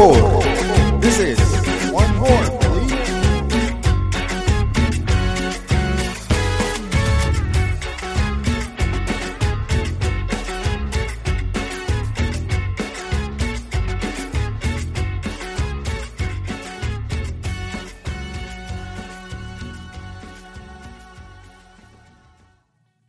[0.00, 1.00] favor.
[1.00, 1.38] This is
[1.92, 2.96] one more, please.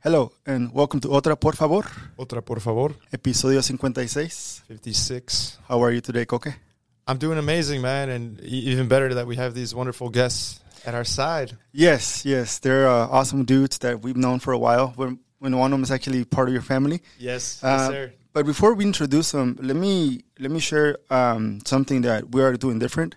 [0.04, 1.86] Hello and welcome to Otra Por Favor,
[2.18, 2.96] Otra, por favor.
[3.14, 4.64] episodio 56.
[4.68, 5.60] 56.
[5.70, 6.71] How are you today, Coque?
[7.08, 11.04] I'm doing amazing, man, and even better that we have these wonderful guests at our
[11.04, 11.58] side.
[11.72, 14.94] Yes, yes, they're uh, awesome dudes that we've known for a while.
[14.96, 17.02] When, when one of them is actually part of your family.
[17.18, 17.90] Yes, Uh,
[18.34, 22.54] But before we introduce them, let me let me share um, something that we are
[22.56, 23.16] doing different.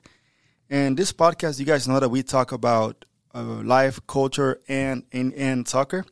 [0.69, 3.05] And this podcast, you guys know that we talk about
[3.35, 6.05] uh, life, culture, and, and and soccer.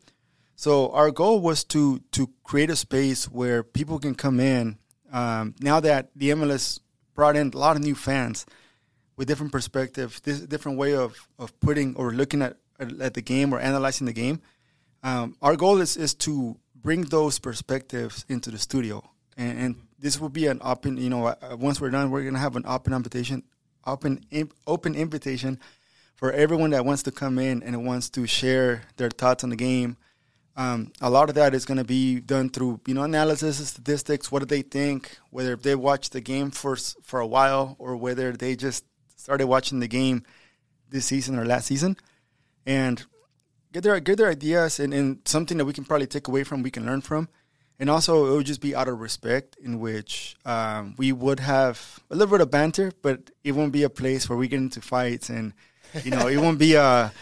[0.54, 4.78] So our goal was to to create a space where people can come in.
[5.12, 6.78] Um, now that the MLS
[7.14, 8.46] brought in a lot of new fans
[9.16, 13.52] with different perspectives, this different way of of putting or looking at at the game
[13.52, 14.40] or analyzing the game.
[15.02, 19.02] Um, our goal is is to bring those perspectives into the studio,
[19.36, 20.96] and, and this will be an open.
[20.96, 23.42] You know, uh, once we're done, we're gonna have an open invitation,
[23.86, 24.24] open
[24.66, 25.58] open invitation
[26.14, 29.56] for everyone that wants to come in and wants to share their thoughts on the
[29.56, 29.96] game.
[30.56, 34.30] Um, a lot of that is going to be done through you know analysis, statistics.
[34.30, 35.18] What do they think?
[35.30, 38.84] Whether they watched the game for for a while or whether they just
[39.16, 40.24] started watching the game
[40.90, 41.96] this season or last season,
[42.66, 43.04] and
[43.72, 46.62] get their get their ideas and, and something that we can probably take away from,
[46.62, 47.28] we can learn from,
[47.78, 51.98] and also it would just be out of respect in which um, we would have
[52.10, 54.82] a little bit of banter, but it won't be a place where we get into
[54.82, 55.54] fights and
[56.04, 57.12] you know it won't be a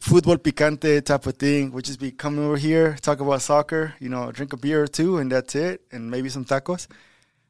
[0.00, 1.72] football picante type of thing.
[1.72, 4.86] We'll just be coming over here, talk about soccer, you know, drink a beer or
[4.86, 6.86] two, and that's it, and maybe some tacos.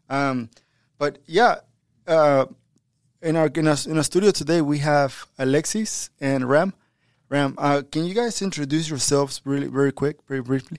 [0.09, 0.51] Um,
[0.99, 1.57] but yeah,
[2.07, 2.47] uh,
[3.23, 6.73] in our in our, in our studio today we have Alexis and Ram.
[7.29, 10.79] Ram, uh, can you guys introduce yourselves really very quick, very briefly?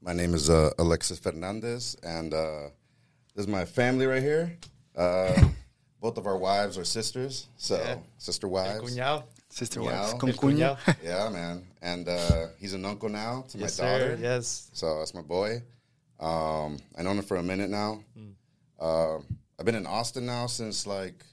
[0.00, 2.68] My name is uh, Alexis Fernandez, and uh,
[3.34, 4.56] this is my family right here.
[6.04, 7.96] Both of our wives are sisters, so Yeah.
[8.18, 8.82] sister wives.
[8.94, 9.24] Cuñado.
[9.48, 9.88] Sister Meow.
[9.88, 10.76] wives, con cuñado.
[11.02, 11.66] Yeah, man.
[11.80, 14.16] And uh, he's an uncle now to Yes, my daughter.
[14.18, 14.22] sir.
[14.22, 14.68] Yes.
[14.74, 15.62] So that's my boy.
[16.20, 18.04] Um, I known him for a minute now.
[18.78, 19.16] Uh,
[19.58, 21.24] I've been in Austin now since like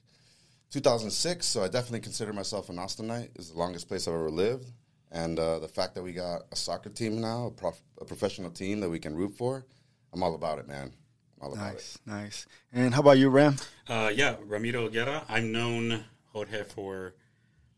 [0.69, 3.27] 2006, so I definitely consider myself an Austinite.
[3.35, 4.71] It's the longest place I've ever lived,
[5.11, 8.51] and uh, the fact that we got a soccer team now, a, prof- a professional
[8.51, 9.65] team that we can root for,
[10.13, 10.93] I'm all about it, man.
[11.41, 11.73] I'm all about it.
[11.73, 12.47] Nice, nice.
[12.71, 13.55] And how about you, Ram?
[13.87, 15.23] Uh, yeah, Ramiro Guerra.
[15.27, 17.15] I've known Jorge for,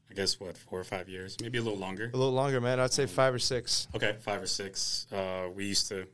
[0.10, 2.12] I guess, what, four or five years, maybe a little longer.
[2.14, 2.80] A little longer, man.
[2.80, 3.88] I'd say five or six.
[3.96, 5.08] Okay, five or six.
[5.12, 6.08] Uh, we used to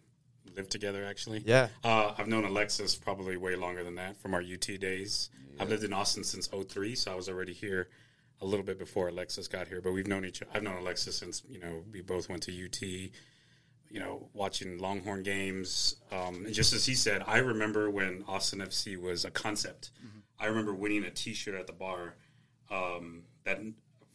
[0.56, 1.44] live together, actually.
[1.46, 1.70] Yeah.
[1.84, 5.30] Uh, I've known Alexis probably way longer than that from our UT days.
[5.60, 7.90] I've lived in Austin since 03, so I was already here
[8.42, 9.82] a little bit before Alexis got here.
[9.82, 10.42] But we've known each.
[10.54, 13.12] I've known Alexis since you know we both went to UT.
[13.90, 15.96] You know, watching Longhorn games.
[16.12, 19.90] Um, and just as he said, I remember when Austin FC was a concept.
[20.40, 22.16] I remember winning a T-shirt at the bar.
[22.72, 23.60] Um, that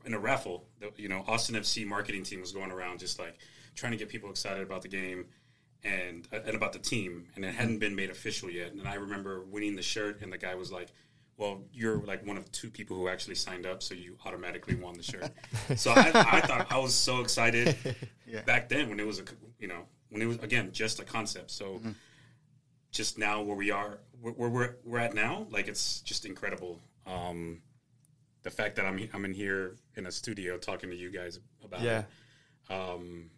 [0.04, 3.38] in a raffle, the, you know, Austin FC marketing team was going around just like
[3.74, 5.26] trying to get people excited about the game
[5.82, 8.72] and and about the team, and it hadn't been made official yet.
[8.72, 10.88] And I remember winning the shirt, and the guy was like,
[11.36, 14.94] "Well, you're like one of two people who actually signed up, so you automatically won
[14.94, 15.30] the shirt."
[15.76, 17.76] so I, I thought I was so excited
[18.46, 19.24] back then when it was a
[19.64, 21.50] you know when it was again just a concept.
[21.50, 21.80] So
[22.90, 26.80] just now where we are, where where we're, we're at now, like it's just incredible.
[27.06, 27.62] Um,
[28.42, 31.80] the fact that I'm I'm in here in a studio talking to you guys about
[31.80, 32.02] Yeah.
[32.68, 33.30] it, um,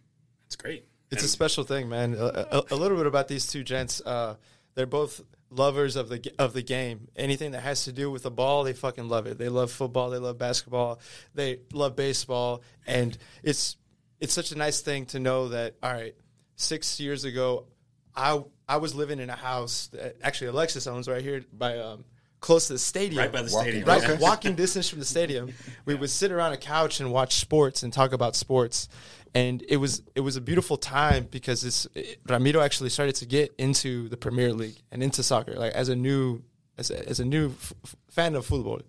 [0.46, 0.88] it's great.
[1.12, 2.14] It's a special thing, man.
[2.18, 2.24] A,
[2.58, 4.00] a, a little bit about these two gents.
[4.04, 4.34] Uh,
[4.74, 5.20] they're both
[5.50, 7.06] lovers of the of the game.
[7.14, 9.38] Anything that has to do with the ball, they fucking love it.
[9.38, 10.10] They love football.
[10.10, 10.98] They love basketball.
[11.34, 13.76] They love baseball, and it's
[14.20, 15.74] it's such a nice thing to know that.
[15.82, 16.14] All right,
[16.56, 17.66] six years ago,
[18.14, 22.04] I I was living in a house that actually Alexis owns right here by um,
[22.40, 23.88] close to the stadium, right by the Walking stadium.
[23.88, 24.22] right Okay.
[24.22, 25.52] walking distance from the stadium
[25.84, 28.88] we would sit around a couch and watch sports and talk about sports
[29.34, 31.86] and it was it was a beautiful time because this
[32.28, 35.96] ramiro actually started to get into the premier league and into soccer like as a
[35.96, 36.42] new
[36.76, 38.80] as a, as a new f- f- fan of football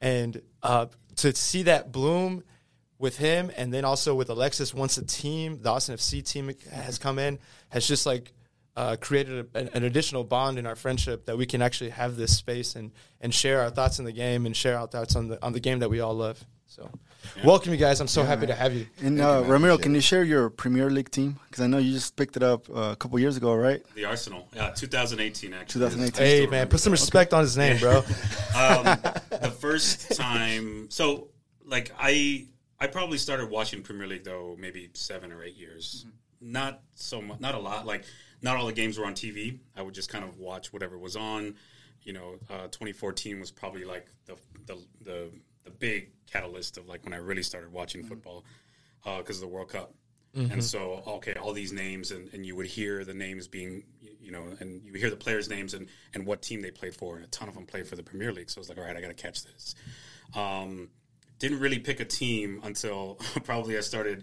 [0.00, 2.42] and uh, to see that bloom
[3.00, 6.98] with him and then also with alexis once the team the austin fc team has
[6.98, 7.38] come in
[7.70, 8.32] has just like
[8.76, 12.16] uh, created a, an, an additional bond in our friendship that we can actually have
[12.16, 15.28] this space and, and share our thoughts on the game and share our thoughts on
[15.28, 16.42] the on the game that we all love.
[16.66, 16.88] So,
[17.44, 18.00] welcome you guys.
[18.00, 18.86] I'm so happy to have you.
[19.02, 19.52] And uh, you.
[19.52, 21.36] Ramiro, can you share your Premier League team?
[21.48, 23.82] Because I know you just picked it up uh, a couple years ago, right?
[23.96, 25.80] The Arsenal, yeah, 2018 actually.
[25.80, 26.24] 2018.
[26.24, 27.96] Hey man, put some respect on his name, bro.
[28.56, 28.84] um,
[29.42, 31.28] the first time, so
[31.66, 32.46] like I,
[32.80, 36.06] I probably started watching Premier League though maybe seven or eight years.
[36.40, 37.86] Not so much, not a lot.
[37.86, 38.04] Like
[38.40, 39.58] not all the games were on TV.
[39.76, 41.54] I would just kind of watch whatever was on.
[42.02, 44.36] You know, uh, 2014 was probably like the
[44.66, 45.30] the the,
[45.64, 48.44] the big catalyst of like when I really started watching football
[49.04, 49.94] because of the World Cup.
[50.52, 53.82] And so, okay, all these names, and, and you would hear the names being,
[54.20, 57.16] you know, and you hear the players' names and, and what team they played for,
[57.16, 58.48] and a ton of them played for the Premier League.
[58.48, 59.74] So I was like, all right, I got to catch this.
[60.36, 60.88] Um,
[61.40, 63.14] didn't really pick a team until
[63.44, 64.22] probably I started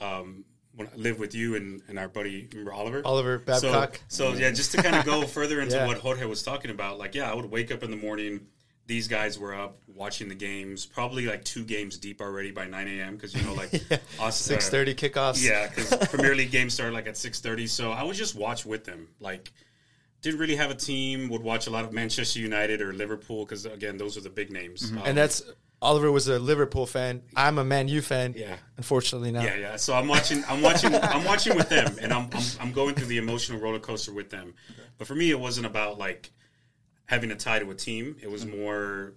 [0.00, 3.02] um, when I lived with you and, and our buddy, remember Oliver?
[3.04, 4.00] Oliver So, Babcock.
[4.08, 5.86] so yeah, just to kind of go further into Yeah.
[5.86, 8.46] what Jorge was talking about, like yeah, I would wake up in the morning.
[8.86, 12.88] These guys were up watching the games, probably like two games deep already by 9
[12.88, 13.16] a.m.
[13.16, 15.46] because you know, like us, uh, Six thirty kickoffs.
[15.46, 17.66] yeah, because Premier League games started like at six thirty.
[17.66, 19.08] So I would just watch with them.
[19.20, 19.52] Like,
[20.22, 21.28] didn't really have a team.
[21.28, 24.50] Would watch a lot of Manchester United or Liverpool because again, those are the big
[24.50, 24.90] names.
[24.90, 25.42] Um, and that's
[25.80, 27.22] Oliver was a Liverpool fan.
[27.36, 28.34] I'm a Man U fan.
[28.36, 28.56] Yeah.
[28.76, 29.42] Unfortunately, now.
[29.42, 29.76] yeah, yeah.
[29.76, 30.42] So I'm watching.
[30.48, 30.94] I'm watching.
[30.94, 34.30] I'm watching with them, and I'm, I'm I'm going through the emotional roller coaster with
[34.30, 34.54] them.
[34.96, 36.30] But for me, it wasn't about like
[37.06, 38.16] having a tie to a team.
[38.20, 39.14] It was more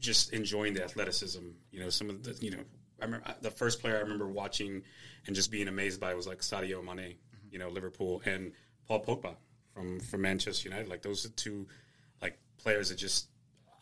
[0.00, 1.44] just enjoying the athleticism.
[1.70, 2.62] You know, some of the you know.
[3.00, 4.82] I remember the first player I remember watching
[5.26, 7.14] and just being amazed by was like Sadio Mane,
[7.50, 8.52] you know, Liverpool, and
[8.86, 9.36] Paul Pogba
[9.72, 10.88] from from Manchester United.
[10.88, 11.66] Like those are two
[12.20, 13.28] like players that just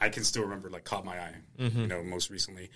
[0.00, 1.34] I can still remember like caught my eye.
[1.58, 2.70] You know, most recently.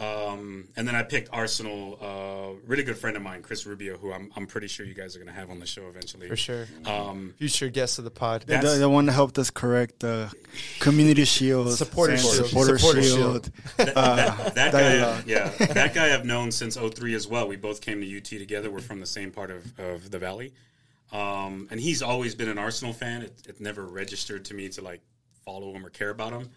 [0.00, 1.98] Um, and then I picked Arsenal.
[2.00, 5.16] Uh, really good friend of mine, Chris Rubio, who I'm I'm pretty sure you guys
[5.16, 6.28] are going to have on the show eventually.
[6.28, 6.66] For sure.
[6.86, 8.42] Um, Future guest of the pod.
[8.42, 10.32] The, That's- the one that helped us correct the
[10.78, 12.46] community shield, Supporter and shield.
[12.46, 13.50] supporter, Supporter shield.
[13.76, 14.16] that, Uh,
[14.50, 17.48] that, that guy, yeah, that guy I've known since 03 as well.
[17.48, 18.70] We both came to UT together.
[18.70, 20.52] We're from the same part of, of the valley,
[21.10, 23.22] um, and he's always been an Arsenal fan.
[23.22, 25.00] It, it never registered to me to like
[25.48, 26.50] follow them or care about them.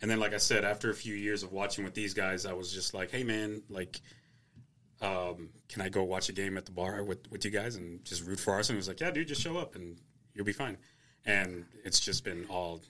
[0.00, 2.52] And then, like I said, after a few years of watching with these guys, I
[2.52, 4.00] was just like, "Hey, man, like,
[5.00, 8.04] um, can I go watch a game at the bar with, with you guys and
[8.04, 9.96] just root for Arsenal?" He was like, "Yeah, dude, just show up and
[10.34, 10.76] you'll be fine."
[11.26, 12.80] And it's just been all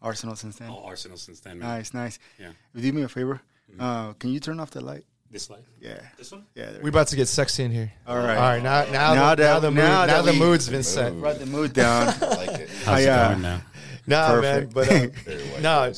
[0.00, 0.70] Arsenal since then.
[0.70, 1.68] all Arsenal since then, man.
[1.68, 2.18] Nice, nice.
[2.38, 2.52] Yeah.
[2.76, 3.40] Do me a favor.
[3.80, 5.04] Uh, can you turn off the light?
[5.28, 5.98] This light, Yeah.
[6.16, 6.46] this one.
[6.54, 6.70] Yeah.
[6.70, 7.92] There We about to get sexy in here.
[8.06, 8.36] All right.
[8.36, 8.62] All right.
[8.62, 11.12] Now, now, Now the, that- now the mood, now, now the mood's been set.
[11.18, 12.14] Brought the mood down.
[12.22, 12.68] I like it.
[12.84, 13.60] How's I, uh, now?
[14.06, 14.68] Nah, man.
[14.72, 15.92] But uh, Very white no.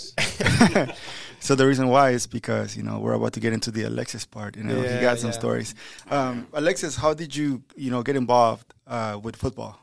[1.41, 4.27] So the reason why is because you know we're about to get into the Alexis
[4.27, 4.57] part.
[4.57, 5.39] You know, Yeah, he got some yeah.
[5.39, 5.75] stories.
[6.11, 9.79] Um, Alexis, how did you you know get involved uh, with football?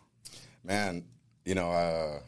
[0.64, 1.06] Man,
[1.46, 2.20] you know, uh,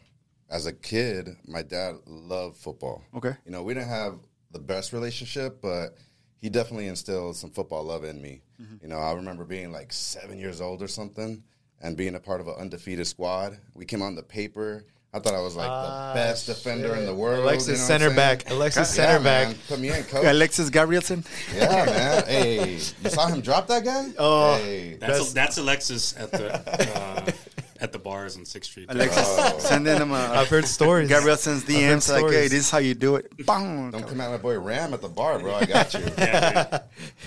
[0.50, 3.04] as a kid, my dad loved football.
[3.16, 3.34] Okay.
[3.46, 4.16] You know, we didn't have
[4.52, 5.98] the best relationship, but
[6.38, 8.42] he definitely instilled some football love in me.
[8.82, 11.44] You know, I remember being like seven years old or something
[11.82, 13.60] and being a part of an undefeated squad.
[13.76, 14.86] We came on the paper.
[15.14, 17.40] I thought I was like Ah, the best defender in the world.
[17.44, 18.50] Alexis you know center back.
[18.52, 19.50] Alexis Yeah, center man.
[19.54, 19.58] back.
[19.68, 20.26] Put me in, coach.
[20.26, 21.26] Alexis Gabrielson.
[21.56, 22.24] Yeah, man.
[22.28, 24.10] Hey, you saw him drop that guy?
[24.20, 24.56] Oh.
[24.58, 24.98] hey.
[25.00, 26.54] That's that's Alexis at the
[27.00, 27.32] uh,
[27.80, 28.88] at the bars on Sixth Street.
[28.90, 29.58] Alexis Oh.
[29.60, 31.10] sending him a I've heard stories.
[31.10, 33.32] Gabrielson's heard DMs like, hey, this is how you do it.
[33.46, 33.92] Bang.
[33.92, 35.56] Don't come at my boy Ram at the bar, bro.
[35.56, 36.02] I got you.
[36.18, 36.82] Yeah, dude.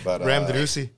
[0.05, 0.91] But Ram uh, Drusi.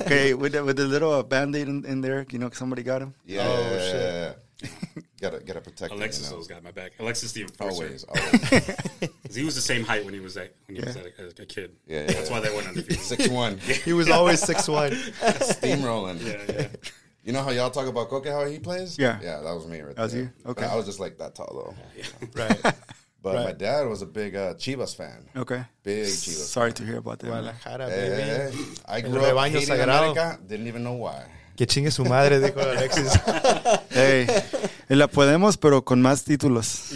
[0.00, 3.02] okay, with the, with the little uh, band-aid in, in there, you know, somebody got
[3.02, 3.14] him.
[3.26, 4.38] Yeah, Oh, shit.
[5.20, 6.32] gotta gotta protect him, Alexis you know?
[6.34, 6.92] always got my back.
[6.98, 7.84] Alexis the enforcer.
[7.84, 8.40] Always, always.
[9.26, 11.42] 'Cause he was the same height when he was a, when he was a, a,
[11.42, 11.76] a kid.
[11.86, 12.36] Yeah, That's yeah.
[12.36, 13.00] why they went undefeated.
[13.00, 14.90] Six one, He was always six one.
[14.92, 16.20] steamrolling.
[16.24, 16.68] Yeah, yeah.
[17.22, 18.98] You know how y'all talk about Coque, how he plays?
[18.98, 19.18] Yeah.
[19.22, 20.22] yeah, that was me right That was there.
[20.22, 20.30] you?
[20.42, 20.64] But Okay.
[20.66, 22.40] I was just like that tall though.
[22.42, 22.74] Right.
[23.22, 23.44] But Right.
[23.44, 25.28] my dad was a big uh, Chivas fan.
[25.36, 25.62] Okay.
[25.82, 26.48] Big Chivas.
[26.48, 27.26] Sorry to hear about that.
[27.26, 28.22] Guadalajara, Hey, baby.
[28.22, 28.64] hey, hey.
[28.88, 29.78] I grew up rebaño hating.
[29.80, 30.38] America.
[30.46, 31.26] Didn't even know why.
[31.60, 33.12] Que chingue su madre, dijo Alexis.
[33.90, 34.26] Hey,
[34.88, 36.90] la podemos, pero con más títulos.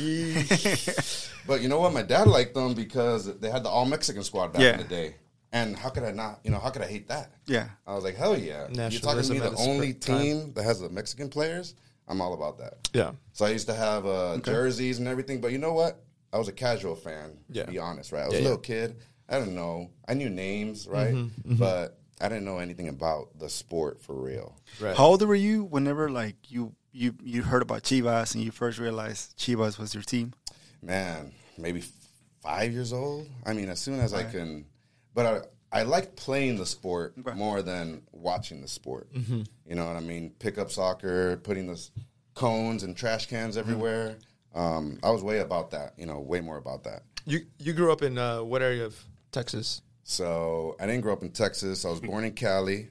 [1.47, 1.93] But you know what?
[1.93, 4.73] My dad liked them because they had the all Mexican squad back Yeah.
[4.73, 5.17] in the day.
[5.53, 6.41] And how could I not?
[6.45, 7.31] You know, how could I hate that?
[7.47, 7.67] Yeah.
[7.87, 8.67] I was like, hell yeah!
[8.89, 10.21] You're talking to me the only perfect time.
[10.23, 11.75] team that has the Mexican players.
[12.09, 12.89] I'm all about that.
[12.95, 13.13] yeah.
[13.35, 15.43] So I used to have uh, jerseys and everything.
[15.43, 16.03] But you know what?
[16.33, 17.37] I was a casual fan.
[17.51, 17.65] Yeah.
[17.67, 18.23] To be honest, right?
[18.23, 18.49] I was Yeah, a yeah.
[18.49, 18.97] little kid.
[19.29, 19.91] I don't know.
[20.09, 21.13] I knew names, right?
[21.15, 24.57] Mm-hmm, But I didn't know anything about the sport for real.
[24.81, 24.97] Right.
[24.97, 28.79] How old were you whenever like you you you heard about Chivas and you first
[28.79, 30.33] realized Chivas was your team?
[30.83, 31.83] man, maybe
[32.43, 33.27] five years old.
[33.47, 34.67] I mean, as soon as I can,
[35.15, 37.35] but I, I liked playing the sport Okay.
[37.37, 39.11] more than watching the sport.
[39.15, 39.43] Mm-hmm.
[39.67, 40.35] You know what I mean?
[40.39, 41.81] Pick up soccer, putting the
[42.35, 43.71] cones and trash cans Mm-hmm.
[43.71, 44.17] everywhere.
[44.55, 45.95] Um, I was way about that.
[45.97, 47.03] You know, way more about that.
[47.27, 48.95] You you grew up in uh, what area of
[49.33, 49.81] Texas.
[50.05, 51.85] So I didn't grow up in Texas.
[51.85, 52.91] I was born in Cali.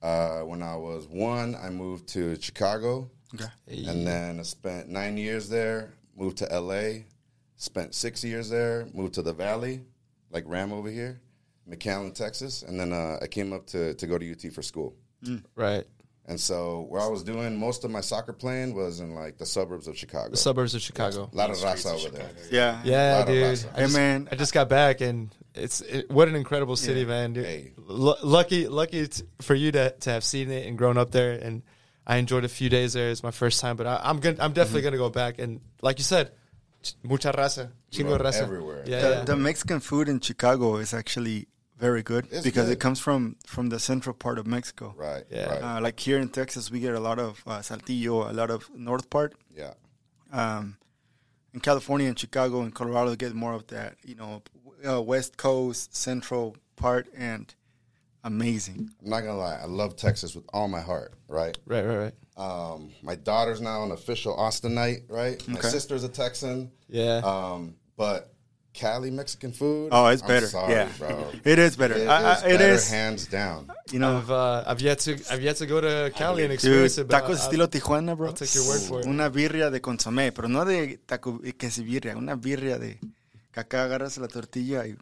[0.00, 3.46] Uh, when I was one, I moved to Chicago, Okay.
[3.68, 5.94] and then I spent nine years there.
[6.16, 7.04] Moved to LA,
[7.56, 8.86] spent six years there.
[8.94, 9.80] Moved to the Valley,
[10.30, 11.20] like Ram over here,
[11.68, 14.94] McAllen, Texas, and then uh, I came up to to go to UT for school.
[15.56, 15.84] Right.
[16.26, 19.44] And so where I was doing most of my soccer playing was in like the
[19.44, 20.30] suburbs of Chicago.
[20.30, 21.28] The suburbs of Chicago.
[21.30, 22.28] a lot of Streets raza of over there.
[22.28, 22.48] Chicago.
[22.50, 22.80] Yeah.
[22.84, 23.44] Yeah, dude.
[23.44, 23.66] raza.
[23.72, 24.28] I Hey, just, man.
[24.32, 27.06] I just got back, and it's it, what an incredible city, Yeah.
[27.06, 27.32] man.
[27.34, 27.44] Dude.
[27.44, 27.72] Hey.
[27.76, 31.32] Lu- lucky, lucky t- for you to to have seen it and grown up there.
[31.32, 31.62] And
[32.06, 33.10] I enjoyed a few days there.
[33.10, 34.86] It's my first time, but I, I'm gonna, I'm definitely Mm-hmm.
[34.86, 35.38] gonna go back.
[35.38, 36.32] And like you said,
[36.82, 38.82] ch- mucha raza, chingo Bro, raza, everywhere.
[38.86, 39.24] Yeah, The, yeah.
[39.24, 42.72] the Mexican food in Chicago is actually very good It's because good.
[42.74, 44.94] it comes from from the central part of Mexico.
[44.96, 45.24] Right.
[45.30, 45.46] Yeah.
[45.50, 45.62] Right.
[45.62, 48.70] Uh, like here in Texas, we get a lot of uh, saltillo, a lot of
[48.74, 49.34] north part.
[49.54, 49.74] yeah.
[50.32, 50.76] Um,
[51.52, 54.42] in California and Chicago and Colorado, get more of that, you know,
[54.88, 57.54] uh, west coast, central part, and
[58.24, 58.90] amazing.
[59.02, 59.58] I'm not gonna lie.
[59.62, 61.14] I love Texas with all my heart.
[61.28, 61.56] Right.
[61.66, 62.14] right, right, right.
[62.36, 65.04] Um, my daughter's now an official Austinite.
[65.08, 65.46] Right.
[65.46, 66.72] My sister's a Texan.
[66.88, 67.18] Yeah.
[67.24, 68.33] Um, but
[68.74, 69.88] Cali Mexican food.
[69.92, 70.46] Oh, it's I'm better.
[70.48, 71.30] Sorry, yeah, bro.
[71.44, 71.94] it is better.
[71.94, 72.90] It I- I- is it better, is.
[72.90, 73.70] hands down.
[73.92, 76.54] You know, I've uh, I've yet to I've yet to go to Cali and dude,
[76.54, 77.06] experience it.
[77.08, 78.26] but tacos I'll- estilo Tijuana, bro.
[78.28, 79.06] I'll take your word for it.
[79.06, 82.98] Una birria de consomé, pero no de taco quesibirria, una birria de
[83.52, 84.96] que acá agarras la tortilla y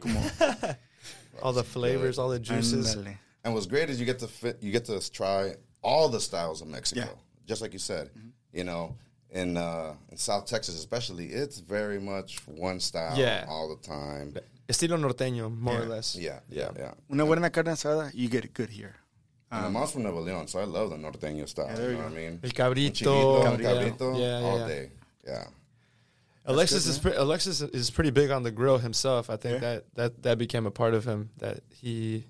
[0.00, 0.18] como
[1.42, 2.96] all the flavors, all the juices.
[2.96, 3.18] ándale.
[3.44, 6.60] And what's great is you get to fit, you get to try all the styles
[6.62, 7.06] of Mexico, Yeah.
[7.08, 7.46] Mm-hmm.
[7.46, 8.10] just like you said.
[8.52, 8.96] You know,
[9.32, 13.46] in uh, in South Texas especially, it's very much one style Yeah.
[13.48, 14.34] all the time.
[14.68, 16.14] Estilo norteño, more or less.
[16.16, 16.92] Yeah, yeah, yeah.
[17.10, 18.94] Una buena carne asada, you get it good here.
[19.52, 21.66] And Um, my mom's from Nuevo Leon, so I love the norteño style.
[21.68, 22.14] Yeah, there you you know go.
[22.14, 22.40] what I mean?
[22.44, 23.72] El cabrito, Chivito, yeah.
[23.72, 24.66] cabrito, Yeah, yeah, all yeah.
[24.68, 24.90] day.
[25.26, 25.44] Yeah.
[26.46, 29.28] Alexis is pre- Alexis is pretty big on the grill himself.
[29.28, 29.60] I think Yeah.
[29.74, 32.24] that, that that became a part of him that he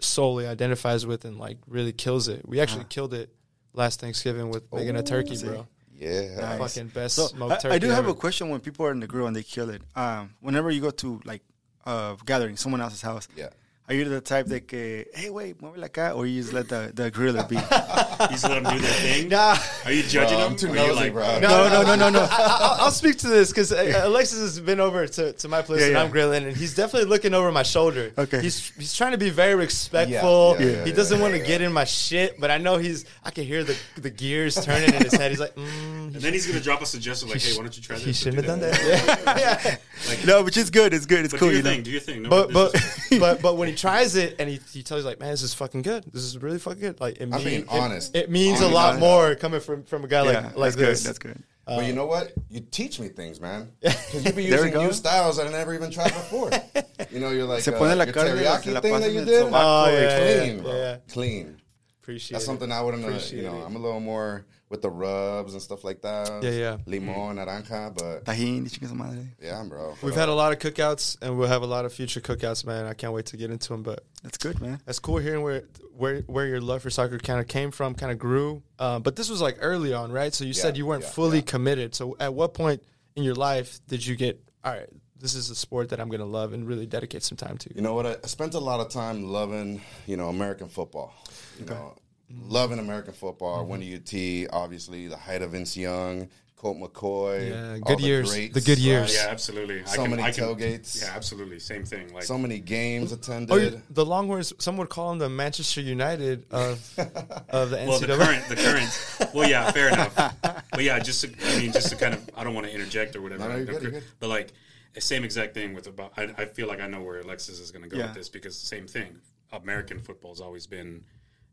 [0.00, 2.46] solely identifies with and like really kills it.
[2.48, 3.30] We actually killed it
[3.72, 5.46] last Thanksgiving with making a turkey, see.
[5.46, 5.66] bro.
[5.98, 6.40] Yeah.
[6.40, 6.74] Nice.
[6.74, 7.74] Fucking best So smoked I, turkey.
[7.74, 8.10] I do have ever.
[8.10, 9.82] a question when people are in the grill and they kill it.
[9.96, 11.42] Um, whenever you go to like
[11.84, 13.48] uh, gathering someone else's house, Yeah.
[13.88, 16.90] Are you the type that que, hey wait, muévela acá, or you just let the
[16.94, 17.56] the griller be?
[18.20, 19.28] You just let them do their thing.
[19.28, 19.56] Nah.
[19.84, 20.50] Are you judging Bro, them?
[20.52, 21.38] I'm too Or you nosy, like, bro.
[21.38, 22.26] no, no, no, no, no.
[22.32, 25.86] I'll, I'll speak to this because Alexis has been over to, to my place Yeah,
[25.86, 26.02] and yeah.
[26.02, 28.10] I'm grilling, and he's definitely looking over my shoulder.
[28.18, 28.40] Okay.
[28.42, 30.56] he's he's trying to be very respectful.
[30.58, 31.46] Yeah, yeah, he doesn't yeah, want to yeah.
[31.46, 33.04] get in my shit, but I know he's.
[33.24, 35.30] I can hear the the gears turning in his head.
[35.30, 37.82] He's like, mm, And then he's gonna drop a suggestion like, "Hey, why don't you
[37.84, 38.74] try this?" he shouldn't have done that.
[38.82, 39.76] Yeah, yeah.
[40.08, 40.92] Like, no, which is good.
[40.92, 41.24] It's good.
[41.24, 41.50] It's but cool.
[41.50, 41.70] do your You know?
[41.70, 41.82] thing.
[41.84, 42.22] Do your thing.
[42.22, 42.74] No, But but
[43.20, 45.54] but but when he tries it and he, he tells you like, man, this is
[45.54, 46.04] fucking good.
[46.12, 47.00] This is really fucking good.
[47.00, 48.14] Like it I'm mean- being it- honest.
[48.14, 48.74] It, means a Honest.
[48.74, 51.02] lot more coming from from a guy yeah, like like that's this.
[51.02, 51.08] good.
[51.08, 51.42] That's good.
[51.66, 52.32] but you know what?
[52.50, 53.70] You teach me things, man.
[53.80, 56.50] Because you be There we using new styles that I never even tried before.
[57.10, 59.44] you know, you're like Se uh, pone la your teriyaki la thing that you did.
[59.46, 60.74] sobaco, Oh, yeah, clean, yeah, bro.
[60.76, 60.96] yeah.
[61.12, 61.56] Clean.
[62.02, 62.46] Appreciate That's it.
[62.46, 63.04] something I wouldn't.
[63.04, 63.66] Uh, Appreciate you know, it.
[63.66, 66.42] I'm a little more with the rubs and stuff like that.
[66.42, 66.76] Yeah, yeah.
[66.86, 69.26] Limon, naranja, but Tajín, y chingue su madre.
[69.42, 69.94] yeah, bro.
[70.02, 72.86] We've had a lot of cookouts, and we'll have a lot of future cookouts, man.
[72.86, 73.82] I can't wait to get into them.
[73.82, 74.80] But That's good, man.
[74.84, 75.64] that's cool hearing where
[75.96, 78.62] where where your love for soccer kind of came from, kind of grew.
[78.78, 80.32] Uh, but this was like early on, right?
[80.34, 81.44] So you said you weren't yeah, fully yeah.
[81.44, 81.94] committed.
[81.94, 82.82] So at what point
[83.16, 84.88] in your life did you get all right?
[85.20, 87.74] This is a sport that I'm going to love and really dedicate some time to.
[87.74, 88.06] You know what?
[88.06, 91.12] I, I spent a lot of time loving, you know, American football.
[91.58, 91.96] You know,
[92.30, 93.60] loving American football.
[93.60, 93.70] Mm-hmm.
[93.70, 97.50] Went to UT, obviously, the height of Vince Young, Colt McCoy.
[97.50, 98.30] Yeah, good the years.
[98.32, 99.14] greats, The good years.
[99.16, 99.24] right?
[99.26, 99.86] yeah, absolutely.
[99.86, 101.00] So many tailgates.
[101.02, 101.58] Yeah, absolutely.
[101.60, 102.12] Same thing.
[102.12, 103.50] Like, So many games attended.
[103.52, 104.52] Oh, you- the Longhorns.
[104.58, 106.78] Some would call them the Manchester United of
[107.48, 107.86] of the NCAA.
[107.88, 109.30] well, the current, the current.
[109.34, 110.34] Well, yeah, fair enough.
[110.70, 113.16] But yeah, just to, I mean, just to kind of, I don't want to interject
[113.16, 113.44] or whatever.
[113.44, 114.04] No, no, you're good, you're good.
[114.20, 114.52] But like,
[114.98, 116.12] same exact thing with about.
[116.16, 118.06] I, I feel like I know where Alexis is going to go Yeah.
[118.06, 119.18] with this because same thing.
[119.52, 121.04] American football has always been.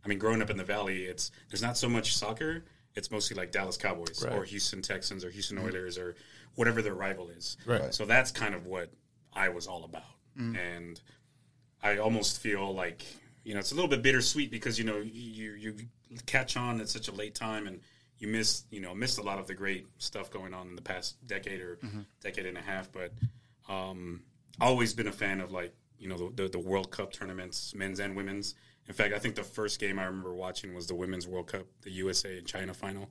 [0.06, 2.64] I mean, growing up in the Valley, it's there's not so much soccer.
[2.96, 4.34] It's mostly like Dallas Cowboys Right.
[4.34, 5.68] or Houston Texans or Houston mm-hmm.
[5.68, 6.16] Oilers or
[6.56, 7.58] whatever their rival is.
[7.66, 7.94] Right.
[7.94, 8.92] So that's kind of what
[9.34, 10.04] I was all about,
[10.40, 10.58] mm.
[10.58, 11.02] and
[11.84, 13.04] I almost feel like
[13.44, 15.76] you know it's a little bit bittersweet because you know you you
[16.26, 17.82] catch on at such a late time and
[18.18, 20.82] you miss you know missed a lot of the great stuff going on in the
[20.82, 22.02] past decade or mm-hmm.
[22.22, 22.92] decade and a half.
[22.92, 23.12] But
[23.68, 24.24] um,
[24.62, 28.00] always been a fan of like you know the, the the World Cup tournaments, men's
[28.00, 28.56] and women's.
[28.88, 31.66] In fact, I think the first game I remember watching was the Women's World Cup,
[31.82, 33.10] the USA and China final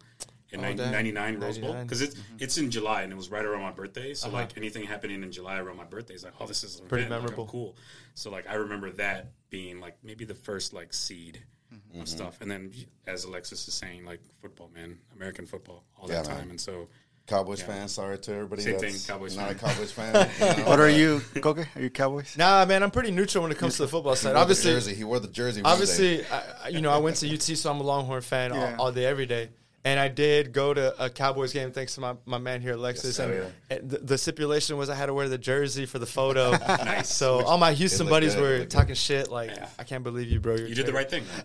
[0.51, 0.93] in Oh, damn.
[0.93, 4.15] 99 Rose Bowl because it's it's in July and it was right around my birthday.
[4.15, 6.87] So like anything happening in July around my birthday is like, oh, this is an
[6.87, 7.47] Pretty event, like, memorable.
[7.51, 7.77] cool.
[8.15, 11.43] So like I remember that being like maybe the first like seed
[11.75, 12.03] Mm-hmm.
[12.03, 12.71] of stuff, and then
[13.09, 16.37] as Alexis is saying, like football, man, American football all Yeah, that man.
[16.39, 16.89] time, and so
[17.27, 17.89] Cowboys fan.
[17.89, 18.63] Sorry to everybody.
[18.63, 19.57] Same that's thing, Cowboys not fan.
[19.57, 20.31] a Cowboys fan.
[20.59, 21.67] you know, What are you, Coque?
[21.77, 22.37] Are you Cowboys?
[22.37, 24.33] Nah, man, I'm pretty neutral when it comes to the football side.
[24.35, 24.95] wore Obviously, the jersey.
[24.95, 25.63] He wore the jersey.
[25.65, 28.59] obviously, I, I- you know, I went to UT, so I'm a Longhorn fan all-
[28.59, 28.77] Yeah.
[28.79, 29.49] all, day, every day.
[29.87, 33.19] And I did go to a Cowboys game thanks to my, my man here, Alexis.
[33.19, 33.53] Yes, and sir.
[33.69, 36.53] and the, the stipulation was I had to wear the jersey for the photo.
[36.69, 37.13] Nice.
[37.13, 39.69] So all my Houston buddies good, were looked talking shit like, Yeah.
[39.79, 40.57] I can't believe you, bro.
[40.57, 41.25] You're You did the right thing.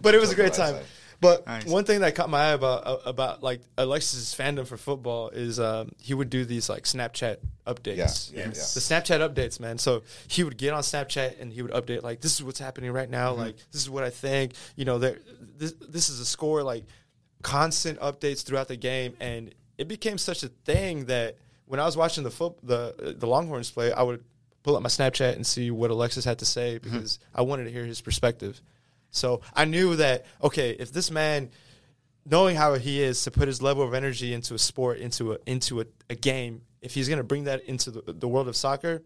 [0.00, 0.82] but it was a great That's time.
[1.22, 1.44] Right.
[1.44, 1.66] But Nice.
[1.66, 5.58] one thing that caught my eye about uh, about like Alexis's fandom for football is
[5.60, 7.36] um, he would do these like Snapchat
[7.66, 8.32] updates.
[8.32, 8.74] Yeah, yeah, Yes.
[8.74, 9.78] The Snapchat updates, man.
[9.78, 12.90] So he would get on Snapchat and he would update like this is what's happening
[12.92, 13.32] right now.
[13.32, 14.52] Like this is what I think.
[14.76, 15.18] You know, there
[15.56, 16.62] this this is a score.
[16.62, 16.84] Like
[17.42, 21.36] constant updates throughout the game, and it became such a thing that
[21.66, 24.22] when I was watching the foot the the Longhorns play, I would
[24.62, 27.70] pull up my Snapchat and see what Alexis had to say because I wanted to
[27.70, 28.60] hear his perspective.
[29.12, 31.50] So I knew that okay, if this man,
[32.26, 35.38] knowing how he is to put his level of energy into a sport, into a
[35.46, 39.02] into a, a game, if he's gonna bring that into the, the world of soccer,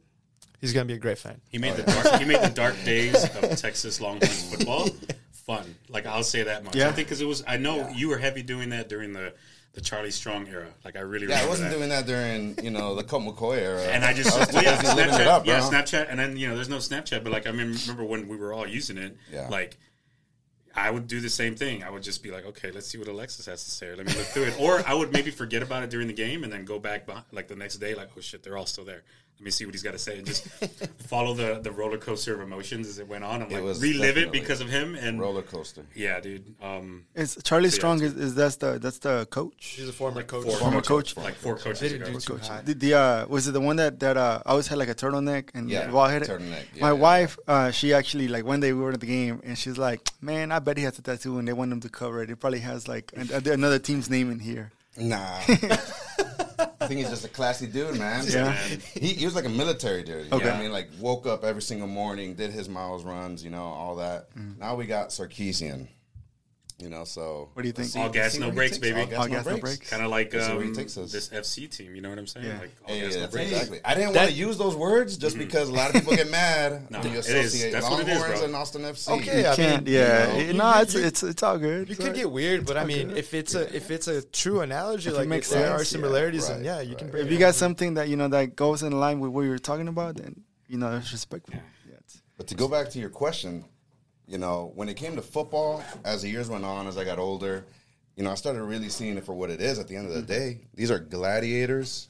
[0.61, 1.41] he's gonna be a great fan.
[1.51, 4.89] He made oh, the dark, he made the dark days of Texas Longhorns football
[5.33, 5.75] fun.
[5.89, 6.75] Like I'll say that much.
[6.77, 6.89] Yeah.
[6.89, 7.45] I think because it was.
[7.47, 9.35] I know you were heavy doing that during the
[9.75, 10.69] the Charlie Strong era.
[10.85, 11.77] Like I really Yeah, I wasn't that.
[11.77, 13.83] doing that during you know the Colt McCoy era.
[13.83, 16.37] And I just I was too well, yeah, Snapchat, it up, yeah, Snapchat, and then
[16.37, 18.97] you know, there's no Snapchat, but like I mean, remember when we were all using
[18.99, 19.49] it, Yeah.
[19.49, 19.77] like.
[20.77, 21.83] I would do the same thing.
[21.83, 23.95] I would just be like, okay, let's see what Alexis has to say.
[23.95, 24.61] Let me look through it.
[24.61, 27.25] Or I would maybe forget about it during the game and then go back behind,
[27.33, 29.03] like the next day, like, oh shit, they're all still there.
[29.39, 30.47] Let me see what he's got to say and just
[31.09, 34.17] follow the, the roller coaster of emotions as it went on and like was relive
[34.17, 34.95] it because of him.
[34.95, 35.85] And roller coaster.
[35.95, 36.55] yeah, dude.
[36.63, 37.97] Um, Is Charlie So, yeah, Strong?
[37.99, 39.55] it's- Is, is that's the that's the coach?
[39.77, 40.45] He's a former coach.
[40.45, 41.25] four Former coaches- coach.
[41.25, 42.19] like four coaches They didn't ago.
[42.19, 42.49] do Coach.
[42.65, 45.51] The, the uh, was it the one that that uh, always had like a turtleneck
[45.55, 46.29] and Yeah, ball headed?
[46.31, 46.65] turtleneck.
[46.75, 49.43] Yeah, My yeah, wife, uh, she actually like one day we were at the game
[49.45, 51.91] and she's like, "Man, I bet he has a tattoo and they want him to
[51.91, 52.31] cover it.
[52.31, 55.41] It probably has like an, another team's name in here." Nah.
[56.59, 58.25] I think he's just a classy dude, man.
[58.29, 58.53] Yeah.
[58.53, 60.27] He, he was like a military dude.
[60.27, 60.45] You Okay.
[60.45, 60.73] know what I mean?
[60.73, 64.35] Like woke up every single morning, did his miles runs, you know, all that.
[64.37, 64.59] Mm.
[64.59, 65.89] Now we got Sarkisian.
[66.79, 67.97] You know, so What do you think?
[67.97, 69.01] All gas, no where brakes, baby.
[69.01, 69.61] All gas, All no gas, no brakes.
[69.79, 69.91] brakes.
[69.91, 71.95] Kind of like Let's see where he um, this FC team.
[71.95, 72.45] You know what I'm saying?
[72.47, 72.59] Yeah.
[72.61, 73.51] Like all Yeah, gas, yeah, no that's brakes.
[73.53, 73.81] exactly.
[73.83, 76.91] I didn't want to use those words just because a lot of people get mad
[76.91, 77.29] No, when you it is.
[77.29, 78.45] associate That's what it is, Longhorns bro.
[78.49, 79.09] and Austin FC.
[79.23, 79.85] Okay, You I can't.
[79.87, 81.89] mean, yeah, you know, no, it's you- it's it's all good.
[81.89, 84.61] You It's could get weird, but I mean, if it's a if it's a true
[84.61, 87.95] analogy, like makes if there are similarities, then yeah, you can If you got something
[87.95, 90.95] that you know that goes in line with what you're talking about, then you know
[90.99, 91.55] it's respectful.
[91.55, 91.63] Yeah.
[91.89, 93.65] Yeah, it's- But to go back to your question,
[94.27, 97.19] you know, when it came to football, as the years went on, as I got
[97.19, 97.65] older,
[98.17, 99.79] you know, I started really seeing it for what it is.
[99.79, 102.09] At the end of the day, these are gladiators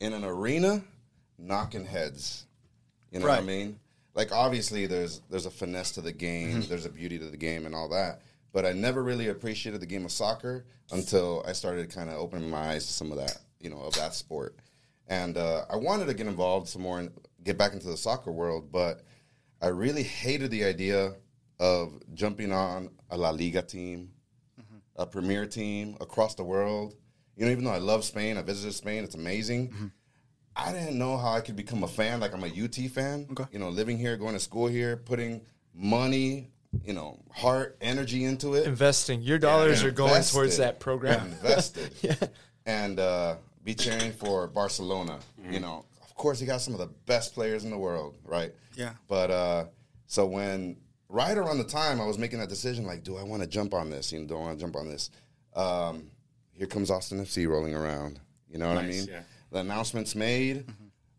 [0.00, 0.82] in an arena
[1.38, 2.44] knocking heads.
[3.10, 3.78] You know what I mean?
[4.14, 7.66] Like obviously, there's there's a finesse to the game, there's a beauty to the game,
[7.66, 8.20] and all that.
[8.52, 12.50] But I never really appreciated the game of soccer until I started kind of opening
[12.50, 14.56] my eyes to some of that, you know, of that sport.
[15.06, 17.10] And uh, I wanted to get involved some more and
[17.44, 19.02] get back into the soccer world, but
[19.62, 21.14] I really hated the idea
[21.60, 24.10] of jumping on a La Liga team,
[24.96, 26.94] a Premier team across the world.
[27.36, 29.92] You know, even though I love Spain, I visited Spain, it's amazing.
[30.56, 32.18] I didn't know how I could become a fan.
[32.18, 33.28] Like I'm a UT fan.
[33.30, 33.44] Okay.
[33.52, 35.40] You know, living here, going to school here, putting
[35.72, 36.50] money,
[36.84, 38.66] you know, heart, energy into it.
[38.66, 41.28] investing, your dollars are going towards that program.
[41.32, 41.92] Invested.
[42.02, 42.14] Yeah.
[42.66, 45.20] And uh, be cheering for Barcelona.
[45.50, 48.52] You know, of course, he got some of the best players in the world, right?
[48.74, 48.90] Yeah.
[49.06, 49.64] But uh,
[50.06, 50.76] so when
[51.08, 53.74] right around the time I was making that decision, like, do I want to jump
[53.74, 54.12] on this?
[54.12, 55.10] You know, do I want to jump on this?
[55.54, 56.10] Um,
[56.52, 58.20] here comes Austin FC rolling around.
[58.50, 59.06] You know what I mean?
[59.08, 59.20] yeah.
[59.50, 60.64] The announcements made.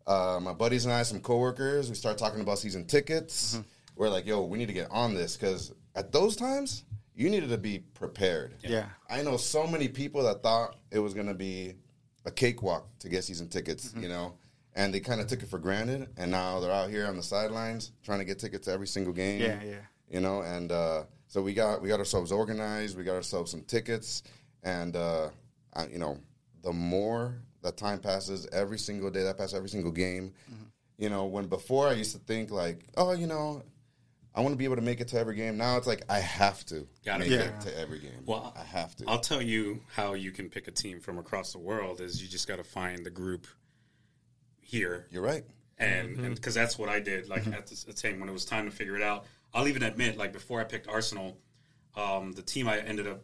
[0.06, 3.58] Uh, my buddies and I, some coworkers, we start talking about season tickets.
[3.96, 7.50] We're like, yo, we need to get on this because at those times, you needed
[7.50, 8.54] to be prepared.
[8.62, 8.86] Yeah.
[9.08, 11.74] I know so many people that thought it was going to be
[12.24, 14.02] a cakewalk to get season tickets, Mm-hmm.
[14.04, 14.34] you know,
[14.74, 16.08] and they kind of took it for granted.
[16.16, 19.12] And now they're out here on the sidelines trying to get tickets to every single
[19.12, 19.40] game.
[19.40, 19.80] Yeah, yeah.
[20.08, 22.96] You know, and uh, so we got we got ourselves organized.
[22.96, 24.22] We got ourselves some tickets,
[24.62, 25.30] and uh,
[25.74, 26.18] I, you know,
[26.62, 30.32] the more that time passes, every single day that passes, every single game.
[30.50, 30.64] Mm-hmm.
[30.98, 33.62] You know, when before I used to think like, oh, you know,
[34.34, 35.56] I want to be able to make it to every game.
[35.56, 37.34] Now it's like I have to Gotta make be.
[37.34, 38.22] it to every game.
[38.26, 39.04] Well, I have to.
[39.08, 42.28] I'll tell you how you can pick a team from across the world is you
[42.28, 43.46] just got to find the group
[44.70, 45.44] here You're right.
[45.78, 46.34] and mm-hmm.
[46.34, 47.28] because that's what I did.
[47.28, 47.54] Like mm-hmm.
[47.54, 50.16] at the, the time when it was time to figure it out, I'll even admit,
[50.16, 51.36] like before I picked Arsenal,
[51.96, 53.22] um, the team I ended up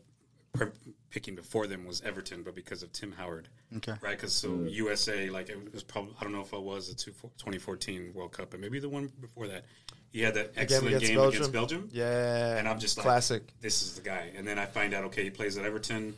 [0.53, 0.73] per-
[1.11, 3.95] picking before them was Everton, but because of Tim Howard, Okay.
[4.03, 4.17] right?
[4.17, 4.73] Because so mm.
[4.73, 8.33] USA, like it was probably I don't know if it was the two, 2014 World
[8.33, 9.65] Cup, but maybe the one before that,
[10.11, 11.89] he had that excellent game against Belgium.
[11.93, 13.53] Yeah, And I'm just like, classic.
[13.61, 14.33] This is the guy.
[14.35, 16.15] And then I find out, okay, he plays at Everton.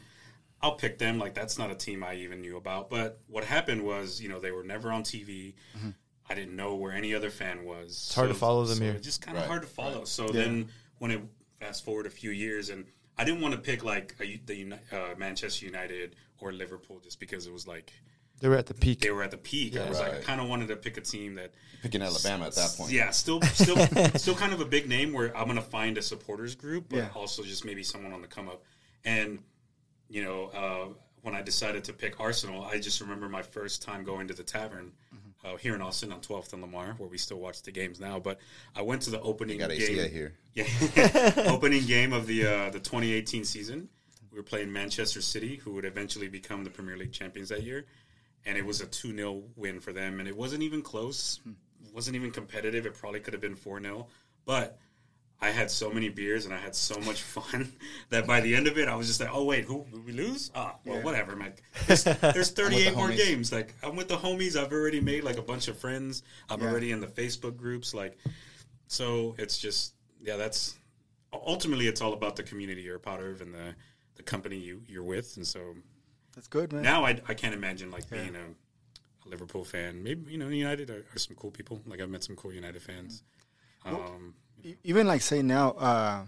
[0.60, 1.18] I'll pick them.
[1.18, 2.90] Like that's not a team I even knew about.
[2.90, 5.54] But what happened was, you know, they were never on TV.
[6.30, 7.88] I didn't know where any other fan was.
[7.90, 8.92] It's hard to follow them here.
[8.92, 9.98] It's just kind of Right, hard to follow.
[9.98, 10.08] right.
[10.08, 10.68] So then
[10.98, 11.20] when it
[11.60, 12.84] fast forward a few years, and
[13.16, 17.46] I didn't want to pick like a, the uh, Manchester United or Liverpool just because
[17.46, 17.92] it was like
[18.40, 19.00] They were at the peak.
[19.00, 19.76] they were at the peak.
[19.78, 22.54] I was like, I kind of wanted to pick a team that Picking Alabama at
[22.56, 22.92] that point.
[22.92, 23.76] yeah, still, still,
[24.16, 27.08] still kind of a big name where I'm gonna find a supporters group, but Yeah.
[27.14, 28.64] also just maybe someone on the come up.
[29.04, 29.38] And
[30.08, 34.04] you know, uh, when I decided to pick Arsenal, I just remember my first time
[34.04, 34.92] going to the tavern
[35.44, 38.18] uh, here in Austin on 12th and Lamar, where we still watch the games now.
[38.18, 38.40] But
[38.74, 39.98] I went to the opening Got game.
[39.98, 40.34] ACA here.
[40.54, 40.66] Yeah,
[41.46, 43.88] opening game of the uh, the 2018 season.
[44.30, 47.86] We were playing Manchester City, who would eventually become the Premier League champions that year,
[48.44, 50.20] and it was a 2 0 win for them.
[50.20, 51.40] And it wasn't even close,
[51.92, 52.86] wasn't even competitive.
[52.86, 54.06] It probably could have been 4 0.
[54.44, 54.78] But
[55.40, 57.72] I had so many beers and I had so much fun
[58.10, 60.12] that by the end of it, I was just like, oh, wait, who did we
[60.12, 60.50] lose?
[60.54, 61.32] Ah, well, whatever.
[61.40, 61.52] I'm
[61.86, 63.16] there's, there's 38 more homies.
[63.16, 63.52] games.
[63.52, 64.56] Like, I'm with the homies.
[64.56, 66.24] I've already made like a bunch of friends.
[66.50, 66.68] I'm Yeah.
[66.70, 67.94] already in the Facebook groups.
[67.94, 68.18] Like,
[68.88, 70.74] so it's just, yeah, that's
[71.32, 73.74] ultimately it's all about the community you're a part of and the,
[74.16, 75.36] the company you, you're with.
[75.36, 75.74] And so
[76.34, 76.82] That's good, man.
[76.82, 78.40] now I, I can't imagine like being a,
[79.24, 80.02] a Liverpool fan.
[80.02, 81.80] Maybe, you know, United are, are some cool people.
[81.86, 83.22] Like, I've met some cool United fans.
[83.84, 84.34] Um,
[84.84, 86.24] even like say now, uh,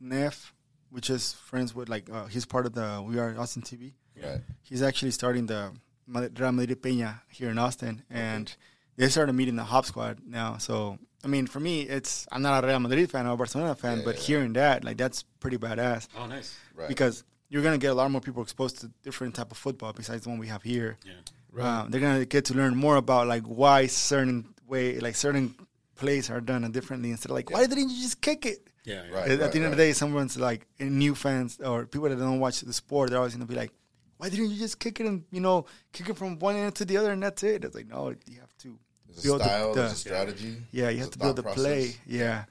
[0.00, 0.52] Neff,
[0.90, 3.92] which is friends with like uh, he's part of the We Are Austin TV.
[4.22, 4.40] Right.
[4.62, 5.72] He's actually starting the
[6.06, 8.54] Ma- Real Madrid Peña here in Austin, and
[8.96, 10.56] they started meeting the Hop Squad now.
[10.58, 13.74] So I mean, for me, it's I'm not a Real Madrid fan or a Barcelona
[13.74, 14.26] fan, Yeah, but yeah, yeah.
[14.26, 16.56] hearing that, like that's pretty badass oh, nice.
[16.74, 16.88] Right.
[16.88, 20.22] because you're gonna get a lot more people exposed to different type of football besides
[20.24, 20.96] the one we have here.
[21.04, 21.62] Yeah.
[21.62, 25.54] Uh, they're gonna get to learn more about like why certain way, like certain
[25.96, 28.68] plays are done differently instead of like why didn't you just kick it?
[28.84, 29.02] Yeah.
[29.08, 29.14] yeah.
[29.16, 29.30] Right.
[29.32, 32.38] At, at the end of the day, someone's like new fans or people that don't
[32.40, 33.72] watch the sport, they're always gonna be like,
[34.18, 36.84] "Why didn't you just kick it and you know kick it from one end to
[36.84, 38.78] the other and that's it?" It's like, no, you have to
[39.08, 40.56] There's build the- style, the, there's a strategy.
[40.70, 41.96] yeah, you have to build the thought play.
[42.06, 42.44] Yeah.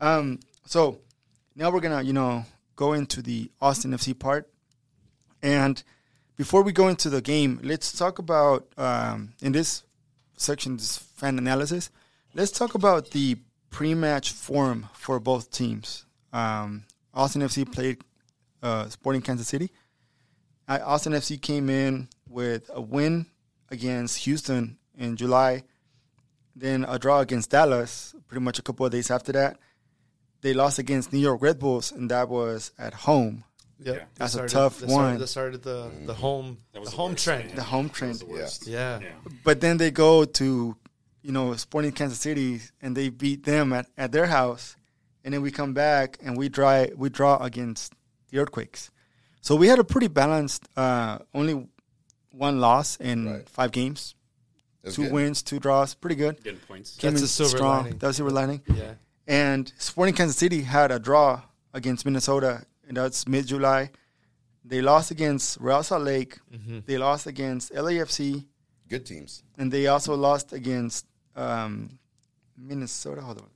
[0.00, 0.40] Um.
[0.66, 0.98] So
[1.56, 2.44] now we're gonna you know
[2.76, 4.48] go into the Austin FC part,
[5.42, 5.82] and
[6.36, 9.82] before we go into the game, let's talk about um in this
[10.36, 11.90] section, this fan analysis.
[12.34, 13.36] Let's talk about the
[13.70, 16.06] pre-match form for both teams.
[16.32, 17.98] Um, Austin FC played
[18.62, 19.70] uh, Sporting Kansas City.
[20.68, 23.26] Uh, Austin FC came in with a win
[23.70, 25.64] against Houston in July,
[26.54, 29.58] then a draw against Dallas pretty much a couple of days after that.
[30.42, 33.44] They lost against New York Red Bulls, and that was at home.
[33.82, 33.96] Yep.
[33.96, 34.04] Yeah.
[34.16, 35.18] That's a tough they started- one.
[35.18, 37.46] They started the the home That was the home worst, trend.
[37.46, 37.56] man.
[37.56, 38.14] The home trend.
[38.16, 38.66] the worst.
[38.66, 39.00] Yeah.
[39.00, 39.08] Yeah.
[39.42, 40.76] But then they go to,
[41.22, 44.76] you know, Sporting Kansas City, and they beat them at, at their house,
[45.24, 47.92] and then we come back and we draw we draw against
[48.30, 48.90] the Earthquakes.
[49.42, 51.66] So we had a pretty balanced, uh, only
[52.30, 53.48] one loss in Right.
[53.48, 54.14] five games,
[54.82, 55.12] That's two good.
[55.12, 56.42] wins, two draws, pretty good.
[56.44, 56.96] Getting points.
[56.96, 57.76] Came That's a silver strong.
[57.84, 57.98] lining.
[57.98, 58.62] That was silver lining.
[58.74, 58.94] Yeah.
[59.26, 61.42] And Sporting Kansas City had a draw
[61.74, 63.90] against Minnesota, and that's mid July.
[64.64, 66.38] They lost against Real Salt Lake.
[66.52, 66.80] Mm-hmm.
[66.86, 68.46] They lost against LAFC,
[68.88, 69.42] Good teams.
[69.56, 71.98] and they also lost against um,
[72.56, 73.20] Minnesota.
[73.20, 73.48] Hold on.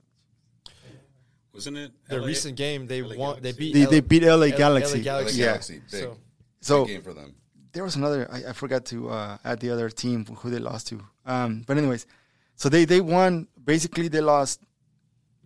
[1.53, 1.91] Wasn't it?
[2.09, 2.25] The LA?
[2.27, 3.41] recent game they LA won.
[3.41, 3.73] They beat.
[3.73, 4.97] They, L- they beat LA L- Galaxy.
[4.97, 5.39] LA Galaxy.
[5.39, 5.45] Yeah.
[5.45, 6.17] Galaxy, big, So-
[6.61, 7.35] So big game for them.
[7.71, 8.27] there was another.
[8.31, 10.99] I, I forgot to uh, add the other team who they lost to.
[11.25, 12.05] Um, but anyways,
[12.55, 13.47] so they they won.
[13.63, 14.61] Basically, they lost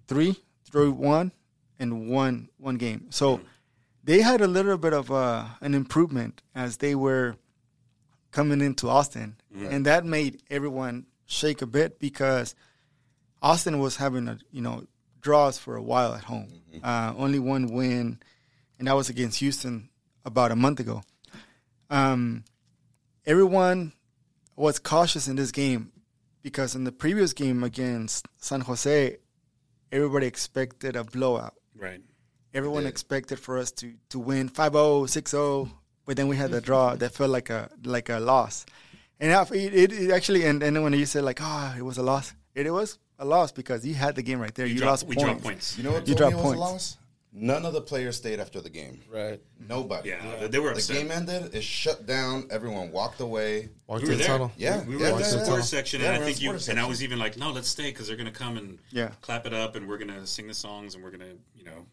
[0.07, 0.35] three,
[0.69, 1.31] three one,
[1.79, 3.07] and one one game.
[3.11, 3.41] So
[4.03, 7.35] they had a little bit of uh, an improvement as they were
[8.31, 12.55] coming into Austin, and that made everyone shake a bit because
[13.41, 14.85] Austin was having a you know
[15.21, 16.49] draws for a while at home.
[16.83, 18.19] Uh, only one win,
[18.77, 19.89] and that was against Houston
[20.25, 21.03] about a month ago.
[21.89, 22.43] Um,
[23.25, 23.93] everyone
[24.55, 25.91] was cautious in this game
[26.41, 29.17] because in the previous game against San Jose,
[29.91, 31.53] everybody expected a blowout.
[31.75, 32.01] Right.
[32.53, 32.89] Everyone did.
[32.89, 35.69] expected for us to to win 5-0, 6-0,
[36.05, 38.65] but then we had the draw that felt like a like a loss.
[39.19, 41.97] And af- it, it, it actually and, and when you said like, oh, it was
[41.97, 44.65] a loss, it, it was a loss because you had the game right there.
[44.65, 45.23] You, dropped- lost we points.
[45.29, 45.77] dropped points.
[45.77, 46.59] You know what You dropped it was a points.
[46.59, 46.97] loss?
[47.31, 49.01] None of the players stayed after the game.
[49.11, 49.39] Right.
[49.59, 50.09] Nobody.
[50.09, 51.53] Yeah, they- they were The game ended.
[51.53, 52.47] It shut down.
[52.49, 53.69] Everyone walked away.
[53.87, 54.27] Walked We were the there.
[54.27, 54.51] tunnel.
[54.57, 56.79] Yeah, we were yeah, in the yeah, section, Yeah, and I think you supporter and
[56.79, 59.09] I was even like, no, let's stay because they're gonna come and Yeah.
[59.21, 61.85] clap it up, and we're gonna sing the songs, and we're gonna you know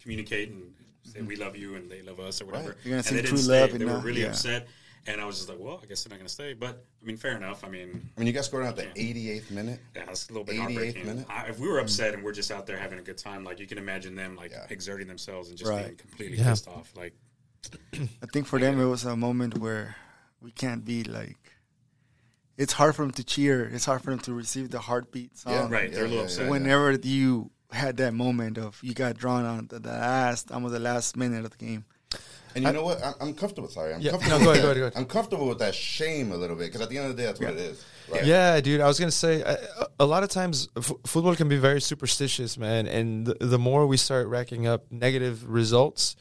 [0.00, 1.28] communicate and say mm-hmm.
[1.28, 2.68] we love you and they love us or whatever.
[2.68, 2.76] Right.
[2.84, 3.60] You're gonna and sing they True didn't stay.
[3.60, 4.68] Love They were really upset,
[5.06, 6.52] and I was just like, well, I guess they're not gonna stay.
[6.54, 7.64] But I mean, fair enough.
[7.64, 9.12] I mean, I mean, you guys scored out the Yeah.
[9.40, 9.80] 88th minute.
[9.94, 11.06] yeah, it's a little bit 88th heartbreaking.
[11.06, 11.26] minute.
[11.28, 11.84] I, if we were hmm.
[11.84, 14.36] upset and we're just out there having a good time, like you can imagine them
[14.36, 14.66] like Yeah.
[14.70, 15.84] exerting themselves and just Right.
[15.86, 16.50] being completely Yeah.
[16.50, 16.92] pissed off.
[16.96, 17.14] Like
[17.94, 19.96] I think for them it was a moment where
[20.40, 21.36] we can't be like.
[22.58, 23.64] It's hard for them to cheer.
[23.70, 25.52] It's hard for them to receive the heartbeat song.
[25.52, 26.44] Yeah, Right, they're a little yeah, upset.
[26.44, 26.50] yeah.
[26.50, 30.80] Whenever you had that moment of you got drawn on the, the last, almost the
[30.80, 31.84] last minute of the game.
[32.56, 33.02] And you know what?
[33.04, 33.68] I'm, I'm comfortable.
[33.68, 34.38] Sorry, I'm Yeah, comfortable.
[34.40, 34.72] no, go with ahead, go that.
[34.72, 34.92] ahead, go ahead.
[34.96, 37.26] I'm comfortable with that shame a little bit because at the end of the day,
[37.26, 37.84] that's what it is.
[38.10, 38.24] Right?
[38.24, 38.80] Yeah, dude.
[38.80, 39.56] I was gonna say uh,
[40.00, 42.86] a lot of times f- football can be very superstitious, man.
[42.86, 46.16] And the, the more we start racking up negative results,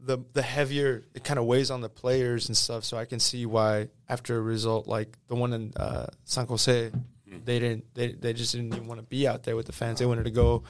[0.00, 2.84] the the heavier it kind of weighs on the players and stuff.
[2.84, 6.90] So I can see why after a result like the one in uh, San Jose,
[7.26, 9.98] they didn't they they just didn't even want to be out there with the fans.
[9.98, 10.62] They wanted to go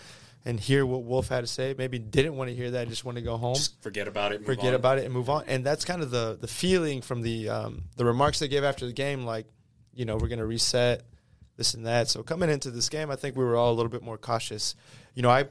[0.44, 1.74] and hear what Wolff had to say.
[1.76, 2.88] Maybe didn't want to hear that.
[2.88, 4.40] Just wanted to go home Just forget about it.
[4.40, 4.74] move forget on.
[4.74, 5.44] about it and move on.
[5.46, 8.86] And that's kind of the the feeling from the um, the remarks they gave after
[8.86, 9.46] the game, like
[9.94, 11.02] you know we're going to reset
[11.56, 12.08] this and that.
[12.08, 14.74] So coming into this game, I think we were all a little bit more cautious.
[15.14, 15.44] You know, I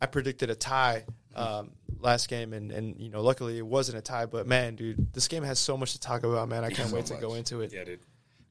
[0.00, 4.02] I predicted a tie um, last game, and and you know luckily it wasn't a
[4.02, 4.26] tie.
[4.26, 6.64] But man, dude, this game has so much to talk about, man.
[6.64, 7.72] I can't So wait to go into it.
[7.72, 8.00] Yeah, dude.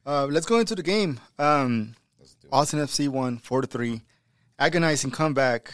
[0.06, 1.20] Uh, let's go into the game.
[1.40, 2.54] Um, Let's do it.
[2.54, 4.04] Austin FC won four to three,
[4.60, 5.74] agonizing comeback,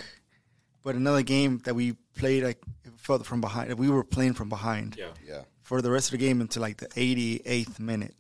[0.84, 2.60] but another game that we played like
[2.98, 3.74] further from behind.
[3.78, 5.08] We were playing from behind Yeah.
[5.28, 5.42] Yeah.
[5.62, 8.16] for the rest of the game until like the 88th minute.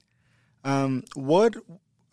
[0.64, 1.56] Um, what?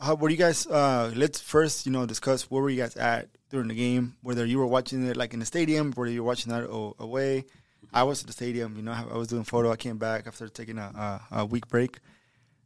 [0.01, 0.67] How were you guys?
[0.67, 4.17] Uh, let's first, you know, discuss where were you guys at during the game.
[4.23, 6.97] Whether you were watching it like in the stadium, whether you were watching that o-
[6.99, 7.45] away.
[7.93, 8.77] I was at the stadium.
[8.77, 9.71] You know, I was doing photo.
[9.71, 11.99] I came back after taking a, a, a week break.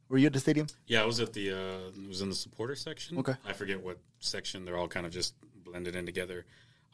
[0.08, 0.66] Were you at the stadium?
[0.86, 3.18] Yeah, I was at the uh, it was in the supporter section.
[3.18, 3.34] Okay.
[3.44, 4.64] I forget what section.
[4.64, 5.34] They're all kind of just
[5.74, 6.46] blended in together.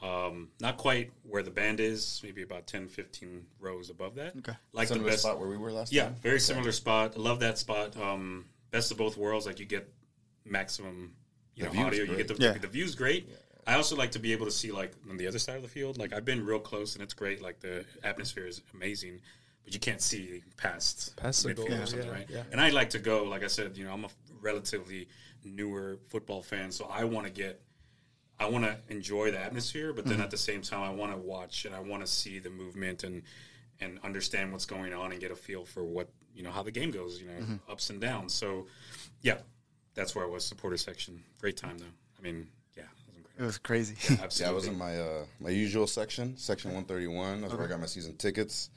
[0.03, 4.35] Um, not quite where the band is, maybe about 10, 15 rows above that.
[4.39, 4.53] Okay.
[4.73, 6.15] Like Similar the best spot where we were last Yeah, time.
[6.23, 7.13] very similar spot.
[7.17, 7.95] I love that spot.
[8.01, 9.45] Um, best of both worlds.
[9.45, 9.93] Like you get
[10.47, 11.13] maximum,
[11.55, 12.05] you The know, view's audio.
[12.05, 12.53] You get the Yeah.
[12.57, 13.29] the view's great.
[13.67, 15.69] I also like to be able to see like on the other side of the
[15.69, 15.99] field.
[15.99, 17.43] Like I've been real close and it's great.
[17.43, 19.21] Like the atmosphere is amazing,
[19.65, 22.27] but you can't see past Past the midfield goal, or something, yeah, right?
[22.31, 22.43] yeah.
[22.53, 23.25] And I like to go.
[23.25, 25.09] Like I said, you know, I'm a relatively
[25.45, 27.61] newer football fan, so I want to get.
[28.41, 30.23] I want to enjoy the atmosphere, but then Mm-hmm.
[30.23, 33.05] at the same time, I want to watch and I want to see the movement
[33.05, 33.23] and
[33.83, 36.71] and understand what's going on and get a feel for what you know how the
[36.71, 37.21] game goes.
[37.21, 37.71] You know, Mm-hmm.
[37.71, 38.33] ups and downs.
[38.35, 38.67] So,
[39.23, 39.39] yeah,
[39.95, 40.45] that's where I was.
[40.45, 41.95] Supporter section, great time though.
[42.19, 43.47] I mean, yeah, it was It incredible.
[43.47, 43.95] was crazy.
[44.23, 44.45] Absolutely.
[44.45, 47.41] Yeah, I was in my uh, my usual section, section 131.
[47.43, 48.71] That's where I got my season tickets.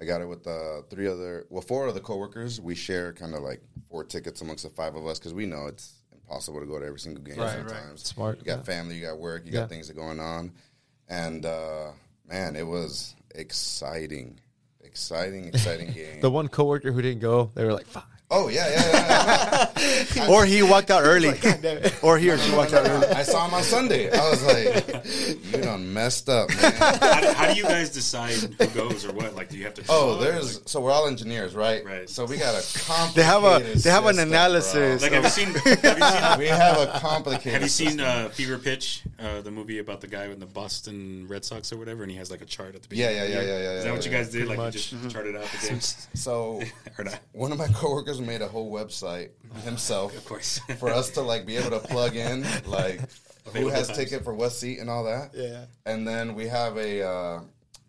[0.00, 2.58] I got it with uh, three other, well, four other coworkers.
[2.58, 5.66] We share kind of like four tickets amongst the five of us because we know
[5.66, 5.92] it's
[6.30, 7.68] impossible to go to every single game Right, right.
[7.68, 8.02] sometimes.
[8.04, 8.62] Smart, You got yeah.
[8.62, 9.60] family, you got work, you Yeah.
[9.60, 10.52] got things that going on.
[11.08, 11.90] And uh,
[12.28, 14.38] man, it was exciting.
[14.84, 16.20] Exciting, exciting game.
[16.20, 19.70] The one coworker who didn't go, they were like, "Fuck." Oh, yeah, yeah, yeah.
[20.14, 20.28] yeah.
[20.30, 21.30] or he walked out early,
[22.02, 23.06] or he or she walked out early.
[23.08, 24.10] I saw him on Sunday.
[24.10, 25.04] I was like,
[25.52, 26.72] you done messed up, man.
[26.74, 29.34] how, do- how do you guys decide who goes or what?
[29.34, 29.84] Like, do you have to?
[29.88, 30.20] Oh, vote?
[30.20, 31.84] there's so we're all engineers, right?
[31.84, 32.08] Right.
[32.08, 33.14] So we got a complicated.
[33.16, 35.02] They have a they have an system, analysis.
[35.02, 35.54] like, of- have you seen?
[35.54, 36.38] Have you seen?
[36.38, 37.52] We have a complicated.
[37.52, 41.26] Have you seen uh, Fever Pitch, uh, the movie about the guy in the Boston
[41.28, 43.16] Red Sox or whatever, and he has like a chart at the beginning?
[43.16, 44.38] yeah, of the yeah, yeah, yeah, Is that what yeah, you guys did?
[44.46, 44.92] Pretty Like much.
[44.92, 46.62] you just charted out the games, So
[46.98, 47.18] or not?
[47.32, 49.30] one of my coworkers made a whole website
[49.64, 50.58] himself Of course.
[50.78, 53.00] for us to like be able to plug in like
[53.54, 53.98] who has times.
[53.98, 55.30] ticket for what seat and all that.
[55.34, 55.64] Yeah.
[55.86, 57.40] And then we have a uh,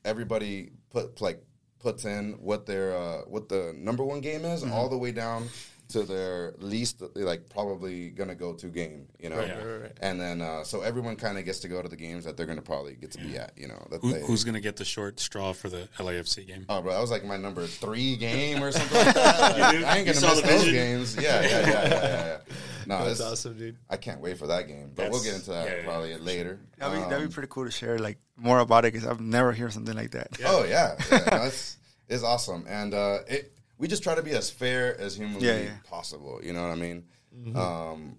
[0.06, 1.44] everybody put like
[1.80, 4.74] puts in what their uh, what the number one game is Mm-hmm.
[4.74, 5.50] all the way down
[5.92, 9.38] to their least like probably gonna go to game, you know.
[9.38, 9.98] Right, right, right, right.
[10.02, 12.46] And then uh, so everyone kind of gets to go to the games that they're
[12.46, 13.88] gonna probably get to be at, you know.
[13.90, 16.66] That Who, they, who's gonna get the short straw for the LAFC game?
[16.70, 19.42] Oh, bro, that was like my number three game or something like that.
[19.62, 21.16] Like, I ain't gonna miss those games.
[21.16, 21.90] Yeah, yeah, yeah, yeah, yeah.
[21.90, 22.38] yeah.
[22.88, 23.78] No, That's it's, awesome, dude.
[23.90, 26.18] I can't wait for that game, but we'll get into that yeah, yeah, probably yeah.
[26.18, 26.60] later.
[26.78, 29.22] That'd be, Um, that'd be pretty cool to share like more about it because I've
[29.22, 30.30] never heard something like that.
[30.46, 31.78] Oh yeah, yeah no, it's
[32.10, 35.60] it's awesome, and uh, it we just try to be as fair as humanly Yeah,
[35.60, 35.72] yeah.
[35.90, 36.40] possible.
[36.44, 37.04] You know what I mean?
[37.36, 37.58] Mm-hmm.
[37.58, 38.16] Um,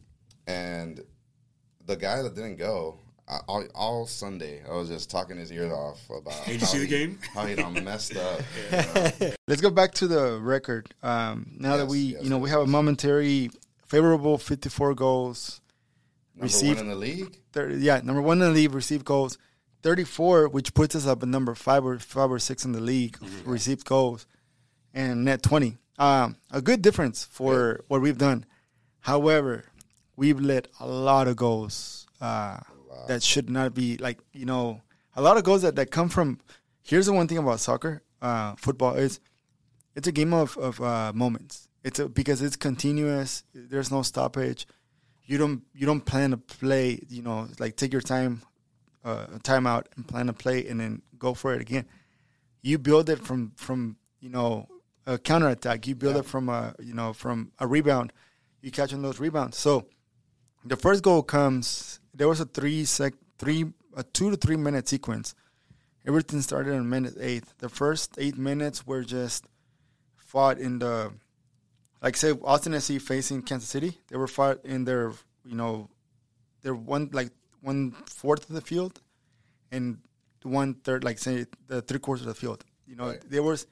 [0.48, 1.00] and
[1.86, 2.98] the guy that didn't go.
[3.28, 6.34] I- All, all Sunday, I was just talking his ears off about.
[6.34, 7.18] Hey, did you how see the game?
[7.32, 8.40] How he done messed up.
[8.72, 9.32] you know?
[9.48, 10.92] Let's go back to the record.
[11.04, 13.50] Um, now that we, yes, you know, we yes, have a momentary
[13.86, 15.60] favorable 54 goals.
[16.34, 17.38] Number Received- one in the league.
[17.52, 19.38] 30, yeah, number one in the league, received goals.
[19.84, 23.18] 34, which puts us up at number five or five or six in the league,
[23.20, 23.50] Mm-hmm.
[23.50, 24.26] received goals,
[24.94, 25.78] and net 20.
[25.98, 28.44] Um, a good difference for what we've done.
[29.00, 29.64] However,
[30.16, 32.58] we've let a lot of goals uh,
[33.08, 34.80] that should not be like you know
[35.14, 36.38] a lot of goals that, that come from.
[36.82, 39.20] Here's the one thing about soccer, uh, football is
[39.94, 41.68] it's a game of of uh, moments.
[41.84, 43.44] It's a, because it's continuous.
[43.54, 44.66] There's no stoppage.
[45.24, 47.00] You don't you don't plan to play.
[47.08, 48.42] You know, like take your time,
[49.04, 51.86] uh, time out and plan to play, and then go for it again.
[52.62, 54.68] You build it from from you know,
[55.06, 55.86] a counterattack.
[55.86, 58.12] You build it from a, you know, from a rebound.
[58.60, 59.58] You catch on those rebounds.
[59.58, 59.86] So
[60.64, 61.98] the first goal comes.
[62.14, 65.34] There was a three sec, three, a two to three minute sequence.
[66.06, 67.44] Everything started in minute eight.
[67.58, 69.46] The first eight minutes were just
[70.16, 71.12] fought in the,
[72.02, 73.98] like say Austin FC facing Kansas City.
[74.08, 75.12] They were fought in their,
[75.44, 75.88] you know,
[76.62, 79.00] their one like one fourth of the field,
[79.70, 79.98] and
[80.42, 82.64] one third, like say the three quarters of the field.
[82.86, 83.30] You know, Right.
[83.30, 83.66] there was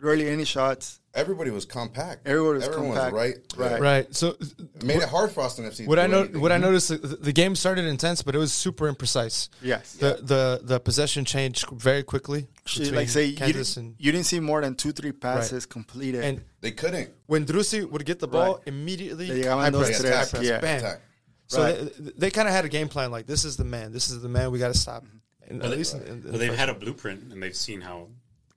[0.00, 1.00] rarely any shots.
[1.14, 2.28] Everybody was compact.
[2.28, 3.12] Everyone was Everyone compact.
[3.12, 3.36] was right.
[3.56, 3.68] Right.
[3.70, 3.80] there.
[3.80, 4.14] Right.
[4.14, 5.78] So It made it hard for Austin FC.
[5.78, 6.40] to what I know, anything.
[6.40, 9.48] what I noticed, the, the game started intense, but it was super imprecise.
[9.60, 9.94] Yes.
[9.94, 12.46] The the the possession changed very quickly.
[12.66, 15.10] Shit, between like say you Kansas didn't, and you didn't see more than two three
[15.12, 16.22] passes completed.
[16.22, 17.10] and They couldn't.
[17.26, 18.62] when Driussi would get the ball Right.
[18.68, 20.60] immediately, They got high those press, tres, high press, yeah.
[20.60, 20.78] bam.
[20.78, 21.00] Attack.
[21.48, 21.92] So Right.
[21.98, 24.20] they, they kind of had a game plan like this is the man, this is
[24.22, 25.04] the man we got to stop.
[25.48, 27.56] And Well, at they, least in, in the well, they've had a blueprint and they've
[27.56, 28.08] seen how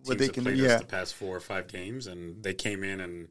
[0.03, 0.77] What teams they have can played do, us yeah.
[0.77, 3.27] the past four or five games, and they came in and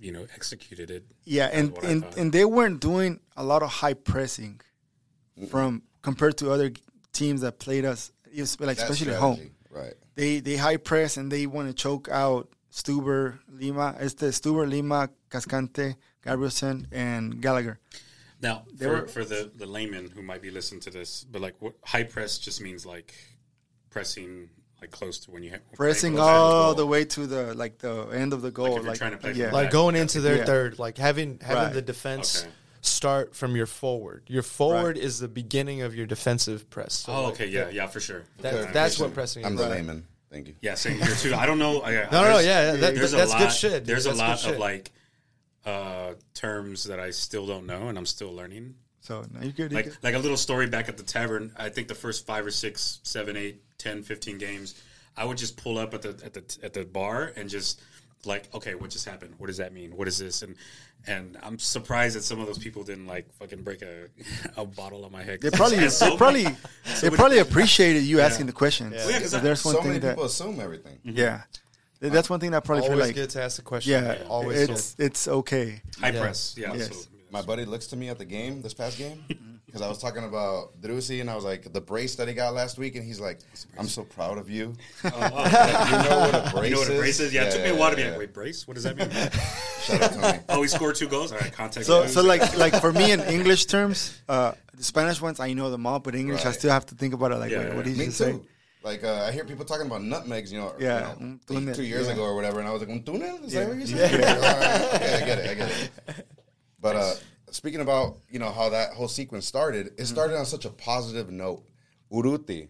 [0.00, 1.04] you know executed it.
[1.24, 4.60] Yeah, and and, and they weren't doing a lot of high pressing
[5.48, 6.72] from compared to other
[7.12, 9.50] teams that played us, like That especially at home.
[9.70, 9.94] Right.
[10.14, 15.08] They they high press and they want to choke out Stuver, Lima, este Stuver, Lima,
[15.30, 17.78] Cascante, Gabrielsen, and Gallagher.
[18.40, 21.40] Now, They for, were- for the, the layman who might be listening to this, but
[21.40, 23.14] like what high press just means like
[23.90, 24.50] pressing
[24.80, 26.74] like close to when you have Pressing all goal.
[26.74, 28.66] the way to the like the end of the goal.
[28.76, 30.44] if you're Like, trying to play yeah, like going into their Yeah.
[30.44, 31.72] third, like having having Right.
[31.72, 32.50] the defense Okay.
[32.82, 34.24] start from your forward.
[34.26, 36.94] Your forward is the beginning of your defensive press.
[36.94, 38.24] So Oh, like, okay, yeah, yeah, for sure.
[38.40, 38.72] That, Okay.
[38.72, 39.60] that's what pressing I'm is.
[39.60, 40.06] the layman.
[40.30, 40.54] Thank you.
[40.60, 41.34] Yeah, same here too.
[41.34, 41.80] I don't know.
[41.82, 43.84] I, No, no, no, yeah, yeah, that- there's a that's lot, good shit.
[43.86, 44.52] There's That's a good lot shit.
[44.54, 44.90] of like
[45.64, 48.74] uh, terms that I still don't know, and I'm still learning.
[49.00, 49.72] So no, you're good.
[49.72, 49.98] You're Like good.
[50.02, 51.52] like a little story back at the tavern.
[51.56, 54.74] I think the first five or six, seven, eight, 10, 15 games,
[55.16, 57.80] I would just pull up at the at the at the bar and just
[58.24, 59.34] like, okay, what just happened?
[59.38, 59.96] What does that mean?
[59.96, 60.42] What is this?
[60.42, 60.56] And
[61.06, 64.06] and I'm surprised that some of those people didn't like fucking break a
[64.56, 65.40] a bottle on my head.
[65.40, 66.46] They probably they So- probably
[67.00, 68.94] they probably appreciated you asking the questions.
[68.96, 70.98] Yeah, 'cause So there's one so thing many that people assume everything.
[71.06, 71.16] Mm-hmm.
[71.18, 71.42] yeah,
[72.00, 73.92] that's one thing that I probably Always feel like good to ask the question.
[74.04, 74.68] yeah, always.
[74.70, 75.80] it's it's okay.
[76.00, 76.20] high Yeah.
[76.20, 76.54] press.
[76.56, 76.74] Yeah.
[76.74, 76.88] Yes.
[77.04, 79.24] So, My buddy looks to me at the game, this past game,
[79.74, 82.54] because I was talking about Driussi, and I was like, the brace that he got
[82.54, 83.40] last week, and he's like,
[83.76, 84.72] I'm so proud of you.
[85.02, 86.98] Like, you know what a brace you know what a is?
[87.00, 87.34] brace is?
[87.34, 88.68] Yeah, it took me a while to be like, wait, brace?
[88.68, 89.10] What does that mean?
[89.82, 90.44] Shout out to me.
[90.50, 91.32] oh, he scored two goals.
[91.32, 91.86] All right, contact.
[91.86, 92.12] So lens.
[92.12, 95.86] so like like for me in English terms, uh, the Spanish ones I know them
[95.86, 97.38] all, but English I still have to think about it.
[97.38, 98.04] Like Yeah, wait, yeah, what did yeah.
[98.04, 98.38] he say?
[98.84, 101.74] Like uh, I hear people talking about nutmegs, you know, Yeah, you know, two- túnel,
[101.74, 102.12] two years yeah.
[102.12, 103.42] ago or whatever, and I was like, un túnel?
[103.44, 103.60] Is Yeah.
[103.64, 104.24] that what you said?
[104.24, 106.26] All right, okay, I get it, I get it.
[106.80, 107.14] But uh,
[107.54, 110.02] speaking about you know how that whole sequence started, Mm-hmm.
[110.02, 111.64] it started on such a positive note.
[112.12, 112.68] Urruti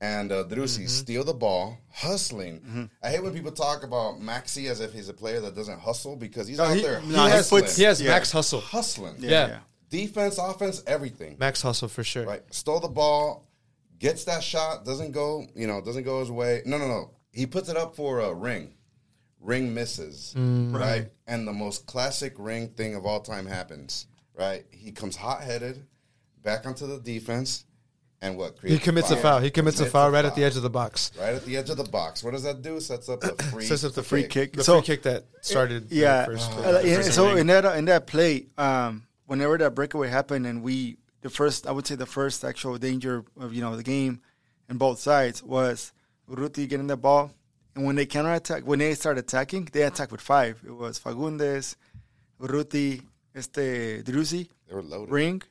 [0.00, 0.86] and uh, Driussi Mm-hmm.
[0.88, 2.90] steal the ball, hustling.
[3.02, 6.16] I hate when people talk about Maxi as if he's a player that doesn't hustle
[6.16, 8.10] because he's No, out he, there he No, he has, hustling, he has Yeah.
[8.10, 8.60] max hustle.
[8.60, 9.16] hustling.
[9.18, 9.60] Yeah.
[9.90, 11.36] Defense, offense, everything.
[11.38, 12.24] Max hustle for sure.
[12.26, 12.42] Right.
[12.52, 13.46] Stole the ball,
[13.98, 16.62] gets that shot, doesn't go, you know, doesn't go his way.
[16.66, 17.10] No, no, no.
[17.32, 18.74] He puts it up for a ring.
[19.40, 20.34] Ring misses.
[20.36, 21.08] right.
[21.26, 24.06] And the most classic ring thing of all time happens.
[24.36, 24.64] Right.
[24.70, 25.86] He comes hot headed
[26.42, 27.64] back onto the defense
[28.20, 28.54] and what?
[28.54, 29.40] He creates commits a foul.
[29.40, 31.12] He commits a foul right at the edge of the box.
[31.18, 32.24] Right at the edge of the box.
[32.24, 32.80] What does that do?
[32.80, 34.54] Sets up a free, Sets up the Free kick.
[34.54, 35.88] The So- free kick that started.
[35.90, 36.24] the Yeah.
[36.24, 37.38] First, Uh, uh, in- Prison so ring.
[37.38, 41.72] in that in that play, um, whenever that breakaway happened, and we the first, I
[41.72, 44.20] would say the first actual danger of you know the game,
[44.68, 45.92] in both sides was
[46.30, 47.30] Urruti getting the ball,
[47.76, 50.62] and when they counter attack, when they start attacking, they attack with five.
[50.66, 51.76] It was Fagúndez,
[52.40, 53.02] Urruti,
[53.34, 55.10] este Driussi, They were loaded.
[55.12, 55.42] Ring,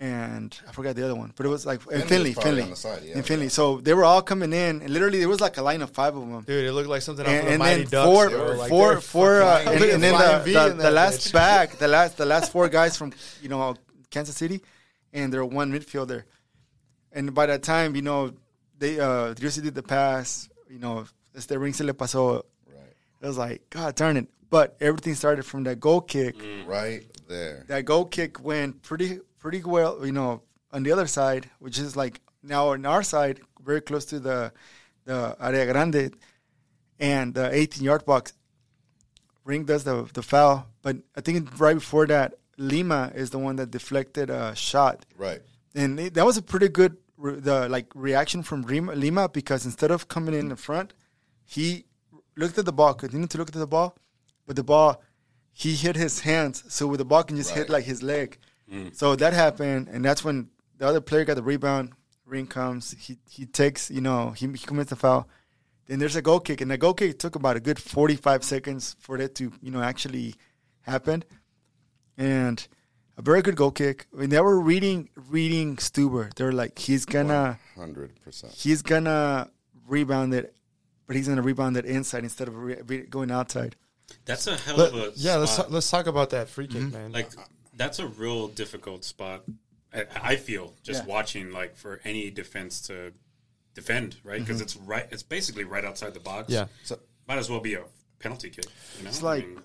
[0.00, 2.62] and I forgot the other one, but it was like and Finlay Finlay, was probably
[2.62, 3.44] on the side, yeah, and Finlay.
[3.44, 3.50] yeah.
[3.50, 6.16] So they were all coming in, and literally there was like a line of five
[6.16, 8.10] of them dude, it looked like something off of and, the and Mighty then Ducks.
[8.10, 11.28] four, They like, four, they're four, uh, and, and then Flying the, the, the last
[11.28, 11.32] bitch.
[11.32, 13.76] back, the last, the last four guys from you know
[14.10, 14.60] Kansas City,
[15.12, 16.24] and they're one midfielder,
[17.12, 18.32] and by that time, you know,
[18.78, 21.04] they uh, Driussi did the pass, you know,
[21.36, 22.42] este ring se le pasó.
[22.66, 22.92] Right.
[23.22, 26.34] It was like God darn it, but everything started from that goal kick.
[26.38, 26.66] Mm.
[26.68, 27.64] Right there.
[27.66, 30.42] That goal kick went pretty, pretty well, you know,
[30.72, 33.40] on the other side, which is like now on our side,
[33.70, 34.52] very close to the
[35.06, 36.14] the area grande
[37.00, 38.32] and the 18 yard box.
[39.44, 43.56] Ring does the the foul, but I think right before that, Lima is the one
[43.56, 45.42] that deflected a shot, Right.
[45.74, 49.64] and it, that was a pretty good re, the like reaction from Lima, Lima because
[49.66, 50.94] instead of coming in the front,
[51.44, 51.84] he
[52.36, 53.90] looked at the ball, continued to look at the ball,
[54.46, 55.02] but the ball
[55.56, 58.38] he hit his hands, so with the ball can just hit like his leg.
[58.70, 58.94] Mm.
[58.94, 61.92] So that happened, and that's when the other player got the rebound.
[62.26, 65.28] Ring comes, he he takes, you know, he, he commits the foul,
[65.86, 68.96] Then there's a goal kick, and the goal kick took about a good 45 seconds
[68.98, 70.34] for it to you know actually
[70.80, 71.22] happen,
[72.16, 72.66] and
[73.16, 74.06] a very good goal kick.
[74.12, 76.34] I mean, they were reading reading Stuver.
[76.34, 78.54] They're like he's gonna Hundred percent.
[78.54, 79.50] he's gonna
[79.86, 80.56] rebound it,
[81.06, 83.76] but he's gonna rebound it inside instead of re- going outside.
[84.24, 85.70] That's a hell Let- of a yeah, let's spot.
[85.72, 86.92] let's talk about that free kick, Mm-hmm.
[86.92, 87.12] man.
[87.12, 87.30] like
[87.76, 89.42] that's a real difficult spot.
[89.92, 91.12] I, I feel just Yeah.
[91.12, 93.12] watching like for any defense to
[93.74, 94.40] defend, right?
[94.40, 95.06] Because it's right.
[95.10, 96.50] It's basically right outside the box.
[96.52, 96.66] Yeah.
[96.84, 96.98] So
[97.28, 97.82] might as well be a
[98.20, 98.66] penalty kick.
[98.98, 99.08] You know?
[99.10, 99.60] It's I like mean,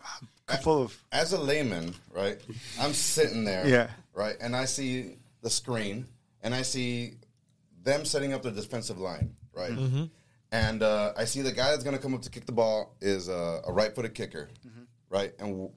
[0.47, 2.39] a couple of as a layman, right?
[2.79, 3.89] I'm sitting there, Yeah.
[4.13, 6.07] right, and I see the screen,
[6.41, 7.13] and I see
[7.83, 9.71] them setting up the defensive line, right,
[10.51, 12.95] and uh, I see the guy that's going to come up to kick the ball
[13.01, 14.49] is uh, a right-footed kicker,
[15.09, 15.71] right, and w-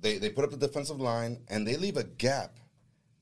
[0.00, 2.58] they they put up the defensive line and they leave a gap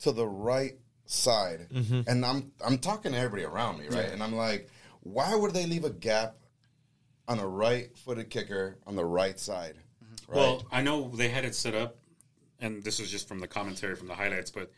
[0.01, 1.66] to the right side,
[2.07, 4.68] and I'm I'm talking to everybody around me, right, and I'm like,
[5.01, 6.36] why would they leave a gap
[7.28, 9.74] on a right-footed kicker on the right side?
[10.28, 10.36] Right?
[10.36, 11.97] Well, I know they had it set up,
[12.61, 14.70] and this is just from the commentary from the highlights, but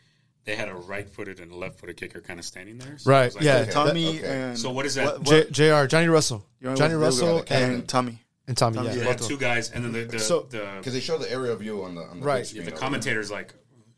[0.49, 2.97] they had a right-footed and a left-footed kicker kind of standing there.
[2.97, 3.57] So Right, like, yeah.
[3.57, 3.71] okay.
[3.71, 4.41] Thommy okay.
[4.41, 5.19] and So what is that?
[5.19, 5.85] What, J- Jr.
[5.87, 8.17] Johnny Russell, you know, Johnny Russell, and and, Thommy.
[8.47, 8.73] and Thommy.
[8.75, 9.03] Thommy, Yeah, They yeah.
[9.09, 11.83] had two guys, and then the the, So- the, Because they show the area view
[11.83, 12.47] on the on the Right.
[12.47, 13.53] screen yeah, the commentator's like,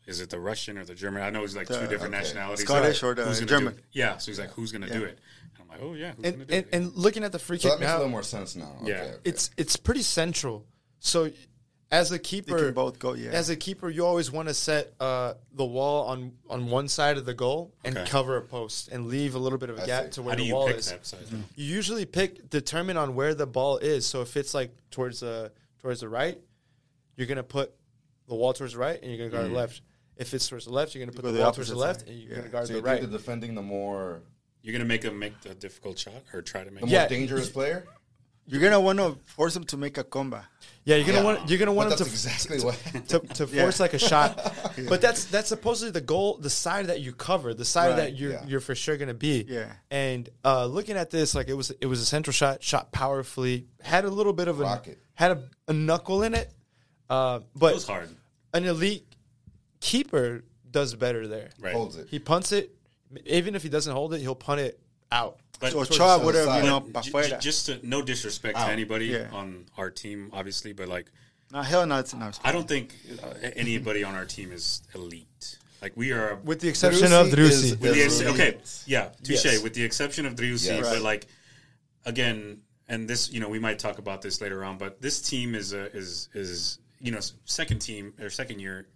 [0.06, 1.22] is it the Russian or the German?
[1.22, 2.22] I know he's like two different okay.
[2.22, 2.64] nationalities.
[2.66, 3.78] Scottish Like, or the who's gonna German.
[3.92, 5.18] Yeah, so he's like, who's going to do it?
[5.54, 6.74] And I'm like, oh yeah, who's And, going to do and, it?
[6.76, 8.76] and looking at the free So kick that makes a little more sense now.
[8.82, 9.02] Okay, Yeah.
[9.02, 9.16] okay.
[9.24, 10.66] it's it's pretty central.
[10.98, 11.30] So
[11.92, 13.30] as a keeper, can both go, yeah.
[13.30, 17.18] As a keeper, you always want to set uh, the wall on on one side
[17.18, 18.10] of the goal and Okay.
[18.10, 20.10] cover a post and leave a little bit of a I gap see.
[20.12, 20.90] to where How the you wall pick is.
[20.90, 21.20] that side?
[21.54, 24.06] You usually pick determine on where the ball is.
[24.06, 26.40] So if it's like towards the towards the right,
[27.16, 27.72] you're gonna put
[28.26, 29.54] the wall towards the right, and you're gonna guard Mm-hmm.
[29.54, 29.82] the left.
[30.16, 32.00] If it's towards the left, you're gonna put go the, the wall towards the left,
[32.00, 32.08] side.
[32.08, 32.36] and you're Yeah.
[32.38, 33.00] gonna guard So the right.
[33.00, 34.22] the defending the more
[34.64, 36.90] You're going to make him make the difficult shot or try to make the it?
[36.90, 37.08] more Yeah.
[37.08, 37.84] dangerous player?
[38.52, 40.44] You're gonna want to force him to make a comba.
[40.84, 41.24] yeah, you're gonna Yeah.
[41.24, 43.08] want you're gonna want But him that's to exactly what.
[43.08, 43.62] to, to Yeah.
[43.62, 44.30] force like a shot.
[44.88, 48.16] But that's that's supposedly the goal, the side that you cover, the side Right, that
[48.18, 48.46] you're yeah.
[48.46, 49.46] you're for sure gonna be.
[49.48, 49.72] Yeah.
[49.90, 53.66] And uh, looking at this, like it was it was a central shot, shot powerfully,
[53.80, 54.98] had a little bit of a Rocket.
[55.14, 56.52] had a, a knuckle in it,
[57.08, 58.08] uh, It but was hard.
[58.52, 59.06] an elite
[59.80, 61.50] keeper does better there.
[61.60, 61.74] Right.
[61.74, 62.08] Holds it.
[62.10, 62.74] He punts it,
[63.24, 64.78] even if he doesn't hold it, he'll punt it
[65.10, 65.38] out.
[65.62, 66.64] But So towards Ochoa the would have, side.
[66.64, 68.66] you know, But j- pa' j- just to, no disrespect Out.
[68.66, 69.28] to anybody Yeah.
[69.32, 71.06] on our team, obviously, but like
[71.52, 72.40] No, hell no, it's not.
[72.42, 75.58] I don't think uh, anybody on our team is elite.
[75.80, 77.64] Like we are With the exception of Driussi Drusi.
[77.64, 79.44] is- With the ex- okay, yeah, touche.
[79.44, 79.62] Yes.
[79.62, 80.80] With the exception of Driussi, Yes.
[80.88, 81.28] but like
[82.04, 82.58] again,
[82.88, 84.78] and this, you know, we might talk about this later on.
[84.78, 88.88] But this team is a is is you know second team or second year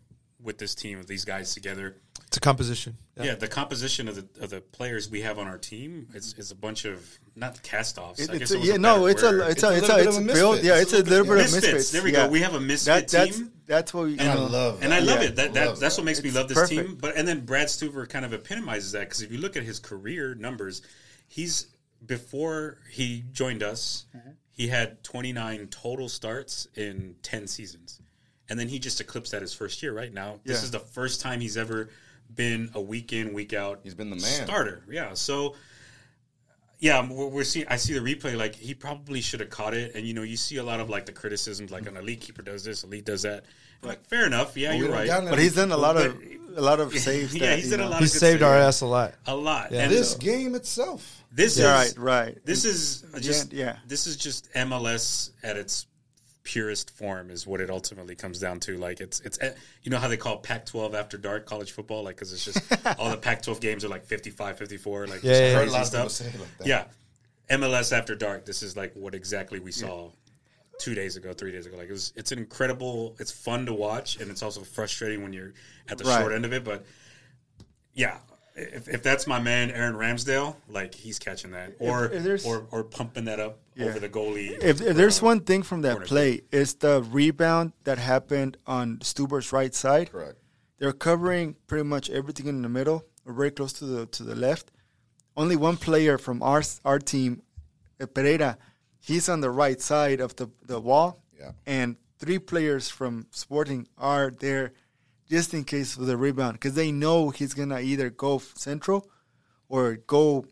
[0.43, 1.97] with this team of these guys together.
[2.37, 2.99] It's a composition.
[3.18, 6.51] Yeah, the composition of the of the players we have on our team is, is
[6.51, 7.03] a bunch of
[7.34, 8.20] not cast offs.
[8.20, 9.89] It- I guess it's a, yeah, a no, it's a, it's It's a, a it's
[9.89, 10.53] little a, bit it's of a built.
[10.57, 10.66] misfits.
[10.66, 11.62] Yeah, It's it's a a little little bit- bit of Misfits.
[11.72, 11.91] misfits.
[11.93, 12.28] There we go.
[12.28, 13.53] We have a misfit that's, team.
[13.66, 14.18] That's what we.
[14.18, 15.28] and, you love and I love Yeah.
[15.28, 15.37] it.
[15.37, 16.78] That, that Love that's what makes me love this perfect.
[16.89, 16.99] team.
[17.01, 19.78] But and then Brad Stuver kind of epitomizes that because if you look at his
[19.78, 20.82] career numbers,
[21.26, 21.68] he's
[22.05, 24.30] before he joined us, Mm-hmm.
[24.53, 27.99] he had 29 total starts in 10 seasons,
[28.51, 29.95] and then he just eclipsed that his first year.
[29.95, 30.64] Right now, this Yeah.
[30.64, 31.89] is the first time he's ever
[32.35, 33.81] been a week in, week out.
[33.83, 34.45] He's been the man.
[34.47, 34.83] starter.
[34.91, 35.55] Yeah, so.
[36.79, 37.66] Yeah, we're, we're seeing.
[37.68, 38.37] I see the replay.
[38.37, 40.91] Like he probably should have caught it, and you know, you see a lot of
[40.91, 43.45] like the criticisms, like an elite keeper does this, elite does that.
[43.83, 44.57] Like fair enough.
[44.59, 45.07] Yeah, we you're right.
[45.07, 45.24] doubt.
[45.31, 47.35] But he's done a lot of But- a lot of saves.
[47.35, 47.91] Yeah, that, he's you done a know.
[47.93, 49.14] lot He of good saved our ass a lot.
[49.27, 49.72] a lot.
[49.72, 49.85] Yeah.
[49.85, 51.22] And this so- game itself.
[51.33, 52.39] this Yeah, is right, right.
[52.47, 53.77] This is just yeah.
[53.87, 55.87] This is just MLS at its
[56.47, 58.79] purest form is what it ultimately comes down to.
[58.79, 62.15] Like it's it's eh, you know how they call Pac-12 after dark college football, like
[62.15, 65.49] because it's just all the Pac-12 games are like 55, 54, like Yeah, just yeah,
[65.51, 65.57] yeah.
[65.59, 65.99] Crazy lot stuff.
[66.03, 66.69] people say it like.
[66.69, 66.85] Yeah,
[67.51, 68.45] MLS after dark.
[68.47, 70.11] This is like what exactly we saw
[70.79, 71.77] two days ago, three days ago.
[71.77, 73.17] Like it was, it's an incredible.
[73.19, 75.53] It's fun to watch, and it's also frustrating when you're
[75.89, 76.21] at the Right.
[76.21, 76.63] short end of it.
[76.65, 76.87] But
[77.95, 78.19] yeah,
[78.55, 82.67] if, if that's my man Aaron Ramsdale, like he's catching that, or if there's- or
[82.71, 84.51] or pumping that up over the goalie.
[84.62, 88.57] If, if there's Uh, one thing from that corner play, it's the rebound that happened
[88.66, 90.11] on Stuver's right side.
[90.11, 90.39] Correct.
[90.79, 94.35] They're covering pretty much everything in the middle, or very close to the to the
[94.35, 94.70] left.
[95.37, 97.43] Only one player from our our team,
[98.01, 98.57] uh, Pereira,
[99.01, 101.53] he's on the right side of the the wall, Yeah.
[101.66, 104.72] and three players from Sporting are there
[105.31, 109.11] just in case of the rebound because they know he's gonna either go central
[109.68, 110.47] or go re-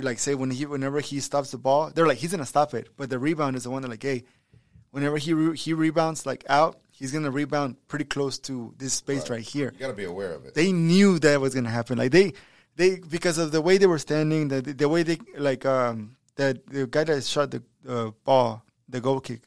[0.00, 2.88] like say when he whenever he stops the ball, they're like he's gonna stop it,
[2.96, 4.24] but the rebound is the one that like hey,
[4.90, 9.28] whenever he re- he rebounds like out, he's gonna rebound pretty close to this space
[9.28, 9.72] right, here.
[9.74, 10.54] You got to be aware of it.
[10.54, 11.98] They knew that was gonna happen.
[11.98, 12.32] Like they
[12.76, 16.60] they because of the way they were standing, the the way they like um the
[16.68, 19.40] the guy that shot the the ball, the goal kick,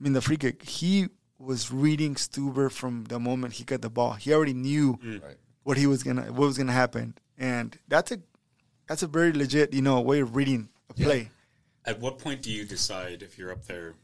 [0.00, 1.08] I mean the free kick, he
[1.38, 4.12] was reading Stuver from the moment he got the ball.
[4.14, 5.36] He already knew Right.
[5.64, 8.18] what he was gonna what was gonna happen, and that's a
[8.88, 11.30] that's a very legit you know way of reading a play.
[11.84, 13.94] At what point do you decide if you're up there,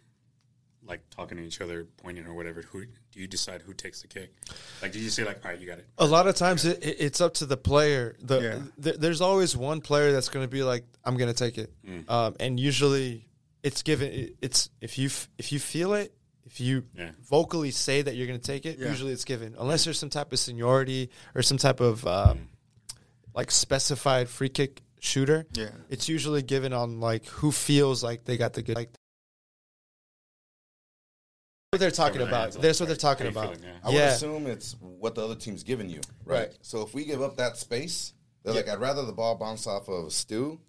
[0.84, 2.62] like talking to each other, pointing or whatever?
[2.62, 4.32] Who do you decide who takes the kick?
[4.80, 5.86] Like, do you say like, all right, you got it?
[5.98, 8.16] A lot of times it, it- it's up to the player.
[8.20, 8.58] The, Yeah.
[8.82, 11.72] th- there's always one player that's going to be like, "I'm going to take it,"
[11.86, 12.08] Mm.
[12.10, 13.26] um, and usually
[13.62, 14.12] it's given.
[14.12, 16.14] it- It's if you f- if you feel it,
[16.44, 17.10] if you Yeah.
[17.28, 18.88] vocally say that you're going to take it, Yeah.
[18.90, 19.54] usually it's given.
[19.58, 22.48] Unless there's some type of seniority or some type of um,
[23.34, 25.70] like specified free kick shooter, Yeah.
[25.88, 28.76] it's usually given on like who feels like they got the good.
[28.76, 28.92] Like
[31.70, 32.52] what they're talking Cover about.
[32.52, 33.58] That's what they're talking How you about.
[33.82, 33.94] I yeah.
[33.94, 36.40] would assume it's what the other team's giving you, right?
[36.40, 36.58] Right.
[36.60, 38.12] So if we give up that space,
[38.44, 40.60] they're like, I'd rather the ball bounce off of Stu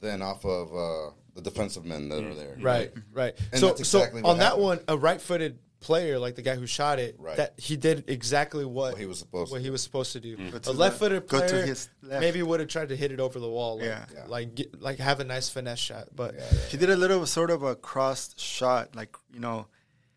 [0.00, 2.56] than off of uh, the defensive men that are there.
[2.60, 3.34] Right, right.
[3.52, 6.56] And so, that's exactly so what on that one, a right-footed player, like the guy
[6.56, 7.36] who shot it, Right.
[7.36, 9.72] that he did exactly what, What he was supposed what to he do.
[9.72, 10.36] was supposed to do.
[10.36, 12.20] Go A to the- left-footed go to player his left.
[12.20, 14.04] maybe would have tried to hit it over the wall, like, Yeah.
[14.12, 14.24] Yeah.
[14.26, 16.08] like get, like have a nice finesse shot.
[16.14, 19.68] But yeah, He did a little sort of a crossed shot, like you know,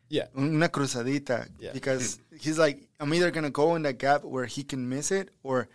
[0.10, 1.72] yeah, una cruzadita, Yeah.
[1.74, 5.30] because he's like, I'm either gonna go in that gap where he can miss it,
[5.44, 5.70] or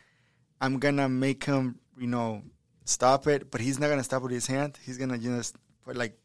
[0.61, 2.43] I'm gonna make him, you know,
[2.84, 3.51] stop it.
[3.53, 4.78] But he's not gonna stop with his hand.
[4.84, 6.18] He's gonna just put like,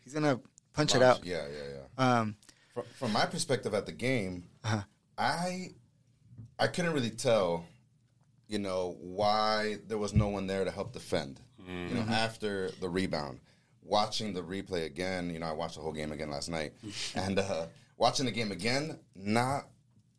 [0.00, 0.40] he's gonna
[0.72, 1.24] punch it out.
[1.24, 2.20] Yeah, yeah, yeah.
[2.20, 2.36] Um,
[2.74, 4.82] From, from my perspective at the game, Uh-huh.
[5.16, 5.70] I
[6.58, 7.64] I couldn't really tell,
[8.48, 11.40] you know, why there was no one there to help defend.
[11.66, 13.40] You know, after the rebound,
[13.82, 15.30] watching the replay again.
[15.30, 16.74] You know, I watched the whole game again last night,
[17.14, 17.66] and uh,
[17.96, 18.98] watching the game again.
[19.16, 19.68] Not,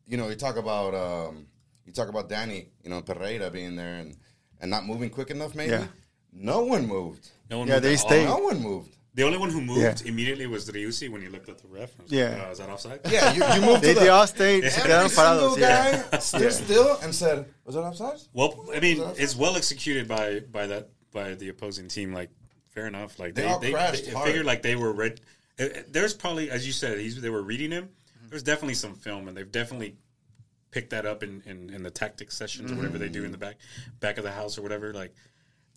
[0.07, 1.45] you know, you talk about um,
[1.85, 4.17] you talk about Danny, you know, Pereira being there and
[4.59, 5.53] and not moving quick enough.
[5.53, 5.87] Maybe Yeah.
[6.33, 7.29] no one moved.
[7.51, 8.07] No one Yeah, moved they at all.
[8.09, 8.25] stayed.
[8.25, 8.95] No one moved.
[9.16, 9.95] The only one who moved Yeah.
[10.11, 11.93] immediately was Driussi when he looked at the ref.
[11.95, 12.30] and was Yeah.
[12.36, 12.99] like, "Uh, is that offside?
[13.09, 15.57] Yeah, you, you moved they, to they the, all stayed, se Every single parados.
[15.57, 16.03] Yeah.
[16.11, 20.41] guy stood still and said, "Was that offside?" Well, I mean, it's well executed by
[20.51, 22.13] by that by the opposing team.
[22.13, 22.30] Like,
[22.70, 23.18] fair enough.
[23.18, 24.28] Like They they all they, crashed they hard.
[24.28, 25.22] figured like they were read.
[25.59, 27.88] uh, uh, There's probably, as you said, he's, they were reading him.
[28.30, 29.95] There's definitely some film, and they've definitely
[30.72, 33.38] picked that up in, in, in the tactics sessions or whatever they do in the
[33.38, 33.55] back
[34.01, 34.93] back of the house or whatever.
[34.93, 35.13] Like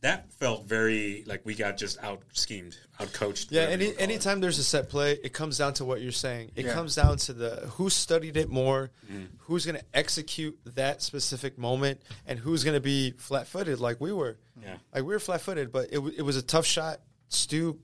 [0.01, 3.51] that felt very like we got just out schemed, out coached.
[3.51, 6.53] Yeah, any anytime there's a set play, it comes down to what you're saying.
[6.55, 6.75] It Yeah.
[6.75, 9.25] comes down to the who studied it more, Mm-hmm.
[9.41, 14.13] who's going to execute that specific moment, and who's going to be flat-footed like we
[14.13, 14.37] were.
[14.63, 14.77] Yeah.
[14.95, 17.01] like we were flat-footed, but it it was a tough shot.
[17.29, 17.79] Stu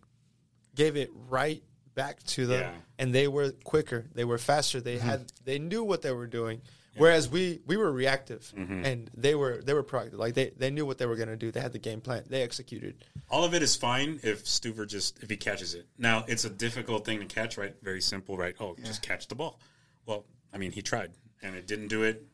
[0.74, 1.62] gave it right
[1.94, 2.72] back to them, Yeah.
[2.98, 6.62] and they were quicker, they were faster, they had they knew what they were doing.
[6.96, 8.84] Whereas we we were reactive, Mm-hmm.
[8.84, 10.14] and they were they were proactive.
[10.18, 11.50] Like they, they knew what they were going to do.
[11.50, 12.24] They had the game plan.
[12.28, 13.04] They executed.
[13.30, 15.86] All of it is fine if Stuver just if he catches it.
[15.98, 17.74] Now it's a difficult thing to catch, right?
[17.82, 18.54] Very simple, right?
[18.60, 19.58] Oh, just catch the ball.
[20.06, 21.10] Well, I mean, he tried
[21.42, 22.24] and it didn't do it.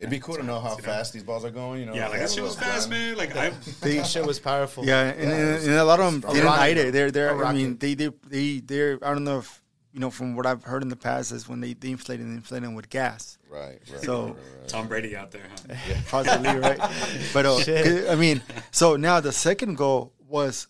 [0.00, 0.82] It'd be cool to know how you know?
[0.84, 1.80] fast these balls are going.
[1.80, 3.16] You know, Yeah, like that shit was fast, man.
[3.16, 4.84] Like I, That shit was powerful.
[4.86, 6.34] Yeah, and, and, and a lot of them strong.
[6.34, 6.92] didn't hide it.
[6.92, 7.44] They're they're.
[7.44, 8.98] I mean, they they they they're.
[9.02, 9.60] I don't know if
[9.92, 12.30] you know from what I've heard in the past is when they, they inflate and
[12.32, 13.38] they inflate them with gas.
[13.50, 14.02] Right, right.
[14.02, 14.68] So- right, right, right.
[14.68, 15.42] Tom Brady out there.
[15.68, 15.94] Huh?
[16.08, 16.78] Possibly right,
[17.32, 18.08] but uh, Shit.
[18.10, 20.66] I mean, so now the second goal was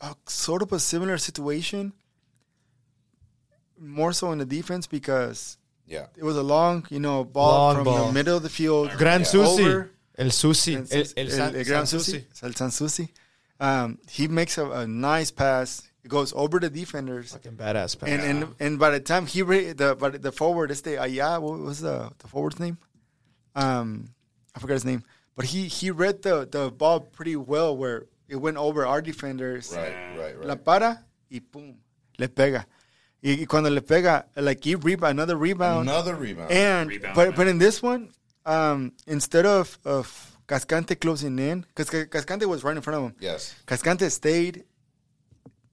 [0.00, 1.92] a, sort of a similar situation,
[3.78, 7.74] more so in the defense because yeah, it was a long, you know, ball Long
[7.76, 8.06] from ball.
[8.08, 9.26] the middle of the field, Gran Yeah.
[9.26, 9.62] Susi.
[9.64, 9.90] over.
[10.18, 10.74] El Susi.
[10.74, 12.46] and El, Sus- el, San, el Gran San Susi, Susi.
[12.46, 13.08] El San Susi.
[13.58, 15.82] Um, he makes a, a nice pass.
[16.04, 17.32] It goes over the defenders.
[17.32, 18.08] Fucking badass pass.
[18.08, 21.38] And, and and by the time he re- the but the forward is the Aya
[21.40, 22.78] what was the the forward's name?
[23.54, 24.08] Um,
[24.54, 25.04] I forgot his name,
[25.36, 29.72] but he he read the the ball pretty well where it went over our defenders.
[29.76, 30.46] right, right, right.
[30.46, 30.64] La right.
[30.64, 31.74] para y pum
[32.18, 32.66] le pega.
[33.22, 35.88] Y, y cuando le pega, like he rebound another rebound.
[35.88, 36.50] Another rebound.
[36.50, 37.36] And Rebound, but man.
[37.36, 38.10] but in this one,
[38.44, 43.14] um, instead of of Cascante closing in, because Cascante was right in front of him.
[43.20, 44.64] yes, Cascante stayed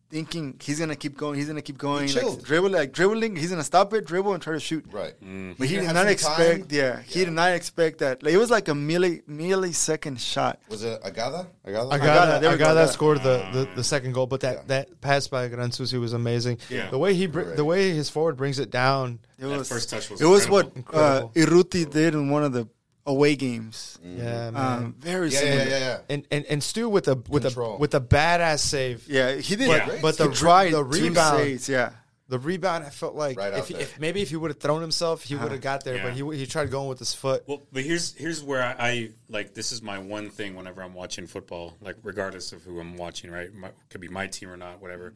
[0.10, 2.44] thinking he's gonna keep going, he's gonna keep going, like chilled.
[2.44, 4.84] dribble, like dribbling, he's gonna stop it, dribble, and try to shoot.
[4.92, 5.14] right.
[5.20, 6.68] But he didn't did not expect, time.
[6.72, 8.24] yeah, he did not expect that.
[8.24, 10.60] Like, it was like a milli millisecond shot.
[10.70, 11.48] Was it Agada?
[11.66, 11.92] Agada?
[11.94, 12.94] I Agada, got there I we got go, that Agada.
[12.94, 14.64] scored the, the, the second goal, but that, Yeah.
[14.68, 16.58] that pass by Gran Susi was amazing.
[16.70, 16.90] Yeah.
[16.90, 17.56] The way he br- Right.
[17.56, 19.20] the way his forward brings it down.
[19.38, 21.32] It That was first touch was it was what incredible.
[21.36, 22.68] uh, Urruti did in one of the
[23.10, 23.98] away games.
[24.04, 24.56] Yeah, man.
[24.56, 25.58] Um, very Yeah, similar.
[25.64, 26.00] yeah, yeah, yeah.
[26.10, 27.76] and, and and Stu with a with Control.
[27.76, 29.08] a with a badass save.
[29.10, 29.68] Yeah, he did.
[29.68, 31.92] But- But, but the he re- the rebound- saves, yeah.
[32.30, 34.82] The rebound, I felt like Right if, he, if maybe if he would have thrown
[34.82, 36.04] himself, he would have got there.
[36.04, 37.44] But he he tried going with his foot.
[37.48, 39.56] Well, but here's here's where I, I like.
[39.56, 43.32] This is my one thing whenever I'm watching football, like regardless of who I'm watching,
[43.32, 43.52] right?
[43.52, 45.14] My, could be my team or not, whatever.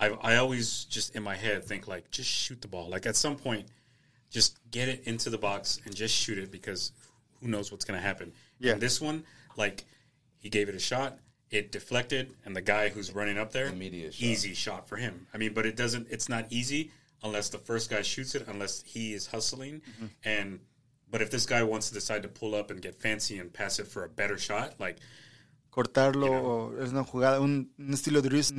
[0.00, 2.88] I I always just in my head think like just shoot the ball.
[2.88, 3.66] Like at some point,
[4.30, 6.92] just get it into the box and just shoot it because
[7.40, 8.32] who knows what's gonna happen.
[8.58, 8.72] Yeah.
[8.72, 9.24] And this one,
[9.56, 9.84] like
[10.38, 11.18] he gave it a shot.
[11.50, 14.22] It deflected, and the guy who's running up there, Immediate shot.
[14.22, 15.26] easy shot for him.
[15.32, 16.08] I mean, but it doesn't.
[16.10, 16.90] It's not easy
[17.22, 19.80] unless the first guy shoots it, unless he is hustling.
[19.80, 20.06] Mm-hmm.
[20.24, 20.60] And
[21.10, 23.78] but if this guy wants to decide to pull up and get fancy and pass
[23.78, 24.98] it for a better shot, like
[25.72, 26.82] Cortarlo You know.
[26.82, 28.52] es una jugada, un, un estilo de Ruiz.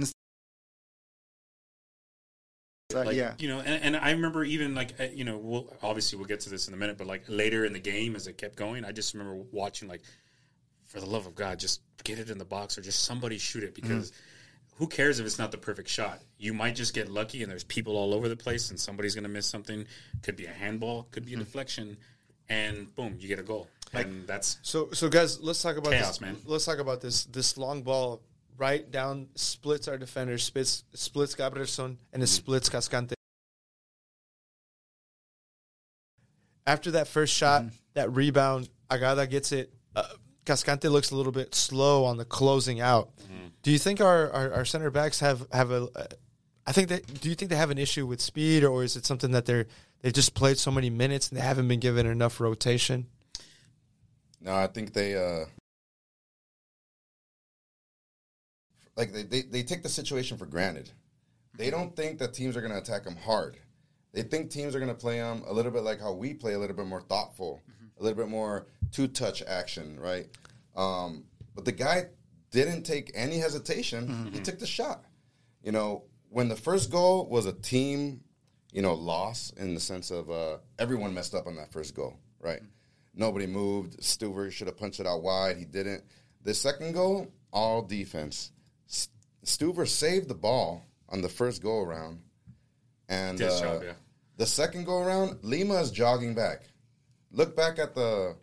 [2.94, 3.34] Like yeah.
[3.38, 6.40] you know and, and i remember even like uh, you know we'll obviously we'll get
[6.40, 8.84] to this in a minute but like later in the game as it kept going
[8.84, 10.02] i just remember watching like
[10.86, 13.64] for the love of god just get it in the box or just somebody shoot
[13.64, 14.12] it because
[14.78, 17.64] who cares if it's not the perfect shot you might just get lucky and there's
[17.64, 19.86] people all over the place and somebody's going to miss something
[20.24, 21.96] could be a handball could be a deflection
[22.50, 26.20] and boom you get a goal and that's So, so guys, let's talk about Chaos,
[26.20, 26.22] this.
[26.22, 26.38] man.
[26.46, 27.26] Let's talk about this.
[27.26, 28.22] This long ball
[28.60, 33.14] right down splits our defender, splits splits Gabrielsen, and it splits Cascante.
[36.68, 39.74] After that first shot, that rebound, Agada gets it.
[39.96, 40.04] Uh,
[40.46, 43.10] Cascante looks a little bit slow on the closing out.
[43.62, 45.90] Do you think our, our, our center backs have have a?
[45.96, 46.06] Uh,
[46.66, 47.22] I think that.
[47.22, 49.66] Do you think they have an issue with speed, or is it something that they're
[50.02, 53.08] they've just played so many minutes and they haven't been given enough rotation?
[54.42, 55.46] No, I think they uh
[59.00, 60.92] like they, they, they take the situation for granted.
[61.58, 63.58] They don't think that teams are going to attack them hard.
[64.12, 66.54] They think teams are going to play them a little bit like how we play,
[66.54, 67.62] a little bit more thoughtful,
[67.98, 70.28] a little bit more two touch action, right?
[70.76, 71.24] Um,
[71.56, 72.08] but the guy
[72.52, 74.30] didn't take any hesitation.
[74.34, 75.06] He took the shot.
[75.64, 78.22] You know, when the first goal was a team,
[78.74, 82.20] you know, loss in the sense of uh, everyone messed up on that first goal,
[82.42, 82.62] right?
[83.16, 84.00] Nobody moved.
[84.02, 85.58] Stuver should have punched it out wide.
[85.58, 86.04] He didn't.
[86.44, 88.52] The second goal, all defense.
[88.90, 89.10] S-
[89.46, 92.20] Stuver saved the ball on the first go around,
[93.08, 93.94] and uh, job, yeah.
[94.38, 96.64] the second go around, Lima is jogging back.
[97.32, 98.36] Look back at the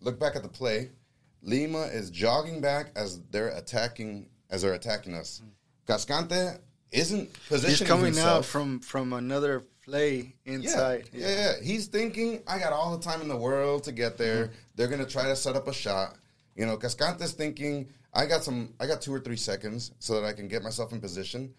[0.00, 0.90] look back at the play.
[1.42, 5.42] Lima is jogging back as they're attacking as they're attacking us.
[5.88, 6.58] Cascante
[6.90, 8.38] isn't positioning He's coming himself.
[8.38, 11.10] out from from another play Yeah, inside.
[11.12, 11.52] yeah, yeah.
[11.62, 14.44] He's thinking, I got all the time in the world to get there.
[14.46, 14.54] Mm-hmm.
[14.76, 16.16] They're gonna try to set up a shot.
[16.54, 20.26] You know, Cascante's thinking, I got some, I got two or three seconds so that
[20.26, 21.54] I can get myself in position.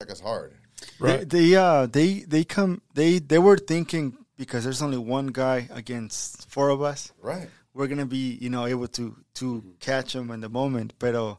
[0.00, 0.54] Like it's hard.
[1.00, 5.68] They, they uh they they come they they were thinking because there's only one guy
[5.72, 7.12] against four of us.
[7.22, 7.48] Right.
[7.72, 10.92] We're gonna be you know able to to catch him in the moment.
[10.98, 11.36] But uh,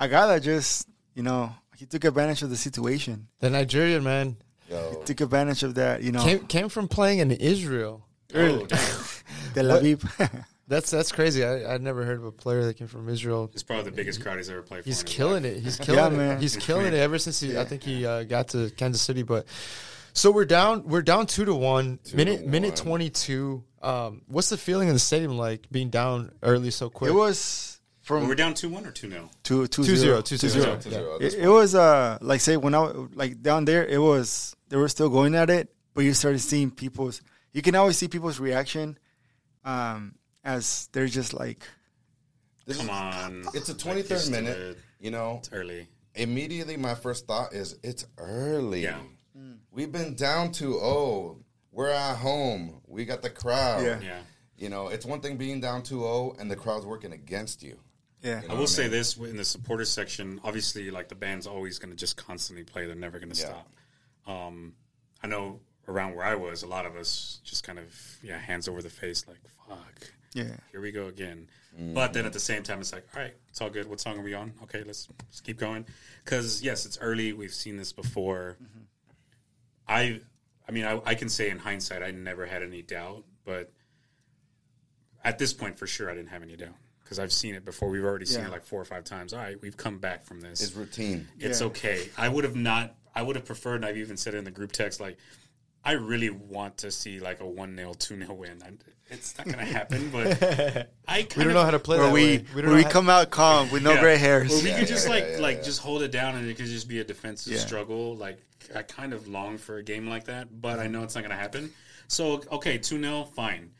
[0.00, 3.28] Agada just you know he took advantage of the situation.
[3.38, 4.36] The Nigerian man
[4.72, 5.02] Yo.
[5.04, 6.02] Took advantage of that.
[6.02, 8.06] You know, came came from playing in Israel.
[8.34, 8.78] oh, damn.
[9.54, 10.44] Tel Aviv.
[10.68, 11.44] That's that's crazy.
[11.44, 13.50] I I'd never heard of a player that came from Israel.
[13.52, 15.58] it's probably the biggest crowd he's ever played for He's in killing it.
[15.58, 16.16] He's killing it.
[16.16, 16.40] man.
[16.40, 17.58] He's killing it ever since he.
[17.58, 19.22] I think he uh, got to Kansas City.
[19.22, 19.46] But
[20.14, 20.84] so we're down.
[20.84, 21.98] We're down two to one.
[22.14, 23.64] minute to minute twenty two.
[23.82, 27.10] Um, what's the feeling in the stadium like being down early so quick?
[27.10, 29.30] it was from we're down 2 1 or 2 0?
[29.42, 30.80] two two two zero zero two two zero.
[30.80, 31.18] zero.
[31.18, 31.26] Two Yeah.
[31.26, 34.76] It, it was uh like say when I w- like down there it was they
[34.76, 37.20] were still going at it, but you started seeing people's
[37.52, 38.98] you can always see people's reaction,
[39.64, 41.62] um as they're just like
[42.66, 43.44] This Come is- on.
[43.54, 44.58] It's a 23rd used minute.
[44.58, 44.78] it.
[45.00, 45.88] You know, It's early.
[46.14, 48.82] immediately my first thought is it's early.
[48.84, 49.00] Yeah.
[49.70, 51.38] We've been down to oh,
[51.70, 52.80] we're at home.
[52.86, 53.82] We got the crowd.
[53.84, 54.00] Yeah.
[54.00, 54.20] Yeah.
[54.56, 57.78] You know, it's one thing being down 2-0 and the crowd's working against you.
[58.22, 58.42] yeah.
[58.48, 60.40] I will say this in the supporters section.
[60.44, 62.86] Obviously, like the band's always going to just constantly play.
[62.86, 63.46] They're never going to Yeah.
[63.46, 63.68] stop.
[64.26, 64.74] Um,
[65.22, 67.86] I know around where I was, a lot of us just kind of
[68.22, 69.38] yeah, hands over the face, like
[69.68, 70.56] fuck, Yeah.
[70.70, 71.48] here we go again.
[71.94, 73.88] But then at the same time, it's like, all right, it's all good.
[73.88, 74.52] What song are we on?
[74.64, 75.86] Okay, let's, let's keep going.
[76.22, 77.32] Because yes, it's early.
[77.32, 78.58] We've seen this before.
[78.62, 78.80] Mm-hmm.
[79.88, 80.20] I,
[80.68, 83.72] I mean, I, I can say in hindsight, I never had any doubt, but
[85.24, 87.88] at this point, for sure, I didn't have any doubt because I've seen it before.
[87.88, 88.48] We've already seen Yeah.
[88.48, 89.32] it like four or five times.
[89.32, 90.62] All right, we've come back from this.
[90.62, 91.26] It's routine.
[91.38, 91.68] It's Yeah.
[91.68, 92.08] okay.
[92.18, 92.94] I would have not.
[93.14, 93.76] I would have preferred.
[93.76, 95.00] And I've even said it in the group text.
[95.00, 95.16] Like,
[95.84, 98.62] I really want to see like a one 0 two 0 win.
[98.64, 98.78] I'm,
[99.12, 100.10] it's not going to happen.
[100.10, 100.42] But
[101.08, 102.44] I kind We don't of, know how to play Where that we way.
[102.54, 104.00] We don't where we how- come out calm with no Yeah.
[104.00, 104.52] gray hairs.
[104.52, 105.62] Or we Yeah, could just yeah, like yeah, like yeah.
[105.62, 107.58] just hold it down and it could just be a defensive Yeah.
[107.60, 108.16] struggle.
[108.16, 108.38] Like
[108.74, 111.30] I kind of long for a game like that, but I know it's not going
[111.30, 111.72] to happen.
[112.08, 113.70] So okay, two 0 fine.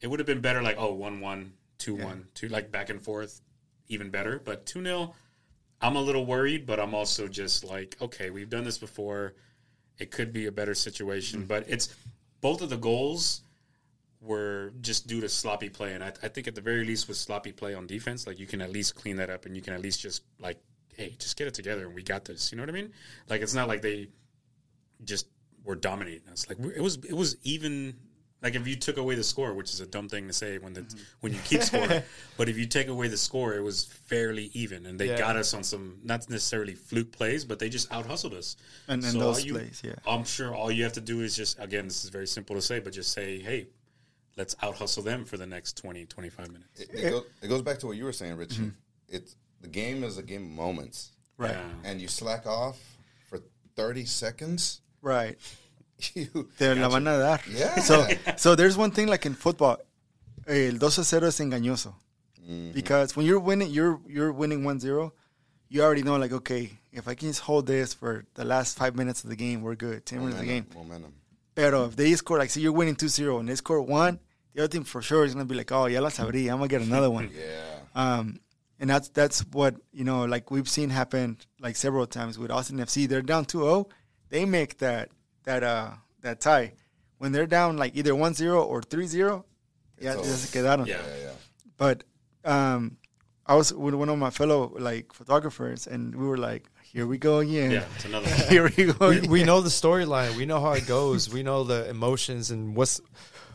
[0.00, 3.00] It would have been better like oh one one two one two like back and
[3.02, 3.40] forth,
[3.88, 4.40] even better.
[4.44, 5.14] But two 0
[5.80, 9.34] I'm a little worried, but I'm also just like okay, we've done this before.
[9.98, 11.94] It could be a better situation, but it's
[12.40, 13.42] both of the goals
[14.22, 17.16] were just due to sloppy play, and I, I think at the very least with
[17.16, 19.74] sloppy play on defense, like you can at least clean that up, and you can
[19.74, 20.58] at least just like
[20.94, 22.52] hey, just get it together and we got this.
[22.52, 22.92] You know what I mean?
[23.28, 24.08] Like it's not like they
[25.04, 25.26] just
[25.64, 26.48] were dominating us.
[26.48, 27.94] Like it was it was even.
[28.42, 30.72] Like if you took away the score, which is a dumb thing to say when
[30.72, 30.98] the Mm-hmm.
[31.20, 31.86] when you keep score,
[32.36, 35.16] but if you take away the score, it was fairly even, and they Yeah.
[35.18, 38.56] got us on some not necessarily fluke plays, but they just out hustled us.
[38.88, 39.94] And- and So those you- plays, yeah.
[40.04, 42.62] I'm sure all you have to do is just again, this is very simple to
[42.62, 43.68] say, but just say, hey,
[44.36, 46.80] let's out hustle them for the next 20, 25 minutes.
[46.80, 48.70] It, it, goes, it goes back to what you were saying, Richie.
[49.08, 51.52] It's the game is a game of moments, Right.
[51.52, 51.90] Yeah.
[51.90, 52.78] and you slack off
[53.28, 53.38] for
[53.76, 54.80] thirty seconds.
[55.00, 55.38] Right.
[56.14, 57.40] You Te la van a dar.
[57.48, 57.76] Yeah.
[57.80, 59.76] So, so there's one thing like in football,
[60.48, 61.94] el 2-0 es engañoso.
[62.42, 62.72] Mm-hmm.
[62.72, 65.12] Because when you're winning, you're you're winning 1-0,
[65.68, 68.96] you already know like, okay, if I can just hold this for the last five
[68.96, 70.04] minutes of the game, we're good.
[70.04, 70.66] 10 minutes of the game.
[70.74, 71.12] momentum, momentum.
[71.54, 74.18] Pero if they score, like, say you're winning 2-0 and they score one,
[74.54, 76.58] the other team for sure is going to be like, oh, ya la sabrí, I'm
[76.58, 77.30] going to get another one.
[77.38, 77.78] Yeah.
[77.94, 78.40] Um,
[78.80, 82.78] and that's that's what you know, like we've seen happen like several times with Austin
[82.78, 83.06] FC.
[83.08, 83.88] They're down 2-0,
[84.28, 85.10] they make that
[85.44, 85.90] that uh
[86.22, 86.72] that tie.
[87.18, 89.44] When they're down like either 1-0 or 3-0,
[90.00, 90.26] yeah, over.
[90.26, 90.86] ya se quedaron.
[90.88, 90.96] Yeah.
[91.06, 91.30] Yeah, yeah.
[91.76, 92.02] But
[92.44, 92.96] um,
[93.46, 97.18] I was with one of my fellow like photographers, and we were like, "Here we
[97.18, 97.70] go again.
[97.70, 98.28] Yeah, it's another.
[98.48, 99.30] Here we go." we, again.
[99.30, 100.36] we know the storyline.
[100.36, 101.32] We know how it goes.
[101.32, 103.00] We know the emotions and what's.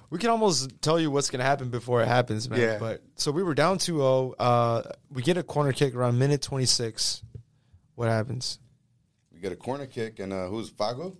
[0.10, 2.60] We can almost tell you what's going to happen before it happens, man.
[2.62, 2.78] Yeah.
[2.80, 4.34] But so we were down 2-0.
[4.40, 7.24] Uh, we get a corner kick around minute 26.
[7.96, 8.60] What happens?
[9.34, 11.18] We get a corner kick, and uh, who's Fago?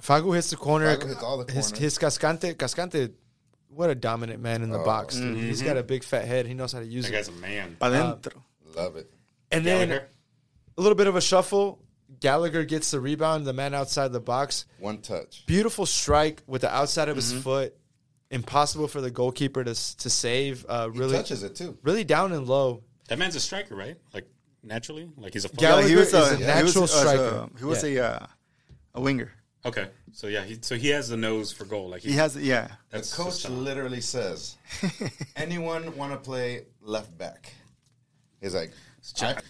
[0.00, 0.96] Fago hits the corner.
[0.96, 1.76] Fago hits all the corners.
[1.76, 3.10] his Cascante, Cascante,
[3.68, 4.84] what a dominant man in the Oh.
[4.84, 5.16] box.
[5.16, 5.36] Dude.
[5.36, 6.46] He's got a big fat head.
[6.46, 7.16] He knows how to use That it.
[7.16, 7.76] guy's a man.
[7.80, 8.42] Pa dentro.
[8.76, 9.10] Love it.
[9.50, 10.08] And then Gallagher?
[10.80, 11.78] A little bit of a shuffle.
[12.20, 13.46] Gallagher gets the rebound.
[13.46, 14.64] The man outside the box.
[14.78, 15.44] One touch.
[15.46, 17.34] Beautiful strike with the outside of Mm-hmm.
[17.36, 17.76] his foot.
[18.30, 20.64] Impossible for the goalkeeper to to save.
[20.68, 21.76] Uh, He really, touches it too.
[21.82, 22.82] really down and low.
[23.08, 23.96] That man's a striker, right?
[24.14, 24.26] Like
[24.62, 25.48] naturally, like he's a.
[25.48, 27.48] Gallagher he was is a he natural was, uh, striker.
[27.58, 27.90] he was Yeah.
[27.90, 28.26] a uh,
[28.94, 29.32] a winger.
[29.66, 31.90] Okay, so yeah, he, so he has the nose for goal.
[31.90, 32.68] Like He has, yeah.
[32.90, 34.56] The coach uh, literally says,
[35.36, 37.52] "Anyone want to play left back?"
[38.40, 38.72] He's like,
[39.14, 39.44] Jack- One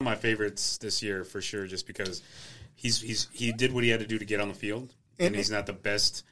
[0.00, 2.22] of my favorites this year for sure, just because
[2.74, 5.28] he's he's he did what he had to do to get on the field, and,
[5.28, 6.24] And- he's not the best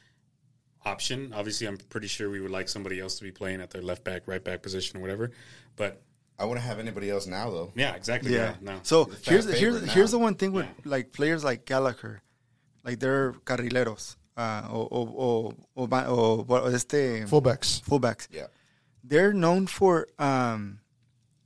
[0.85, 1.33] option.
[1.35, 4.05] Obviously, I'm pretty sure we would like somebody else to be playing at their left
[4.05, 5.31] back, right back position, or whatever.
[5.77, 6.03] But
[6.39, 8.33] "I wouldn't have anybody else now, though." yeah, exactly.
[8.35, 8.55] Yeah.
[8.61, 8.81] Yeah, no.
[8.83, 9.93] So He's a fan here's favorite here's now.
[9.93, 10.73] here's the one thing with Yeah.
[10.85, 12.21] like players like Gallagher,
[12.85, 17.81] like they're carrileros, uh, or or or, or, ba- or, or este Fullbacks.
[17.83, 18.27] fullbacks.
[18.31, 18.47] Yeah.
[19.05, 20.81] They're known for um,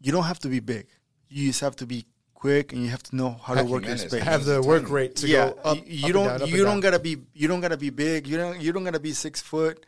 [0.01, 0.87] you don't have to be big.
[1.29, 3.95] You just have to be quick, and you have to know how to work your
[3.97, 4.03] Jimenez.
[4.11, 4.22] space.
[4.22, 4.66] Have the Tiny.
[4.66, 5.77] work rate to yeah, go up.
[5.79, 6.81] you, you up don't down, up you and don't down.
[6.81, 8.27] gotta be you don't gotta be big.
[8.27, 9.85] You don't you don't gotta be six foot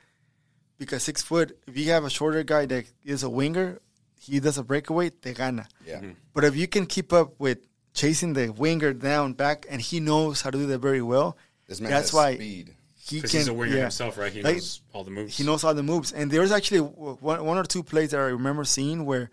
[0.79, 1.57] because six foot.
[1.67, 3.81] If you have a shorter guy that is a winger,
[4.21, 5.69] he does a breakaway, te gana.
[5.87, 5.97] Yeah.
[5.99, 6.11] Mm-hmm.
[6.35, 7.59] But if you can keep up with
[7.95, 11.37] chasing the winger down back, and he knows how to do that very well,
[11.67, 12.75] This man that's has why speed.
[12.97, 13.31] he can.
[13.31, 13.83] he's a winger yeah.
[13.83, 14.33] himself, right?
[14.33, 15.37] He Like, knows all the moves.
[15.37, 18.21] He knows all the moves, and there was actually one, one or two plays that
[18.21, 19.31] I remember seeing where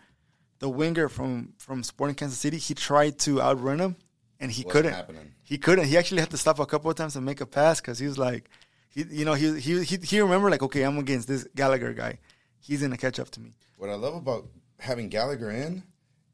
[0.66, 3.96] the winger from from Sporting Kansas City he tried to outrun him,
[4.40, 4.94] and he Wasn't couldn't.
[4.94, 5.28] happening.
[5.44, 5.86] He couldn't.
[5.92, 8.08] He actually had to stop a couple of times to make a pass because he
[8.12, 8.44] was like,
[8.90, 12.14] he you know he he he he remember like okay I'm against this Gallagher guy,
[12.68, 13.52] he's gonna catch up to me.
[13.78, 14.48] What I love about
[14.80, 15.84] having Gallagher in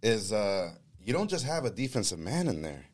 [0.02, 0.72] is uh,
[1.06, 2.86] you don't just have a defensive man in there.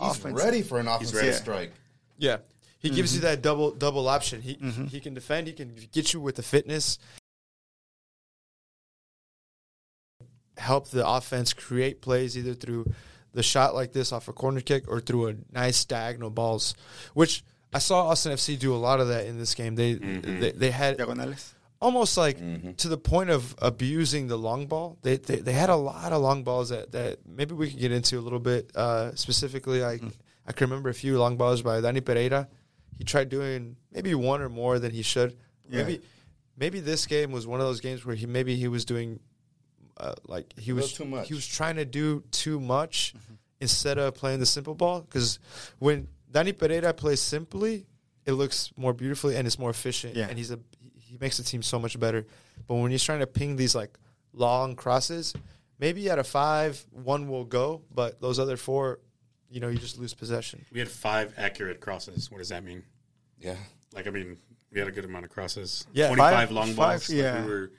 [0.00, 0.44] He's Offensive.
[0.44, 1.32] ready for an offensive ready.
[1.32, 1.72] strike.
[2.16, 2.38] Yeah,
[2.78, 3.16] he gives Mm-hmm.
[3.26, 4.40] you that double double option.
[4.40, 4.54] He
[4.90, 5.46] he can defend.
[5.46, 6.98] He can get you with the fitness.
[10.60, 12.92] Help the offense create plays either through
[13.32, 16.74] the shot like this off a corner kick or through a nice diagonal balls,
[17.14, 17.42] which
[17.72, 19.74] I saw Austin FC do a lot of that in this game.
[19.76, 21.54] They they, they had Diagonales.
[21.80, 22.72] almost like Mm-hmm.
[22.72, 24.98] to the point of abusing the long ball.
[25.02, 27.92] They, they they had a lot of long balls that, that maybe we could get
[27.92, 28.70] into a little bit.
[28.74, 30.00] Uh, specifically, I
[30.46, 32.48] I can remember a few long balls by Dani Pereira.
[32.98, 35.36] He tried doing maybe one or more than he should.
[35.70, 35.84] Yeah.
[35.84, 36.00] Maybe
[36.56, 39.20] maybe this game was one of those games where he maybe he was doing
[39.96, 41.28] uh, like he was too much.
[41.28, 43.14] He was trying to do too much
[43.60, 45.00] instead of playing the simple ball.
[45.02, 45.38] Because
[45.78, 47.86] when Dani Pereira plays simply,
[48.26, 50.16] it looks more beautifully and it's more efficient.
[50.16, 50.26] Yeah.
[50.28, 50.58] And he's a
[50.96, 52.26] he makes the team so much better.
[52.66, 53.98] But when he's trying to ping these like
[54.32, 55.34] long crosses,
[55.78, 59.00] maybe out of five, one will go, but those other four,
[59.50, 60.64] you know, you just lose possession.
[60.72, 62.30] we had five accurate crosses.
[62.30, 62.84] What does that mean?
[63.40, 63.56] Yeah.
[63.92, 64.36] Like, I mean,
[64.72, 65.84] we had a good amount of crosses.
[65.92, 66.06] Yeah.
[66.06, 67.08] 25 Five- long five, balls.
[67.10, 67.44] Like, yeah.
[67.44, 67.76] we were we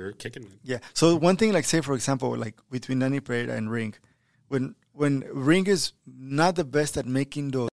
[0.00, 0.58] were kicking it.
[0.62, 0.78] Yeah.
[0.94, 3.94] So one thing, like say for example, like between Danny Pereira and Ring,
[4.48, 7.68] when when Ring is not the best at making those,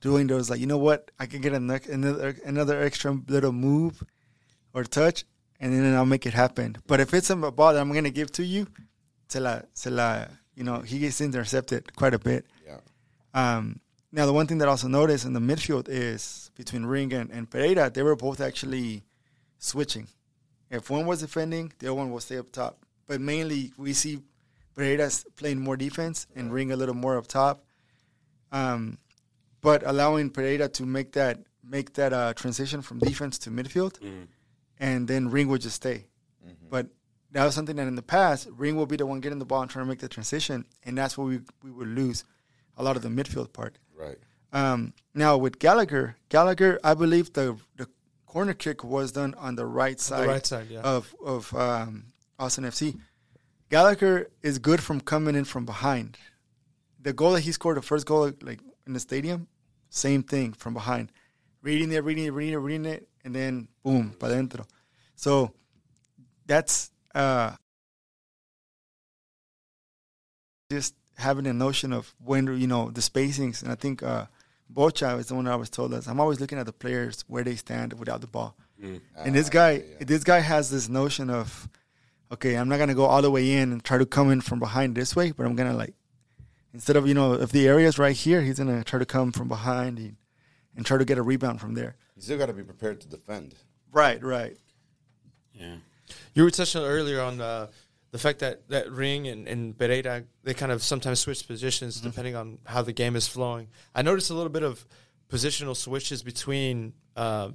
[0.00, 4.02] doing those like you know what, I can get another another, another extra little move
[4.72, 5.24] or touch,
[5.60, 6.76] and then I'll make it happen.
[6.86, 8.66] But if it's a ball that I'm gonna give to you,
[9.28, 12.46] se la, se la, you know, he gets intercepted quite a bit.
[12.66, 12.78] Yeah.
[13.34, 13.80] Um,
[14.14, 17.30] now, the one thing that I also noticed in the midfield is between Ring and,
[17.30, 19.02] and Pereira, they were both actually
[19.58, 20.06] switching.
[20.70, 22.78] If one was defending, the other one will stay up top.
[23.06, 24.20] But mainly, we see
[24.74, 27.64] Pereira's playing more defense and Ring a little more up top.
[28.52, 28.98] Um,
[29.60, 34.26] but allowing Pereira to make that make that uh, transition from defense to midfield, Mm.
[34.78, 36.06] and then Ring would just stay.
[36.70, 36.88] But
[37.32, 39.62] that was something that in the past, Ring will be the one getting the ball
[39.62, 42.24] and trying to make the transition, and that's where we we would lose
[42.76, 43.78] a lot of the midfield part.
[43.96, 44.18] Right.
[44.52, 47.88] Um, now with Gallagher, Gallagher, I believe the the
[48.26, 50.80] corner kick was done on the right side, right side, yeah.
[50.80, 52.06] of of um,
[52.38, 52.98] Austin FC.
[53.70, 56.18] Gallagher is good from coming in from behind.
[57.00, 59.48] The goal that he scored, the first goal, like in the stadium,
[59.88, 61.10] same thing from behind,
[61.62, 64.66] reading it, reading it, reading it, reading it, and then boom, para dentro.
[65.16, 65.52] So
[66.46, 67.52] that's uh,
[70.70, 74.26] just having a notion of when you know the spacings, and I think uh,
[74.72, 76.06] Bocha is the one that I was told us.
[76.06, 79.00] I'm always looking at the players where they stand without the ball, Mm.
[79.16, 80.04] and this Ah, guy, yeah, yeah.
[80.06, 81.68] this guy has this notion of,
[82.32, 84.58] okay, I'm not gonna go all the way in and try to come in from
[84.58, 85.94] behind this way, but I'm gonna like,
[86.72, 89.30] instead of you know if the area is right here, he's gonna try to come
[89.30, 90.16] from behind and,
[90.76, 91.94] and try to get a rebound from there.
[92.16, 93.54] You still got to be prepared to defend.
[93.92, 94.56] Right, right.
[95.52, 95.76] Yeah.
[96.34, 97.68] You were touching earlier on uh,
[98.14, 102.36] the fact that, that Ring and, and Pereira, they kind of sometimes switch positions depending
[102.36, 103.66] on how the game is flowing.
[103.92, 104.86] I noticed a little bit of
[105.28, 107.48] positional switches between uh,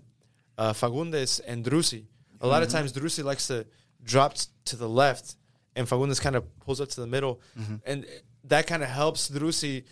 [0.58, 2.04] uh, Fagúndez and Driussi.
[2.42, 3.68] A lot of times, Driussi likes to
[4.04, 4.36] drop
[4.66, 5.38] to the left,
[5.78, 7.40] and Fagúndez kind of pulls up to the middle.
[7.86, 8.06] And
[8.44, 9.86] that kind of helps Driussi.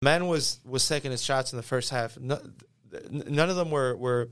[0.00, 2.18] Man was was taking his shots in the first half.
[2.18, 2.40] No,
[3.10, 4.30] none of them were were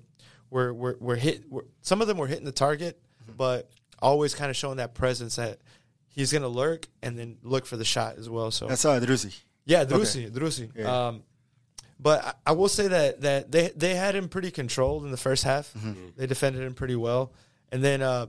[0.56, 1.50] were were, were hit.
[1.50, 2.98] Were, some of them were hitting the target,
[3.36, 5.58] but always kind of showing that presence that
[6.08, 8.50] he's going to lurk and then look for the shot as well.
[8.50, 9.38] So That's uh, Driussi.
[9.66, 10.70] yeah, Driussi, Driussi.
[10.74, 11.08] Yeah.
[11.08, 11.22] Um,
[12.00, 15.18] but I, I will say that that they they had him pretty controlled in the
[15.18, 15.72] first half.
[16.16, 17.32] They defended him pretty well,
[17.70, 18.26] and then uh,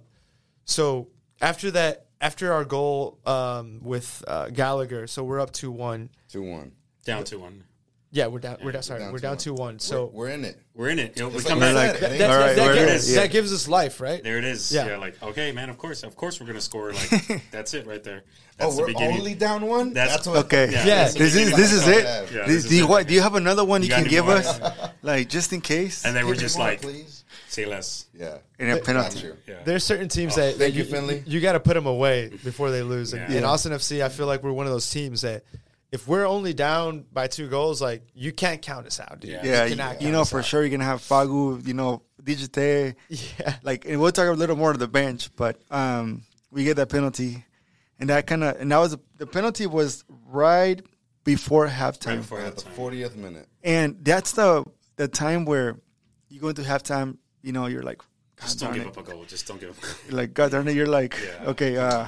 [0.66, 1.08] so
[1.42, 6.10] after that, after our goal um, with uh, Gallagher, so we're up two one.
[6.30, 6.72] 2 1.
[7.06, 7.64] Down to one.
[8.10, 8.58] Yeah, we're down.
[8.64, 8.84] We're down.
[8.84, 9.58] Sorry, down we're down two 2-1.
[9.60, 9.80] one.
[9.80, 10.58] So we're, we're in it.
[10.74, 11.14] We're in it.
[11.18, 12.00] It'll It's come like back.
[12.00, 12.00] that.
[12.00, 14.24] that, that, ain't- All right, that, gives, it is, that gives us life, right?
[14.24, 14.72] There it is.
[14.72, 14.88] Yeah.
[14.88, 14.98] Yeah.
[14.98, 15.70] like okay, man.
[15.70, 16.94] Of course, of course, we're gonna score.
[16.94, 18.24] Like that's it right there.
[18.26, 19.18] Oh, that's oh, the we're beginning.
[19.20, 19.92] only down one?
[19.94, 20.38] That's- what.
[20.46, 20.72] Okay.
[20.72, 22.04] Yeah, Yeah, that's This is this is it.
[22.06, 23.08] Yeah, this Do- is do you it.
[23.08, 24.36] do you have another one you, You can give more?
[24.36, 24.60] us,
[25.02, 26.06] like just in case?
[26.06, 27.26] and then we're just like please.
[27.50, 28.06] say less.
[28.18, 28.38] Yeah.
[28.58, 29.20] in a Got penalty.
[29.20, 29.38] you.
[29.48, 29.56] Yeah.
[29.66, 30.42] There's certain teams oh.
[30.42, 31.24] that, that Thank you, Finlay.
[31.28, 33.12] You, got to put them away before they lose.
[33.14, 33.36] And, Yeah.
[33.38, 33.50] and Yeah.
[33.50, 35.44] Austin FC, I feel like we're one of those teams that
[35.92, 39.32] if we're only down by two goals, like you can't count us out, dude.
[39.32, 39.42] Yeah.
[39.46, 40.46] Yeah, you, cannot you know for out.
[40.46, 43.56] sure you're gonna have Fagu, you know, Djitté, Yeah.
[43.64, 46.90] like, and we'll talk a little more to the bench, but um, we get that
[46.90, 47.46] penalty,
[48.00, 50.82] and that kind of, and that was the penalty was right
[51.24, 52.92] before halftime, Right before At the halftime.
[52.92, 53.48] 40th minute.
[53.64, 54.66] and that's the
[54.98, 55.78] the time where
[56.30, 58.00] you go into halftime, you know, you're like,
[58.36, 58.88] God Just don't give it.
[58.90, 59.24] up a goal.
[59.26, 59.76] Just don't give up.
[60.10, 61.50] You're like God darn it, you're like, Yeah.
[61.52, 62.06] okay, uh,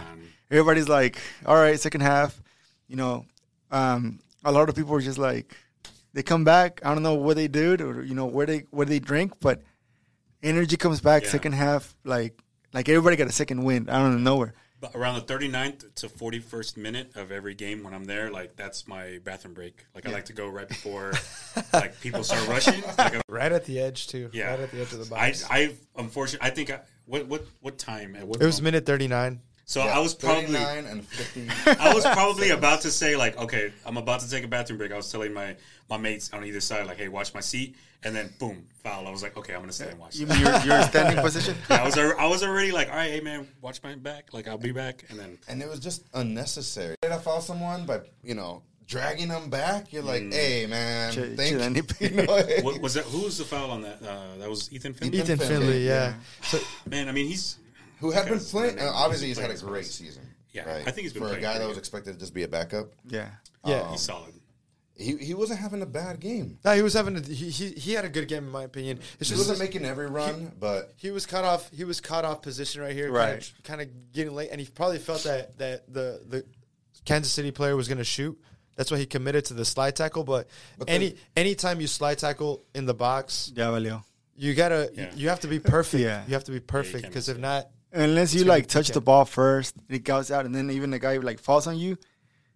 [0.51, 2.41] everybody's like, all right, second half,
[2.88, 3.25] you know,
[3.72, 5.55] um, a lot of people are just like,
[6.13, 6.82] they come back.
[6.84, 9.61] I don't know what they did or you know where they where they drink, but
[10.41, 11.30] energy comes back Yeah.
[11.30, 11.95] second half.
[12.03, 12.41] Like
[12.74, 14.53] like everybody got a second wind out of nowhere.
[14.82, 18.88] But around the 39th to 41st minute of every game when I'm there, like that's
[18.88, 19.86] my bathroom break.
[19.93, 21.11] Like I like to go right before
[21.74, 22.82] like people start rushing.
[22.97, 24.30] Like, Right at the edge, too.
[24.32, 25.45] yeah, Right at the edge of the I, box.
[25.49, 28.15] I unfortunately, I think I, what what what time?
[28.15, 28.74] At what it was moment?
[28.76, 29.41] minute 39.
[29.70, 31.47] So Yeah, I was probably and 50.
[31.80, 34.91] I was probably about to say like, okay, I'm about to take a bathroom break.
[34.91, 35.55] I was telling my
[35.91, 39.07] my mates on either side like, hey, watch my seat, and then boom, foul.
[39.07, 40.15] I was like, okay, I'm gonna stay and watch.
[40.15, 40.38] You this.
[40.38, 41.55] mean your, your standing position?
[41.70, 44.34] Yeah, I was I was already like, all right, hey man, watch my back.
[44.34, 46.95] Like I'll be back, and then and it was just unnecessary.
[47.03, 49.93] Did I foul someone by, you know, dragging them back?
[49.93, 51.84] You're like, hey, man, Ch- thank chill, you.
[51.99, 52.63] You know, hey.
[52.63, 53.05] what was that?
[53.05, 54.01] Who was the foul on that?
[54.01, 55.20] Uh, that was Ethan Finlay.
[55.20, 55.93] Ethan Finlay, Finlay, yeah.
[55.93, 56.13] yeah.
[56.41, 56.57] So,
[56.89, 57.59] Man, I mean, he's
[58.00, 58.80] Who had been playing.
[58.80, 60.24] uh, obviously, he's he's had a great his season.
[60.52, 60.82] Yeah, right?
[60.88, 62.91] I think he's been For a guy that was expected to just be a backup.
[63.08, 63.30] Yeah.
[63.66, 63.82] yeah.
[63.82, 64.34] Um, he's solid.
[64.95, 66.58] He, he wasn't having a bad game.
[66.66, 69.00] No, he was having a, he, he he had a good game in my opinion.
[69.20, 71.70] It's He just wasn't making every run, but he was cut off.
[71.72, 73.30] He was cut off position right here, Right.
[73.30, 76.45] Kind of, kind of getting late, and he probably felt that that the the
[77.06, 78.38] Kansas City player was going to shoot.
[78.76, 80.24] That's why he committed to the slide tackle.
[80.26, 80.47] But,
[80.78, 84.04] But any then- anytime you slide tackle in the box, Ya valió.
[84.36, 85.12] you gotta Yeah.
[85.16, 86.02] you have to be perfect.
[86.04, 86.24] Yeah.
[86.28, 89.26] You have to be perfect because miss if not, Unless you like touch the ball
[89.26, 91.98] first, it goes out, and then even the guy like falls on you,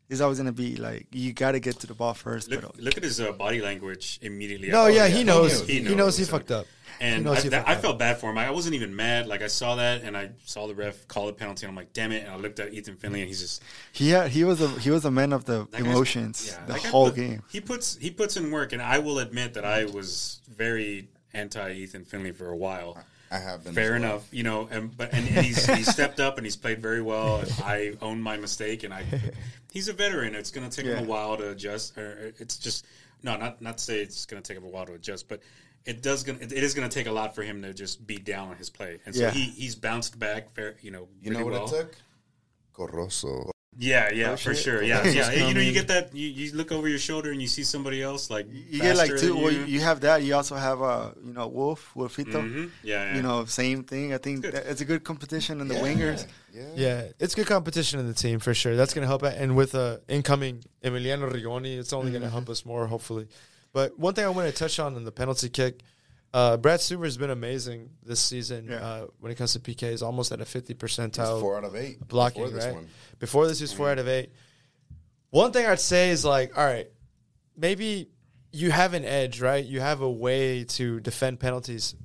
[0.09, 2.49] He's always gonna be like, you got to get to the ball first.
[2.51, 4.67] Look, but look at his uh, body language immediately.
[4.69, 5.11] No, after yeah, that.
[5.17, 5.65] he knows.
[5.65, 5.95] He He knows.
[5.95, 6.67] knows he So- fucked up.
[6.99, 7.81] And knows I, he that, fucked I up.
[7.81, 8.37] felt bad for him.
[8.37, 9.25] I wasn't even mad.
[9.27, 11.91] Like I saw that and I saw the ref call a penalty, and I'm like,
[11.93, 14.61] "Damn it!" And I looked at Ethan Finlay, and he's just he had, he was
[14.61, 17.41] a he was a man of the emotions yeah, the whole put- game.
[17.49, 21.71] He puts he puts in work, and I will admit that I was very anti
[21.73, 23.03] Ethan Finlay for a while.
[23.33, 23.73] I have been.
[23.73, 24.03] Fair well.
[24.03, 27.01] enough, you know, and but and, and he's he stepped up and he's played very
[27.01, 27.37] well.
[27.39, 29.03] And I own my mistake, and I
[29.71, 30.35] he's a veteran.
[30.35, 31.97] It's going to take him a while to adjust.
[31.97, 32.85] Or it's just
[33.23, 35.41] no, not not to say it's going to take him a while to adjust, but
[35.85, 36.23] it does.
[36.23, 38.55] Gonna, it is going to take a lot for him to just be down on
[38.57, 39.31] his play, and so Yeah.
[39.31, 40.53] he he's bounced back.
[40.53, 41.65] Fair, you know, You know what well.
[41.65, 41.95] it took?
[42.73, 43.51] Corroso.
[43.77, 44.57] Yeah, yeah, for shit.
[44.63, 44.83] sure.
[44.83, 45.47] Yeah, Just yeah.
[45.47, 46.13] You know, you get that.
[46.15, 49.09] You, you look over your shoulder and you see somebody else like You get like
[49.09, 49.33] two.
[49.33, 49.63] than Well, you.
[49.65, 50.21] you have that.
[50.23, 52.33] You also have uh, you know, Wolff, Wolfito.
[52.33, 52.69] Mhm.
[52.83, 53.15] Yeah, yeah.
[53.15, 54.13] You know, same thing.
[54.13, 54.53] I think Good.
[54.53, 56.27] that it's a good competition in the Yeah, wingers.
[56.53, 56.63] Yeah.
[56.75, 58.75] Yeah, it's good competition in the team for sure.
[58.75, 59.23] That's going to help.
[59.23, 63.27] And with uh, incoming Emiliano Rigoni, it's only going to help us more, hopefully.
[63.73, 65.79] But one thing I want to touch on in the penalty kick,
[66.33, 68.85] uh, Brad Stuver has been amazing this season Yeah.
[68.85, 71.75] uh, when it comes to PKs, almost at a 50 He's percentile four out of
[71.75, 72.07] eight.
[72.07, 72.73] blocking, before this right?
[72.75, 72.87] one.
[73.19, 74.31] Before this, he was four out of eight.
[75.29, 76.87] One thing I'd say is like, all right,
[77.57, 78.09] maybe
[78.51, 79.63] you have an edge, right?
[79.63, 81.95] You have a way to defend penalties.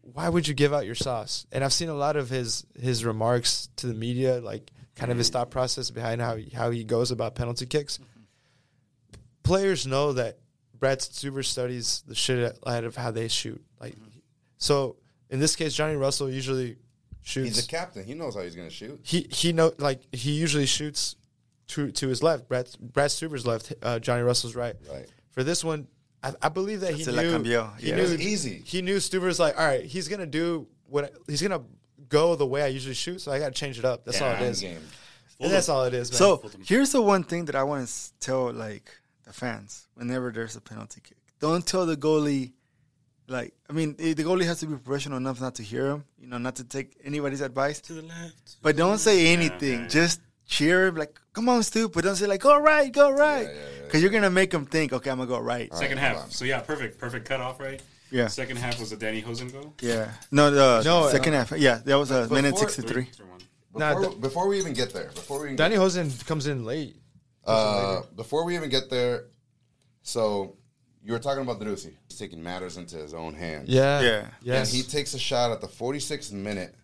[0.00, 1.44] Why would you give out your sauce?
[1.52, 5.18] And I've seen a lot of his his remarks to the media, like kind of
[5.18, 7.98] his thought process behind how he, how he goes about penalty kicks.
[9.42, 10.38] Players know that
[10.78, 13.62] Brad Stuver studies the shit out of how they shoot.
[13.80, 13.94] Like,
[14.58, 14.96] so
[15.30, 16.76] in this case, Johnny Russell usually
[17.22, 18.04] shoots He's a captain.
[18.04, 19.00] He knows how he's going to shoot.
[19.02, 21.16] he he know like he usually shoots
[21.68, 22.48] to to his left.
[22.48, 23.72] Brad Brad Stuver's left.
[23.82, 24.74] Uh, Johnny Russell's right.
[24.92, 25.06] Right.
[25.30, 25.88] For this one,
[26.22, 27.42] I, I believe that he knew.
[27.42, 27.70] He Yeah.
[27.96, 28.62] knew It was easy.
[28.64, 31.62] He knew Stuver's like, all right, he's gonna do what he's gonna
[32.08, 33.20] go the way I usually shoot.
[33.20, 34.04] So I got to change it up.
[34.04, 34.60] That's all it Mind is.
[34.60, 34.80] game.
[35.40, 36.18] And that's all it is, man.
[36.18, 38.88] So here's the one thing that I want to tell like
[39.24, 41.16] the fans whenever there's a penalty kick.
[41.40, 42.52] Don't tell the goalie,
[43.28, 46.26] like I mean, the goalie has to be professional enough not to hear him, you
[46.26, 47.80] know, not to take anybody's advice.
[47.82, 48.56] to the left.
[48.62, 49.80] But don't say anything.
[49.82, 49.88] yeah.
[49.88, 53.46] Just cheer him, like, "Come on, Stu!" But don't say like, "Go right, go right,"
[53.46, 56.16] yeah, yeah, because you're gonna make him think, "Okay, I'm gonna go right." Second hold
[56.18, 56.32] half.
[56.32, 57.80] So yeah, perfect, perfect cutoff, right?
[58.10, 59.74] Yeah, Second half was a Danny Hoesen goal.
[59.80, 60.12] yeah.
[60.30, 61.50] No, the No, uh, second half.
[61.52, 63.04] Yeah, that was a Before- minute sixty-three.
[63.04, 63.40] Three, one.
[63.76, 66.64] Nah, Before, th- before we even get there, before we even Danny Hoesen comes in
[66.64, 66.94] late.
[67.46, 69.24] Uh, before we even get there,
[70.02, 70.56] so
[71.02, 71.92] you were talking about Driussi.
[72.08, 73.68] He's taking matters into his own hands.
[73.68, 74.00] Yeah.
[74.00, 74.26] Yeah.
[74.42, 74.72] Yes.
[74.72, 76.74] And he takes a shot at the 46th minute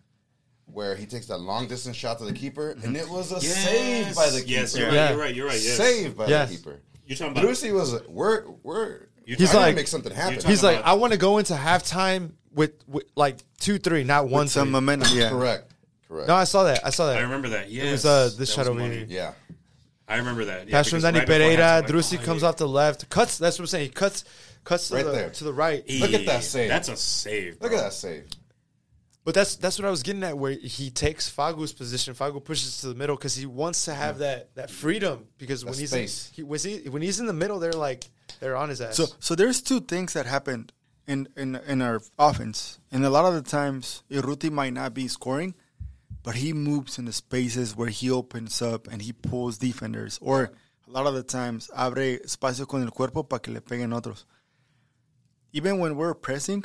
[0.65, 4.15] where he takes that long distance shot to the keeper, and it was a save
[4.15, 4.51] by the keeper.
[4.51, 5.01] Yes, you're Yeah.
[5.01, 5.09] right.
[5.11, 5.35] You're right.
[5.35, 5.61] You're right.
[5.61, 5.77] Yes.
[5.77, 6.49] Save by Yes.
[6.49, 6.79] the keeper.
[7.05, 7.43] You're talking about.
[7.43, 10.39] Driussi was, we're, we're, You're He's I gotta like- make something happen.
[10.45, 14.43] He's like, I want to go into halftime with, with like two three, not one
[14.45, 14.71] With some three.
[14.73, 15.15] momentum.
[15.17, 15.73] Yeah, correct.
[16.07, 16.27] Correct.
[16.27, 16.85] No, I saw that.
[16.85, 17.17] I saw that.
[17.17, 17.69] I remember that.
[17.69, 18.95] Yes, was, uh, this That shot was over money.
[18.97, 19.05] here.
[19.09, 19.33] yeah.
[20.11, 20.67] I remember that.
[20.67, 21.57] Yeah, Pass from Danny right Pereira.
[21.57, 23.09] halftime, like, Driussi oh, comes off the left.
[23.09, 23.37] Cuts.
[23.37, 23.85] That's what I'm saying.
[23.85, 24.23] He cuts.
[24.63, 25.29] Cuts to Right the there.
[25.31, 25.83] to the right.
[25.89, 26.69] Look at that save.
[26.69, 27.57] That's a save.
[27.61, 28.25] Look at that save.
[29.23, 30.37] But that's that's what I was getting at.
[30.37, 32.13] Where he takes Fagu's position.
[32.15, 35.27] Fagu pushes to the middle because he wants to have that that freedom.
[35.37, 38.09] Because when That he's in, he, when, he, when he's in the middle, they're like
[38.39, 38.95] they're on his ass.
[38.97, 40.73] So so there's two things that happened
[41.07, 45.07] in in in our offense, and a lot of the times Urruti might not be
[45.07, 45.53] scoring,
[46.23, 50.51] but he moves in the spaces where he opens up and he pulls defenders, or
[50.87, 54.25] a lot of the times abre espacio con el cuerpo para que le peguen otros.
[55.53, 56.63] Even when we're pressing,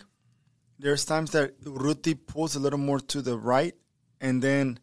[0.79, 3.75] there's times that Ruti pulls a little more to the right,
[4.21, 4.79] and then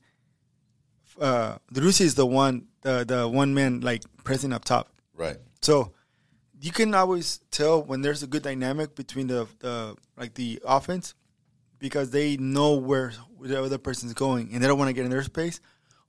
[1.19, 4.89] uh, Driussi is the one the the one man like pressing up top.
[5.15, 5.38] Right.
[5.61, 5.93] So
[6.59, 11.13] you can always tell when there's a good dynamic between the, the like the offense
[11.84, 13.12] because they know where
[13.42, 15.60] the other person's going and they don't want to get in their space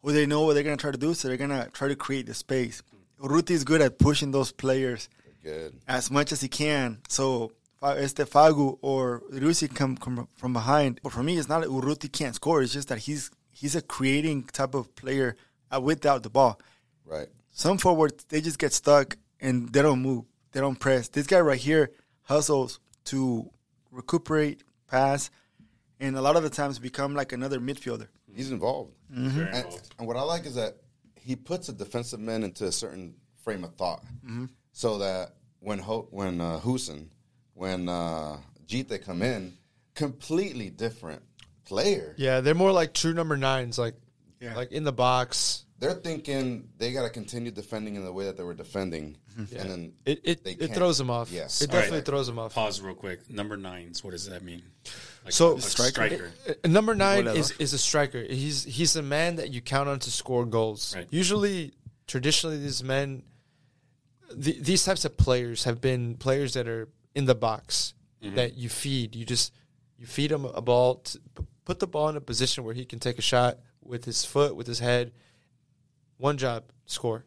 [0.03, 2.27] or they know what they're gonna try to do, so they're gonna try to create
[2.27, 2.81] the space.
[3.21, 5.09] Ruti is good at pushing those players
[5.43, 5.75] Good.
[5.89, 7.01] as much as he can.
[7.09, 7.51] So
[7.81, 11.01] Fa- este Fagu or Rusi come, come from behind.
[11.03, 12.63] But for me, it's not that Urruti can't score.
[12.63, 15.35] It's just that he's he's a creating type of player
[15.75, 16.61] uh, without the ball.
[17.05, 17.27] Right.
[17.51, 20.25] Some forwards they just get stuck and they don't move.
[20.53, 21.09] They don't press.
[21.09, 21.91] This guy right here
[22.23, 23.51] hustles to
[23.91, 25.31] recuperate, pass,
[26.01, 28.09] and a lot of the times become like another midfielder.
[28.35, 28.93] He's involved.
[29.11, 29.95] Very And, involved.
[29.99, 30.77] and what I like is that
[31.15, 34.47] he puts a defensive man into a certain frame of thought, Mm-hmm.
[34.73, 37.09] so that when Ho- when uh, Hoesen,
[37.55, 39.57] when uh, Djitté come in,
[39.95, 41.23] completely different
[41.65, 42.15] player.
[42.19, 43.95] yeah, they're more like true number nines, like
[44.41, 44.55] Yeah.
[44.57, 45.61] like in the box.
[45.79, 49.57] They're thinking they got to continue defending in the way that they were defending, Mm-hmm.
[49.57, 51.31] and then It it, it throws them off.
[51.33, 51.61] Yes.
[51.63, 51.83] it All right.
[51.83, 52.55] definitely throws them off.
[52.55, 53.29] Pause real quick.
[53.31, 54.03] Number nines.
[54.05, 54.63] What does that mean?
[55.25, 55.91] Like So- a Striker?
[55.93, 56.33] striker.
[56.65, 57.37] Uh, Number nine Goleador.
[57.37, 58.23] is, is a striker.
[58.23, 60.95] He's he's a man that you count on to score goals.
[60.95, 61.07] Right.
[61.11, 61.73] Usually,
[62.07, 63.23] traditionally these men,
[64.43, 68.69] th- these types of players have been players that are in the box that you
[68.71, 69.15] feed.
[69.15, 69.53] You just
[69.99, 72.85] you feed him a ball, to p- put the ball in a position where he
[72.87, 75.13] can take a shot with his foot, with his head.
[76.17, 77.25] One job, score.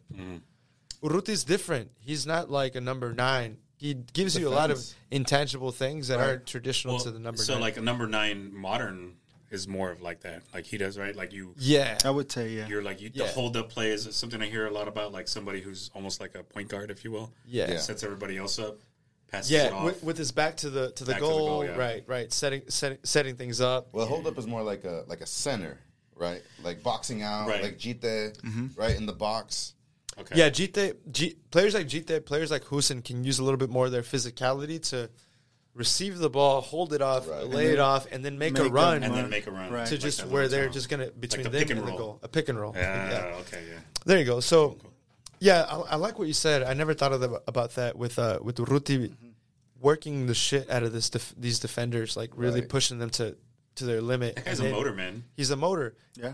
[1.04, 1.92] Urruti's different.
[2.00, 3.58] He's not like a number nine.
[3.78, 6.30] He gives you a lot of intangible things that Right.
[6.30, 7.62] are traditional Well, to the number so nine.
[7.62, 9.18] like a number nine modern
[9.52, 11.16] is more of like that, like he does, right?
[11.16, 12.68] Like you, yeah, I would say yeah.
[12.68, 13.28] you're like you, Yeah.
[13.28, 16.20] the hold up play is something I hear a lot about, like somebody who's almost
[16.20, 17.32] like a point guard, if you will.
[17.46, 17.78] yeah, Yeah.
[17.78, 18.80] sets everybody else up,
[19.30, 19.86] passes it Yeah, off.
[19.86, 21.78] with, with his back to the to the Back to the goal, goal, yeah.
[21.78, 23.90] right, right, setting setting setting things up.
[23.94, 25.80] Well, hold up is more like a like a center,
[26.16, 26.42] right?
[26.64, 27.62] Like boxing out, Right.
[27.64, 28.68] like Djitté, mm-hmm.
[28.76, 29.76] right in the box.
[30.20, 30.36] Okay.
[30.38, 33.86] Yeah, Djitté, G, players like Djitté, players like Hoesen can use a little bit more
[33.86, 35.10] of their physicality to
[35.76, 37.46] receive the ball, hold it off, Right.
[37.46, 39.52] lay And it off, and then make, a make a run and then make a
[39.52, 39.86] run Right.
[39.88, 40.74] to like just where little they're tunnel.
[40.74, 42.74] just gonna between the them pick and, and the goal, a pick and roll.
[42.76, 43.36] Yeah, Yeah.
[43.42, 43.80] okay, yeah.
[44.06, 44.40] There you go.
[44.40, 44.78] So,
[45.40, 46.64] yeah, I, I like what you said.
[46.64, 49.14] I never thought of the, about that with uh, with Urruti
[49.80, 52.70] working the shit out of this def- these defenders, like really Right.
[52.70, 53.38] pushing them to
[53.76, 54.36] to their limit.
[54.38, 55.26] That guy's a then- motor man.
[55.36, 55.96] He's a motor.
[56.16, 56.34] yeah.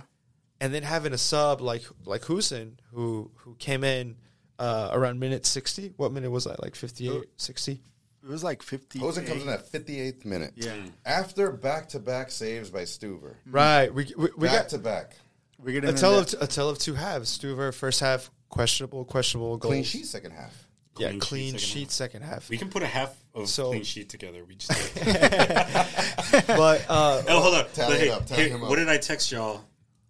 [0.64, 4.16] And then having a sub like like Hoesen who who came in
[4.60, 7.82] uh, around minute 60 what minute was that like 58 60
[8.24, 9.00] It was like 50.
[9.00, 10.54] Hoesen comes in at 58th minute.
[10.56, 10.76] Yeah.
[11.06, 13.34] After back to back saves by Stuver.
[13.46, 15.18] right we we, we back got to back.
[15.60, 19.58] We're getting a tell of a tell of two halves Stuver first half questionable questionable
[19.58, 20.56] goals Clean sheet second half.
[20.98, 23.70] yeah Clean clean sheet, second sheet second half We can put a half of So-
[23.72, 24.46] clean sheet together.
[24.46, 24.72] We just
[26.48, 27.66] but uh oh hold on.
[27.74, 29.62] Tally But it hey, up, tally hey, him what did I text y'all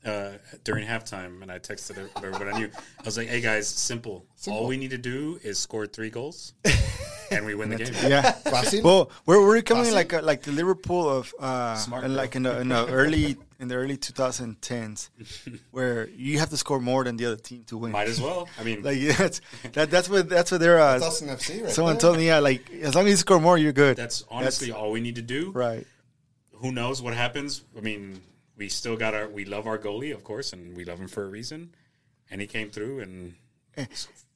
[0.05, 0.31] uh,
[0.63, 1.41] during halftime?
[1.41, 2.69] And I texted everybody I knew.
[2.99, 4.25] I was like, "Hey guys, simple.
[4.47, 6.53] All we need to do is score three goals,
[7.31, 8.31] and we win the game." Yeah.
[8.45, 8.83] Fácil?
[8.83, 9.93] Well, we're we're coming Fácil?
[9.93, 13.37] like a, like the Liverpool of uh, Smart, and like in the, in the early
[13.59, 15.09] in the early 2010s,
[15.71, 17.91] where you have to score more than the other team to win.
[17.93, 18.49] Might as well.
[18.59, 19.39] I mean, Like that's
[19.71, 20.79] that that's what that's what they're.
[20.79, 22.01] Uh, That's Austin FC right someone there.
[22.01, 23.95] told me, yeah, like as long as you score more, you're good.
[23.95, 25.51] that's honestly all we need to do.
[25.51, 25.87] right.
[26.57, 27.61] Who knows what happens?
[27.77, 28.21] I mean,
[28.57, 29.27] we still got our.
[29.27, 31.73] We love our goalie, of course, and we love him for a reason.
[32.31, 33.35] And he came through and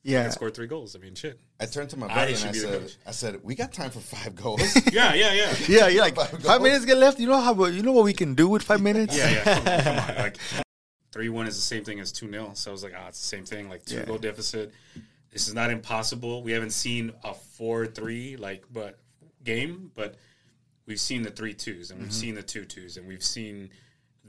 [0.04, 0.30] Yeah.
[0.30, 0.96] scored three goals.
[0.96, 1.40] I mean, shit.
[1.60, 2.92] I turned to my I brother should and I said.
[3.08, 4.62] I said, we got time for five goals.
[4.92, 5.56] Yeah, yeah, yeah.
[5.68, 7.20] Yeah, you're like Five five minutes get left.
[7.20, 9.18] You know how you know what we can do with five minutes?
[9.18, 9.44] Yeah, yeah.
[9.44, 10.24] Come on, come on.
[10.24, 10.38] Like
[11.12, 13.20] three one is the same thing as two 0 So I was like, ah, it's
[13.22, 13.70] the same thing.
[13.70, 14.06] Like two Yeah.
[14.06, 14.72] goal deficit.
[15.32, 16.42] This is not impossible.
[16.44, 19.00] We haven't seen a four three like but
[19.44, 20.16] game, but
[20.86, 23.70] we've seen the three twos and we've seen the two twos and we've seen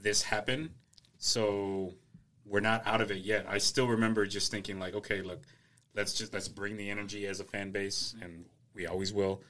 [0.01, 0.71] this happen.
[1.17, 1.93] So
[2.45, 3.45] we're not out of it yet.
[3.47, 5.41] I still remember just thinking like, okay, look,
[5.95, 9.41] let's just let's bring the energy as a fan base, and we always will.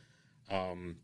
[0.50, 0.98] Um,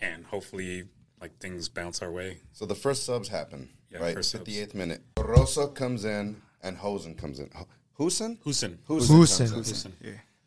[0.00, 0.84] and hopefully,
[1.20, 2.38] like things bounce our way.
[2.52, 4.14] so the first subs happen, Yeah, right?
[4.14, 4.44] first subs.
[4.48, 5.02] 58th minute.
[5.18, 7.50] Rosa comes in and Hoesen comes in.
[7.54, 7.68] Ho-
[7.98, 8.38] Hoesen?
[8.42, 8.78] Hoesen.
[8.88, 9.92] Hoesen.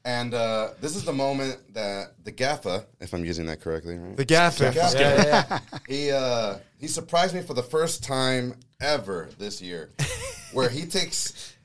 [0.05, 0.11] Hoesen.
[0.11, 0.11] comes in.
[0.11, 0.11] Yeah.
[0.11, 4.15] And uh, this is the moment that the gaffer, if I'm using that correctly, right?
[4.15, 4.97] the gaffer Gaffer.
[4.97, 5.79] yeah, yeah, yeah.
[5.87, 9.89] he uh, he surprised me for the first time ever this year,
[10.53, 11.55] where he takes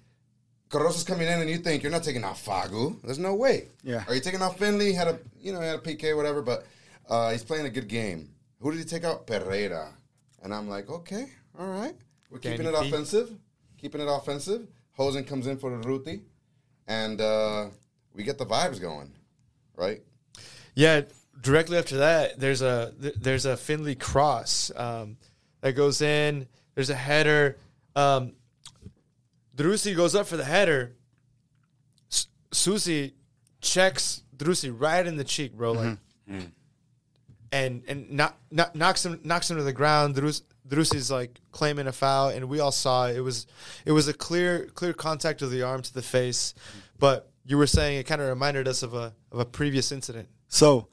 [0.71, 3.01] Carrossa's coming in, and you think you're not taking out Fagu.
[3.03, 3.69] There's no way.
[3.83, 4.05] Yeah.
[4.09, 4.93] Are you taking out Finlay?
[4.93, 6.67] Had a you know had a PK whatever, but
[7.09, 8.31] uh, he's playing a good game.
[8.61, 9.27] Who did he take out?
[9.27, 9.93] Pereira.
[10.43, 11.27] And I'm like, okay,
[11.59, 11.95] all right,
[12.31, 12.89] we're keeping it P.
[12.89, 13.31] offensive,
[13.77, 14.67] keeping it offensive.
[14.99, 16.23] Hoesen comes in for the Ruti,
[16.87, 17.67] and uh,
[18.15, 19.13] we get the vibes going,
[19.77, 20.03] right?
[20.75, 21.03] Yeah,
[21.41, 25.17] directly after that, there's a there's a Finlay cross um,
[25.61, 26.47] that goes in.
[26.75, 27.57] There's a header.
[27.97, 28.33] Um,
[29.57, 30.93] Driussi goes up for the header.
[32.11, 33.15] S- Susi
[33.61, 35.99] checks Driussi right in the cheek, bro, like,
[37.53, 40.15] and and knock, knock, knocks him knocks him to the ground.
[40.15, 43.17] Drus, Driussi's like claiming a foul, and we all saw it.
[43.17, 43.47] It was
[43.85, 46.55] it was a clear clear contact of the arm to the face,
[46.99, 50.29] but you were saying it kind of reminded us of a of a previous incident.
[50.49, 50.87] So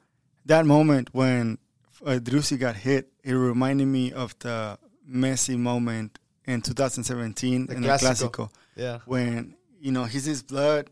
[0.46, 1.58] that moment when
[2.04, 4.76] uh, Driussi got hit, it reminded me of the
[5.08, 8.50] Messi moment in 2017 The in the Clásico.
[8.74, 8.98] Yeah.
[9.06, 10.90] When you know he's his blood,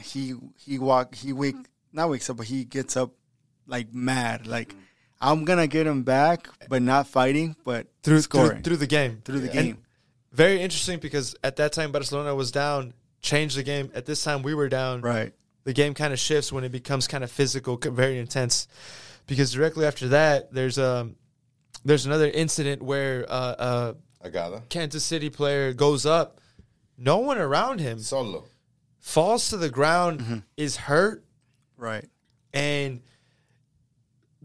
[0.00, 1.56] he he walk he wake
[1.92, 3.10] not wakes up, but he gets up
[3.66, 4.74] like mad, like
[5.20, 9.22] I'm gonna get him back, but not fighting, but through scoring through, through the game.
[9.24, 9.62] through the Yeah.
[9.62, 9.78] game.
[10.32, 13.90] Very interesting because at that time Barcelona was down, changed the game.
[13.94, 15.00] At this time we were down.
[15.00, 15.32] Right.
[15.64, 18.68] The game kind of shifts when it becomes kind of physical, very intense.
[19.26, 21.16] Because directly after that, there's um
[21.84, 24.68] there's another incident where uh, a Agada.
[24.68, 26.40] Kansas City player goes up,
[26.96, 28.44] no one around him, Solo.
[28.98, 31.24] falls to the ground, is hurt,
[31.76, 32.04] Right.
[32.52, 33.00] and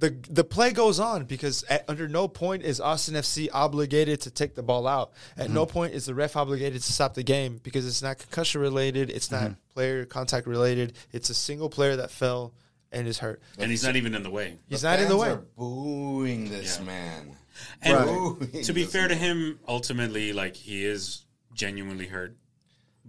[0.04, 4.32] the the play goes on because at, under no point is Austin FC obligated to
[4.32, 5.14] take the ball out.
[5.38, 8.60] At no point is the ref obligated to stop the game because it's not concussion
[8.60, 9.10] related.
[9.10, 10.94] It's not player contact related.
[11.14, 12.54] It's a single player that fell
[12.92, 13.42] and is hurt.
[13.58, 14.58] and he's not even in the way.
[14.68, 15.30] He's not in the way.
[15.30, 16.86] Are booing this Yeah.
[16.86, 17.38] man.
[17.82, 18.64] And Right.
[18.66, 21.22] to be This fair to him, ultimately, like he is
[21.54, 22.36] genuinely hurt.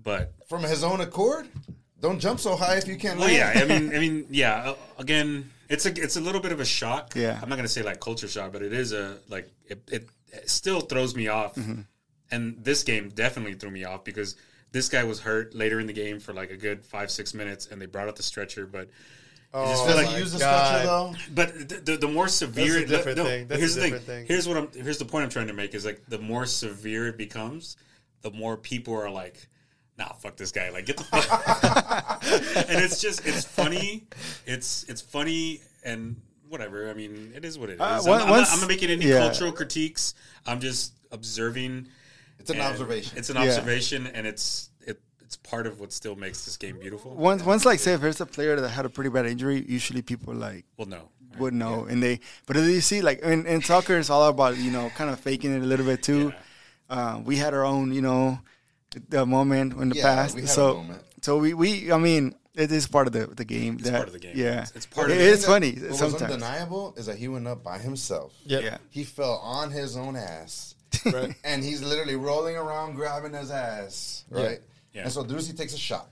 [0.00, 1.48] But From his own accord,
[2.00, 3.18] don't jump so high if you can't.
[3.18, 3.58] well, land.
[3.58, 4.70] yeah, I mean, I mean, yeah.
[4.70, 7.14] uh, Again, it's a it's a little bit of a shock.
[7.14, 7.38] Yeah.
[7.42, 10.50] I'm not gonna say like culture shock, but it is a like it, it, it
[10.50, 11.54] still throws me off.
[11.54, 11.82] Mm-hmm.
[12.30, 14.36] And this game definitely threw me off because
[14.72, 17.66] this guy was hurt later in the game for like a good five six minutes,
[17.66, 18.88] and they brought out the stretcher, but.
[19.56, 20.66] I just oh feel like use the God.
[20.66, 21.14] stretcher though?
[21.32, 23.46] But the, the, the more severe, That's a different no, thing.
[23.46, 23.92] That's here's a the thing.
[23.92, 24.26] different thing.
[24.26, 24.68] Here's what I'm.
[24.72, 27.76] Here's the point I'm trying to make is like the more severe it becomes,
[28.22, 29.46] the more people are like,
[29.98, 32.22] "Nah, fuck this guy." Like, get the fuck.
[32.68, 34.04] and it's just, it's funny.
[34.46, 36.16] It's it's funny and
[36.48, 36.88] whatever.
[36.90, 37.80] I mean, it is what it is.
[37.80, 39.18] Uh, I'm, I'm not, I'm not making any yeah.
[39.18, 40.14] cultural critiques.
[40.46, 41.88] I'm just observing.
[42.38, 43.18] It's an observation.
[43.18, 43.42] It's an Yeah.
[43.42, 47.14] observation, and it's it, it's part of what still makes this game beautiful.
[47.14, 50.02] Once, once like say if there's a player that had a pretty bad injury, usually
[50.02, 51.08] people like Well, no.
[51.38, 52.20] would know, and they.
[52.46, 55.18] But if you see, like in, in soccer, it's all about you know kind of
[55.20, 56.32] faking it a little bit too.
[56.90, 58.38] Uh, we had our own, you know,
[59.08, 60.34] the moment in the Yeah, past.
[60.34, 61.02] we had a so, moment.
[61.22, 63.74] so we, we, I mean, it is part of the the game.
[63.74, 64.36] It's that- part of the game.
[64.36, 65.32] Yeah, It's- it's part of It- it.
[65.34, 66.22] It's funny What was sometimes.
[66.32, 68.32] undeniable is that he went up by himself.
[68.46, 68.62] Yep.
[68.62, 68.78] Yeah.
[68.90, 70.74] He fell on his own ass.
[71.04, 71.34] Right.
[71.42, 74.60] and he's literally rolling around grabbing his ass, right?
[74.92, 75.02] Yeah.
[75.02, 76.08] And so Driussi takes a shot.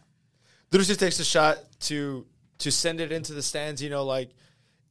[0.73, 2.27] Driussi takes a shot to
[2.59, 3.81] to send it into the stands.
[3.81, 4.31] You know, like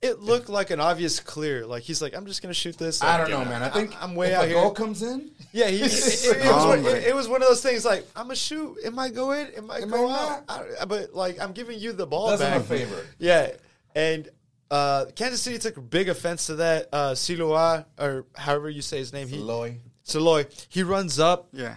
[0.02, 1.66] it looked like an obvious clear.
[1.66, 3.04] Like he's like, I'm just gonna shoot this.
[3.04, 3.62] I don't know, man.
[3.62, 4.56] I think I'm way if out a here.
[4.56, 7.48] goal comes in, Yeah, he, it, it- it was one, it, it was one of
[7.48, 7.86] those things.
[7.86, 8.78] Like I'm gonna shoot.
[8.84, 9.48] It might go in.
[9.48, 10.66] It might It go might out.
[10.82, 12.62] I, but like I'm giving you the ball does him back.
[12.62, 13.06] a favor.
[13.20, 13.52] Yeah,
[13.96, 14.28] and
[14.72, 16.88] uh, Kansas City took big offense to that.
[16.92, 19.78] Uh, Siloa, or however you say his name, he Loy.
[20.04, 21.76] Siloy, he runs up yeah,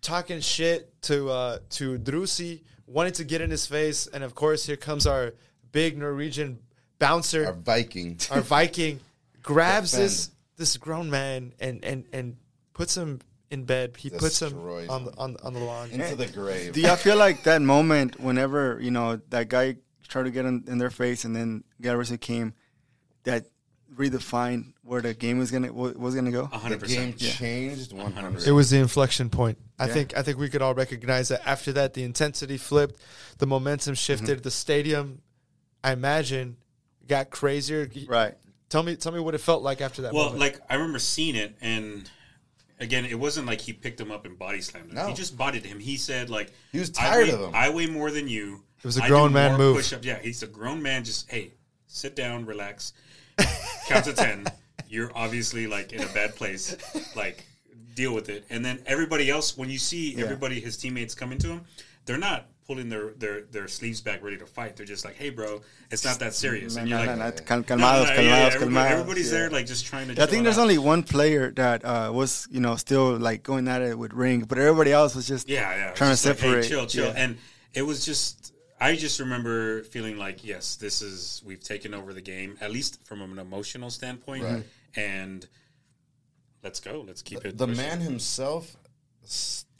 [0.00, 4.64] talking shit to uh, to Driussi, wanted to get in his face, and of course
[4.64, 5.34] here comes our
[5.72, 6.58] big Norwegian
[7.06, 8.98] bouncer, Our Viking, our, Viking.
[8.98, 9.00] Viking,
[9.42, 12.36] grabs this this grown man and and and
[12.74, 13.20] puts him
[13.50, 13.96] in bed.
[13.98, 14.56] He puts him
[14.88, 15.14] on the him.
[15.18, 15.90] on, on the lawn.
[15.90, 16.72] into the grave.
[16.72, 19.76] Do y'all feel like that moment whenever you know that guy
[20.08, 22.52] tried to get in, in their face and then Garrison came,
[23.24, 23.46] that
[23.96, 26.42] redefined where the game was gonna was gonna go?
[26.46, 26.88] the 100%.
[26.88, 28.46] game changed 100.
[28.46, 29.58] It was the inflection point.
[29.78, 29.92] I Yeah.
[29.94, 32.96] think I think we could all recognize that after that the intensity flipped,
[33.38, 34.42] the momentum shifted, Mm-hmm.
[34.42, 35.20] the stadium
[35.84, 36.56] I imagine
[37.08, 37.88] got crazier.
[38.08, 38.34] Right.
[38.68, 40.40] Tell me tell me what it felt like after that Well, moment.
[40.40, 42.08] like I remember seeing it, and
[42.80, 44.94] again, it wasn't like he picked him up and body slammed him.
[44.96, 45.06] No.
[45.08, 45.78] He just bodied him.
[45.78, 47.50] He said like He was I tired weigh- of him.
[47.54, 48.62] I weigh more than you.
[48.78, 49.76] It was a grown man move.
[49.76, 51.04] push-ups." Yeah, he's a grown man.
[51.04, 51.52] Just hey,
[51.86, 52.92] sit down, relax,
[53.88, 54.46] count to ten.
[54.88, 56.76] You're obviously like in a bad place.
[57.14, 57.44] Like
[57.94, 58.44] deal with it.
[58.50, 61.60] And then everybody else, when you see everybody, his teammates coming to him,
[62.06, 64.76] they're not pulling their, their, their sleeves back ready to fight.
[64.76, 66.76] They're just like, hey, bro, it's not that serious.
[66.76, 68.92] And you're like, no, cal- no, calmados, no, no, yeah, calmados, calmados.
[68.92, 69.38] everybody's Yeah.
[69.38, 70.62] there like just trying to I think there's out.
[70.62, 74.40] only one player that uh, was, you know, still like going at it with ring,
[74.44, 75.90] but everybody else was just Yeah, yeah.
[75.92, 76.68] trying to Just like, hey, separate.
[76.68, 77.06] chill, chill.
[77.08, 77.12] Yeah.
[77.16, 77.38] And
[77.74, 82.22] it was just, I just remember feeling like, yes, this is, we've taken over the
[82.22, 84.44] game, at least from an emotional standpoint.
[84.44, 84.64] Right.
[84.96, 85.46] And
[86.62, 87.04] let's go.
[87.06, 87.58] Let's keep it.
[87.58, 87.82] the pushing.
[87.82, 88.76] man himself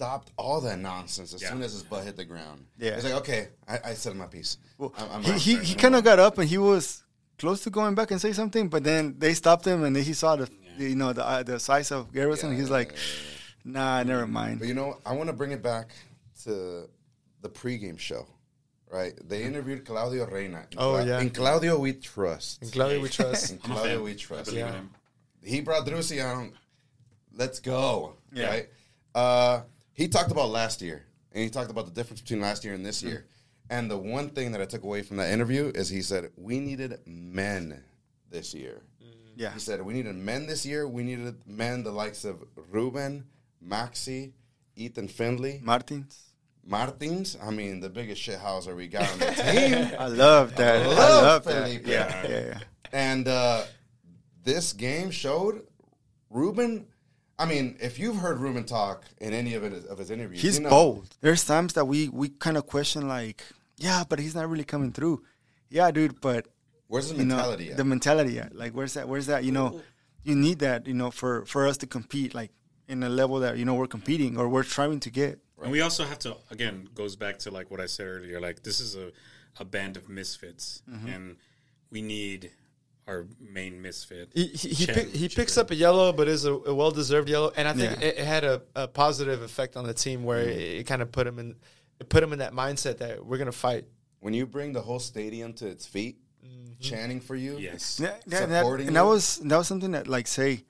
[0.03, 1.51] stopped all that nonsense as Yeah.
[1.51, 2.67] soon as his butt hit the ground.
[2.79, 2.95] Yeah.
[2.97, 4.59] He's like, okay, I, I said my piece.
[4.79, 7.05] Well, I'm, I'm he he, he kind of got up and he was
[7.39, 10.13] close to going back and say something, but then they stopped him and then he
[10.13, 12.57] saw the, you know, the uh, the size of Garrison.
[12.57, 12.95] He's like,
[13.65, 14.59] nah, never mind.
[14.59, 15.91] But you know, I want to bring it back
[16.45, 16.89] to
[17.43, 18.27] the pregame show,
[18.91, 19.15] right?
[19.29, 20.67] They interviewed Claudio Reyna.
[20.73, 21.21] In Oh, Cla- yeah.
[21.21, 22.61] In Claudio, we trust.
[22.63, 23.53] In Claudio we trust.
[23.53, 24.53] In Claudio, we trust.
[24.53, 24.81] Yeah.
[25.45, 26.53] He brought Driussi on.
[27.35, 28.15] Let's go.
[28.35, 28.49] Yeah.
[28.51, 28.69] Right?
[29.15, 29.61] Uh,
[29.95, 32.85] he talked about last year, and he talked about the difference between last year and
[32.85, 33.27] this year.
[33.71, 36.61] And the one thing that I took away from that interview is he said, We
[36.61, 37.83] needed men
[38.31, 38.83] this year.
[39.35, 40.87] Yeah, He said, We needed men this year.
[40.87, 43.25] We needed men the likes of Ruben,
[43.67, 44.33] Maxi,
[44.77, 46.21] Ethan Finlay, Martins.
[46.65, 47.37] Martins.
[47.43, 49.97] I mean, the biggest shithouser we got on the team.
[49.99, 50.83] I love that.
[50.83, 51.87] I love love, that.
[51.87, 52.59] Yeah, yeah, yeah.
[52.93, 53.63] And uh,
[54.45, 55.67] this game showed
[56.31, 56.87] Ruben.
[57.43, 60.57] I mean, if you've heard Ruben talk in any of it of his interviews, He's
[60.59, 61.07] you know, bold.
[61.21, 63.43] There's times that we we kind of question like,
[63.77, 65.23] yeah, but he's not really coming through.
[65.69, 66.43] Yeah, dude, but
[66.89, 67.77] Where's the you know mentality at?
[67.79, 69.81] the mentality at like where's that where's that you know
[70.29, 72.51] you need that you know for for us to compete like
[72.89, 75.81] in a level that you know we're competing or we're trying to get And we
[75.81, 78.39] also have to again goes back to like what I said earlier.
[78.41, 79.07] Like this is a,
[79.59, 81.09] a band of misfits, Mm-hmm.
[81.15, 81.25] and
[81.91, 82.51] we need
[83.09, 84.31] our main misfit.
[84.35, 86.91] He he, he, Chen- pick, he picks up a yellow, but is a, a well
[86.91, 88.07] deserved yellow, and I think Yeah.
[88.09, 91.11] it, it had a, a positive effect on the team where it, it kind of
[91.13, 91.57] put him in
[92.01, 93.87] it put him in that mindset that we're gonna fight.
[94.21, 96.81] When you bring the whole stadium to its feet, Mm-hmm.
[96.81, 98.01] chanting for you, Yes.
[98.03, 100.65] Yeah, yeah, that, supporting and that was that was something that like say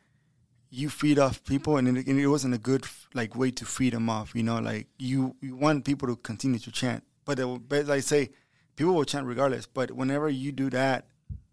[0.69, 2.85] you feed off people and it, and it wasn't a good
[3.15, 6.59] like way to feed them off you know like you you want people to continue
[6.59, 8.31] to chant but, it, will- but like say
[8.77, 11.07] people will chant regardless but whenever you do that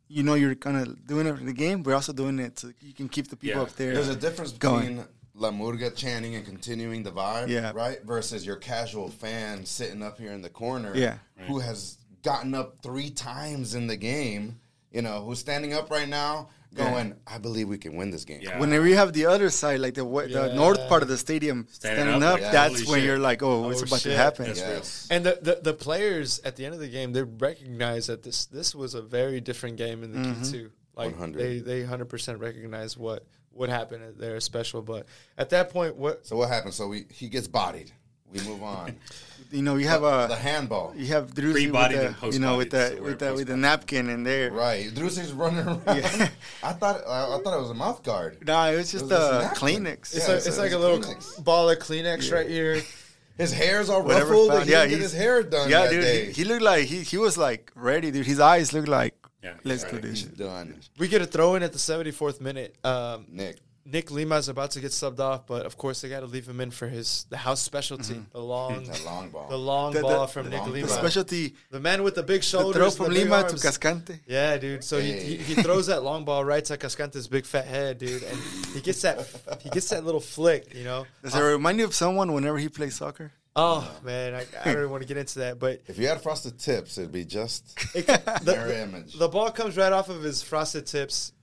[0.10, 2.72] you know you're kind of doing it for the game we're also doing it so
[2.81, 3.68] you can keep the people Yeah.
[3.68, 4.98] up there There's a difference Going.
[4.98, 5.06] between
[5.36, 7.72] La Murga chanting and continuing the vibe, Yeah.
[7.73, 8.03] right?
[8.03, 11.19] Versus your casual fan sitting up here in the corner, Yeah.
[11.48, 14.60] who has gotten up three times in the game,
[14.91, 18.41] you know, who's standing up right now, going, "I believe we can win this game."
[18.41, 18.59] Yeah.
[18.59, 21.67] whenever you have the other side like the wa- the north part of the stadium
[21.71, 23.05] Standing standing, up, up, like, that's holy when shit.
[23.07, 24.11] you're like oh, it's Oh, about shit.
[24.11, 25.07] to happen Yes.
[25.09, 28.45] And the, the, the players at the end of the game, they recognize that this
[28.45, 30.43] this was a very different game in the Mm-hmm.
[30.43, 30.71] key two.
[30.95, 31.37] Like 100.
[31.39, 34.81] they they hundred percent recognize what what happened there special.
[34.81, 35.05] But
[35.37, 36.75] at that point, what So what happens?
[36.75, 37.91] So we he gets bodied.
[38.31, 38.95] We move on.
[39.52, 42.70] you know you have a the handball, you have Driussi with the, you know with
[42.72, 44.88] post-bodied, the with we're the with the napkin in there right?
[44.90, 45.82] Driussi's running around.
[45.88, 46.30] Yeah.
[46.64, 48.45] I thought I, I thought it was a mouth guard.
[48.48, 49.84] No, it was just It was just a napkin.
[49.86, 49.94] Kleenex.
[50.02, 51.44] it's, Yeah, like, it's it's a- like a it's little Kleenex.
[51.44, 52.82] ball of Kleenex right here.
[53.38, 54.52] His hair's all Whatever ruffled.
[54.52, 56.26] found- he yeah, get his hair done yeah, that dude, day.
[56.26, 58.26] he, he looked like he he was like ready, dude.
[58.26, 60.20] His eyes looked like Yeah, let's he's do this.
[60.24, 60.76] He's done.
[60.98, 62.76] We get a throw in at the 74th minute.
[62.84, 63.60] Um, Nick.
[63.91, 66.61] Nick Lima's about to get subbed off, but of course they got to leave him
[66.61, 68.32] in for his the house specialty, mm-hmm.
[68.32, 69.48] the long That long ball.
[69.49, 72.16] the long The- the- ball from the Nick long Lima, The specialty, the man with
[72.16, 73.64] the big shoulders, the throw from the big Lima to arms.
[73.64, 74.20] Cascante.
[74.28, 74.84] Yeah, dude.
[74.84, 78.24] So he, he, he throws that long ball right to Cascante's big fat head, dude,
[78.24, 78.38] and
[78.74, 79.26] he gets that
[79.61, 81.06] he gets that little flick, you know.
[81.24, 83.32] Does it remind you of someone whenever he plays soccer?
[83.56, 86.22] Oh man, I, I don't even want to get into that, but If you had
[86.22, 88.07] frosted tips, it'd be just it,
[88.45, 89.14] mirror the, image.
[89.18, 91.34] the ball comes right off of his frosted tips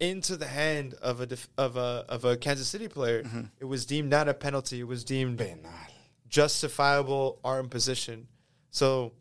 [0.00, 3.22] into the hand of a def, of a of a Kansas City player.
[3.22, 3.42] Mm-hmm.
[3.60, 4.80] It was deemed not a penalty.
[4.80, 5.70] It was deemed Penal.
[6.28, 8.26] justifiable arm position.
[8.70, 9.12] So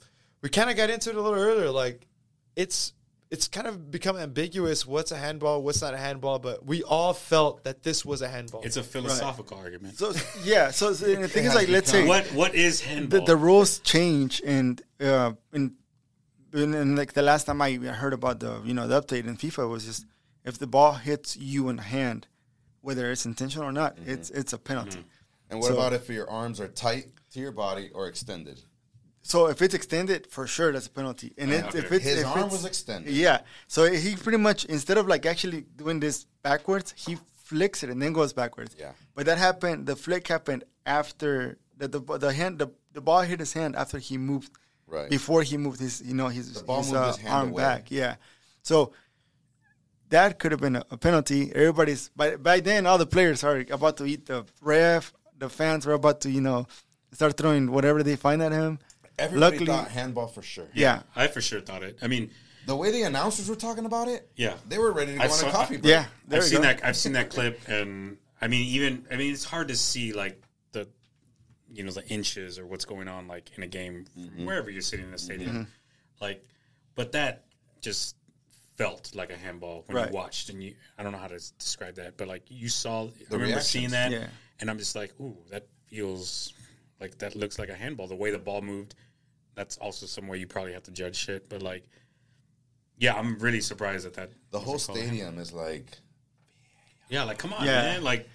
[0.42, 1.70] we kind of got into it a little earlier.
[1.70, 2.08] Like
[2.56, 2.94] it's
[3.32, 4.88] it's kind of become ambiguous.
[4.88, 5.62] What's a handball?
[5.62, 6.40] What's not a handball?
[6.40, 8.62] But we all felt that this was a handball.
[8.64, 10.00] It's a philosophical argument.
[10.00, 13.26] So yeah, so the thing is like, let's say what what is the, handball?
[13.26, 15.76] the rules change, and uh, in,
[16.54, 19.38] in, in like the last time I heard about the you know the update in
[19.38, 20.06] FIFA was just
[20.44, 22.28] if the ball hits you in the hand,
[22.82, 25.04] whether it's intentional or not, it's it's a penalty.
[25.50, 28.62] And what So- about if your arms are tight to your body or extended?
[29.22, 31.34] So if it's extended, for sure that's a penalty.
[31.38, 33.14] And it, if it's His if arm it's- was extended.
[33.14, 33.42] Yeah.
[33.68, 38.02] So he pretty much instead of like actually doing this backwards, he flicks it and
[38.02, 38.76] then goes backwards.
[38.80, 38.94] Yeah.
[39.16, 39.86] But that happened.
[39.88, 43.98] The flick happened after the the, the hand the, the ball hit his hand after
[44.00, 44.52] he moved.
[44.88, 45.10] Right.
[45.10, 47.62] Before he moved his you know his, his, moved uh, his hand arm away.
[47.64, 47.92] back.
[47.92, 48.16] Yeah.
[48.64, 48.94] So
[50.10, 51.52] that could have been a, a penalty.
[51.54, 55.14] Everybody's by by then all the players are about to eat the ref.
[55.38, 56.68] The fans are about to you know
[57.12, 58.80] start throwing whatever they find at him.
[59.18, 60.68] Everybody Luckily- thought handball for sure.
[60.74, 61.02] Yeah.
[61.16, 61.98] I for sure thought it.
[62.02, 62.32] I mean,
[62.66, 64.54] The way the announcers were talking about it, Yeah.
[64.68, 65.90] they were ready to go I on saw- a coffee break.
[65.92, 66.06] Yeah.
[66.28, 66.62] There I've seen go.
[66.64, 66.86] that.
[66.86, 70.42] I've seen that clip, and I mean, even I mean, it's hard to see like
[70.72, 70.88] the,
[71.74, 74.06] you know, the inches or what's going on like in a game
[74.36, 75.64] from wherever you're sitting in the stadium, Mm-hmm.
[76.22, 76.46] like,
[76.96, 77.44] but that
[77.82, 78.16] just
[78.80, 80.10] felt like a handball when Right.
[80.10, 82.96] you watched, and you I don't know how to describe that, but like you saw,
[83.08, 84.28] I remember seeing that, Yeah.
[84.60, 86.54] and I'm just like, ooh, that feels
[87.02, 88.08] like that looks like a handball.
[88.08, 88.96] The way the ball moved,
[89.56, 91.84] that's also some way you probably have to judge shit, but like.
[93.06, 94.30] Yeah, I'm really surprised at that.
[94.52, 95.18] The whole wasn't called a handball.
[95.32, 95.86] stadium is like,
[97.10, 97.82] Yeah, like come on, Yeah.
[97.82, 98.04] man.
[98.04, 98.28] Like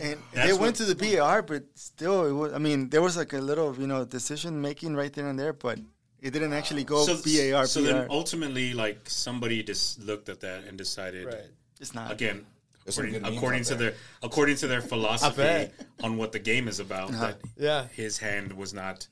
[0.00, 2.52] And they went to the VAR, but still, it was.
[2.52, 5.52] I mean, there was like a little, you know, decision making right there and there,
[5.52, 5.78] but
[6.22, 7.66] it didn't actually go so, VAR.
[7.66, 7.92] So VAR.
[7.92, 11.36] then ultimately, like somebody just looked at that and decided, right.
[11.80, 12.46] it's not again,
[12.84, 13.90] There's according, according to there.
[13.90, 15.70] their according to their philosophy
[16.02, 17.26] on what the game is about, uh-huh.
[17.26, 17.86] that Yeah.
[17.88, 19.08] his hand was not.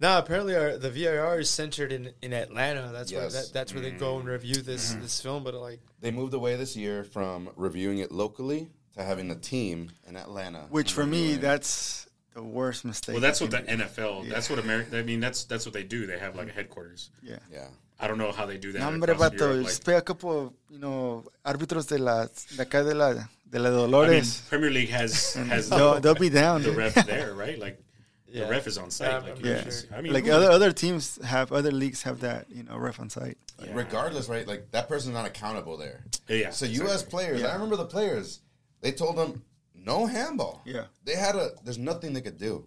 [0.00, 2.90] No, apparently our, the VAR is centered in, in Atlanta.
[2.92, 3.34] That's where Yes.
[3.34, 4.32] that, that's where they go and mm.
[4.32, 5.02] review this Mm-hmm.
[5.02, 5.44] this film.
[5.44, 9.90] But like, they moved away this year from reviewing it locally to having a team
[10.06, 10.66] in Atlanta.
[10.70, 12.07] Which for me, that's
[12.38, 13.14] the worst mistake.
[13.14, 14.28] Well, that's what the you can- NFL.
[14.28, 14.98] That's what America.
[14.98, 16.06] I mean, that's that's what they do.
[16.06, 16.58] They have like a mm-hmm.
[16.58, 17.10] headquarters.
[17.22, 17.38] Yeah.
[17.52, 17.66] Yeah.
[18.00, 18.78] I don't know how they do that.
[18.78, 21.98] No, hombre, across vato, Europe, just like- pay a couple of, you know, árbitros de
[21.98, 23.14] la, de acá de la,
[23.50, 24.42] de la I mean, Dolores.
[24.48, 26.62] Premier League has has they'll, the, they'll be down.
[26.62, 26.76] the dude.
[26.76, 27.58] ref there, right?
[27.58, 27.82] Like
[28.28, 28.44] Yeah.
[28.44, 29.10] the ref is on site.
[29.10, 29.62] Yeah, like, I'm Yeah.
[29.62, 33.00] just- I mean, like other other teams have, other leagues have that, you know, ref
[33.00, 33.36] on site.
[33.64, 33.72] Yeah.
[33.74, 34.46] Regardless, right?
[34.46, 36.04] Like that person's not accountable there.
[36.28, 37.10] Yeah, So you as exactly.
[37.10, 38.40] players, I remember the players.
[38.80, 39.42] They told them
[39.88, 40.62] no handball.
[40.64, 40.84] Yeah.
[41.04, 41.50] They had a.
[41.64, 42.66] There's nothing they could do.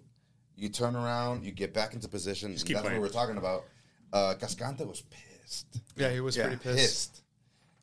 [0.58, 2.52] You turn around, you get back into position.
[2.52, 3.00] and keep that's playing.
[3.02, 3.64] what we're talking about.
[4.14, 5.80] Uh, Cascante was pissed.
[5.96, 6.48] yeah, he was Yeah.
[6.48, 6.78] pretty pissed.
[6.78, 7.22] Pissed.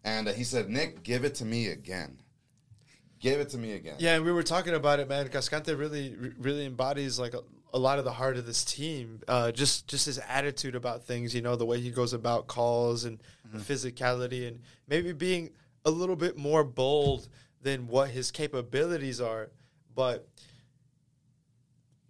[0.05, 2.19] and uh, he said, "Nick, give it to me again.
[3.20, 5.28] Give it to me again." Yeah, and we were talking about it, man.
[5.28, 7.40] Cascante really, really embodies like a,
[7.74, 9.20] a lot of the heart of this team.
[9.27, 11.35] Uh, just, just his attitude about things.
[11.35, 13.60] You know, the way he goes about calls and Mm-hmm.
[13.60, 15.48] physicality, and maybe being
[15.86, 17.28] a little bit more bold
[17.70, 19.51] than what his capabilities are.
[19.95, 20.27] But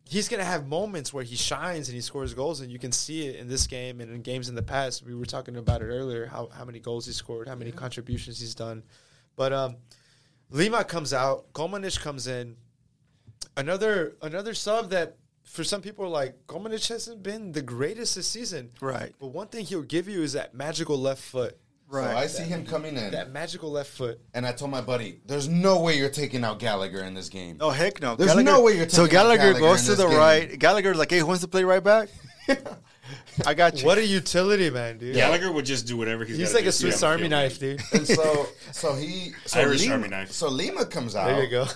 [0.08, 2.92] he's going to have moments where he shines and he scores goals, and you can
[2.92, 5.04] see it in this game and in games in the past.
[5.04, 8.40] We were talking about it earlier how, how many goals he scored, how many contributions
[8.40, 8.82] he's done.
[9.36, 9.76] But um,
[10.50, 12.56] Lima comes out, Kolmanič comes in.
[13.56, 18.28] Another another sub that for some people are like Kolmanič hasn't been the greatest this
[18.28, 18.70] season.
[18.80, 19.12] Right.
[19.18, 21.58] But one thing he'll give you is that magical left foot.
[21.90, 24.20] So I see him coming in, That magical left foot.
[24.34, 27.56] and I told my buddy, "There's no way you're taking out Gallagher in this game."
[27.60, 28.14] Oh heck no!
[28.16, 30.18] There's no way you're so taking out Gallagher, So Gallagher goes in to the game.
[30.18, 30.58] right.
[30.58, 32.08] Gallagher's like, "Hey, who wants to play right back?"
[33.46, 33.86] I got you.
[33.86, 35.14] What a utility, man, dude.
[35.14, 36.36] Gallagher would just do whatever he's.
[36.36, 37.80] He's gotta like do a Swiss on Army knife, dude.
[37.92, 40.32] And so, so he, so Irish Lima, Army knife.
[40.32, 41.26] So Lima comes out.
[41.28, 41.66] There you go.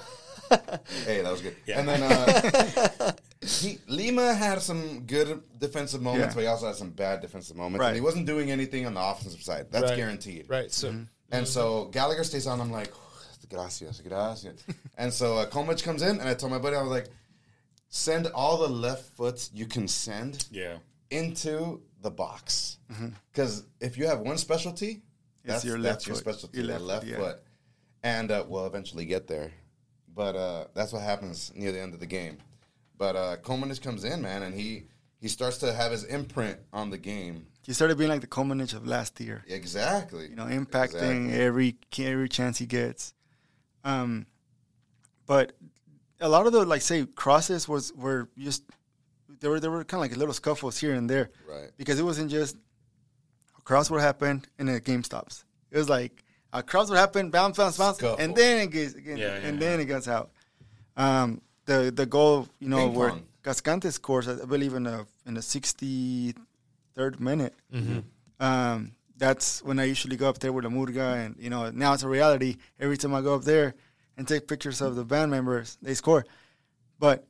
[1.07, 1.57] Hey, that was good.
[1.67, 1.81] Yeah.
[1.81, 3.13] And then uh,
[3.47, 6.35] he, Lima had some good defensive moments, Yeah.
[6.35, 7.81] but he also had some bad defensive moments.
[7.81, 7.89] Right.
[7.89, 9.67] And he wasn't doing anything on the offensive side.
[9.71, 9.97] That's Right.
[9.97, 10.47] guaranteed.
[10.49, 10.71] Right.
[10.71, 10.95] So
[11.31, 12.61] And so Gallagher stays on.
[12.61, 12.93] I'm like,
[13.51, 14.65] gracias, gracias.
[14.99, 17.09] and so uh, Komich comes in, and I told my buddy, I was like,
[17.89, 20.77] send all the left foots you can send Yeah.
[21.11, 22.79] into the box.
[23.33, 25.03] Because if you have one specialty,
[25.45, 26.25] that's your your, left that's your foot.
[26.35, 27.19] specialty, Your the left left foot, yeah.
[27.19, 27.43] foot.
[28.05, 29.53] And uh, we'll eventually get there.
[30.15, 32.39] But uh, that's what happens near the end of the game.
[32.99, 34.85] But uh, Kolmanič comes in, man, and he,
[35.21, 37.47] he starts to have his imprint on the game.
[37.65, 39.45] He started being like the Kolmanič of last year.
[39.49, 40.29] Exactly.
[40.29, 41.33] You know, impacting Exactly.
[41.35, 43.15] every every chance he gets.
[43.85, 44.27] Um,
[45.27, 45.53] but
[46.21, 48.65] a lot of the like say crosses was were just
[49.41, 51.31] there were there were kind of like little scuffles here and there.
[51.49, 51.71] Right.
[51.77, 52.57] Because it wasn't just
[53.59, 55.45] a cross would happen and the game stops.
[55.71, 56.22] It was like
[56.53, 58.19] a cross would happen, bounce, bounce, bounce, Scuffle.
[58.23, 60.31] and then it gets again, Yeah, and yeah, then it gets out.
[60.97, 63.23] Um, the the goal, you know, Ping where pong.
[63.43, 66.35] Cascante scores, I believe in the in the sixty
[66.95, 67.55] third minute.
[68.41, 71.93] Um, that's when I usually go up there with a Murga, and you know now
[71.95, 72.57] it's a reality.
[72.81, 73.75] Every time I go up there
[74.17, 76.25] and take pictures of the band members, they score.
[76.99, 77.25] But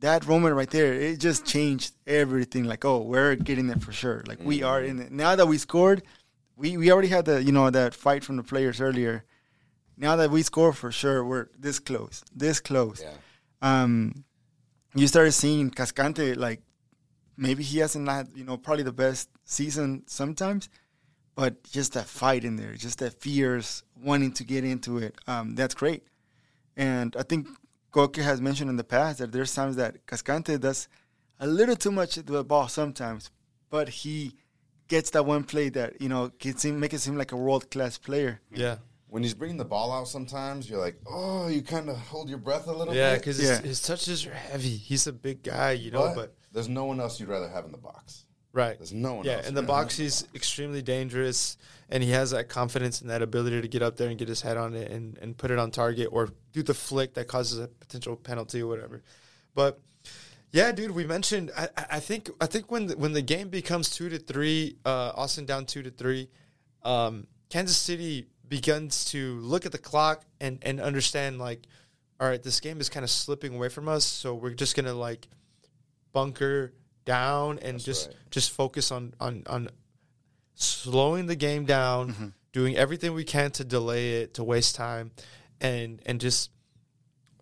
[0.00, 2.64] that moment right there, it just changed everything.
[2.64, 4.22] Like, oh, we're getting it for sure.
[4.26, 6.02] Like we are in it now that we scored.
[6.56, 9.24] We we already had the you know that fight from the players earlier.
[9.96, 13.02] Now that we score for sure, we're this close, this close.
[13.02, 13.12] Yeah.
[13.62, 14.24] Um,
[14.94, 16.62] you started seeing Cascante like
[17.36, 20.68] maybe he hasn't had you know probably the best season sometimes,
[21.34, 25.16] but just that fight in there, just that fierce wanting to get into it.
[25.26, 26.04] Um, that's great,
[26.76, 27.48] and I think
[27.90, 30.88] Coque has mentioned in the past that there's times that Cascante does
[31.38, 33.30] a little too much to the ball sometimes,
[33.70, 34.36] but he
[34.88, 37.70] gets that one play that you know gets him make it seem like a world
[37.70, 38.40] class player.
[38.52, 38.76] yeah,
[39.08, 42.38] When he's bringing the ball out, sometimes you're like, oh, you kind of hold your
[42.38, 43.20] breath a little yeah, bit.
[43.20, 43.56] because Yeah.
[43.56, 44.76] his, his touches are heavy.
[44.76, 46.02] He's a big guy, you know.
[46.08, 48.24] but, But there's no one else you'd rather have in the box.
[48.52, 49.48] right, There's no one yeah, else.
[49.48, 51.56] in the you'd box rather he's extremely dangerous,
[51.88, 54.40] and he has that confidence and that ability to get up there and get his
[54.42, 57.58] head on it and, and put it on target or do the flick that causes
[57.58, 59.02] a potential penalty or whatever.
[59.54, 59.80] But
[60.56, 61.50] yeah, dude, we mentioned.
[61.54, 65.12] I, I think I think when the, when the game becomes two to three, uh,
[65.14, 66.30] Austin down two to three,
[66.82, 71.66] um, Kansas City begins to look at the clock and and understand like,
[72.18, 74.94] all right, this game is kind of slipping away from us, so we're just gonna
[74.94, 75.28] like
[76.14, 76.72] bunker
[77.04, 78.16] down and just right.
[78.30, 79.68] just focus on on on
[80.54, 85.10] slowing the game down, doing everything we can to delay it, to waste time,
[85.60, 86.50] and and just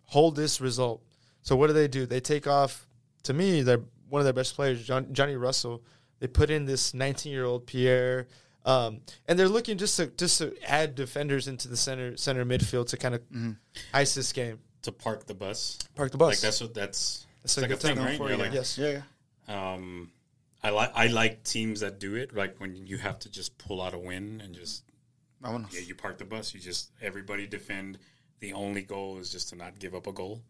[0.06, 1.00] hold this result.
[1.42, 2.06] So what do they do?
[2.06, 2.88] They take off.
[3.24, 5.82] To me, they're one of their best players, John, Johnny Russell.
[6.20, 8.28] They put in this 19 year old Pierre,
[8.64, 12.86] um, and they're looking just to just to add defenders into the center center midfield
[12.88, 13.22] to kind of
[13.92, 14.60] ice this game.
[14.82, 15.78] To park the bus.
[15.94, 16.28] Park the bus.
[16.30, 17.26] Like that's what that's.
[17.42, 18.16] That's It's a like a good thing thing, right?
[18.16, 18.78] for You're like, yes.
[18.78, 19.02] Yeah,
[19.48, 20.10] Um,
[20.62, 22.34] I like I like teams that do it.
[22.34, 24.84] Like when you have to just pull out a win and just
[25.42, 25.72] Vámonos.
[25.74, 26.54] yeah, you park the bus.
[26.54, 27.98] You just everybody defend.
[28.40, 30.42] The only goal is just to not give up a goal.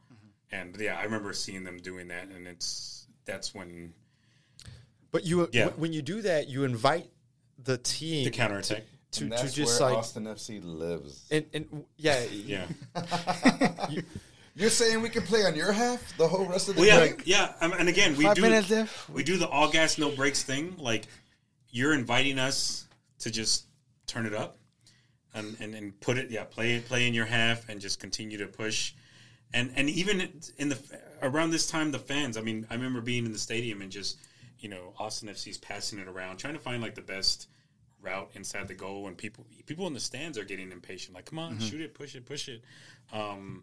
[0.55, 3.93] And yeah, I remember seeing them doing that, and it's that's when
[5.11, 5.69] But you, Yeah.
[5.71, 7.11] when you do that, you invite
[7.63, 8.85] the team the counterattack.
[9.13, 11.25] to, And to that's just where like Austin FC lives.
[11.31, 12.67] and, and yeah, Yeah.
[14.57, 17.09] You're saying we can play on your half the whole rest of the Well, yeah,
[17.09, 17.23] game?
[17.25, 17.55] yeah.
[17.61, 18.71] Um, and again, we Five do minutes
[19.13, 20.77] we do the all gas no breaks thing.
[20.79, 21.07] Like
[21.71, 22.87] you're inviting us
[23.21, 23.65] to just
[24.07, 24.59] turn it up
[25.35, 28.39] and, and, and put it, yeah, play it, play in your half, and just continue
[28.39, 28.93] to push.
[29.55, 30.79] And and even in the
[31.23, 32.37] around this time, the fans.
[32.37, 34.19] I mean, I remember being in the stadium and just
[34.59, 37.49] you know Austin FC's passing it around, trying to find like the best
[38.03, 41.15] route inside the goal, and people people in the stands are getting impatient.
[41.15, 42.63] Like, come on, shoot it, push it, push it.
[43.13, 43.63] Um,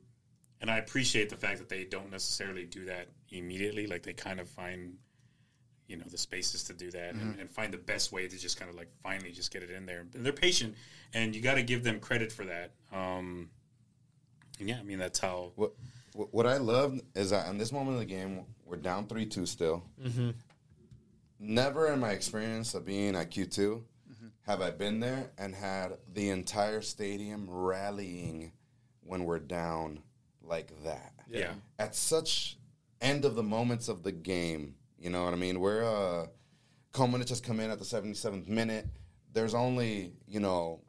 [0.61, 3.87] and I appreciate the fact that they don't necessarily do that immediately.
[3.87, 4.93] Like they kind of find,
[5.87, 8.59] you know, the spaces to do that and, and find the best way to just
[8.59, 10.05] kind of like finally just get it in there.
[10.13, 10.75] And they're patient,
[11.13, 12.71] and you got to give them credit for that.
[12.93, 13.49] Um,
[14.61, 15.51] and yeah, I mean that's how.
[15.55, 15.73] What
[16.13, 19.25] what what I love is that in this moment of the game, we're down three
[19.25, 19.83] two still.
[21.39, 23.83] Never in my experience of being at Q 2
[24.43, 28.51] have I been there and had the entire stadium rallying
[29.03, 30.03] when we're down
[30.43, 31.13] like that.
[31.27, 31.53] Yeah.
[31.79, 32.57] At such
[33.01, 35.59] end of the moments of the game, you know what I mean?
[35.59, 36.27] We're uh,
[36.93, 38.85] Kolmanič just come in at the 77th minute.
[39.33, 40.81] There's only you know.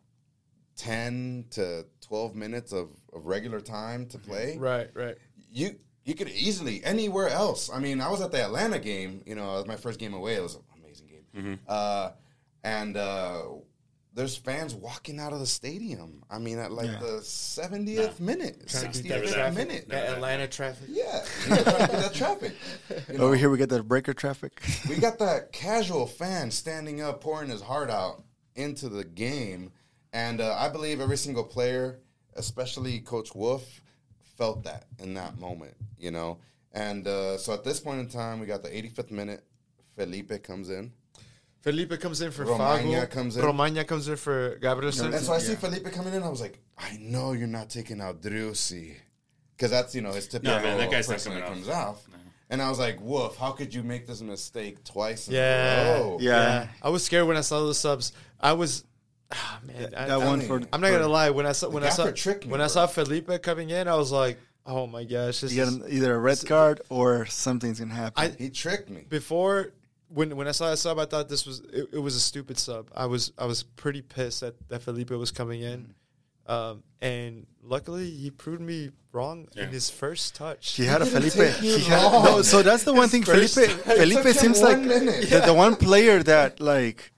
[0.83, 5.17] 10 to 12 minutes of, of regular time to play Right, right.
[5.51, 7.71] you you could easily anywhere else.
[7.73, 9.23] I mean, I was at the Atlanta game.
[9.25, 10.35] You know, it was my first game away.
[10.35, 11.61] It was an amazing game.
[11.69, 12.11] Uh,
[12.65, 13.43] and uh,
[14.13, 16.25] there's fans walking out of the stadium.
[16.29, 16.99] I mean, at like Yeah.
[16.99, 19.89] the 70th minute, Trying to beat 60th minute.
[19.91, 20.89] That Atlanta traffic.
[20.91, 22.53] Yeah, you know, trying to get that traffic.
[23.09, 24.61] You know, Over here we get that breaker traffic.
[24.89, 28.25] we got that casual fan standing up, pouring his heart out
[28.57, 29.71] into the game,
[30.13, 31.99] and uh, I believe every single player,
[32.35, 33.81] especially Coach Wolff,
[34.37, 35.75] felt that in that moment.
[35.99, 36.39] You know,
[36.73, 39.45] and uh, so at this point in time, we got the 85th minute.
[39.97, 40.91] Felipe comes in,
[41.61, 43.11] Felipe comes in for Romaña Fago.
[43.11, 43.45] comes in.
[43.45, 45.13] Romaña comes in for Gabrielsen.
[45.13, 46.23] and so I see Felipe coming in.
[46.23, 48.95] I was like, I know you're not taking out Driussi,
[49.57, 51.89] because that's you know his typical man, that guy's person that comes off.
[51.89, 52.07] off.
[52.51, 55.27] And I was like, Wolff, how could you make this mistake twice?
[55.29, 55.81] In Yeah.
[55.97, 56.19] a row?
[56.21, 56.69] Yeah.
[56.83, 58.13] I was scared when I saw the subs.
[58.39, 58.85] I was,
[59.33, 59.95] ah, man.
[59.97, 61.31] I, that one mean, for I'm not gonna lie.
[61.31, 63.89] When I saw when I saw gaffer tricked me, when I saw Felipe coming in,
[63.89, 66.81] I was like, oh my gosh, this you get is, an- either a red card
[66.89, 68.23] or something's gonna happen.
[68.23, 69.05] I- He tricked me.
[69.09, 69.73] before
[70.09, 72.59] when when I saw that sub, I thought this was it, it was a stupid
[72.59, 72.91] sub.
[72.95, 75.95] I was I was pretty pissed that that Felipe was coming in,
[76.47, 79.65] um, and luckily he proved me wrong Yeah.
[79.65, 80.73] in his first touch.
[80.77, 81.55] he had a Felipe.
[81.61, 83.23] He had, no, so that's the one thing.
[83.25, 83.51] Felipe.
[83.53, 83.69] time.
[83.79, 85.31] Felipe It took him seems like one minute.
[85.31, 87.13] the, the one player that like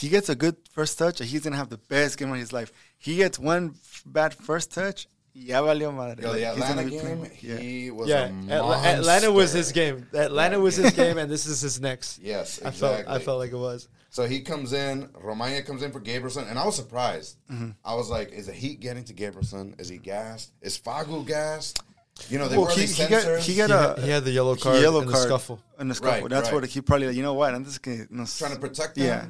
[0.00, 2.52] he gets a good first touch, and he's gonna have the best game of his
[2.52, 2.72] life.
[2.98, 6.22] He gets one f- bad first touch, Yeah, valió madre.
[6.22, 7.56] Yo, the Atlanta game, yeah.
[7.56, 8.88] he was yeah, a Atla- monster.
[9.00, 10.06] Atlanta was his game.
[10.14, 12.18] Atlanta was his game, and this is his next.
[12.18, 13.88] Yes, I felt I felt like it was.
[14.10, 17.36] So he comes in, Romaña comes in for Gabrielsen, and I was surprised.
[17.52, 17.70] Mm-hmm.
[17.84, 19.74] I was like, is the heat getting to Gabrielsen?
[19.78, 20.52] Is he gassed?
[20.62, 21.82] Is Fagu gassed?
[22.28, 24.24] You know, they Well, were he, he got he He got had, a he had
[24.24, 25.60] the yellow card yellow in the card scuffle.
[25.78, 26.22] in the scuffle.
[26.22, 26.60] Right, That's right.
[26.62, 27.16] what he probably like.
[27.16, 27.54] You know what?
[27.54, 29.04] I'm just gonna no, trying to protect them.
[29.06, 29.26] Yeah,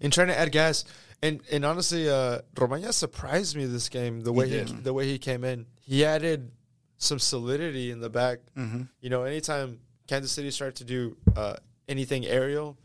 [0.00, 0.84] in trying to add gas.
[1.22, 4.84] And and honestly, uh, Romaña surprised me this game the way he, did.
[4.84, 5.66] the way he came in.
[5.80, 6.50] He added
[6.98, 8.38] some solidity in the back.
[8.56, 8.82] Mm-hmm.
[9.00, 11.56] You know, anytime Kansas City started to do uh,
[11.88, 12.76] anything aerial,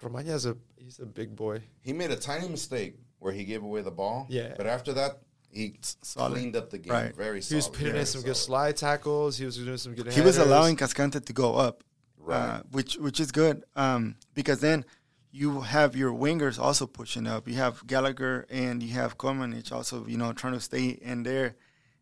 [0.00, 1.62] Romaña's a he's a big boy.
[1.80, 4.26] He made a tiny mistake where he gave away the ball.
[4.28, 4.54] Yeah.
[4.56, 5.18] But after that,
[5.52, 6.32] he solid.
[6.32, 6.92] cleaned up the game.
[6.92, 7.14] Right.
[7.14, 8.46] Very He was solid, putting in very some good solid.
[8.46, 9.36] slide tackles.
[9.38, 10.12] He was doing some good.
[10.12, 10.50] he was headers.
[10.50, 11.84] allowing Cascante to go up,
[12.18, 12.36] Right.
[12.36, 14.84] uh, which which is good um, because then
[15.30, 17.48] you have your wingers also pushing up.
[17.48, 21.56] You have Gallagher and you have Kolmanič also, you know, trying to stay in there.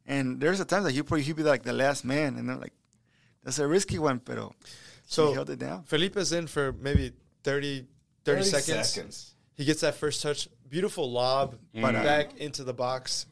[0.07, 2.61] And there's a time that he probably he'd be like the last man, and I'm
[2.61, 2.73] like,
[3.45, 4.53] that's a risky one, pero
[5.07, 5.85] So he held it down.
[5.85, 7.13] Felipe's in for maybe
[7.45, 7.87] 30,
[8.25, 8.89] 30, 30 seconds.
[8.89, 9.35] seconds.
[9.55, 10.49] He gets that first touch.
[10.69, 13.27] Beautiful lob back into the box.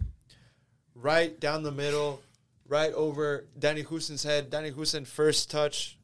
[1.01, 2.21] Right down the middle.
[2.67, 4.51] Right over Danny Hoesen's head.
[4.51, 5.99] Danny Hoesen first touch.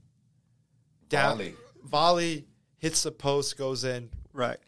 [1.09, 1.37] Down.
[1.37, 1.55] Volley.
[1.85, 2.47] Volley.
[2.79, 3.57] Hits the post.
[3.59, 4.11] Goes in.
[4.33, 4.59] Right.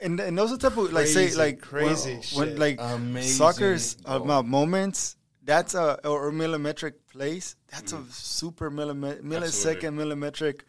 [0.00, 2.38] And and those are the type of like say like crazy when, shit.
[2.38, 4.22] when like Amazing soccer's goal.
[4.22, 5.16] about moments.
[5.42, 7.56] That's a or millimetric place.
[7.70, 8.12] That's a mm.
[8.12, 10.60] super millimet- millisecond millimetric.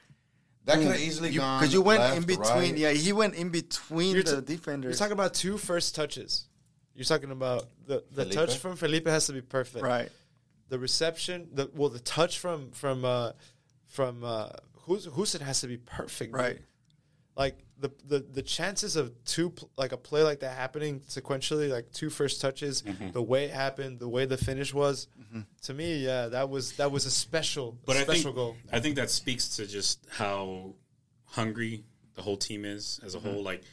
[0.65, 2.47] That could have easily You- gone you went left, in between.
[2.47, 2.77] right.
[2.77, 4.91] Yeah, he went in between You're the ta- defenders.
[4.91, 6.47] You're talking about two first touches.
[7.01, 8.33] You're talking about the, the Felipe?
[8.33, 9.83] touch from Felipe has to be perfect.
[9.83, 10.09] right.
[10.69, 13.31] The reception, the well, the touch from from uh,
[13.87, 14.49] from uh,
[14.85, 16.31] Hus- Hoesen has to be perfect.
[16.31, 16.39] dude.
[16.39, 16.59] Right.
[17.35, 21.69] like the, the the chances of two pl- like a play like that happening sequentially
[21.71, 23.11] like two first touches Mm-hmm.
[23.11, 25.07] the way it happened the way the finish was
[25.63, 28.79] to me yeah that was that was a special But I special think goal I
[28.79, 30.75] think that speaks to just how
[31.25, 31.83] hungry
[32.13, 33.29] the whole team is as a Mm-hmm.
[33.29, 33.43] whole.
[33.43, 33.63] Like,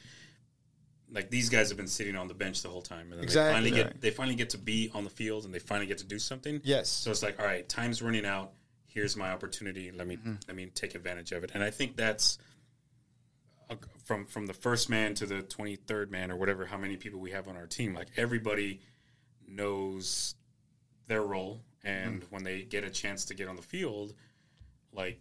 [1.11, 3.49] like these guys have been sitting on the bench the whole time, and then Exactly.
[3.49, 3.93] they finally Right.
[3.93, 6.19] get they finally get to be on the field, and they finally get to do
[6.19, 6.61] something.
[6.65, 6.89] Yes.
[6.89, 8.53] So it's like, all right, time's running out.
[8.87, 9.91] Here's my opportunity.
[9.91, 10.35] Let me Mm-hmm.
[10.49, 11.53] let me take advantage of it.
[11.55, 12.39] And I think that's
[13.71, 16.67] uh, from from the first man to the twenty third man or whatever.
[16.67, 17.95] How many people we have on our team?
[17.95, 18.81] Like everybody
[19.47, 20.35] knows
[21.07, 22.35] their role, and Mm-hmm.
[22.35, 24.15] when they get a chance to get on the field,
[24.93, 25.21] like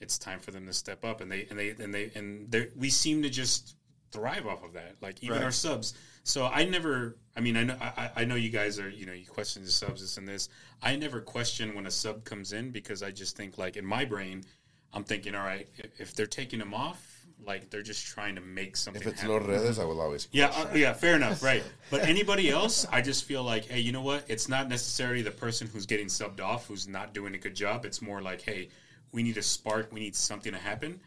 [0.00, 1.20] it's time for them to step up.
[1.20, 3.76] And they and they and they and they we seem to just
[4.12, 4.96] thrive off of that.
[5.00, 5.44] Like even Right.
[5.44, 5.94] our subs.
[6.24, 7.16] So I never.
[7.36, 7.76] I mean, I know.
[7.80, 8.88] I, I know you guys are.
[8.90, 10.48] You know, you question the subs, this and this.
[10.82, 14.04] I never question when a sub comes in because I just think like in my
[14.04, 14.44] brain,
[14.92, 18.40] I'm thinking, all right, if, if they're taking them off, like they're just trying to
[18.42, 19.00] make something.
[19.00, 19.46] If it's happen.
[19.48, 20.28] Los Redes, I will always.
[20.30, 21.64] Yeah, uh, yeah, fair enough, right.
[21.90, 24.24] But anybody else, I just feel like, hey, you know what?
[24.28, 27.84] It's not necessarily the person who's getting subbed off who's not doing a good job.
[27.86, 28.68] It's more like, hey,
[29.12, 31.00] we need a spark, we need something to happen.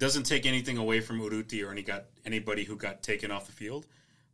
[0.00, 3.52] Doesn't take anything away from Urruti or any got anybody who got taken off the
[3.52, 3.86] field,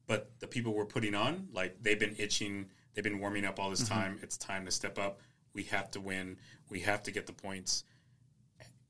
[0.06, 3.68] but the people we're putting on, like they've been itching, they've been warming up all
[3.68, 4.18] this time.
[4.22, 5.20] It's time to step up.
[5.52, 6.38] We have to win.
[6.70, 7.84] We have to get the points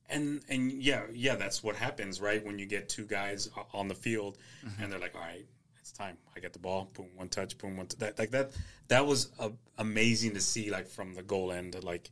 [0.08, 2.44] and and yeah, yeah, that's what happens, right?
[2.44, 4.38] When you get two guys on the field,
[4.80, 5.46] and they're like, "All right,
[5.80, 6.16] it's time.
[6.36, 6.90] I get the ball.
[6.94, 7.58] Boom, one touch.
[7.58, 7.96] Boom, one." T-.
[7.98, 8.50] That like that.
[8.88, 12.10] That was uh, amazing to see, like from the goal end, like,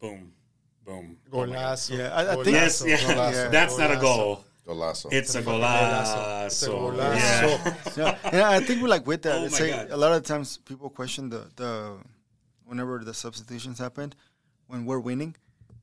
[0.00, 0.32] boom,
[0.84, 1.16] boom.
[1.32, 1.36] Oh.
[1.36, 1.98] Golazo.
[1.98, 2.88] Yeah, I- I think- Yes, Golazo.
[2.88, 3.50] yeah, Golazo.
[3.50, 4.44] that's not a goal.
[4.66, 5.12] Golazo.
[5.12, 6.70] It's a It's a golazo.
[6.70, 7.96] golazo.
[7.96, 8.18] Yeah.
[8.24, 9.36] yeah, yeah, I think we like with that.
[9.40, 9.90] Oh it's like God.
[9.90, 11.98] a lot of times people question the the
[12.64, 14.16] whenever the substitutions happened
[14.68, 15.36] when we're winning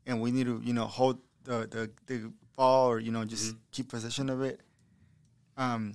[0.08, 3.50] and we need to you know hold the the, the ball or you know just
[3.54, 3.58] Mm-hmm.
[3.72, 4.62] keep possession of it.
[5.58, 5.94] Um,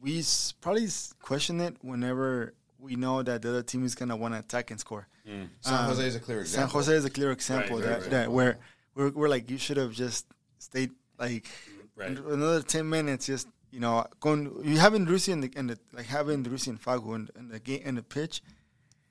[0.00, 0.88] we s- probably
[1.20, 4.80] question it whenever we know that the other team is gonna want to attack and
[4.80, 5.06] score.
[5.26, 6.72] San um, Jose is a clear San example.
[6.80, 8.10] Jose is a clear example Right, that, right, right.
[8.10, 8.58] that where
[8.94, 10.26] we're, we're like you should have just
[10.58, 11.46] stayed like
[11.96, 12.10] Right.
[12.10, 13.26] another ten minutes.
[13.26, 16.80] Just you know, going you having Driussi in the, in the like having Driussi and
[16.80, 18.42] Fagu in, in the game in the pitch.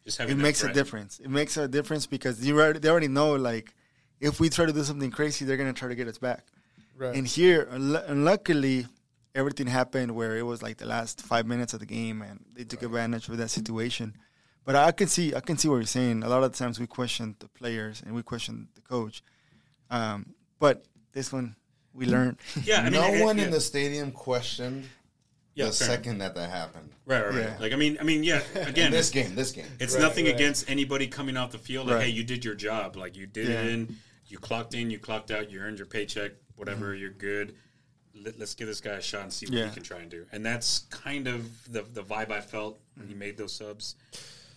[0.05, 1.19] Just It having that makes a difference.
[1.19, 3.73] It makes a difference because you already, they already know like
[4.21, 6.45] if we try to do something crazy, they're gonna try to get us back.
[6.95, 7.15] Right.
[7.15, 8.85] And here, unlu- unluckily,
[9.33, 12.63] everything happened where it was like the last five minutes of the game, and they
[12.63, 14.15] took advantage of that situation.
[14.65, 16.23] But I can see, I can see what you're saying.
[16.23, 19.21] A lot of times we question the players and we question the coach,
[19.91, 20.83] um, but
[21.13, 21.55] this one
[21.93, 22.37] we learned.
[22.63, 23.45] Yeah, I mean, no it- one yeah.
[23.45, 24.85] in the stadium questioned
[25.53, 25.87] Yeah, the fair.
[25.87, 26.89] second that that happened.
[27.05, 27.43] Right, right, right.
[27.43, 27.57] Yeah.
[27.59, 28.41] Like I mean, I mean, yeah.
[28.55, 29.67] Again, this game, this game.
[29.79, 30.33] It's Right, nothing right.
[30.33, 31.85] against anybody coming off the field.
[31.87, 32.03] Like, Right.
[32.05, 32.95] hey, you did your job.
[32.95, 33.61] Like, you did Yeah.
[33.61, 33.95] it in.
[34.27, 34.89] You clocked in.
[34.89, 35.51] You clocked out.
[35.51, 36.31] You earned your paycheck.
[36.55, 36.87] Whatever.
[36.93, 37.01] Mm-hmm.
[37.01, 37.55] You're good.
[38.15, 39.67] Let, let's give this guy a shot and see what Yeah.
[39.67, 40.25] he can try and do.
[40.31, 43.95] And that's kind of the the vibe I felt when he made those subs.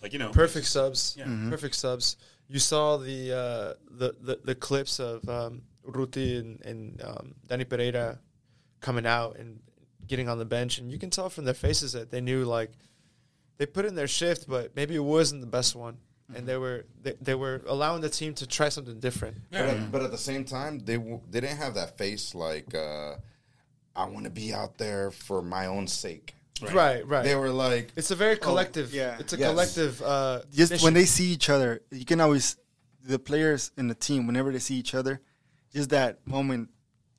[0.01, 1.15] Like you know, perfect subs.
[1.17, 1.25] Yeah.
[1.25, 1.49] Mm-hmm.
[1.49, 2.17] Perfect subs.
[2.47, 7.65] You saw the uh, the, the the clips of um, Ruti and, and um, Danny
[7.65, 8.19] Pereira
[8.79, 9.59] coming out and
[10.07, 12.71] getting on the bench, and you can tell from their faces that they knew like
[13.57, 15.97] they put in their shift, but maybe it wasn't the best one,
[16.33, 19.37] and they were they, they were allowing the team to try something different.
[19.51, 22.73] But, at, but at the same time, they w- they didn't have that face like
[22.73, 23.15] uh,
[23.95, 26.35] I want to be out there for my own sake.
[26.61, 27.23] Right, right.
[27.23, 28.93] They were like, it's a very collective.
[28.93, 29.17] yeah.
[29.19, 29.49] it's a Yes.
[29.49, 30.01] collective.
[30.01, 30.83] Uh, just mission.
[30.85, 32.57] when they see each other, you can always
[33.03, 35.21] the players in the team whenever they see each other,
[35.73, 36.69] just that moment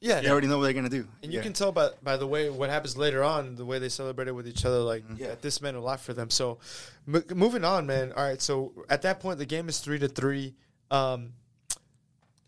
[0.02, 1.06] yeah, they already know what they're gonna do.
[1.22, 3.90] And you can tell by by the way what happens later on, the way they
[3.90, 5.34] celebrated with each other, like Yeah.
[5.42, 6.30] this meant a lot for them.
[6.30, 6.58] So,
[7.06, 8.12] m- moving on, man.
[8.12, 10.54] All right, so at that point, the game is three to three.
[10.90, 11.34] Um,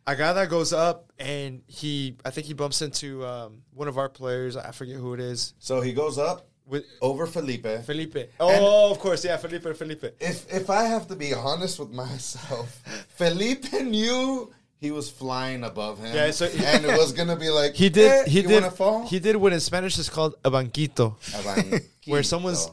[0.07, 4.57] Agada goes up and he, I think he bumps into um, one of our players.
[4.57, 5.55] I forget who it is.
[5.59, 7.67] so he goes up With over Felipe.
[7.85, 8.31] Felipe.
[8.41, 9.75] Oh, of course, yeah, Felipe.
[9.77, 10.05] Felipe.
[10.21, 12.81] If if I have to be honest with myself,
[13.17, 16.15] Felipe knew he was flying above him.
[16.15, 18.11] Yeah, so- and it was gonna be like He did.
[18.11, 18.63] eh, he you did.
[18.63, 19.07] wanna fall?
[19.07, 21.17] He did what in Spanish is called a banquito.
[22.07, 22.71] where someone's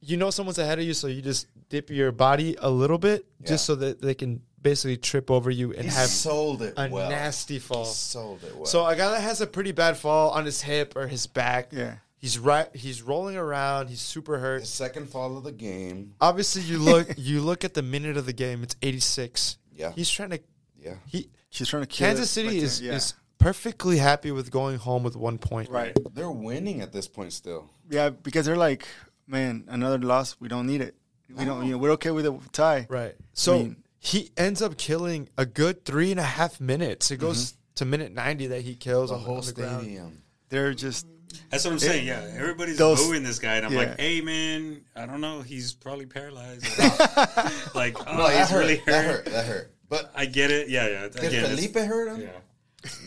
[0.00, 3.24] you know someone's ahead of you so you just dip your body a little bit
[3.40, 3.48] Yeah.
[3.48, 6.88] just so that they can basically trip over you and he have sold it a
[6.88, 7.10] well.
[7.10, 8.66] nasty fall He sold it well.
[8.66, 11.70] so a guy that has a pretty bad fall on his hip or his back
[11.72, 11.96] Yeah.
[12.18, 16.14] He's right he's rolling around he's super hurt his second fall of the game.
[16.20, 19.92] obviously you look you look at the minute of the game it's 86 Yeah.
[19.94, 20.40] he's trying to
[20.76, 20.94] Yeah.
[21.06, 22.92] he She's trying to kill kansas it, city but, is yeah.
[22.94, 25.96] is perfectly happy with going home with one point right.
[26.12, 27.70] They're winning at this point still.
[27.88, 28.86] Yeah, because they're like,
[29.26, 30.36] man, another loss.
[30.40, 30.94] We don't need it.
[31.34, 31.64] We don't.
[31.64, 32.86] You know, we're okay with a tie.
[32.90, 33.14] Right.
[33.32, 37.10] So mean- he ends up killing a good three and a half minutes.
[37.10, 37.58] It goes mm-hmm.
[37.76, 39.82] to minute ninety that he kills The on, whole on the ground.
[39.82, 40.22] stadium.
[40.50, 41.06] They're just
[41.50, 42.06] That's what I'm saying.
[42.06, 43.78] Yeah, everybody's Those- booing this guy, and I'm yeah.
[43.80, 45.40] like, "Hey, man, I don't know.
[45.42, 46.64] He's probably paralyzed.
[47.74, 48.58] like, oh, No, that he's hurt.
[48.60, 48.86] really hurt.
[48.86, 49.24] That hurt.
[49.26, 49.72] That hurt.
[49.88, 50.68] But I get it.
[50.68, 51.08] Yeah, yeah.
[51.08, 52.20] did Again, Felipe hurt him?
[52.22, 52.28] Yeah.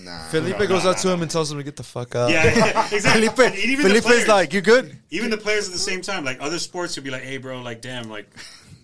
[0.04, 0.24] Nah.
[0.30, 2.30] Felipe No, goes no, up to him and tells him to get the fuck up.
[2.32, 3.28] Yeah, yeah, exactly.
[3.30, 3.40] Felipe.
[3.40, 4.98] And even the Felipe's players- like, you good?
[5.12, 7.62] even the players at the same time, like other sports would be like, "Hey, bro,
[7.62, 8.28] like, damn, like,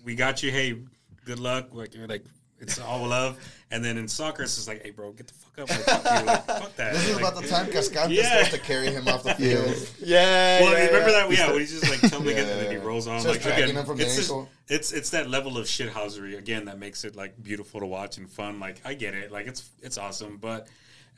[0.04, 0.50] we got you.
[0.50, 0.78] Hey,
[1.24, 1.68] good luck.
[1.72, 2.24] Like, you're like,
[2.60, 3.38] it's all love."
[3.70, 5.68] And then in soccer, it's just like, "Hey, bro, get the fuck up.
[5.70, 6.26] Like, fuck you.
[6.26, 8.28] Like, fuck that." This is Like, about the time Cascante Yeah.
[8.30, 9.76] starts to carry him off the field.
[10.00, 10.60] yeah.
[10.62, 11.26] Well, yeah, remember yeah.
[11.26, 11.30] that?
[11.36, 13.16] Yeah, when he's just like totally Yeah, good, and then he rolls on.
[13.16, 14.48] Just like dragging again, him from the it's just, ankle.
[14.68, 18.30] it's it's that level of shithousery again that makes it like beautiful to watch and
[18.30, 18.58] fun.
[18.58, 20.66] Like I get it, like it's it's awesome, but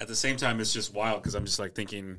[0.01, 2.19] at the same time, it's just wild because I'm just like thinking,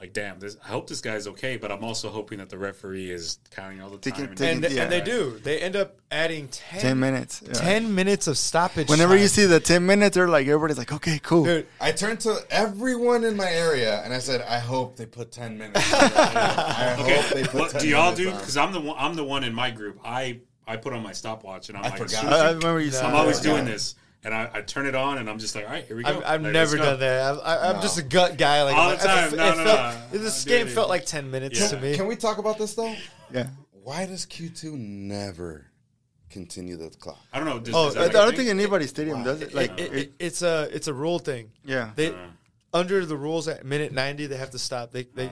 [0.00, 3.10] like, damn, this, I hope this guy's okay, but I'm also hoping that the referee
[3.10, 4.28] is counting all the Taking- time.
[4.30, 4.82] and- taking- and, Yeah.
[4.82, 5.40] and they do.
[5.42, 7.42] They end up adding 10, 10 minutes.
[7.46, 7.52] yeah.
[7.54, 8.88] 10 minutes of stoppage.
[8.88, 11.44] Whenever you see the 10 minutes, they're like, everybody's like, okay, cool.
[11.44, 15.30] Dude, I turned to everyone in my area and I said, I hope they put
[15.32, 15.92] 10 minutes.
[15.94, 16.16] on it.
[16.16, 18.30] I Okay, hope they put what 10 do y'all minutes do?
[18.30, 18.96] Because I'm the one.
[18.98, 20.00] I'm the one in my group.
[20.04, 22.24] I I put on my stopwatch and I'm I like, forgot.
[22.24, 22.92] I, I remember you No.
[22.92, 23.52] saying I'm always Yeah.
[23.52, 25.96] doing this, and I, I turn it on, and I'm just like, all right, here
[25.96, 26.08] we go.
[26.08, 26.82] I've, I've Like, never go.
[26.82, 27.34] done that.
[27.44, 27.82] I, I, I'm No.
[27.82, 28.62] just a gut guy.
[28.62, 29.32] Like All the time.
[29.32, 30.18] It, No, it no, felt, no.
[30.18, 31.68] This I game felt like 10 minutes Yeah.
[31.68, 31.94] to me.
[31.96, 32.94] Can we talk about this though?
[33.32, 33.48] Yeah.
[33.82, 35.66] Why does Q2 never
[36.30, 37.18] continue the clock?
[37.32, 37.58] I don't know.
[37.60, 39.54] Does, Oh, is I, that I a don't think anybody's stadium does it.
[39.54, 41.50] Like, it, it, it, it's a it's a rule thing.
[41.64, 41.90] yeah.
[41.94, 42.16] They Uh.
[42.72, 44.90] under the rules at minute 90 they have to stop.
[44.90, 45.30] They they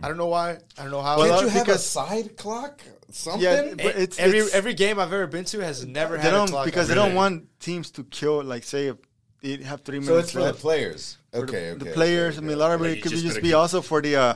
[0.00, 0.58] I don't know why.
[0.78, 1.18] I don't know how.
[1.18, 2.82] Well, Can't you have a side clock?
[3.10, 3.42] Something?
[3.42, 6.22] Yeah, but E- it's- every it's- every game I've ever been to has never They
[6.24, 8.42] had don't clock because they don't want teams to kill.
[8.44, 8.96] Like, say if
[9.40, 10.60] they have three so minutes it's for the left.
[10.60, 11.16] players.
[11.32, 11.84] for Okay, the, okay.
[11.84, 12.36] the players.
[12.36, 14.16] okay, I mean, a lot of it could just just be keep- also for the
[14.16, 14.34] uh,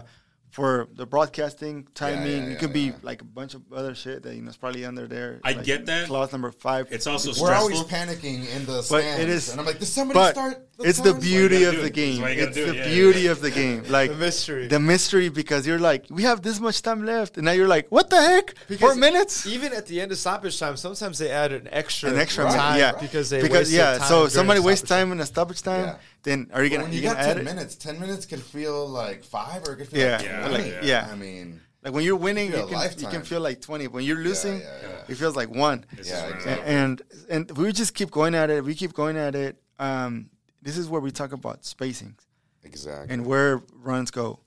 [0.50, 2.26] for the broadcasting timing.
[2.42, 2.92] yeah, it yeah, could be yeah.
[3.02, 5.40] like a bunch of other shit that you know is probably under there.
[5.44, 6.06] I like get that.
[6.08, 6.88] clause number five.
[6.90, 7.56] It's also We're stressful.
[7.76, 8.90] always panicking in the stands.
[8.90, 10.68] But it is- and I'm like, does somebody but start?
[10.80, 11.92] It's the beauty of the it.
[11.94, 12.22] Game.
[12.22, 12.76] why you gotta It's the.
[12.76, 13.30] Yeah, beauty yeah.
[13.32, 13.84] of the game.
[13.88, 14.66] Like The mystery.
[14.68, 17.88] the mystery because you're like, we have this much time left, and now you're like,
[17.90, 18.56] what the heck?
[18.78, 19.46] Four minutes?
[19.46, 22.56] Even at the end of stoppage time, sometimes they add an extra An extra Right,
[22.56, 22.92] time yeah.
[23.00, 23.98] because they because wasted yeah.
[23.98, 25.84] time So during somebody wastes stoppage time in a stoppage time.
[25.86, 25.96] Yeah.
[26.22, 27.44] Then are you But gonna when you you got add 10 it?
[27.44, 30.64] minutes, 10 minutes can feel like five or it can feel Yeah, like Yeah, 20.
[30.72, 31.08] like, yeah.
[31.12, 33.88] I mean, Like when you're winning, you a can you can feel like twenty.
[33.88, 35.10] When you're losing, yeah, yeah.
[35.12, 35.84] it feels like one.
[35.96, 36.74] This Yeah, is where- exactly.
[36.74, 38.62] And and we just keep going at it.
[38.64, 39.56] We keep going at it.
[39.80, 40.30] Um,
[40.62, 42.16] this is where we talk about spacing
[42.62, 43.12] exactly.
[43.12, 44.40] and where runs go.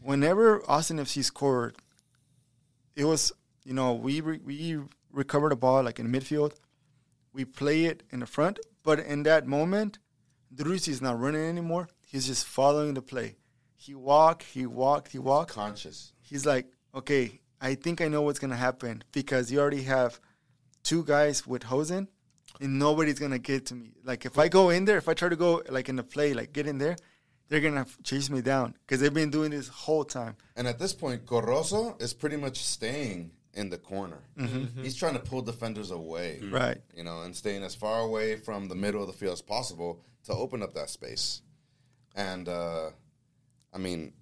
[0.00, 1.76] Whenever Austin FC scored,
[2.94, 3.32] it was
[3.64, 4.78] you know we re- we
[5.10, 6.54] recover the ball like in midfield,
[7.32, 9.98] we play it in the front, but in that moment,
[10.54, 11.88] Driussi is not running anymore.
[12.06, 13.36] He's just following the play.
[13.76, 16.12] He walked, he walked, he walked Conscious.
[16.20, 20.20] he's like, okay, I think I know what's gonna happen because you already have
[20.82, 22.08] two guys with Hoesen,
[22.62, 23.92] and nobody's gonna get to me.
[24.04, 26.32] Like if I go in there, if I try to go like in the play,
[26.34, 26.96] like get in there,
[27.48, 30.36] they're gonna chase me down because they've been doing this whole time.
[30.56, 34.20] And at this point, Corozo is pretty much staying in the corner.
[34.38, 34.58] Mm-hmm.
[34.58, 34.82] Mm-hmm.
[34.82, 36.38] He's trying to pull defenders away.
[36.40, 36.54] Mm-hmm.
[36.54, 36.78] Right.
[36.96, 40.00] You know, and staying as far away from the middle of the field as possible
[40.24, 41.42] to open up that space.
[42.14, 42.90] And, uh,
[43.74, 44.12] I mean,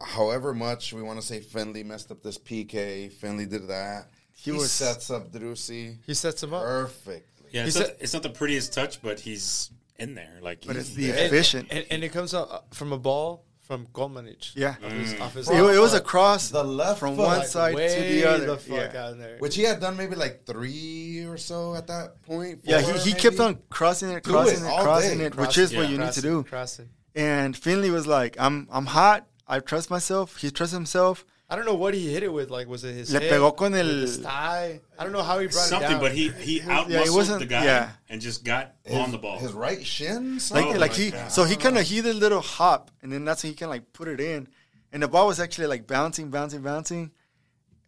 [0.00, 4.08] however much we want to say Finlay messed up this PK, Finlay did that.
[4.32, 6.62] He He, was- sets up Driussi He sets him up.
[6.62, 7.22] perfectly.
[7.50, 10.38] Yeah, He it's, said- not, it's not the prettiest touch, but he's in there.
[10.40, 11.26] Like, But it's the there.
[11.26, 11.68] efficient.
[11.70, 14.52] And, and it comes out uh, from a ball from Kolmanič.
[14.56, 17.38] yeah, Off his, off his it, it was a cross The left from foot, one
[17.38, 18.46] like, side to the other.
[18.46, 19.04] the fuck yeah.
[19.06, 19.36] out there.
[19.38, 22.60] Which he had done maybe like three or so at that point.
[22.64, 25.24] Yeah, four, he, he kept on crossing it, crossing it it, crossing day.
[25.26, 25.88] it, which Crossing, is what yeah.
[25.90, 26.42] you need to do.
[26.42, 26.88] crossing.
[27.14, 29.26] And Finlay was like, "I'm I'm hot.
[29.46, 30.36] I trust myself.
[30.38, 31.24] He trusts himself.
[31.50, 32.48] I don't know what he hit it with.
[32.50, 33.32] Like, was it his Le hip?
[33.32, 34.80] pegó con with el- his thigh?
[34.98, 37.40] I don't know how he brought it something, but he he out yeah, it wasn't-
[37.40, 37.90] the guy yeah.
[38.08, 39.38] and just got His, on the ball.
[39.38, 40.34] His right shin.
[40.34, 40.78] Like something?
[40.78, 41.32] like he God.
[41.32, 43.68] so he kind of he did a little hop, and then that's when he can
[43.68, 44.46] like put it in,
[44.92, 47.10] and the ball was actually like bouncing, bouncing, bouncing.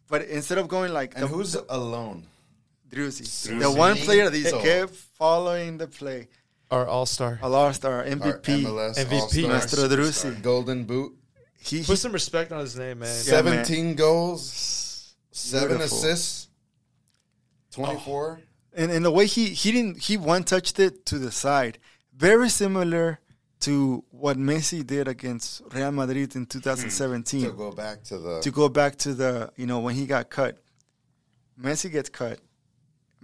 [0.09, 2.27] But instead of going like And the, who's alone?
[2.91, 6.27] Driussi, the one player that he So- kept following the play,
[6.69, 7.39] Our all star.
[7.41, 9.47] a all star Our MVP, MLS MVP.
[9.47, 11.13] All-Star Maestro Golden Boot.
[11.63, 13.23] He, he Put some respect on his name, man.
[13.25, 13.65] Yeah, man.
[13.65, 15.97] 17 goals, seven Beautiful.
[15.97, 16.49] assists,
[17.71, 18.41] 24.
[18.75, 21.79] and, and the way he he didn't he one touched it to the side,
[22.15, 23.19] very similar
[23.61, 27.39] to what Messi did against Real Madrid in 2017.
[27.39, 27.45] Hmm.
[27.45, 28.41] To go back to the.
[28.41, 30.57] to go back to the you know when he got cut,
[31.59, 32.39] Messi gets cut.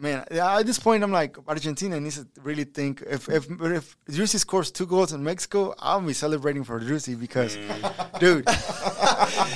[0.02, 3.04] Man, at this point, I'm like Argentina needs to really think.
[3.06, 7.58] If if if Driussi scores two goals in Mexico, I'll be celebrating for Driussi because,
[7.58, 8.20] mm.
[8.20, 8.48] dude,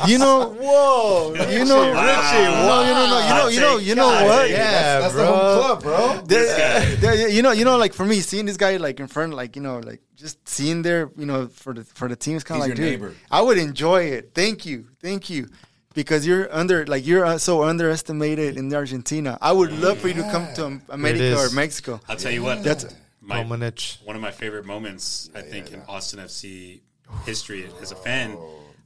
[0.05, 3.95] you know, Whoa, you know, Richie, no, you know, no, you know, you know, you
[3.95, 4.49] know what?
[4.49, 4.99] yeah.
[4.99, 5.33] that's, that's the bro.
[5.33, 6.21] whole club, bro.
[6.25, 9.33] There- there- you know, you know, like for me, seeing this guy like in front,
[9.33, 12.43] like you know, like just seeing there, you know, for the for the team is
[12.43, 13.15] kind of like, dude, neighbor.
[13.31, 14.31] I would enjoy it.
[14.35, 15.47] Thank you, thank you,
[15.93, 19.37] because you're under, like you're uh, so underestimated in Argentina.
[19.41, 21.99] I would love for you to come to America or Mexico.
[22.07, 22.63] I'll tell you what.
[22.63, 22.95] That's-
[23.25, 26.81] my, one of my favorite moments, I think, in Austin FC
[27.25, 28.37] history as a fan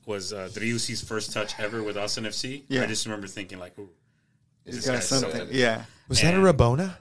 [0.05, 2.63] was uh, Driussi's first touch ever with Austin FC.
[2.67, 2.83] Yeah.
[2.83, 3.89] I just remember thinking, like, ooh,
[4.65, 5.85] He's this got guy's so something, yeah.
[6.07, 6.95] Was that a Rabona?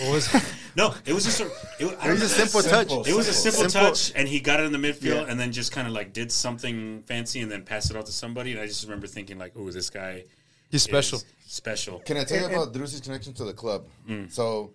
[0.00, 0.42] What was it?
[0.74, 2.26] No, it was just a, it, was- It was don't a know.
[2.26, 2.88] simple touch.
[2.88, 3.04] Simple.
[3.04, 3.90] It was a simple, Simple.
[3.90, 5.30] touch, and he got it in the midfield, Yeah.
[5.30, 8.12] and then just kind of like did something fancy, and then passed it off to
[8.12, 8.52] somebody.
[8.52, 10.24] And I just remember thinking, like, "Oh, this guy
[10.70, 11.20] He's special.
[11.46, 13.86] special." Can I tell you about Driussi's connection to the club?
[14.08, 14.32] Mm.
[14.32, 14.72] So,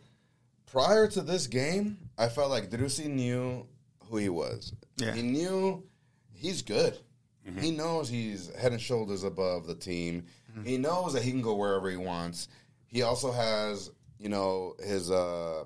[0.67, 3.65] prior to this game, I felt like Driussi knew
[4.07, 4.73] who he was.
[4.97, 5.13] Yeah.
[5.15, 5.83] He knew
[6.31, 6.95] he's good.
[7.59, 10.25] He knows he's head and shoulders above the team.
[10.63, 12.49] He knows that he can go wherever he wants.
[12.85, 13.89] He also has,
[14.19, 15.63] you know, his uh,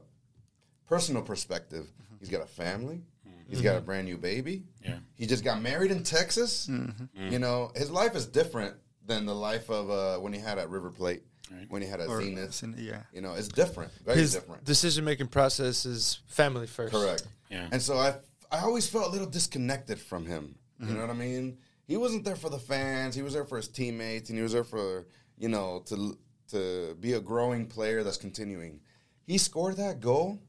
[0.88, 1.88] personal perspective.
[2.20, 3.02] He's got a family.
[3.48, 4.64] He's got a brand new baby.
[4.82, 5.00] Yeah.
[5.16, 6.70] He just got married in Texas.
[7.16, 8.76] You know, his life is different
[9.06, 11.66] than the life of uh, when he had at River Plate, Right.
[11.70, 12.76] when he had at Or- Zenit.
[12.78, 13.02] yeah.
[13.12, 13.92] You know, it's different.
[14.06, 14.64] Very His different.
[14.64, 16.94] decision making process is family first.
[16.94, 17.28] Correct.
[17.50, 17.68] Yeah.
[17.74, 18.14] And so I,
[18.50, 20.56] I always felt a little disconnected from him.
[20.80, 20.96] You Mm-hmm.
[20.96, 21.58] know what I mean?
[21.88, 23.16] He wasn't there for the fans.
[23.16, 25.08] He was there for his teammates, and he was there for
[25.38, 26.18] you know to
[26.52, 28.80] to be a growing player that's continuing.
[29.26, 30.40] He scored that goal,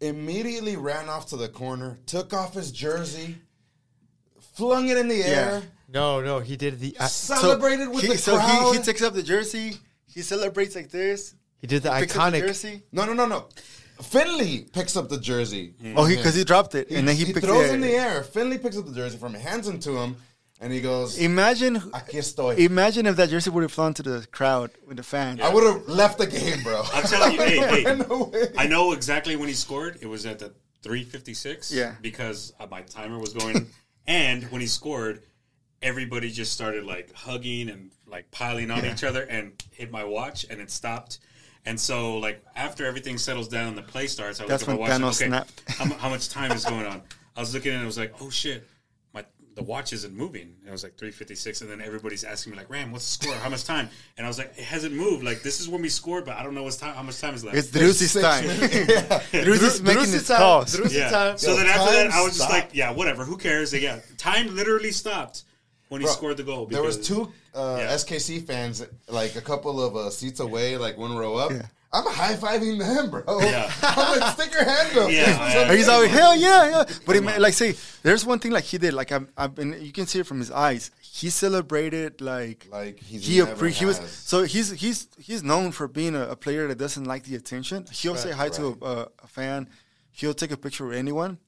[0.00, 3.36] immediately ran off to the corner, took off his jersey,
[4.54, 8.18] flung it in the air, No, no, he did the uh, celebrated with he, the
[8.18, 8.72] so crowd.
[8.72, 9.76] he, he takes up the jersey.
[10.06, 11.34] He celebrates like this.
[11.60, 12.46] he did the Picks up the iconic.
[12.46, 12.82] jersey.
[12.92, 13.46] no, no, no, no.
[14.02, 15.74] Finlay picks up the jersey.
[15.96, 17.74] Oh, he because he dropped it He, and then he, he picks throws it.
[17.74, 18.22] in the air.
[18.22, 20.16] Finlay picks up the jersey from him, hands it to him,
[20.60, 24.26] and he goes, Imagine, "Aquí estoy." imagine if that jersey would have flown to the
[24.30, 25.40] crowd with the fans.
[25.40, 26.82] I would have left the game, bro.
[26.94, 28.32] I'm telling you, hey, hey, no.
[28.56, 29.98] I know exactly when he scored.
[30.00, 31.72] It was at the 356.
[31.72, 31.94] Yeah.
[32.00, 33.66] Because uh, my timer was going.
[34.06, 35.22] and when he scored,
[35.82, 40.46] everybody just started like hugging and like piling on each other and hit my watch
[40.48, 41.18] and it stopped.
[41.66, 44.80] And so, like, after everything settles down and the play starts, I That's look at
[44.80, 45.16] my when watch.
[45.16, 45.62] Thanos okay, snapped.
[45.66, 47.02] how, how much time is going on?
[47.36, 48.66] I was looking and it was like, oh shit, my
[49.56, 50.54] the watch isn't moving.
[50.60, 53.34] And it was like 356, and then everybody's asking me like, Ram, what's the score?
[53.40, 53.88] How much time?
[54.16, 55.24] And I was like, it hasn't moved.
[55.24, 56.94] Like this is when we scored, but I don't know what's time.
[56.94, 57.56] How much time is left?
[57.56, 58.46] It's Driussi's time.
[58.46, 58.74] minutes.
[59.32, 60.76] Driussi's making Driussi his time, calls.
[60.76, 61.10] Driussi yeah.
[61.10, 61.38] time.
[61.38, 62.52] So Yo, then after that, I was just stopped.
[62.52, 63.24] like, yeah, whatever.
[63.24, 63.72] Who cares?
[63.72, 65.44] Like, yeah, time literally stopped
[65.88, 66.66] when he Bro, scored the goal.
[66.66, 67.94] There was two uh, Yeah.
[67.94, 71.50] SKC fans, like a couple of uh, seats away, like one row up.
[71.50, 71.62] Yeah.
[71.96, 73.22] I'm high fiving them, bro.
[73.40, 73.70] Yeah.
[73.82, 75.10] I'm like, stick your hand up.
[75.10, 75.74] Yeah, This yeah.
[75.76, 76.84] He's always hell yeah, yeah.
[77.06, 78.92] But he, Come like say, there's one thing like he did.
[78.94, 79.70] Like I'm, I've been.
[79.80, 80.90] You can see it from his eyes.
[81.00, 85.72] He celebrated like Like he's he never appre- he was so he's he's he's known
[85.72, 87.86] for being a, a player that doesn't like the attention.
[87.90, 89.68] He'll say hi to a, a, a fan.
[90.10, 91.38] He'll take a picture with anyone,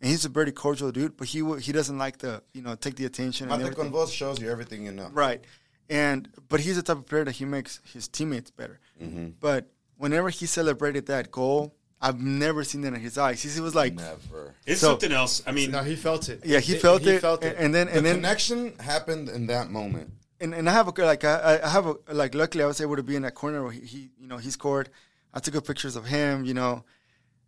[0.00, 1.16] and he's a very cordial dude.
[1.16, 3.84] But he will- he doesn't like the you know take the attention and Mate everything.
[3.84, 5.08] con voz shows you everything you know.
[5.12, 5.42] Right.
[5.88, 8.80] And but he's the type of player that he makes his teammates better.
[9.02, 9.28] Mm-hmm.
[9.40, 13.42] But whenever he celebrated that goal, I've never seen that in his eyes.
[13.42, 14.54] He was like, Never.
[14.66, 15.42] It's So- something else.
[15.46, 16.40] I mean, no, he felt it.
[16.44, 17.58] yeah, he felt he it, felt and, it.
[17.58, 20.10] and then The and then connection happened in that moment.
[20.40, 22.96] and, and I have a like I, I have a like luckily I was able
[22.96, 24.90] to be in that corner where he, he you know he scored.
[25.32, 26.44] I took good pictures of him.
[26.44, 26.84] You know,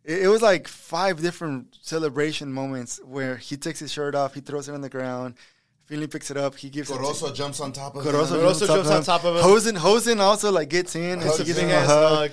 [0.03, 4.41] it, it was like five different celebration moments where he takes his shirt off, he
[4.41, 5.35] throws it on the ground.
[5.89, 6.55] Finlay picks it up.
[6.55, 6.93] He gives it.
[6.93, 8.41] to- jumps on top of Corozo, him.
[8.41, 9.41] Corozo jumps on top of him.
[9.41, 11.69] Hoesen, Hoesen also like gets in and Hugs he a gives him.
[11.71, 11.87] a hug.
[12.29, 12.31] hug.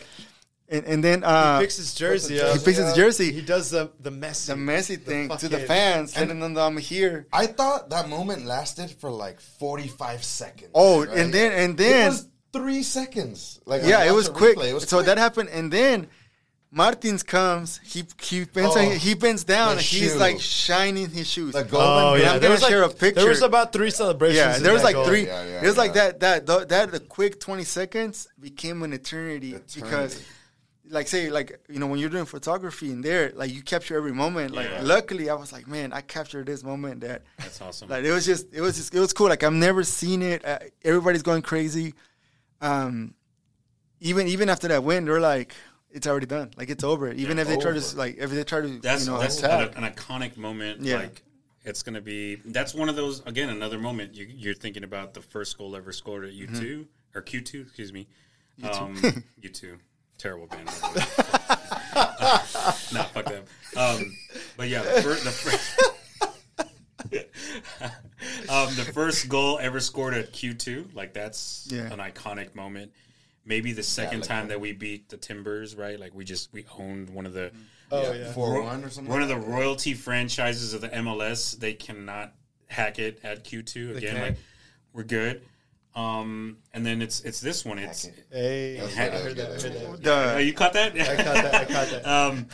[0.69, 2.59] And, and then uh, He picks his jersey He up.
[2.59, 2.95] he picks his Yeah.
[2.95, 3.33] jersey.
[3.33, 6.67] He does the the Messi, the Messi thing to the fucking- fans, letting them know
[6.67, 7.29] I'm here.
[7.33, 10.73] I thought that moment lasted for like 45 seconds.
[10.75, 11.17] Oh, right?
[11.17, 13.59] and then and it then was three seconds.
[13.65, 14.59] Like yeah, it was quick.
[14.59, 14.69] replay.
[14.71, 15.07] It was so quick.
[15.07, 16.09] that happened, and then
[16.71, 17.79] Martins comes.
[17.85, 19.73] He he bends Oh, he bends down.
[19.73, 20.19] and he's shoe.
[20.19, 21.53] like shining his shoes.
[21.55, 21.89] the golden.
[22.05, 23.21] Oh yeah, I'm there gonna was like share a picture.
[23.21, 24.37] there was about three celebrations.
[24.39, 25.07] yeah, there was like goal.
[25.07, 25.27] three.
[25.27, 28.93] Yeah, yeah, it was like that that that that the quick twenty seconds became an
[28.93, 30.23] eternity, because.
[30.89, 34.13] Like say like you know when you're doing photography in there like you capture every
[34.13, 34.83] moment like Yeah.
[34.85, 37.89] luckily I was like man I captured this moment that that's awesome.
[37.89, 39.27] like it was just it was just it was cool.
[39.29, 40.45] Like I've never seen it.
[40.45, 41.95] Uh, everybody's going crazy.
[42.61, 43.15] Um,
[44.01, 45.55] even even after that win, they're like,
[45.97, 46.51] it's already done.
[46.57, 47.11] Like it's over.
[47.13, 49.43] Even Yeah, if they try to like if they try to that's you know that's
[49.43, 50.83] an, an iconic moment.
[50.83, 50.99] Yeah.
[50.99, 51.23] Like
[51.65, 52.37] it's gonna be.
[52.45, 53.23] That's one of those.
[53.27, 54.15] Again, another moment.
[54.15, 57.61] You, you're thinking about the first goal ever scored at U 2 or Q two.
[57.63, 58.07] Excuse me.
[58.59, 58.97] U Um,
[59.43, 59.79] U two.
[60.19, 60.67] Terrible band.
[60.67, 61.07] by the way.
[62.93, 63.45] nah, fuck them.
[63.77, 64.17] Um,
[64.57, 65.93] but yeah, the, fir- the fir-
[68.49, 70.89] um, the first goal ever scored at Q two.
[70.95, 71.93] Like that's Yeah.
[71.93, 72.93] an iconic moment.
[73.47, 75.99] Maybe the second time that we beat the Timbers, right?
[75.99, 77.61] Like we just we owned one of the mm.
[77.93, 78.33] Oh yeah.
[78.33, 79.13] Four one or something.
[79.13, 81.59] one of the royalty franchises of the MLS.
[81.59, 82.33] They cannot
[82.67, 84.15] hack it at Q2 again.
[84.15, 84.29] can't.
[84.31, 84.39] Like
[84.93, 85.43] we're good.
[85.97, 87.79] Um, and then it's it's this one.
[87.79, 88.15] It's Hack.
[88.31, 89.47] Hey, I heard that.
[89.49, 90.03] I heard that.
[90.03, 90.93] The- Oh, you caught that?
[90.95, 91.55] I caught that.
[91.55, 92.07] I caught that.
[92.07, 92.47] um,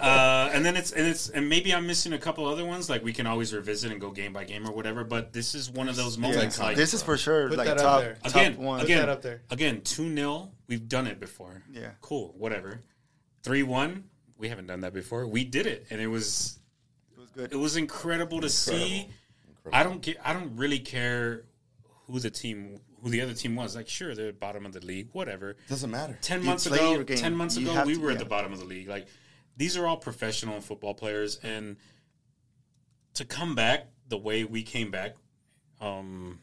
[0.00, 2.90] uh, and then it's and it's and maybe I'm missing a couple other ones.
[2.90, 5.04] Like we can always revisit and go game by game or whatever.
[5.04, 6.58] But this is one of those moments.
[6.58, 8.14] iconic, like this is for sure Put like that up top there.
[8.24, 8.80] top again, one.
[8.80, 9.42] again, that up there.
[9.50, 11.62] again, two 0 We've done it before.
[11.72, 11.90] Yeah.
[12.00, 12.80] cool, whatever.
[13.44, 14.04] Three one.
[14.36, 15.28] We haven't done that before.
[15.28, 16.58] We did it, and it was
[17.12, 17.52] It was good.
[17.52, 19.08] it was incredible to see.
[19.72, 20.16] I don't get.
[20.24, 21.44] I don't really care
[22.06, 23.74] who the team, who the other team was.
[23.76, 25.56] Like, sure, they're bottom of the league, whatever.
[25.68, 26.18] Doesn't matter.
[26.20, 28.18] Ten You months ago, ten months You ago, we to- were at yeah.
[28.20, 28.88] the bottom of the league.
[28.88, 29.06] Like,
[29.56, 31.76] these are all professional football players, and
[33.14, 35.14] to come back the way we came back
[35.80, 36.38] um,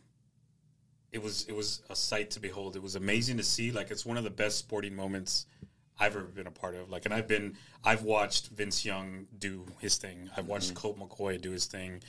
[1.11, 2.75] it was it was a sight to behold.
[2.75, 3.71] It was amazing to see.
[3.71, 5.45] Like it's one of the best sporting moments
[5.99, 6.89] I've ever been a part of.
[6.89, 10.29] Like, and I've been I've watched Vince Young do his thing.
[10.38, 12.01] I've watched Colt McCoy do his thing.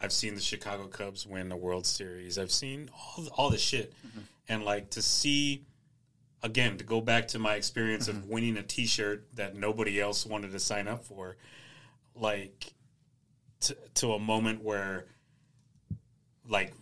[0.00, 2.38] I've seen the Chicago Cubs win the World Series.
[2.38, 4.20] I've seen all all this shit, mm-hmm.
[4.48, 5.64] and like to see
[6.42, 8.32] again to go back to my experience of mm-hmm.
[8.32, 11.36] winning a T-shirt that nobody else wanted to sign up for,
[12.14, 12.72] like
[13.60, 15.06] to, to a moment where
[16.48, 16.72] like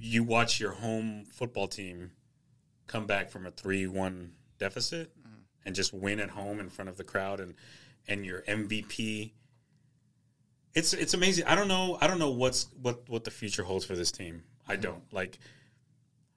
[0.00, 2.10] you watch your home football team
[2.86, 5.42] come back from a 3-1 deficit mm-hmm.
[5.64, 7.54] and just win at home in front of the crowd and
[8.08, 9.32] and your MVP
[10.74, 11.44] it's it's amazing.
[11.46, 14.42] I don't know I don't know what's what what the future holds for this team.
[14.66, 14.82] I mm-hmm.
[14.82, 15.12] don't.
[15.12, 15.38] Like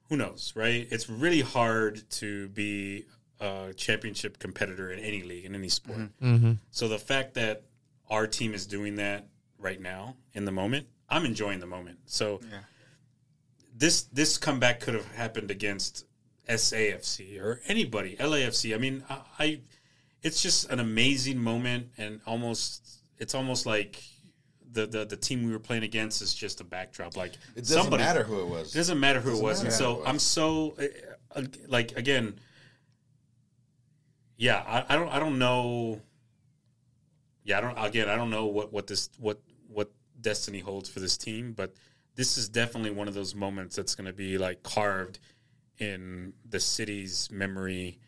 [0.08, 0.86] who knows, right?
[0.90, 3.06] It's really hard to be
[3.40, 5.98] a championship competitor in any league in any sport.
[5.98, 6.34] Mm-hmm.
[6.34, 6.52] Mm-hmm.
[6.70, 7.62] So the fact that
[8.08, 9.26] our team is doing that
[9.58, 11.98] right now in the moment, I'm enjoying the moment.
[12.06, 12.60] So Yeah.
[13.74, 16.04] this this comeback could have happened against
[16.48, 18.74] SAFC or anybody, LAFC.
[18.74, 19.60] I mean, I, I
[20.22, 24.02] it's just an amazing moment and almost it's almost like
[24.72, 27.16] the, the the team we were playing against is just a backdrop.
[27.16, 28.74] Like It doesn't somebody matter who it was.
[28.74, 29.62] it doesn't matter who Doesn't it was.
[29.62, 30.76] And so it I'm so
[31.34, 32.38] uh, like again.
[34.36, 36.00] Yeah, I, I don't I don't know.
[37.44, 39.90] Yeah, I don't again I don't know what what this what what
[40.20, 41.74] destiny holds for this team, but
[42.14, 45.18] this is definitely one of those moments that's going to be like carved
[45.78, 47.98] in the city's memory.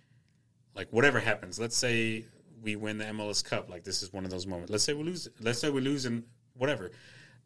[0.75, 2.25] Like whatever happens, let's say
[2.63, 4.71] we win the MLS Cup, like this is one of those moments.
[4.71, 5.29] Let's say we lose.
[5.41, 6.25] Let's say we lose and
[6.59, 6.91] whatever.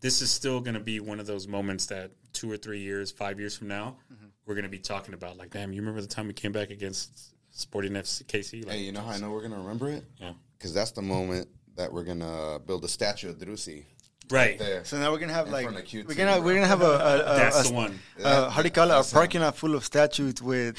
[0.00, 3.10] This is still going to be one of those moments that two or three years,
[3.12, 4.26] five years from now, Mm-hmm.
[4.46, 5.36] we're going to be talking about.
[5.36, 8.66] Like, damn, you remember the time we came back against Sporting FC KC?
[8.66, 10.04] Like, Hey, you know how I know we're gonna remember it?
[10.18, 10.32] Yeah.
[10.58, 13.84] Because that's the moment that we're gonna build a statue of Driussi
[14.30, 14.58] right.
[14.58, 14.84] there.
[14.84, 16.80] So now we're gonna have In like front of Q2, we're gonna we're gonna have
[16.82, 17.98] a, a, a, That's a- the one.
[18.24, 18.94] uh, how do you call it?
[18.94, 20.76] A That's parking lot full of statues with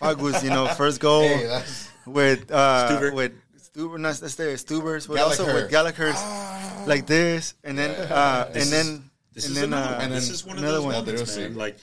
[0.00, 1.62] Fagus, you know, first goal Hey,
[2.06, 3.12] with uh, Stuver.
[3.12, 3.32] with
[3.72, 6.20] Stuver, not let's say Stuvers, but also with Gallagher's
[6.86, 10.00] like this, and then uh, This and is- then This and is then another uh,
[10.00, 10.94] and this then is one of another those one.
[11.06, 11.54] moments, man.
[11.54, 11.76] Like,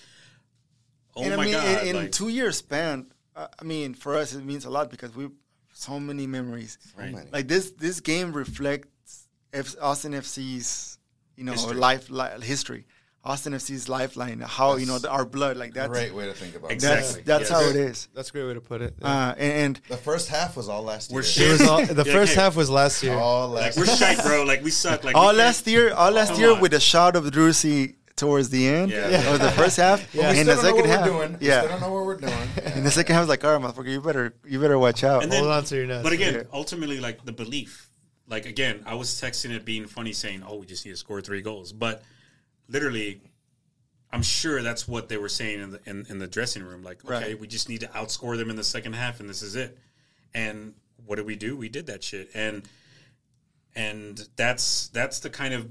[1.15, 1.81] oh and my I mean, god!
[1.83, 4.89] in, in like, two years span, uh, I mean, for us it means a lot
[4.89, 5.29] because we
[5.73, 6.77] so many memories.
[6.97, 7.11] Right.
[7.13, 7.29] many.
[7.31, 10.97] Like this, this game reflects F- Austin FC's,
[11.35, 11.75] you know, History.
[11.75, 12.85] life li- history.
[13.26, 14.39] Austin FC's lifeline.
[14.39, 17.22] How you know the, our blood, like that's great way to think about Exactly.
[17.22, 17.26] it.
[17.26, 17.60] that's that's Yes.
[17.60, 18.07] how it is.
[18.14, 18.93] That's a great way to put it.
[19.02, 21.15] Uh, and, and The first half was all last year.
[21.22, 22.41] We're it was all, the Yeah, first okay.
[22.41, 23.15] half was last year.
[23.15, 24.43] All like last we're shite, bro.
[24.43, 25.03] Like we suck.
[25.03, 26.60] Like all last year, all last Come year on.
[26.61, 29.34] with a shot of Driussi towards the end Yeah.
[29.34, 30.14] of the first half.
[30.14, 30.31] Yeah.
[30.31, 31.38] we And the second what half, we're doing.
[31.39, 32.47] We still don't know what we're doing.
[32.76, 35.23] And the second half was like, all right, motherfucker, you better you better watch out.
[35.23, 36.03] And then- Hold on to your nuts.
[36.03, 36.41] But again, Yeah.
[36.53, 37.89] ultimately, like the belief.
[38.27, 41.22] Like again, I was texting it being funny, saying, "Oh, we just need to score
[41.22, 42.03] three goals," but
[42.67, 43.21] literally,
[44.11, 46.83] I'm sure that's what they were saying in the in, in the dressing room.
[46.83, 47.39] Like, okay, Right.
[47.39, 49.77] we just need to outscore them in the second half, and this is it.
[50.33, 50.73] And
[51.05, 51.55] what did we do?
[51.55, 52.63] We did that shit, and
[53.75, 55.69] and that's that's the kind of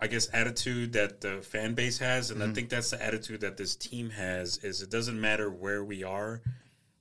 [0.00, 2.54] I guess attitude that the fan base has, and I mm-hmm.
[2.54, 4.58] think that's the attitude that this team has.
[4.58, 6.42] Is it doesn't matter where we are,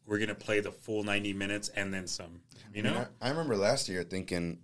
[0.05, 2.41] we're gonna play the full 90 minutes and then some.
[2.73, 4.60] You I, mean, know, I, I remember last year thinking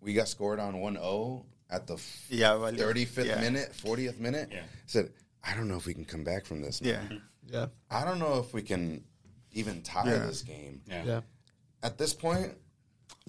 [0.00, 3.40] we got scored on 1-0 at the f- Yeah, well, 35th yeah.
[3.40, 4.50] minute, 40th minute.
[4.52, 4.60] Yeah.
[4.60, 5.10] I said,
[5.42, 6.80] I don't know if we can come back from this.
[6.82, 7.20] man.
[7.50, 9.02] yeah, yeah, I don't know if we can
[9.52, 10.26] even tie Yeah.
[10.26, 10.82] this game.
[10.86, 11.04] yeah.
[11.04, 11.20] yeah.
[11.82, 12.52] At this point,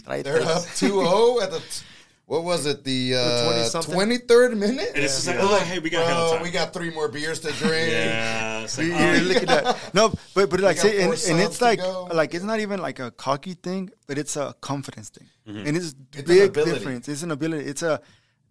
[0.07, 0.23] right.
[0.23, 1.85] they're up 2-0 at the t-
[2.25, 3.19] what was it the uh,
[3.51, 3.93] 20-something?
[3.95, 4.91] 23rd minute?
[4.95, 7.39] And it's just like, They're oh, hey, we got hella we got three more beers
[7.41, 7.91] to drink.
[7.91, 9.93] Yeah, it's like, oh, you look at that.
[9.93, 12.07] No, but but like got say, and, and it's like go.
[12.13, 15.67] like it's not even like a cocky thing, but it's a confidence thing, Mm-hmm.
[15.67, 17.09] and it's, It's big difference.
[17.09, 17.65] It's an ability.
[17.65, 17.99] It's a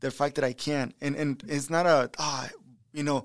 [0.03, 2.49] the fact that I can, and and it's not a ah,
[2.93, 3.25] you know.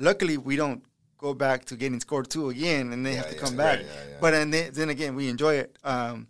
[0.00, 0.82] Luckily, we don't
[1.18, 3.78] go back to getting scored two again, and they Yeah, have to yeah, come right,
[3.78, 3.80] back.
[3.86, 4.16] yeah, yeah.
[4.20, 5.78] But and then, then again, we enjoy it.
[5.84, 6.26] Um,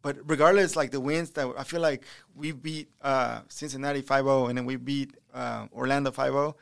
[0.00, 2.04] but regardless, like the wins that I feel like
[2.34, 6.54] we beat uh, Cincinnati 5-0, and then we beat uh, Orlando 5-0,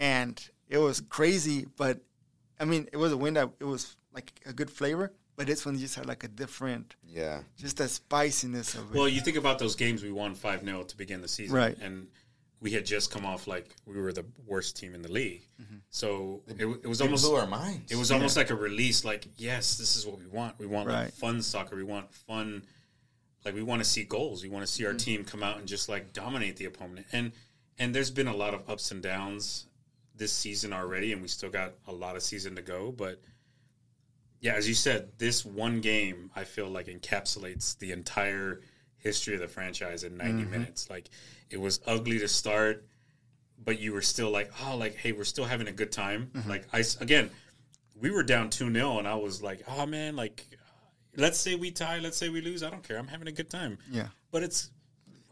[0.00, 0.34] and
[0.68, 1.66] it was crazy.
[1.76, 2.00] But
[2.58, 5.12] I mean, it was a win that it was like a good flavor.
[5.36, 7.40] But this one just had like a different, Yeah.
[7.58, 8.96] just the spiciness of it.
[8.98, 11.56] well, you think about those games we won 5 0 to begin the season.
[11.56, 11.76] Right.
[11.80, 12.06] And
[12.60, 15.42] we had just come off like we were the worst team in the league.
[15.60, 15.76] Mm-hmm.
[15.90, 17.90] So it, it was It almost blew our minds.
[17.92, 20.88] it was almost like a release like yes this is what we want we want
[20.88, 22.62] like fun soccer we want fun
[23.44, 25.66] like we want to see goals we want to see our team come out and
[25.68, 27.32] just like dominate the opponent and
[27.78, 29.66] and there's been a lot of ups and downs
[30.16, 33.20] this season already and we still got a lot of season to go but
[34.44, 38.60] yeah as you said this one game i feel like encapsulates the entire
[38.98, 41.10] history of the franchise in 90 minutes like
[41.50, 42.84] it was ugly to start
[43.64, 46.30] but you were still like, oh, like hey, we're still having a good time.
[46.34, 46.50] Mm-hmm.
[46.50, 47.30] Like I again,
[48.00, 50.46] we were down two 0 and I was like, oh man, like
[51.16, 53.50] let's say we tie, let's say we lose, I don't care, I'm having a good
[53.50, 53.78] time.
[53.90, 54.08] Yeah.
[54.30, 54.70] But it's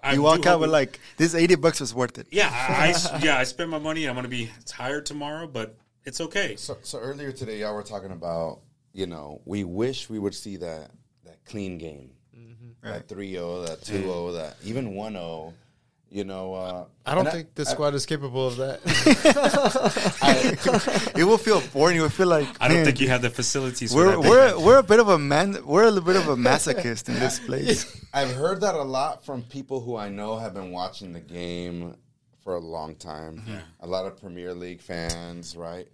[0.02, 2.26] I You walk out with like this eighty bucks was worth it.
[2.30, 4.06] yeah, I, I s- yeah, I spent my money.
[4.06, 6.56] I'm gonna be tired tomorrow, but it's okay.
[6.56, 8.60] So, so earlier today, y'all were talking about,
[8.92, 10.90] you know, we wish we would see that
[11.24, 12.10] that clean game,
[12.82, 15.52] that 3-0, that 2-0, that even 1-0.
[16.10, 18.80] You know, uh, I don't and think the squad is capable of that.
[21.16, 21.96] It will feel boring.
[21.96, 23.94] It will feel like I don't think you have the facilities.
[23.94, 24.62] We're that we're defense.
[24.62, 25.56] we're a bit of a man.
[25.64, 28.04] We're a little bit of a masochist in this place.
[28.12, 31.96] I've heard that a lot from people who I know have been watching the game
[32.44, 33.42] for a long time.
[33.46, 33.60] Yeah.
[33.80, 35.88] A lot of Premier League fans, right?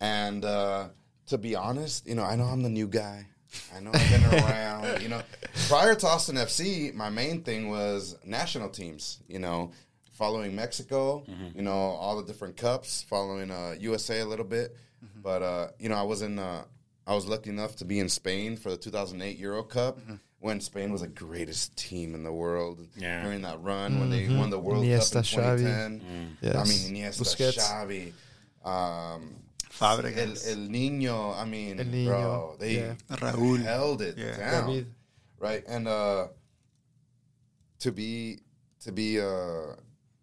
[0.00, 0.88] And uh,
[1.28, 3.26] to be honest, you know, I know I'm the new guy.
[3.74, 5.02] I know I've been around.
[5.02, 5.22] You know,
[5.68, 9.20] prior to Austin FC, my main thing was national teams.
[9.28, 9.72] You know,
[10.12, 11.24] following Mexico.
[11.54, 13.04] You know, all the different cups.
[13.08, 14.76] Following uh, USA a little bit,
[15.22, 16.38] but uh, you know, I was in.
[16.38, 16.64] Uh,
[17.06, 19.98] I was lucky enough to be in Spain for the 2008 Euro Cup
[20.40, 23.22] when Spain was the greatest team in the world Yeah.
[23.24, 25.24] during that run when they won the World Iniesta, Cup
[25.58, 26.00] in Xavi.
[26.00, 26.36] 2010.
[26.42, 26.54] Yes.
[26.54, 27.58] I mean, Iniesta, Busquets.
[27.58, 28.12] Xavi,
[28.68, 29.47] um, El,
[29.78, 31.32] Fabregas, El Nino.
[31.32, 32.94] I mean, El Niño, bro, they yeah.
[33.10, 33.62] Raúl.
[33.62, 34.36] held it Yeah.
[34.36, 34.86] down, David.
[35.38, 35.64] right?
[35.68, 36.28] And uh,
[37.80, 38.40] to be
[38.80, 39.74] to be uh,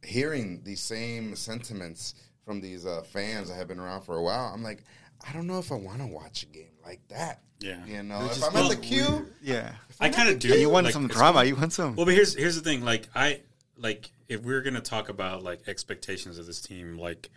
[0.03, 2.15] hearing these same sentiments
[2.45, 4.83] from these uh, fans that have been around for a while, I'm like,
[5.27, 7.41] I don't know if I want to watch a game like that.
[7.59, 7.83] Yeah.
[7.85, 10.49] You know, Which if I'm at the well, queue, Yeah, I kind of do.
[10.49, 11.43] you want like, some drama.
[11.45, 11.95] You want some.
[11.95, 12.81] Well, but here's here's the thing.
[12.83, 13.41] Like I
[13.77, 17.29] like if we're gonna talk about like expectations of this team, like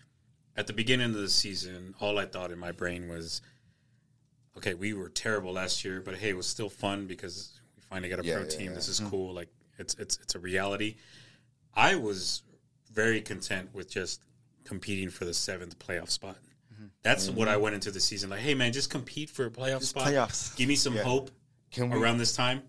[0.59, 3.41] at the beginning of the season, all I thought in my brain was,
[4.57, 8.09] okay, we were terrible last year, but hey, it was still fun because we finally
[8.09, 8.67] got a Yeah, pro yeah, team.
[8.71, 8.75] yeah.
[8.75, 9.11] This is mm-hmm.
[9.11, 9.33] cool.
[9.33, 9.49] Like
[9.79, 10.97] it's it's it's a reality.
[11.75, 12.43] I was
[12.93, 14.21] very content with just
[14.65, 16.39] competing for the seventh playoff spot.
[16.75, 16.87] Mm-hmm.
[17.05, 17.39] That's mm-hmm.
[17.39, 18.41] what I went into the season like.
[18.41, 20.09] Hey man, just compete for a playoff spot.
[20.09, 20.57] playoffs.
[20.57, 21.05] Give me some Yeah.
[21.05, 21.31] hope
[21.71, 22.65] can we around this time.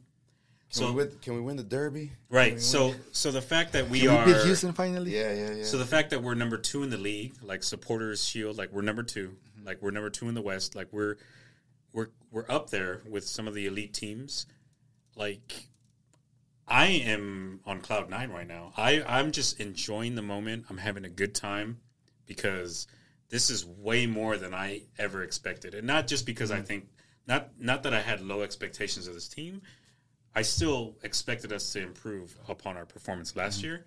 [0.71, 2.11] Can, we win, can we win the Derby?
[2.29, 2.61] Right.
[2.61, 5.15] So so the fact that we Can are we beat Houston finally?
[5.15, 5.63] Yeah, yeah, yeah.
[5.63, 8.81] so the fact that we're number two in the league, like supporters shield, like we're
[8.81, 9.65] number 2 mm-hmm.
[9.65, 11.15] like we're number two in the West, like we're
[11.93, 14.45] we're we're up there with some of the elite teams.
[15.15, 15.69] Like
[16.67, 18.73] I am on cloud nine right now.
[18.77, 20.65] I I'm just enjoying the moment.
[20.69, 21.79] I'm having a good time
[22.27, 22.85] because
[23.29, 26.65] this is way more than I ever expected, and not just because I mm-hmm.
[26.65, 26.89] think
[27.27, 29.61] not not that I had low expectations of this team.
[30.39, 33.83] I still expected us to improve upon our performance last year,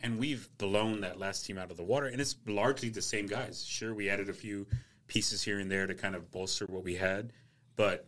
[0.00, 2.06] and we've blown that last team out of the water.
[2.06, 3.66] And it's largely the same guys.
[3.66, 4.68] Sure, we added a few
[5.08, 7.32] pieces here and there to kind of bolster what we had,
[7.74, 8.06] but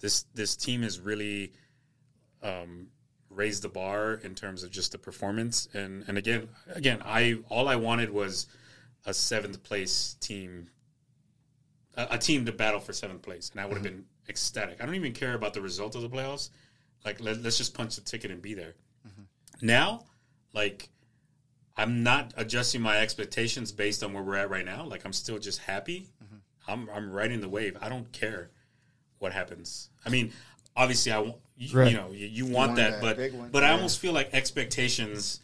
[0.00, 1.54] this this team has really
[2.42, 2.88] um,
[3.30, 5.66] raised the bar in terms of just the performance.
[5.72, 8.48] And and again, again, I all I wanted was
[9.06, 10.68] a seventh place team,
[11.96, 14.82] a, a team to battle for seventh place, and I would have been ecstatic.
[14.82, 16.50] I don't even care about the result of the playoffs.
[17.04, 18.74] Like let, us just punch the ticket and be there.
[19.60, 20.04] Now,
[20.52, 20.88] like
[21.76, 24.84] I'm not adjusting my expectations based on where we're at right now.
[24.84, 26.08] Like I'm still just happy.
[26.66, 27.76] I'm I'm riding the wave.
[27.80, 28.50] I don't care
[29.18, 29.90] what happens.
[30.04, 30.32] I mean,
[30.76, 31.90] obviously, I want you, Right.
[31.90, 33.50] you know you, you want want that, that but big one.
[33.50, 35.40] but I almost feel like expectations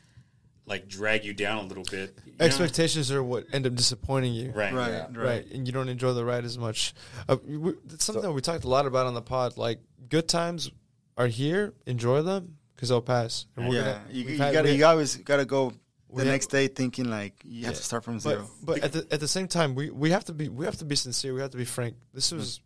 [0.67, 2.17] like drag you down a little bit.
[2.25, 2.45] You know?
[2.47, 4.51] Expectations are what end up disappointing you.
[4.53, 4.73] right?
[4.73, 5.07] Right, Yeah.
[5.07, 5.17] right.
[5.17, 6.95] right, and you don't enjoy the ride as much.
[7.29, 9.57] Uh, we, it's something that we talked a lot about on the pod.
[9.57, 10.71] Like good times
[11.17, 13.47] are here, enjoy them because they'll pass.
[13.57, 15.73] And we're yeah, gonna- you, you had- gotta we- you always gotta go
[16.09, 18.49] we the have- next day thinking like you have to start from zero.
[18.63, 20.85] but at the at the same time, we, we have to be we have to
[20.85, 21.35] be sincere.
[21.35, 21.97] We have to be frank.
[22.15, 22.39] This hmm.
[22.39, 22.61] was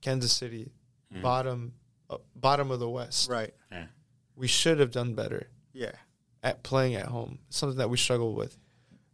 [0.00, 0.70] Kansas City,
[1.12, 1.22] hmm.
[1.22, 1.74] bottom
[2.10, 3.30] uh, bottom of the West.
[3.30, 3.54] right.
[3.70, 3.86] Yeah.
[4.34, 5.92] We should have done better Yeah.
[6.42, 7.38] at playing at home.
[7.50, 8.56] Something that we struggle with.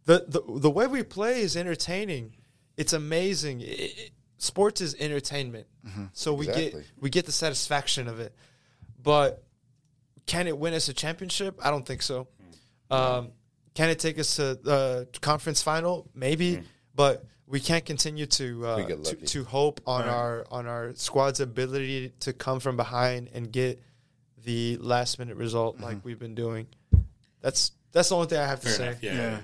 [0.05, 2.35] the the The way we play is entertaining.
[2.77, 3.61] It's amazing.
[3.61, 5.67] It, it- sports is entertainment.
[5.85, 6.05] Mm-hmm.
[6.13, 6.81] So we Exactly.
[6.81, 8.33] get we get the satisfaction of it.
[9.01, 9.43] But
[10.25, 11.59] can it win us a championship?
[11.63, 12.27] I don't think so.
[12.91, 13.31] Um,
[13.73, 16.09] can it take us to the conference final?
[16.13, 16.61] Maybe,
[16.93, 22.13] but we can't continue to uh, to, to hope on our on our squad's ability
[22.21, 23.81] to come from behind and get
[24.43, 26.67] the last minute result like we've been doing.
[27.41, 28.87] That's that's the only thing I have to Fair say.
[28.87, 29.03] enough.
[29.03, 29.13] Yeah.
[29.13, 29.39] Yeah.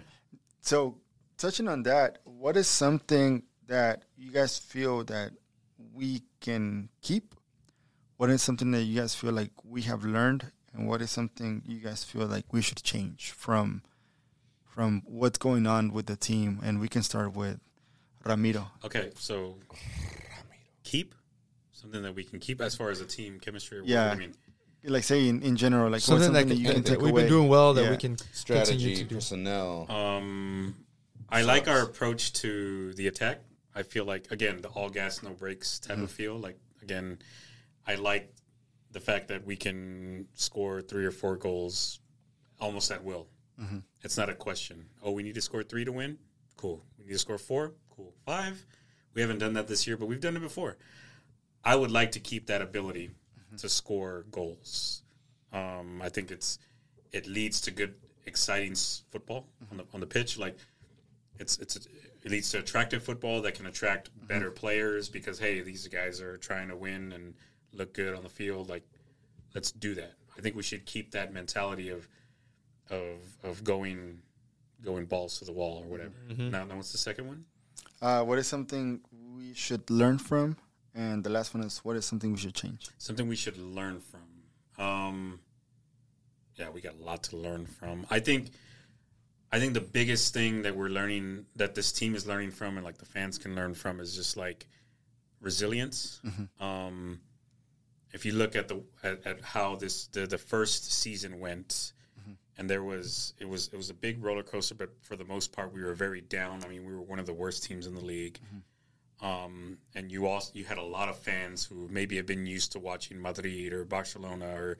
[0.61, 0.97] So
[1.37, 5.31] touching on that, what is something that you guys feel that
[5.93, 7.35] we can keep?
[8.17, 11.61] What is something that you guys feel like we have learned, and what is something
[11.65, 13.81] you guys feel like we should change from
[14.65, 16.59] from what's going on with the team?
[16.63, 17.59] And we can start with
[18.25, 18.67] Ramiro.
[18.85, 19.55] Okay, so
[20.83, 21.13] keep
[21.71, 23.79] something that we can keep as far as a team chemistry.
[23.79, 24.13] Or Yeah.
[24.15, 24.35] do you mean?
[24.87, 27.09] Like say in, in general, like Something, something that, that, you that can take we've
[27.09, 27.23] away.
[27.23, 27.89] been doing well that Yeah.
[27.91, 29.15] we can Strategy, continue to do.
[29.15, 29.91] personnel.
[29.91, 30.75] Um,
[31.27, 33.39] I like our approach to the attack.
[33.73, 36.03] I feel like again the all gas no brakes type Mm-hmm.
[36.03, 36.37] of feel.
[36.37, 37.17] Like again,
[37.87, 38.33] I like
[38.91, 41.99] the fact that we can score three or four goals
[42.59, 43.27] almost at will.
[43.61, 43.79] Mm-hmm.
[44.03, 44.85] It's not a question.
[45.03, 46.17] Oh, we need to score three to win.
[46.57, 46.83] Cool.
[46.97, 47.73] We need to score four.
[47.95, 48.13] Cool.
[48.25, 48.65] Five.
[49.13, 50.77] We haven't done that this year, but we've done it before.
[51.63, 53.57] I would like to keep that ability Mm-hmm.
[53.57, 55.03] to score goals.
[55.53, 56.57] Um, I think it's
[57.11, 57.93] it leads to good,
[58.25, 58.73] exciting
[59.11, 60.39] football on the on the pitch.
[60.39, 60.57] Like
[61.37, 65.87] it's it's it leads to attractive football that can attract better players because hey, these
[65.87, 67.35] guys are trying to win and
[67.75, 68.69] look good on the field.
[68.69, 68.83] Like
[69.53, 70.13] let's do that.
[70.37, 72.07] I think we should keep that mentality of
[72.89, 74.21] of of going
[74.83, 76.13] going balls to the wall or whatever.
[76.37, 77.45] Now, now what's the second one?
[78.01, 79.01] Uh, what is something
[79.35, 80.57] we should learn from?
[80.93, 82.89] And the last one is what is something we should change?
[82.97, 84.85] Something we should learn from.
[84.85, 85.39] Um,
[86.55, 88.05] yeah, we got a lot to learn from.
[88.09, 88.51] I think,
[89.51, 92.85] I think the biggest thing that we're learning that this team is learning from, and
[92.85, 94.67] like the fans can learn from, is just like
[95.41, 96.21] resilience.
[96.59, 97.19] Um,
[98.15, 102.31] if you look at the at, at how this the, the first season went, mm-hmm.
[102.57, 105.51] and there was it was it was a big roller coaster, but for the most
[105.51, 106.63] part, we were very down.
[106.63, 108.39] I mean, we were one of the worst teams in the league.
[108.39, 109.25] Mm-hmm.
[109.25, 112.71] Um, and you also you had a lot of fans who maybe have been used
[112.71, 114.77] to watching Madrid or Barcelona or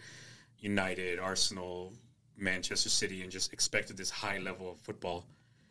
[0.59, 1.93] United, Arsenal,
[2.37, 5.25] Manchester City, and just expected this high level of football.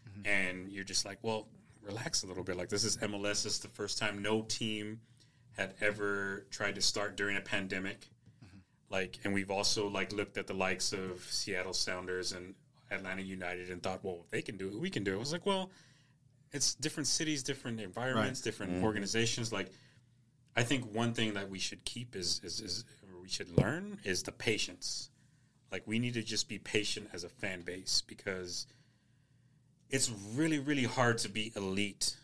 [0.07, 0.29] Mm-hmm.
[0.29, 1.49] And you're just like, well,
[1.81, 2.59] relax a little bit.
[2.59, 3.43] Like this is MLS.
[3.43, 5.01] This is the first time no team
[5.57, 8.01] had ever tried to start during a pandemic.
[8.45, 8.59] Mm-hmm.
[8.91, 12.55] Like, and we've also like looked at the likes of Seattle Sounders and
[12.91, 15.17] Atlanta United and thought, well, if they can do it, we can do it.
[15.17, 15.71] I was like, well,
[16.53, 18.85] it's different cities, different environments, different mm-hmm.
[18.85, 19.53] organizations.
[19.53, 19.71] Like,
[20.57, 23.99] I think one thing that we should keep is, is, is or we should learn
[24.05, 25.11] is the patience.
[25.73, 28.67] Like, we need to just be patient as a fan base because
[29.91, 32.17] it's really, really hard to be elite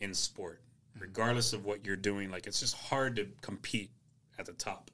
[0.00, 0.60] in sport,
[0.96, 1.04] Mm-hmm.
[1.04, 2.30] regardless of what you're doing.
[2.30, 3.90] Like, it's just hard to compete
[4.38, 4.90] at the top.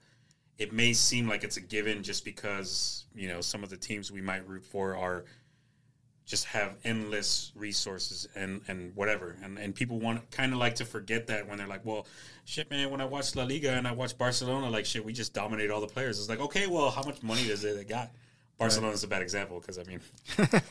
[0.58, 4.12] It may seem like it's a given just because, you know, some of the teams
[4.12, 5.24] we might root for are
[6.24, 10.84] just have endless resources and and whatever and and people want kind of like to
[10.84, 12.06] forget that when they're like well
[12.44, 15.34] shit man when i watch la liga and i watch barcelona like shit we just
[15.34, 18.10] dominate all the players it's like okay well how much money does they, they got
[18.58, 20.00] barcelona's a bad example because i mean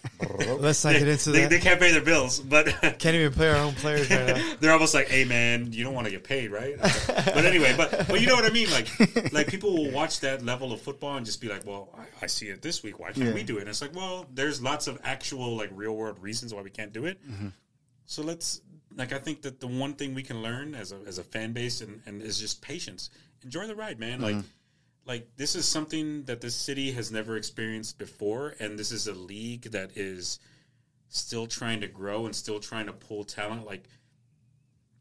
[0.60, 1.50] Let's not they, get into they, that.
[1.50, 4.54] they can't pay their bills but Can't even play our own players right now.
[4.60, 8.08] they're almost like, "Hey, man, you don't want to get paid, right?" but anyway, but
[8.08, 8.70] but you know what I mean.
[8.70, 12.06] Like like people will watch that level of football and just be like, "Well, I,
[12.24, 13.00] I see it this week.
[13.00, 13.34] Why can't Yeah.
[13.34, 16.54] we do it?" And it's like, well, there's lots of actual like real world reasons
[16.54, 17.20] why we can't do it.
[17.28, 17.50] Mm-hmm.
[18.06, 18.62] So let's
[18.96, 21.54] like I think that the one thing we can learn as a as a fan
[21.54, 23.10] base and, and is just patience.
[23.44, 24.22] Enjoy the ride, man.
[24.22, 24.48] Like mm-hmm.
[25.06, 29.14] Like this is something that this city has never experienced before, and this is a
[29.14, 30.40] league that is
[31.10, 33.66] still trying to grow and still trying to pull talent.
[33.66, 33.84] Like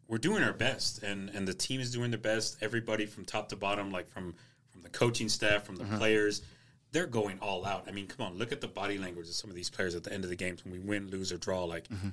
[0.08, 2.56] we're doing our best, and and the team is doing their best.
[2.60, 4.34] Everybody from top to bottom, like from
[4.70, 5.98] from the coaching staff, from the uh-huh.
[5.98, 6.42] players,
[6.92, 7.84] they're going all out.
[7.86, 10.02] I mean, come on, look at the body language of some of these players at
[10.02, 11.64] the end of the games when we win, lose, or draw.
[11.64, 12.08] Like mm-hmm.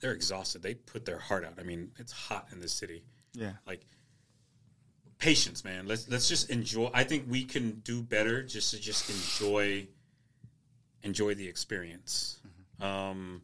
[0.00, 0.62] they're exhausted.
[0.62, 1.54] They put their heart out.
[1.58, 3.02] I mean, it's hot in this city.
[3.34, 3.52] Yeah.
[3.66, 3.86] Like
[5.18, 5.86] patience, man.
[5.86, 6.90] Let's let's just enjoy.
[6.92, 9.86] I think we can do better just to just enjoy
[11.02, 12.38] enjoy the experience.
[12.80, 13.42] Um,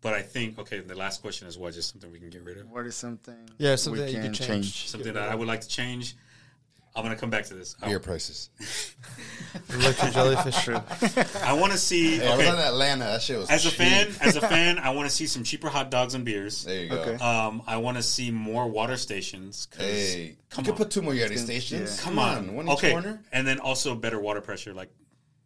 [0.00, 0.80] but I think okay.
[0.80, 1.74] The last question is what?
[1.74, 2.70] Just something we can get rid of.
[2.70, 3.50] What is something?
[3.58, 4.88] Yeah, something we that you can can change.
[4.88, 6.16] Something that I would like to change.
[6.98, 7.76] I'm gonna come back to this.
[7.80, 8.50] I, Beer prices.
[9.72, 10.84] Electric jellyfish shrimp.
[11.44, 12.18] I want to see.
[12.18, 13.04] Hey, I was Okay, on Atlanta.
[13.04, 13.78] That shit was as a cheap.
[13.78, 16.64] fan, as a fan, I want to see some cheaper hot dogs and beers.
[16.64, 16.96] There you go.
[17.00, 17.14] Okay.
[17.24, 19.66] Um, I want to see more water stations.
[19.70, 20.76] 'cause- Hey, come you on.
[20.76, 21.96] could put two more Yeti It's- stations.
[21.98, 22.02] yeah.
[22.04, 23.22] Come on, one each okay, corner.
[23.32, 24.90] and then also better water pressure, like,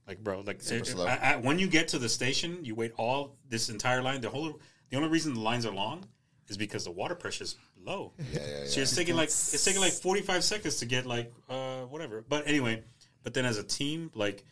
[0.08, 1.06] like bro, like Super slow.
[1.06, 4.20] I- I- when you get to the station, you wait all this entire line.
[4.20, 4.58] The whole,
[4.90, 6.04] the only reason the lines are long
[6.52, 8.12] is because the water pressure is low.
[8.18, 8.82] Yeah, yeah, So yeah.
[8.82, 12.24] it's taking like it's taking like forty five seconds to get like uh whatever.
[12.28, 12.84] But anyway,
[13.24, 14.44] but then as a team, like,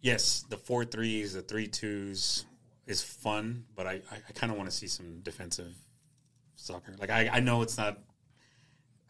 [0.00, 2.44] yes, the four threes, the three twos
[2.86, 5.74] is fun, but I I, I kind of want to see some defensive
[6.56, 6.94] soccer.
[6.98, 7.98] Like I I know it's not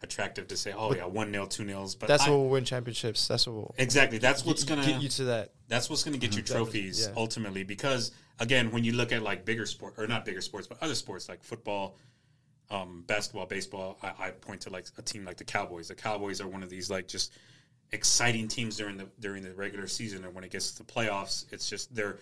[0.01, 2.65] attractive to say, oh yeah, one nil, two nils, but That's I- what will win
[2.65, 3.27] championships.
[3.27, 5.51] That's what will exactly that's what's get, gonna get you to that.
[5.67, 7.13] that's what's going to get you trophies yeah.
[7.17, 10.77] ultimately because again when you look at like bigger sport or not bigger sports but
[10.81, 11.97] other sports like football
[12.69, 16.41] um, basketball baseball I, I point to like a team like the cowboys the cowboys
[16.41, 17.33] are one of these like just
[17.91, 21.45] exciting teams during the during the regular season and when it gets to the playoffs
[21.51, 22.19] it's just they're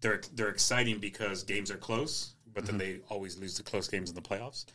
[0.00, 4.08] they're they're exciting because games are close but then they always lose the close games
[4.08, 4.66] in the playoffs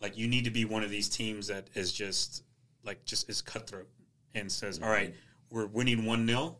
[0.00, 2.44] like you need to be one of these teams that is just
[2.84, 3.88] like just is cutthroat
[4.34, 5.14] and says all right
[5.50, 6.54] we're winning 1-0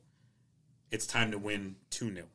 [0.91, 2.27] it's time to win 2 0.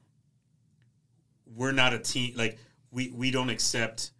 [1.56, 2.57] we're not a team like
[2.91, 4.11] we we don't accept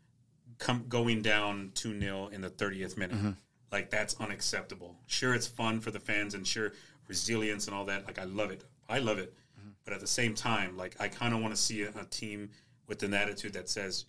[0.58, 3.18] come going down 2-0 in the 30th minute.
[3.18, 3.32] Mm-hmm.
[3.72, 4.96] Like that's unacceptable.
[5.08, 6.74] Sure it's fun for the fans and sure
[7.08, 8.06] resilience and all that.
[8.06, 8.64] Like I love it.
[8.88, 9.34] I love it.
[9.60, 9.70] Mm-hmm.
[9.84, 12.50] But at the same time, like I kind of want to see a, a team
[12.88, 14.06] with an attitude that says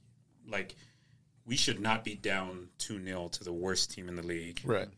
[0.49, 0.77] like
[1.47, 4.89] we should not be down 2-0 to the worst team in the league Right.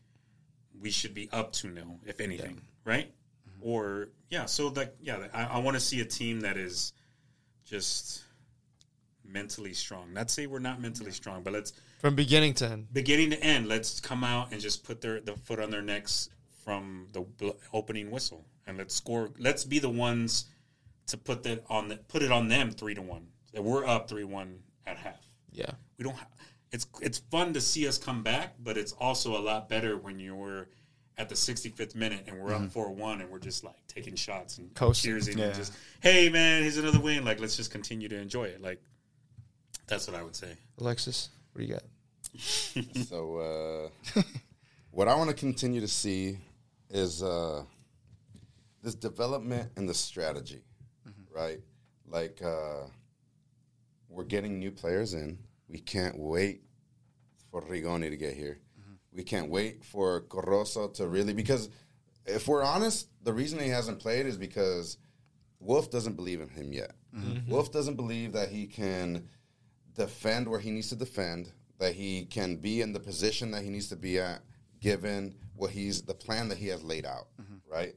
[0.81, 3.07] we should be up 2 0, if anything, right?
[3.07, 3.69] Mm-hmm.
[3.69, 6.93] Or, yeah, so like, yeah, I, I want to see a team that is
[7.65, 8.23] just
[9.25, 10.13] mentally strong.
[10.13, 12.87] Not say we're not mentally strong, but let's, From beginning to end.
[12.93, 16.29] beginning to end, let's come out and just put their the foot on their necks
[16.63, 19.29] from the bl- opening whistle and let's score.
[19.37, 20.45] Let's be the ones
[21.07, 23.27] to put that on the, put it on them three to one.
[23.53, 25.19] That we're up three one at half
[25.51, 25.71] Yeah.
[25.97, 26.15] we don't.
[26.15, 26.27] Ha-
[26.71, 30.19] it's it's fun to see us come back, but it's also a lot better when
[30.19, 30.67] you're
[31.17, 34.57] at the 65th minute and we're up four one and we're just like taking shots
[34.57, 35.11] and Coasting.
[35.11, 35.45] cheersing Yeah.
[35.47, 37.25] and just hey man, here's another win.
[37.25, 38.61] Like let's just continue to enjoy it.
[38.61, 38.81] Like
[39.87, 40.53] that's what I would say.
[40.79, 41.83] Alexis, what do you got?
[43.07, 44.21] So, uh,
[44.91, 46.37] what I want to continue to see
[46.91, 47.63] is uh,
[48.83, 50.61] this development and the strategy,
[51.35, 51.59] right?
[52.07, 52.83] Like, uh,
[54.09, 55.39] we're getting new players in.
[55.69, 56.63] We can't wait
[57.51, 58.59] for Rigoni to get here.
[59.11, 61.69] We can't wait for Corozo to really, because
[62.25, 64.97] if we're honest, the reason he hasn't played is because
[65.59, 66.91] Wolff doesn't believe in him yet.
[67.15, 67.51] Mm-hmm.
[67.51, 69.27] Wolff doesn't believe that he can
[69.95, 73.69] defend where he needs to defend, that he can be in the position that he
[73.69, 74.41] needs to be at,
[74.79, 77.55] given what he's the plan that he has laid out, mm-hmm.
[77.69, 77.95] right?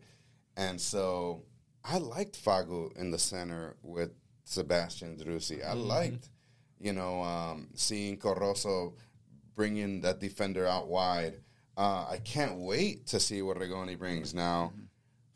[0.57, 1.45] And so
[1.85, 4.13] I liked Fagu in the center with
[4.45, 5.65] Sebastian Driussi.
[5.65, 5.81] I mm-hmm.
[5.81, 6.29] liked,
[6.83, 8.95] you know, um, seeing Corozo
[9.55, 11.35] bringing that defender out wide.
[11.77, 14.73] Uh, I can't wait to see what Rigoni brings now.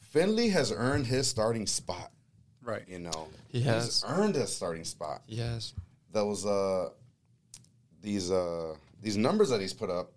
[0.00, 2.10] Finlay has earned his starting spot.
[2.62, 2.82] Right.
[2.88, 4.04] You know, He He's has.
[4.06, 5.22] earned a starting spot.
[5.28, 5.72] Yes.
[6.12, 6.90] Those uh,
[8.02, 10.12] these uh, these numbers that he's put up,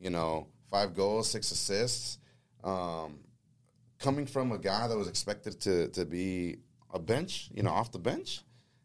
[0.00, 2.18] you know, five goals, six assists,
[2.62, 3.18] um,
[3.98, 6.58] coming from a guy that was expected to to be
[6.94, 8.42] a bench, you know, off the bench,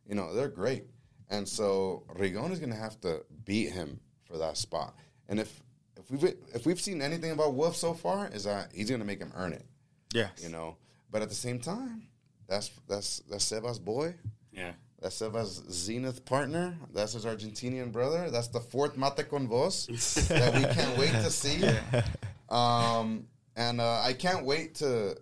[0.07, 0.85] you know, they're great.
[1.33, 4.93] And so Rigon is going to have to beat him for that spot.
[5.27, 5.63] And if
[5.97, 9.05] if we've if we've seen anything about Wolff so far, is that he's going to
[9.05, 9.65] make him earn it
[10.13, 10.77] Yeah, you know.
[11.09, 12.03] But at the same time,
[12.47, 14.13] that's that's that's Seba's boy.
[14.51, 14.73] Yeah.
[15.01, 16.77] That's Seba's Zenit partner.
[16.93, 18.29] That's his Argentinian brother.
[18.29, 19.85] That's the fourth Mate con Vos
[20.29, 21.61] that we can't wait to see.
[22.49, 25.17] Um, and uh, I can't wait to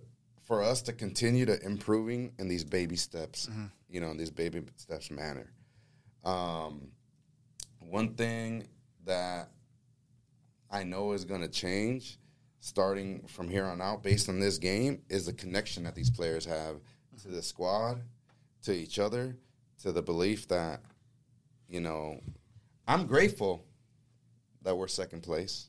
[0.46, 3.50] for us to continue to improving in these baby steps.
[3.90, 5.50] You know, in these baby steps manner.
[6.24, 6.88] Um,
[7.80, 8.68] one thing
[9.06, 9.50] that
[10.70, 12.18] I know is going to change
[12.60, 16.46] starting from here on out based on this game is the connection that these players
[16.46, 16.76] have
[17.24, 18.02] to the squad,
[18.64, 19.36] to each other,
[19.82, 20.82] to the belief that,
[21.68, 22.20] you know,
[22.88, 23.66] I'm grateful
[24.64, 25.68] that we're second place.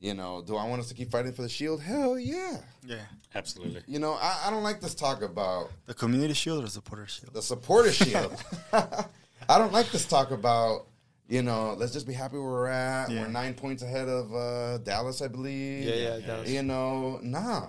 [0.00, 1.80] You know, do I want us to keep fighting for the shield?
[1.80, 2.58] Hell yeah.
[2.84, 2.96] Yeah.
[3.34, 3.82] Absolutely.
[3.86, 7.06] You know, I, I don't like this talk about The community shield or the supporter
[7.06, 7.32] shield?
[7.32, 8.42] the supporter shield.
[9.48, 10.86] I don't like this talk about,
[11.28, 13.10] you know, let's just be happy where we're at.
[13.10, 13.22] Yeah.
[13.22, 15.84] We're nine points ahead of uh, Dallas, I believe.
[15.84, 16.50] Yeah, yeah, Dallas.
[16.50, 17.68] You know, nah.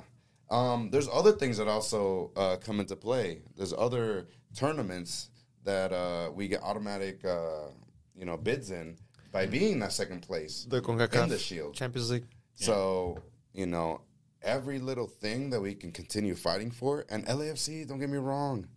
[0.50, 3.42] Um, there's other things that also uh, come into play.
[3.58, 5.30] There's other tournaments
[5.64, 7.70] that uh, we get automatic, uh,
[8.16, 8.98] you know, bids in
[9.32, 11.74] by being that second place The CONCACAF in the shield.
[11.74, 12.26] Champions League.
[12.54, 13.18] So,
[13.54, 14.02] you know,
[14.42, 17.06] every little thing that we can continue fighting for.
[17.10, 18.68] And LAFC, don't get me wrong,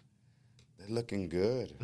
[0.79, 1.73] they're looking good.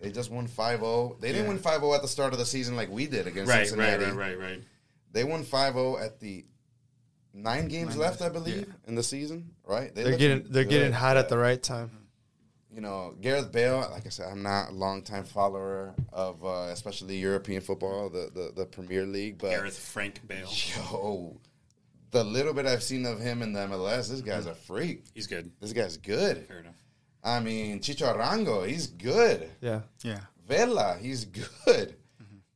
[0.00, 1.16] they just won 5 0.
[1.20, 3.50] They didn't win 5 0 at the start of the season like we did against
[3.50, 4.04] Right, right, Cincinnati.
[4.04, 4.62] right, right, right.
[5.12, 6.44] They won 5 0 at the
[7.32, 9.94] nine games left, I believe, in the season, right?
[9.94, 11.90] They They're getting they're getting hot at the right time.
[12.74, 17.16] You know, Gareth Bale, like I said, I'm not a longtime follower of uh, especially
[17.16, 19.48] European football, the, the, the Premier League, but.
[19.48, 20.50] Gareth Frank Bale.
[20.76, 21.40] Yo,
[22.10, 25.04] the little bit I've seen of him in the MLS, this guy's a freak.
[25.14, 25.50] He's good.
[25.58, 26.46] This guy's good.
[26.46, 26.74] Fair enough.
[27.26, 29.50] I mean, Chicho Arango, he's good.
[29.60, 29.80] Yeah.
[30.02, 30.20] Yeah.
[30.46, 31.96] Vela, he's good.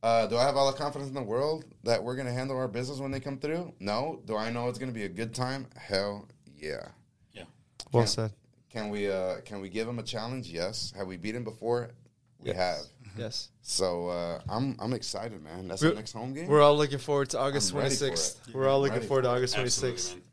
[0.01, 2.57] Uh, do I have all the confidence in the world that we're going to handle
[2.57, 3.73] our business when they come through?
[3.79, 4.21] No.
[4.25, 5.67] Do I know it's going to be a good time?
[5.75, 6.27] Hell
[6.57, 6.87] yeah.
[7.33, 7.43] Yeah.
[7.91, 8.07] Well Yeah.
[8.07, 8.33] said.
[8.71, 10.47] Can we uh, can we give him a challenge?
[10.47, 10.93] Yes.
[10.97, 11.91] Have we beat him before?
[12.39, 12.57] We Yes.
[12.57, 12.85] have.
[13.17, 13.49] Yes.
[13.61, 15.67] So uh, I'm I'm excited, man.
[15.67, 16.47] That's We're- the next home game.
[16.47, 18.47] We're all looking forward to August I'm ready for 26th.
[18.47, 18.55] it.
[18.55, 19.37] We're all I'm looking forward to for it.
[19.37, 20.13] August 26th.
[20.13, 20.23] man.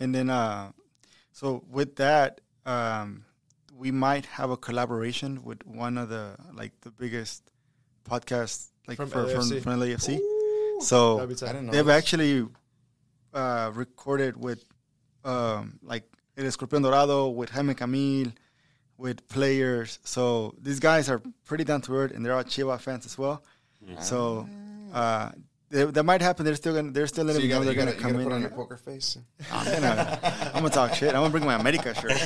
[0.00, 0.72] And then, uh,
[1.32, 3.24] so with that, um,
[3.84, 6.24] we might have a collaboration with one of the
[6.60, 7.42] like the biggest
[8.10, 9.34] podcasts like From for, LAFC.
[9.48, 10.06] from from LAFC.
[10.06, 11.46] That'd So be I tight.
[11.54, 11.72] didn't know.
[11.72, 11.96] they've this.
[12.00, 12.34] actually
[13.32, 14.64] uh, recorded with
[15.24, 16.04] um, like
[16.36, 18.32] El Escorpión Dorado, with Jaime Camil,
[18.96, 19.98] with players.
[20.04, 23.42] So these guys are pretty down to earth, and they're all Chiva fans as well.
[24.00, 24.46] So
[24.92, 25.30] uh,
[25.70, 26.44] they, that might happen.
[26.44, 28.22] They're still gonna they're still letting you me know they're gonna gotta, you come gotta
[28.22, 28.28] in.
[28.28, 29.18] put on your poker face.
[29.52, 30.18] I'm gonna,
[30.54, 31.10] I'm gonna talk shit.
[31.10, 32.12] I'm gonna bring my America shirt.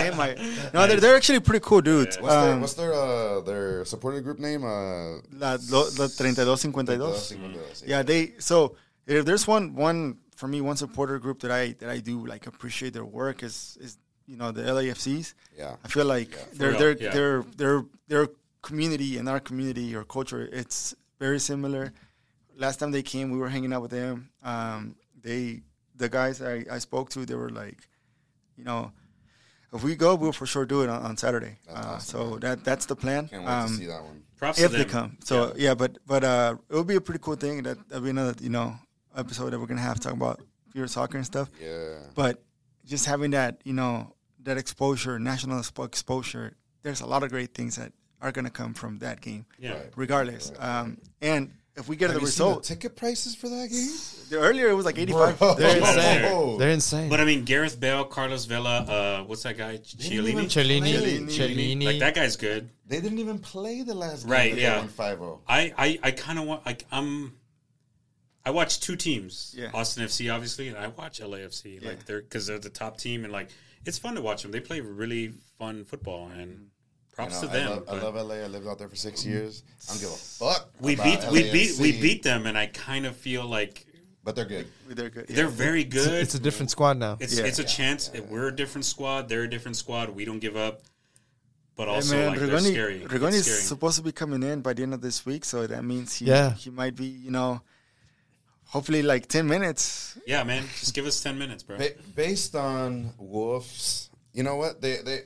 [0.00, 0.34] Hey, my-
[0.74, 2.20] no, they're, they're actually pretty cool dudes.
[2.20, 4.64] What's their Um, what's their uh, their supporter group name?
[4.64, 7.86] Uh, la, lo, la 3252.
[7.86, 7.98] yeah.
[7.98, 8.32] Yeah, they.
[8.38, 8.76] So
[9.06, 12.46] if there's one one for me, one supporter group that I that I do like
[12.46, 15.34] appreciate their work is is you know the LAFCs.
[15.56, 15.76] Yeah.
[15.84, 17.10] I feel like they're real, they're yeah.
[17.10, 18.28] they're they're their
[18.62, 20.48] community and our community or culture.
[20.52, 21.92] It's very similar.
[22.60, 24.30] Last time they came, we were hanging out with them.
[24.42, 25.62] Um, they
[25.96, 27.78] the guys I, I spoke to, they were like,
[28.56, 28.92] you know,
[29.72, 31.58] if we go, we'll for sure do it on, on Saturday.
[31.72, 33.28] Uh, so that that's the plan.
[33.28, 34.22] Can't wait Um, to see that one.
[34.36, 35.16] Props if to they come.
[35.24, 37.62] So yeah, but but uh, it would be a pretty cool thing.
[37.62, 38.74] That that'll be another you know
[39.16, 40.40] episode that we're gonna have talking about
[40.72, 41.50] pure soccer and stuff.
[41.60, 41.96] Yeah.
[42.14, 42.42] But
[42.84, 47.76] just having that you know that exposure, national exposure, there's a lot of great things
[47.76, 47.92] that
[48.22, 49.72] are gonna come from that game, Yeah.
[49.72, 49.92] Right.
[49.96, 50.52] regardless.
[50.58, 53.68] Um, and if we get Have the you seen the result, ticket prices for that
[53.70, 53.88] game?
[54.30, 55.38] the earlier it was like 85.
[55.38, 55.54] Bro.
[55.54, 55.86] They're Oh.
[55.86, 56.58] insane.
[56.58, 57.08] They're insane.
[57.08, 59.78] But I mean, Gareth Bale, Carlos Vela, uh, what's that guy?
[59.78, 60.48] Chiellini.
[60.50, 61.26] Cellini, Cellini.
[61.32, 61.84] Cellini.
[61.86, 62.68] Like that guy's good.
[62.86, 64.30] They didn't even play the last game.
[64.32, 64.78] Right, yeah.
[64.78, 65.38] won 5-0.
[65.48, 67.34] I, I, I kind of want like I'm.
[68.44, 69.70] I watch two teams, Yeah.
[69.74, 71.84] Austin FC obviously, and I watch LAFC.
[71.84, 73.50] Like they're because they're the top team, and like
[73.84, 74.50] it's fun to watch them.
[74.50, 76.68] They play really fun football, and
[77.28, 77.84] props You know, to them.
[77.88, 78.34] I, love, I love LA.
[78.36, 79.62] I lived out there for six years.
[79.88, 80.70] I don't give a fuck.
[80.80, 83.86] we about beat we beat we beat them, and I kind of feel like
[84.24, 84.66] But they're good.
[84.88, 85.26] They're good.
[85.28, 85.50] they're yeah.
[85.50, 86.12] very good.
[86.22, 87.16] It's a different squad now.
[87.20, 87.44] It's Yeah.
[87.46, 88.10] it's a chance.
[88.28, 89.28] We're a different squad.
[89.28, 90.10] They're a different squad.
[90.10, 90.82] We don't give up.
[91.76, 93.02] But Hey, also, man, like they're Rigoni, scary.
[93.04, 93.60] It's Rigoni's scary.
[93.62, 96.26] supposed to be coming in by the end of this week, so that means he
[96.26, 96.52] Yeah.
[96.54, 97.62] he might be you know,
[98.66, 100.18] hopefully like 10 minutes.
[100.26, 100.64] yeah, man.
[100.78, 101.78] Just give us ten minutes, bro.
[101.78, 104.80] Ba- based on Wolves, you know what?
[104.82, 105.20] They they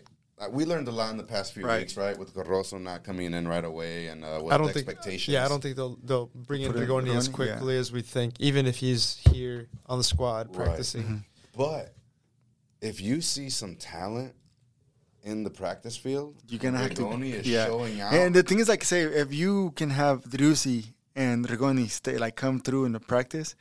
[0.50, 1.80] we learned a lot in the past few Right.
[1.80, 2.18] weeks, right?
[2.18, 4.88] With Corozo not coming in right away and uh, with I don't the think.
[4.88, 5.32] expectations.
[5.32, 7.80] Yeah, I don't think they'll they'll bring in Put in Rigoni as quickly yeah.
[7.80, 8.34] as we think.
[8.40, 10.66] Even if he's here on the squad Right.
[10.66, 11.24] practicing.
[11.56, 11.94] But
[12.80, 14.34] if you see some talent
[15.22, 17.02] in the practice field, You're gonna have to.
[17.02, 17.66] Rigoni is yeah.
[17.66, 18.12] showing out.
[18.12, 22.18] And the thing is, like, I say, if you can have Driussi and Rigoni stay,
[22.18, 23.54] like, come through in the practice,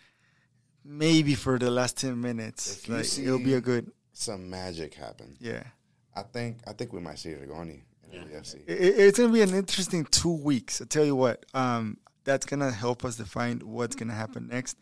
[0.83, 5.37] maybe for the last 10 minutes, like, it'll be a good, some magic happen.
[5.39, 5.63] yeah.
[6.15, 7.81] I think I think we might see Rigoni
[8.11, 8.55] in the FC.
[8.67, 10.81] It, it's gonna be an interesting two weeks.
[10.81, 14.77] I tell you what, um, that's gonna help us define what's gonna happen next.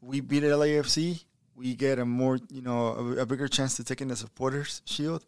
[0.00, 1.24] We beat LAFC,
[1.54, 4.80] we get a more, you know, a, a bigger chance to take in the supporters
[4.86, 5.24] shield,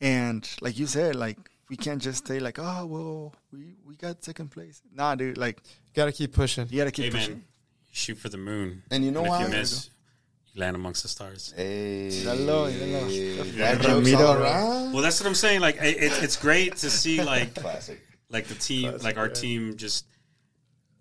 [0.00, 1.38] and like you said, like
[1.68, 4.82] we can't just say like, oh well, we we got second place.
[4.94, 5.60] Nah, dude, like
[5.94, 6.66] Got to keep pushing.
[6.70, 7.36] you gotta keep Hey pushing.
[7.36, 7.42] you
[7.92, 8.82] shoot for the moon.
[8.90, 9.42] And you know and why?
[9.42, 9.91] If you miss, you
[10.54, 11.52] land amongst the stars.
[11.56, 13.08] Hey, Hello, hello.
[13.56, 14.00] That Ramiro.
[14.02, 14.92] joke's all around.
[14.92, 15.60] Well, that's what I'm saying.
[15.60, 18.00] Like it, it, it's great to see like Classic.
[18.30, 20.06] like the team, like our team, just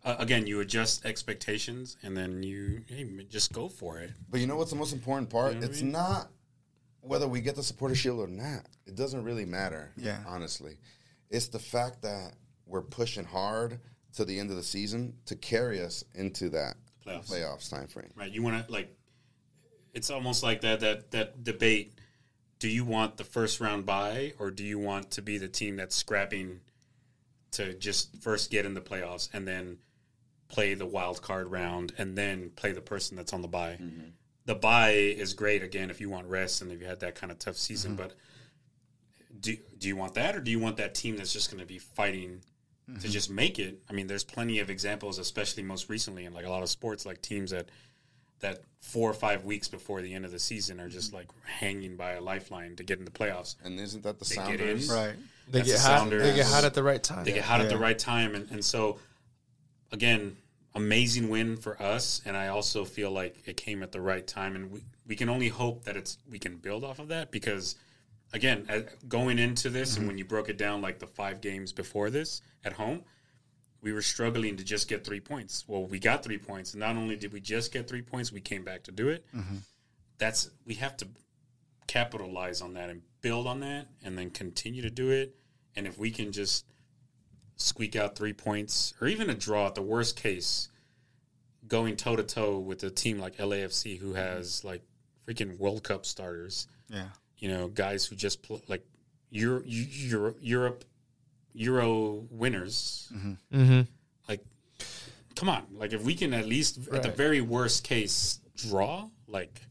[0.03, 4.11] uh, again, you adjust expectations and then you hey, just go for it.
[4.30, 5.53] But you know what's the most important part?
[5.53, 5.91] You know what I it's mean?
[5.91, 6.30] not
[7.02, 8.65] whether we get the supporter shield or not.
[8.86, 9.91] It doesn't really matter.
[9.98, 10.19] Yeah.
[10.28, 10.78] Honestly,
[11.30, 12.34] it's the fact that
[12.65, 13.80] we're pushing hard
[14.14, 16.76] to the end of the season to carry us into that
[17.06, 17.30] Playoffs.
[17.32, 18.11] playoffs time frame.
[18.15, 18.32] right?
[18.32, 18.95] You want to like,
[19.93, 21.93] it's almost like that that that debate.
[22.59, 25.77] Do you want the first round bye, or do you want to be the team
[25.77, 26.59] that's scrapping
[27.51, 29.80] to just first get in the playoffs and then
[30.47, 33.77] play the wild card round and then play the person that's on the bye?
[33.81, 34.09] Mm-hmm.
[34.45, 37.31] The bye is great again if you want rest and if you had that kind
[37.31, 38.03] of tough season, mm-hmm.
[38.03, 38.15] but
[39.39, 41.68] do do you want that or do you want that team that's just going to
[41.68, 42.41] be fighting
[42.85, 43.09] to mm-hmm.
[43.09, 43.81] just make it?
[43.89, 47.05] I mean, there's plenty of examples, especially most recently in like a lot of sports,
[47.05, 47.69] like teams that
[48.41, 51.95] that four or five weeks before the end of the season are just like hanging
[51.95, 53.55] by a lifeline to get in the playoffs.
[53.63, 54.89] And isn't that the They get Sounders?
[54.89, 54.95] in.
[54.95, 55.15] Right.
[55.47, 55.99] They That's get the hot.
[55.99, 56.23] Sounders.
[56.23, 57.26] They get hot at the right time.
[57.26, 58.99] They get hot at the right time, and, and so
[59.91, 60.38] again,
[60.76, 62.22] amazing win for us.
[62.26, 65.30] And I also feel like it came at the right time, and we, we can
[65.30, 67.76] only hope that it's we can build off of that because
[68.34, 71.72] again, uh, going into this, and when you broke it down like the five games
[71.72, 73.03] before this at home.
[73.82, 75.66] We were struggling to just get three points.
[75.68, 78.40] Well, we got three points, and not only did we just get three points, we
[78.40, 79.26] came back to do it.
[79.36, 79.58] Mm-hmm.
[80.20, 81.08] That's we have to
[81.88, 85.36] capitalize on that and build on that and then continue to do it.
[85.76, 86.66] And if we can just
[87.56, 90.70] squeak out three points or even a draw at the worst case,
[91.68, 94.16] going toe to toe with a team like LAFC who mm-hmm.
[94.16, 94.84] has like
[95.28, 97.08] freaking World Cup starters, Yeah.
[97.38, 98.86] you know, guys who just pl- like
[99.30, 100.84] Euro, Euro, Europe,
[101.53, 103.11] Euro winners.
[103.14, 103.82] Mm-hmm.
[104.28, 104.44] Like,
[105.36, 105.64] come on!
[105.73, 109.61] Like, if we can at least, at the very worst case, draw, like,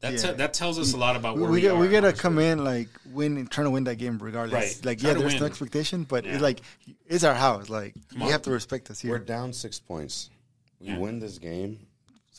[0.00, 0.18] That Yeah.
[0.32, 1.78] te- that tells us a lot about we, where we, we, got, are.
[1.80, 2.22] we gotta honestly.
[2.22, 4.76] come in like win, trying to win that game regardless.
[4.78, 4.84] Right.
[4.84, 6.32] Like Try yeah, to there's no expectation, but Yeah.
[6.32, 6.60] it's like
[7.06, 7.68] it's our house.
[7.70, 8.30] Like you on.
[8.32, 9.12] have to respect us here.
[9.12, 10.28] We're down six points.
[10.80, 10.98] We Yeah.
[10.98, 11.86] win this game.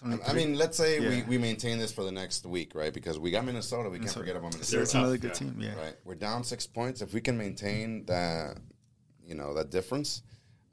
[0.06, 1.26] It's only I mean, let's say we, Yeah.
[1.28, 2.94] we maintain this for the next week, right?
[2.94, 3.90] Because we got Minnesota.
[3.90, 4.82] We can't forget about Minnesota.
[4.84, 5.34] it's tough, another good yeah.
[5.34, 5.58] team.
[5.60, 5.76] Yeah.
[5.76, 5.96] Right.
[6.06, 7.02] We're down six points.
[7.02, 8.58] If we can maintain that,
[9.26, 10.22] you know, that difference,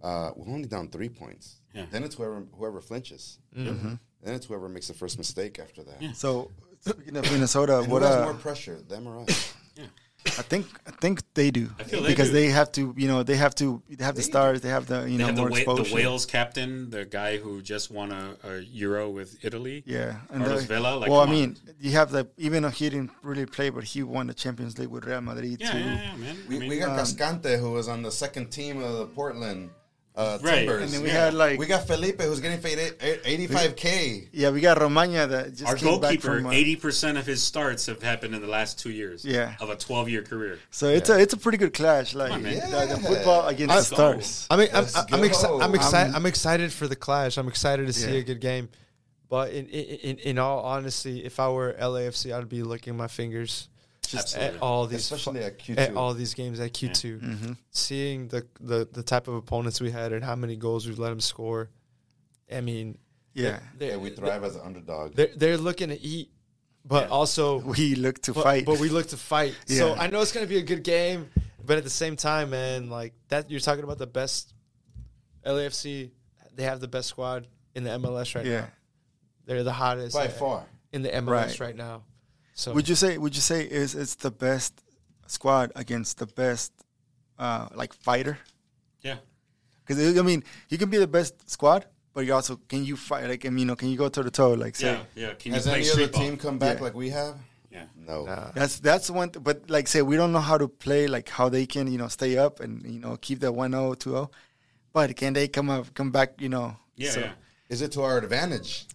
[0.03, 1.61] uh, we're only down three points.
[1.75, 1.87] Yeah.
[1.91, 3.39] Then it's whoever whoever flinches.
[3.57, 3.95] Mm-hmm.
[4.23, 6.17] Then it's whoever makes the first mistake after that.
[6.17, 6.51] So
[6.81, 9.55] speaking of Minnesota, And what who has uh, more pressure, them or us?
[10.27, 10.33] Yeah.
[10.39, 12.35] I think I think they do I feel they because do.
[12.35, 12.95] they have to.
[12.97, 13.83] You know, they have to.
[13.89, 14.61] They have the stars.
[14.61, 15.95] They have the you They know have the, more Wa- the.
[15.95, 19.83] Wales captain, the guy who just won a, a Euro with Italy.
[19.87, 21.41] Yeah, and Carlos the- Vela, like, well, I come on.
[21.41, 24.79] mean, you have the even though he didn't really play, but he won the Champions
[24.79, 25.79] League with Real Madrid Yeah, too.
[25.79, 26.37] yeah, yeah, man.
[26.49, 29.07] We, I mean, we got um, Cascante, who was on the second team of the
[29.07, 29.71] Portland
[30.21, 30.59] uh, Right.
[30.67, 30.83] Timbers.
[30.85, 31.25] And then we Yeah.
[31.27, 32.79] had like we got Felipe, who's getting paid
[33.25, 34.29] eighty five k.
[34.33, 36.47] yeah, we got Romaña that just our came back goalkeeper, from.
[36.47, 39.25] Uh, eighty percent of his starts have happened in the last two years.
[39.25, 39.55] Yeah.
[39.61, 40.59] of a twelve-year career.
[40.71, 42.61] so it's a it's a pretty good clash, like on, man.
[42.71, 44.11] the, the football against Let's the go.
[44.21, 44.47] stars.
[44.51, 46.07] I mean, I'm, I'm, I'm, exci- I'm excited.
[46.13, 47.39] I'm- I'm excited for the clash.
[47.39, 48.19] I'm excited to see Yeah.
[48.21, 48.69] a good game.
[49.31, 53.07] But in, in in in all honesty, if I were LAFC, I'd be licking my
[53.09, 53.69] fingers
[54.19, 54.57] Absolutely.
[54.57, 55.79] at all these Especially at Q2.
[55.79, 57.53] at all these games at Q 2 Mm-hmm.
[57.71, 61.11] Seeing the, the the type of opponents we had and how many goals we let
[61.11, 61.71] them score.
[62.53, 62.99] I mean,
[63.35, 65.15] Yeah, they're, Yeah, we thrive as an underdog.
[65.15, 66.31] They're they're looking to eat,
[66.85, 67.11] but Yeah.
[67.15, 68.65] also we look to but, fight.
[68.67, 69.55] But we look to fight.
[69.67, 71.29] So I know it's gonna be a good game,
[71.65, 74.55] but at the same time, man, like that you're talking about the best
[75.47, 76.11] LAFC.
[76.57, 78.61] They have the best squad in the MLS right yeah.
[78.63, 78.69] now.
[79.47, 80.65] They're the hottest By far.
[80.93, 81.61] in the MLS Right.
[81.61, 82.03] right, now.
[82.55, 83.17] So Would you say?
[83.19, 84.83] Would you say is it's the best
[85.27, 86.73] squad against the best
[87.39, 88.39] uh like fighter?
[89.03, 89.17] Yeah,
[89.87, 93.27] Because I mean, you can be the best squad, but you also can you fight?
[93.29, 94.53] Like I mean, you know, can you go toe to toe?
[94.53, 95.35] Like say, yeah, yeah.
[95.35, 96.85] Can you Has play any other team come back Yeah.
[96.85, 97.37] like we have?
[97.71, 97.85] Yeah.
[97.97, 98.27] No.
[98.27, 98.51] Nah.
[98.53, 99.31] That's that's one.
[99.31, 101.07] Th- but like say, we don't know how to play.
[101.07, 104.29] Like how they can you know stay up and you know keep that 1-0, 2-0.
[104.93, 106.41] But can they come up, come back?
[106.41, 106.77] You know.
[106.97, 107.33] Yeah, so yeah,
[107.71, 108.87] Is it to our advantage?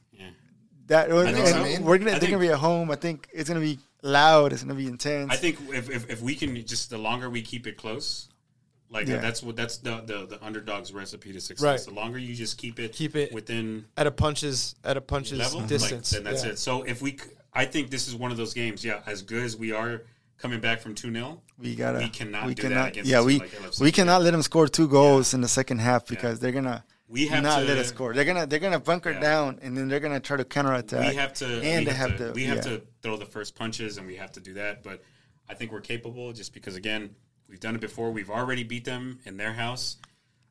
[0.90, 1.08] Yeah.
[1.08, 1.82] That I think and so.
[1.84, 2.92] we're gonna I they're think- gonna be at home.
[2.92, 4.54] I think it's gonna be loud.
[4.54, 5.32] It's gonna be intense.
[5.32, 8.30] I think if, if, if we can just the longer we keep it close,
[8.90, 9.18] like Yeah.
[9.18, 11.64] that's what that's the, the the underdog's recipe to success.
[11.64, 11.80] Right.
[11.82, 15.40] The longer you just keep it Keep it within at a punches at a punches
[15.40, 16.14] level, distance.
[16.14, 16.52] like, then that's Yeah.
[16.52, 16.60] it.
[16.60, 17.18] So if we,
[17.54, 18.86] I think this is one of those games.
[18.86, 20.04] Yeah, as good as we are
[20.38, 21.98] coming back from two 0 we gotta.
[22.00, 22.88] we cannot We do that cannot.
[22.90, 26.06] against yeah, we like we cannot let them score two goals in the second half
[26.06, 26.84] because they're gonna.
[27.08, 28.14] We have not to let us score.
[28.16, 29.20] They're gonna they're gonna bunker Yeah.
[29.20, 31.08] down and then they're gonna try to counterattack.
[31.10, 32.34] we have to and we they have, have to, to.
[32.34, 32.62] we have yeah.
[32.64, 35.04] to throw the first punches and we have to do that but
[35.48, 37.14] i think we're capable just because again
[37.48, 39.98] we've done it before we've already beat them in their house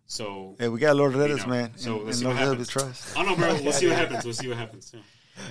[0.06, 1.72] so Hey, we got Lord you Redes, know, man.
[1.76, 3.18] so and, let's and see what Lord Redes happens trust.
[3.18, 5.00] i don't know bro we'll see what happens we'll see what happens yeah.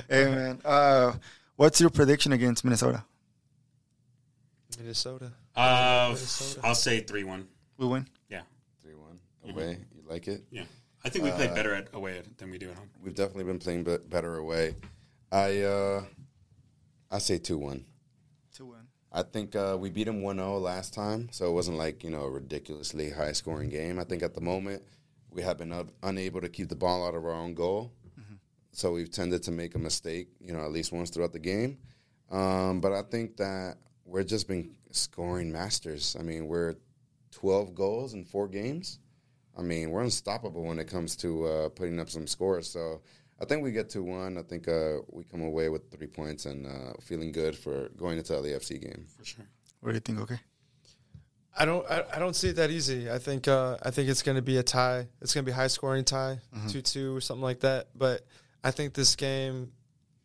[0.10, 1.14] Hey man, uh,
[1.58, 3.04] what's your prediction against Minnesota?
[4.80, 5.32] Minnesota.
[5.56, 6.62] uh, Minnesota.
[6.66, 7.46] i'll say 3-1
[7.78, 8.08] We win.
[8.30, 8.42] yeah
[8.82, 9.20] 3 1
[9.50, 9.80] away.
[9.96, 10.44] You like it?
[10.50, 10.64] yeah
[11.04, 13.60] i think we play better at away than we do at home We've definitely been
[13.60, 14.76] playing be- better away.
[15.32, 16.04] I uh,
[17.12, 17.86] I say 2 1.
[18.56, 18.80] To win.
[19.12, 22.10] I think uh, we beat them 1 0 last time, so it wasn't like, you
[22.10, 24.00] know, a ridiculously high scoring game.
[24.00, 24.82] I think at the moment
[25.32, 27.92] we have been un- unable to keep the ball out of our own goal.
[28.76, 31.78] So we've tended to make a mistake, you know, at least once throughout the game.
[32.32, 36.16] Um, but I think that we're just been scoring masters.
[36.20, 36.76] I mean, we're
[37.34, 38.98] 12 goals in four games.
[39.58, 42.68] I mean, we're unstoppable when it comes to uh, putting up some scores.
[42.70, 43.02] So
[43.42, 44.38] I think we get to one.
[44.38, 48.18] I think uh, we come away with three points and uh, feeling good for going
[48.18, 49.06] into the LAFC game.
[49.18, 49.46] for sure
[49.82, 50.20] What do you think?
[50.22, 50.40] Okay.
[51.56, 51.86] I don't.
[51.90, 53.12] I, I don't see it that easy.
[53.12, 53.48] I think.
[53.48, 55.08] Uh, I think it's going to be a tie.
[55.22, 56.80] It's going to be high scoring tie, Mm-hmm.
[56.80, 57.90] two or something like that.
[57.96, 58.26] But
[58.64, 59.72] I think this game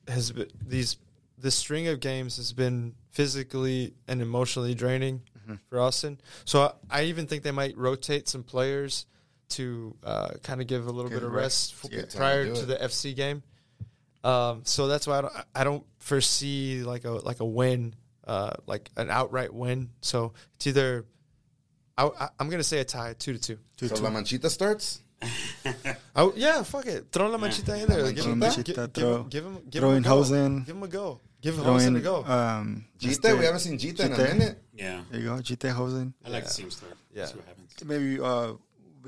[0.07, 0.97] has been these.
[1.37, 5.55] This string of games has been physically and emotionally draining Mm-hmm.
[5.69, 6.19] for Austin.
[6.47, 9.05] So I, I even think they might rotate some players
[9.51, 11.75] to uh, kind of give a little Give bit of rest.
[11.83, 12.01] rest f- Yeah.
[12.03, 13.43] Time to prior to the FC game.
[14.25, 17.95] Um, so that's why I don't, I don't foresee like a like a win,
[18.27, 19.91] uh, like an outright win.
[20.01, 21.07] So it's either
[21.97, 23.59] I, I, I'm gonna say a tie, two to two.
[23.77, 24.03] Two, so two.
[24.03, 25.01] La Manchita starts?
[26.17, 28.03] Oh yeah, fuck it, throw La Manchita in there.
[28.03, 30.03] La Give him, Manchita, give, give throw- him, give him, give throw him a in
[30.03, 30.11] go.
[30.11, 30.67] Hoesen.
[30.67, 31.21] Give him a go.
[31.41, 32.25] Give Throw Hoesen in, a go.
[32.25, 33.39] Um, Djitté?
[33.39, 34.63] We haven't seen Djitté in a minute.
[34.75, 36.13] yeah There you go, Djitté Hoesen.
[36.25, 36.49] i like Yeah.
[36.49, 37.27] to see him start Yeah.
[37.27, 38.55] see what happens Maybe uh,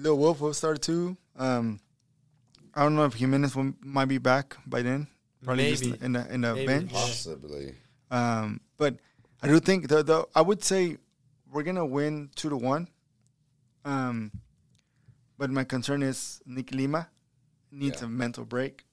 [0.02, 1.16] Lil Wolff will start too.
[1.36, 1.80] Um,
[2.74, 5.06] I don't know if Jimenez will, might be back by then.
[5.44, 6.66] Probably just in the in the Maybe.
[6.66, 6.92] bench.
[6.92, 7.74] Possibly.
[8.10, 8.96] Um, but
[9.42, 10.96] I do think the, the I would say
[11.50, 12.88] we're gonna win two to one.
[13.84, 14.30] Um,
[15.38, 17.08] but my concern is Nick Lima
[17.72, 18.06] needs Yeah.
[18.06, 18.84] a mental break.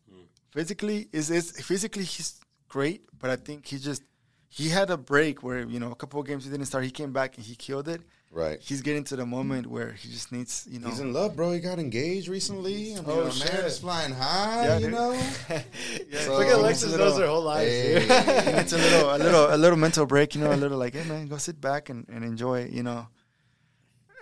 [0.51, 2.39] Physically, is is physically he's
[2.69, 4.01] great, but I think he just
[4.49, 6.85] he had a break where you know a couple of games he didn't start.
[6.85, 8.01] He came back and he killed it.
[8.31, 8.59] Right.
[8.61, 10.89] He's getting to the moment where he just needs you know.
[10.89, 11.53] He's in love, bro.
[11.53, 12.93] He got engaged recently.
[12.93, 13.51] I mean, Oh, shit.
[13.53, 14.93] man is flying high, Yeah, you dude.
[14.93, 15.11] know?
[15.49, 17.67] Yeah, So- Look at Alexis a knows little- their whole life.
[17.67, 18.59] Hey.
[18.59, 20.35] it's a little, a little, a little mental break.
[20.35, 22.65] You know, a little like, hey man, go sit back and, and enjoy.
[22.65, 23.07] You know,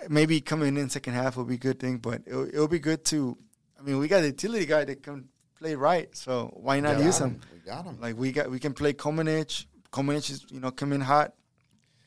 [0.07, 3.03] maybe coming in second half will be a good thing, but it'll, it'll be good
[3.06, 3.38] to.
[3.80, 5.27] I mean, we got a utility guy that can
[5.60, 7.41] play right, so why not use got him?
[7.53, 7.99] We got him.
[7.99, 9.65] Like we got, we can play Kolmanič.
[9.91, 11.34] Kolmanič is you know coming hot.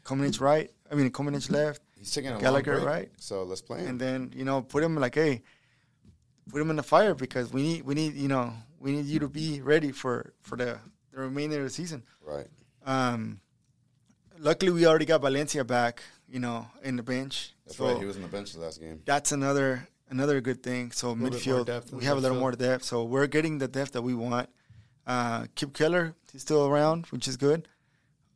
[0.04, 0.70] Kolmanič right.
[0.90, 3.10] I mean, Kolmanič left, He's taking a Gallagher, long break, right?
[3.18, 3.88] So let's play him.
[3.88, 5.42] and then you know put him like, hey,
[6.50, 9.18] put him in the fire because we need, we need, you know, we need you
[9.20, 10.78] to be ready for for the
[11.12, 12.02] the remainder of the season.
[12.24, 12.46] right.
[12.86, 13.40] Um,
[14.38, 17.54] luckily, we already got Valencia back, you know, in the bench.
[17.66, 17.98] That's so right.
[17.98, 19.02] He was in the bench the last game.
[19.04, 20.92] that's another another good thing.
[20.92, 22.40] So little midfield, we have a little midfield.
[22.40, 22.84] more depth.
[22.84, 24.48] So we're getting the depth that we want.
[25.06, 27.68] Uh, Kipp Keller, he's still around, which is good.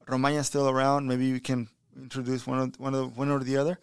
[0.07, 1.07] Romaña's still around.
[1.07, 1.69] Maybe we can
[2.01, 3.79] introduce one of one of one or the other.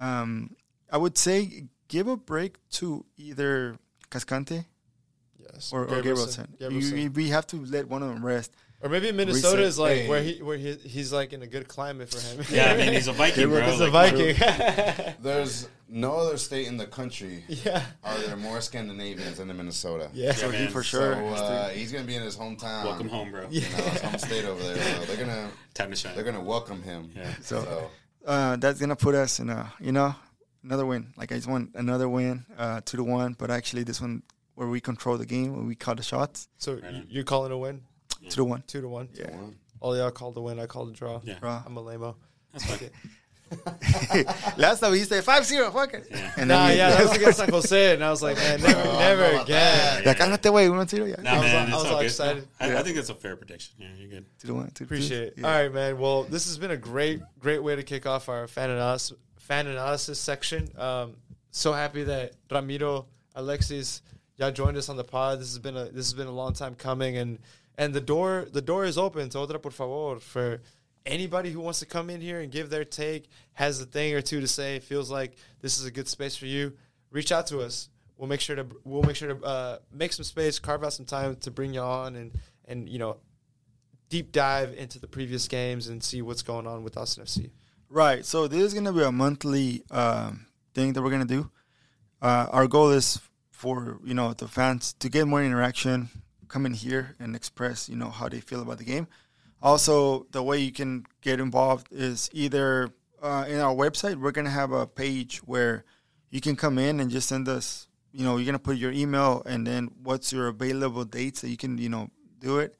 [0.00, 0.56] Um,
[0.90, 3.78] I would say give a break to either
[4.10, 4.66] Cascante
[5.38, 5.72] yes.
[5.72, 6.48] or, or Gabrielsen.
[6.58, 6.58] Gabrielsen.
[6.58, 6.98] Gabrielsen.
[6.98, 8.52] You- we have to let one of them rest.
[8.86, 9.68] Or maybe Minnesota Reset.
[9.68, 10.08] is like Hey.
[10.08, 12.44] where he where he, he's like in a good climate for him.
[12.50, 13.60] Yeah, I mean he's a Viking, bro.
[13.62, 14.36] he's a Viking.
[15.22, 17.82] There's no other state in the country yeah.
[18.04, 20.08] are there more Scandinavians than in Minnesota.
[20.12, 20.32] Yeah.
[20.32, 20.68] So he man.
[20.72, 21.14] for So sure.
[21.34, 22.84] uh, he's gonna be in his hometown.
[22.84, 23.46] Welcome home, bro.
[23.50, 24.76] You know, his home state over there.
[24.76, 26.14] So they're gonna Time to shine.
[26.14, 27.10] they're gonna welcome him.
[27.14, 27.28] Yeah.
[27.42, 27.90] So- So
[28.26, 30.14] uh, that's gonna put us in a you know
[30.64, 31.12] another win.
[31.16, 33.34] Like I just want another win, uh, two to one.
[33.38, 34.22] But actually, this one
[34.54, 37.52] where we control the game, where we call the shots, So Right you- you're calling
[37.52, 37.82] a win?
[38.30, 38.62] Two to one.
[38.66, 39.08] Two to one.
[39.14, 39.30] Yeah.
[39.36, 39.56] one.
[39.80, 40.58] All y'all called the win.
[40.58, 41.20] I called the draw.
[41.24, 41.38] Yeah.
[41.38, 41.60] Bro.
[41.66, 42.16] I'm a lame-o.
[42.52, 42.90] That's fine.
[44.56, 46.06] Last time we used to say five zero, fuck it.
[46.10, 46.32] Yeah.
[46.36, 48.80] And Nah, we- yeah, that was against San Jose, and I was like, man, never,
[48.88, 50.02] Oh, never I know about again.
[50.04, 51.16] Yeah, cálmate, way one zero, yeah.
[51.22, 52.04] Nah, I was man, all- I it's was all all good.
[52.06, 52.48] excited.
[52.58, 52.78] I, Yeah.
[52.78, 53.74] I think that's a fair prediction.
[53.78, 54.24] Yeah, you're good.
[54.40, 54.84] Two to one, two to two.
[54.84, 55.34] Appreciate it.
[55.36, 55.46] Yeah.
[55.46, 55.98] All right, man.
[55.98, 59.66] Well, this has been a great, great way to kick off our fan analysis, fan
[59.68, 60.68] analysis section.
[60.76, 61.14] Um,
[61.52, 64.02] so happy that Ramiro, Alexis,
[64.38, 65.38] y'all joined us on the pod.
[65.40, 67.38] This has been a this has been a long time coming, and
[67.78, 70.60] and the door the door is open to otra por favor for
[71.06, 74.20] anybody who wants to come in here and give their take, has a thing or
[74.20, 76.72] two to say, feels like this is a good space for you.
[77.10, 77.88] Reach out to us.
[78.18, 81.06] We'll make sure to we'll make sure to uh, make some space, carve out some
[81.06, 82.32] time to bring you on, and
[82.64, 83.18] and you know
[84.08, 87.50] deep dive into the previous games and see what's going on with Austin FC.
[87.88, 88.24] Right.
[88.24, 91.50] So this is gonna be a monthly um, thing that we're gonna do.
[92.22, 96.08] Uh, our goal is for you know the fans to get more interaction,
[96.48, 99.06] come in here and express you know how they feel about the game.
[99.62, 102.90] Also, the way you can get involved is either
[103.22, 104.16] uh, in our website.
[104.16, 105.84] We're gonna have a page where
[106.30, 107.88] you can come in and just send us.
[108.12, 111.56] You know, you're gonna put your email and then what's your available dates that you
[111.56, 112.76] can you know do it,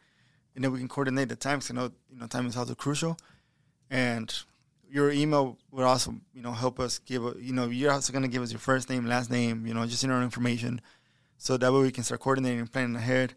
[0.54, 1.66] and then we can coordinate the times.
[1.66, 3.16] 'cause I know you know time is also crucial,
[3.90, 4.32] and
[4.90, 8.28] your email would also you know help us give a, you know you're also gonna
[8.28, 10.80] give us your first name, last name, you know just in our information,
[11.38, 13.34] so that way we can start coordinating and planning ahead.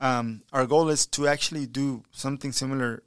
[0.00, 3.02] Um, our goal is to actually do something similar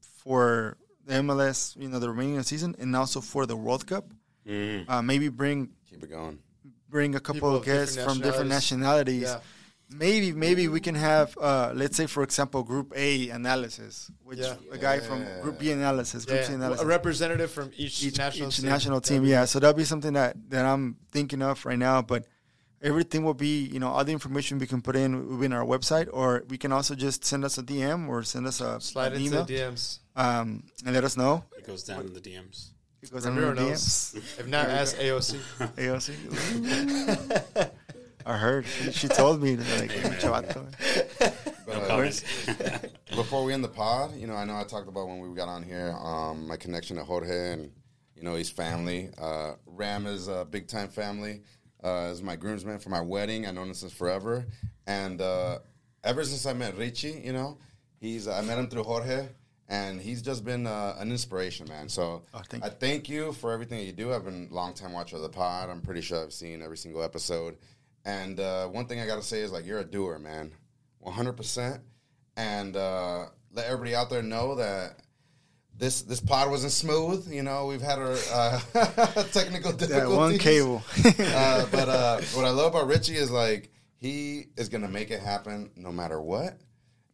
[0.00, 0.76] for
[1.06, 4.06] the MLS, you know, the remaining season, and also for the World Cup.
[4.46, 4.88] Mm.
[4.88, 6.38] Uh, maybe bring Keep it going.
[6.88, 9.22] bring a couple People of of different guests from different nationalities.
[9.22, 9.40] Yeah,
[9.92, 14.54] Maybe maybe we can have uh, let's say for example Group A analysis, which Yeah.
[14.70, 16.46] a guy from Group B analysis, Group yeah.
[16.46, 18.66] C analysis a representative from each, each national each team.
[18.66, 19.24] national team.
[19.24, 22.02] Yeah, so that'll be something that that I'm thinking of right now.
[22.02, 22.26] But
[22.82, 26.08] everything will be, you know, all the information we can put in within our website,
[26.12, 29.18] or we can also just send us a DM or send us a Slide an
[29.22, 29.98] into email the DMs.
[30.16, 31.44] um, and let us know.
[31.56, 32.70] It goes down in the DMs.
[33.02, 33.80] It goes Ramiro under the knows.
[34.14, 34.40] DMs.
[34.40, 35.40] If not, ask AOC.
[35.76, 37.70] AOC.
[38.26, 38.66] I heard.
[38.66, 40.12] She, she told me like Amen.
[40.20, 40.66] chavato.
[41.18, 41.34] But,
[41.66, 42.24] No uh, comment.
[43.14, 45.48] Before we end the pod, you know, I know I talked about when we got
[45.48, 47.72] on here, um, my connection to Jorge and,
[48.14, 49.08] you know, his family.
[49.18, 51.40] Uh, Ram is a big time family.
[51.82, 53.46] Uh, is my groomsman for my wedding.
[53.46, 54.46] I known him since forever.
[54.86, 55.60] And uh,
[56.04, 57.58] ever since I met Richie, you know,
[58.00, 59.28] he's I met him through Jorge.
[59.68, 61.88] And he's just been uh, an inspiration, man.
[61.88, 64.12] So Oh, thank I thank you for everything that you do.
[64.12, 65.70] I've been a long time watcher of the pod.
[65.70, 67.56] I'm pretty sure I've seen every single episode.
[68.04, 70.50] And uh, one thing I got to say is like you're a doer, man,
[70.98, 71.34] 100.
[71.36, 71.82] percent
[72.36, 75.02] And uh, let everybody out there know that
[75.80, 77.32] this this pod wasn't smooth.
[77.32, 78.60] You know, we've had our uh,
[79.32, 79.88] technical difficulties.
[79.88, 80.82] That one cable.
[81.34, 85.20] uh, but uh, what I love about Richie is like he is gonna make it
[85.20, 86.58] happen no matter what,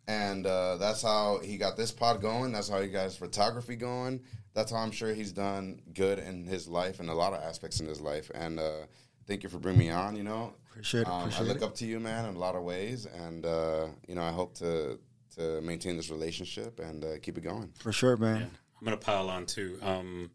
[0.09, 2.53] and uh, that's how he got this pod going.
[2.53, 4.21] That's how he got his photography going.
[4.53, 7.81] That's how I'm sure he's done good in his life and a lot of aspects
[7.81, 8.31] in his life.
[8.35, 8.87] And uh,
[9.27, 10.17] thank you for bringing me on.
[10.17, 11.63] You know, Appreciate it, Um, I look it.
[11.63, 14.55] up to you, man, in a lot of ways, and uh, you know I hope
[14.59, 14.99] to
[15.37, 17.73] to maintain this relationship and uh, keep it going.
[17.79, 18.41] For sure, man.
[18.41, 18.47] Yeah.
[18.81, 19.79] I'm gonna pile on too.
[19.83, 20.31] Um,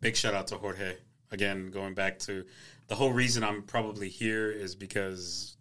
[0.00, 0.96] big shout out to Jorge
[1.30, 1.70] again.
[1.70, 2.44] Going back to
[2.88, 5.56] the whole reason I'm probably here is because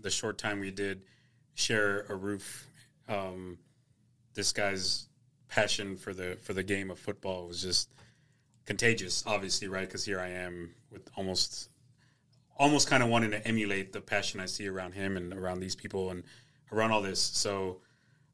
[0.00, 1.02] the short time we did
[1.54, 2.66] share a roof,
[3.08, 3.58] um,
[4.34, 5.08] this guy's
[5.48, 7.90] passion for the for the game of football was just
[8.64, 9.24] contagious.
[9.26, 9.86] Obviously, right?
[9.86, 11.68] Because here I am with almost
[12.56, 15.74] almost kind of wanting to emulate the passion I see around him and around these
[15.74, 16.22] people and
[16.70, 17.20] around all this.
[17.20, 17.80] So,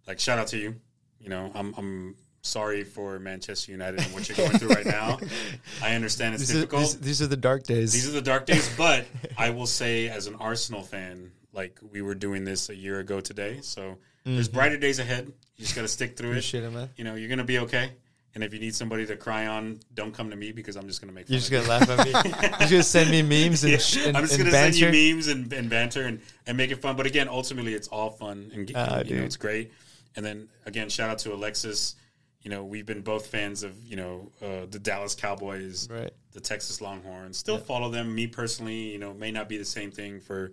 [0.08, 0.74] like, shout out to you.
[1.20, 5.18] You know, I'm I'm sorry for Manchester United and what you're going through right now.
[5.82, 6.82] I understand it's These are, difficult.
[6.82, 7.92] these, these are the dark days.
[7.92, 9.06] These are the dark days, but
[9.38, 13.20] I will say, as an Arsenal fan, like we were doing this a year ago
[13.20, 15.26] today, so there's brighter days ahead.
[15.56, 16.32] You just got to stick through it.
[16.32, 16.88] Appreciate it, man.
[16.96, 17.92] You know, you're gonna be okay.
[18.34, 21.00] And if you need somebody to cry on, don't come to me because I'm just
[21.00, 21.26] gonna make.
[21.26, 22.12] Fun You're just of gonna laugh at me.
[22.60, 24.78] You're just gonna send me memes and, Yeah, sh- and, I'm just gonna banter.
[24.78, 26.94] send you memes and, and banter and, and make it fun.
[26.94, 29.72] But again, ultimately, it's all fun and, Ah, and, you know it's great.
[30.18, 31.94] And then again, shout out to Alexis.
[32.42, 36.10] You know, we've been both fans of you know uh, the Dallas Cowboys, Right.
[36.32, 37.36] the Texas Longhorns.
[37.38, 38.12] Still follow them.
[38.12, 40.52] Me personally, you know, may not be the same thing for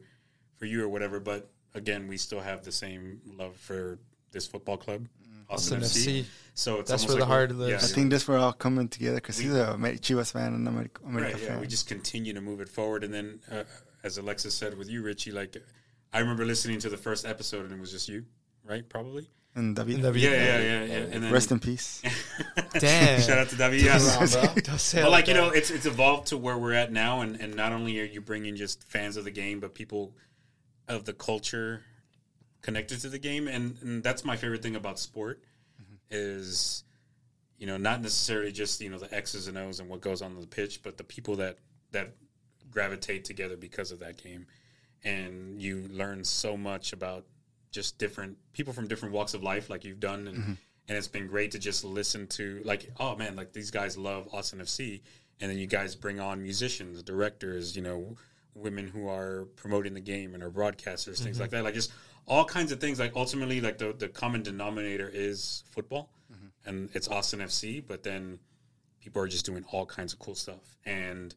[0.57, 3.97] for you or whatever, but again, we still have the same love for
[4.31, 5.07] this football club,
[5.49, 6.19] Austin, Austin FC.
[6.21, 6.25] FC.
[6.53, 7.91] So it's That's almost where the heart we're- lives.
[7.91, 11.01] I think that's where all coming together because he's a Amer- Chivas fan and America,
[11.03, 11.59] America right, yeah, fan.
[11.59, 13.03] we just continue to move it forward.
[13.03, 13.63] And then, uh,
[14.03, 15.57] as Alexis said with you, Richie, like
[16.13, 18.25] I remember listening to the first episode and it was just you,
[18.63, 18.87] right?
[18.87, 19.27] Probably.
[19.55, 19.95] And David.
[19.95, 20.21] And David.
[20.21, 20.95] Yeah, yeah, yeah, yeah.
[21.11, 22.01] And then, Rest in peace.
[22.79, 23.21] Damn.
[23.21, 23.81] Shout out to David.
[23.81, 24.15] Yes.
[24.15, 27.21] Don't say it But like you know, it's it's evolved to where we're at now,
[27.21, 30.13] and and not only are you bringing just fans of the game, but people
[30.87, 31.81] of the culture
[32.61, 35.41] connected to the game, and, and that's my favorite thing about sport
[35.81, 35.95] mm-hmm.
[36.09, 36.83] is
[37.57, 40.39] you know not necessarily just you know the X's and O's and what goes on
[40.39, 41.59] the pitch, but the people that
[41.91, 42.15] that
[42.69, 44.47] gravitate together because of that game,
[45.03, 47.25] and you learn so much about
[47.75, 50.53] just different people from different walks of life, like you've done, and mm-hmm.
[50.87, 54.27] and it's been great to just listen to like oh man, like these guys love
[54.33, 55.01] Austin FC,
[55.41, 58.15] and then you guys bring on musicians, directors, you know,
[58.55, 61.57] women who are promoting the game and are broadcasters, things like mm-hmm.
[61.57, 61.91] that, like just
[62.27, 62.97] all kinds of things.
[62.97, 66.69] Like ultimately, like the the common denominator is football, mm-hmm.
[66.69, 68.39] and it's Austin FC, but then
[69.01, 70.77] people are just doing all kinds of cool stuff.
[70.85, 71.35] And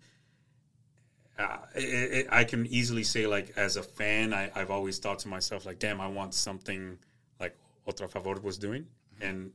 [1.39, 5.20] uh, it, it, I can easily say like as a fan, I, I've always thought
[5.20, 6.99] to myself like, damn, I want something
[7.41, 8.86] like Otra Favor was doing,
[9.20, 9.52] and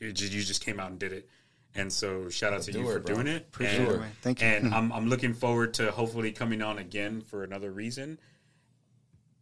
[0.00, 1.28] it, you just came out and did it.
[1.74, 3.14] And so shout out to do you for bro.
[3.14, 3.42] doing it.
[3.42, 4.12] Appreciate and, it, man.
[4.20, 4.46] Thank you.
[4.48, 8.18] And I'm I'm looking forward to hopefully coming on again for another reason.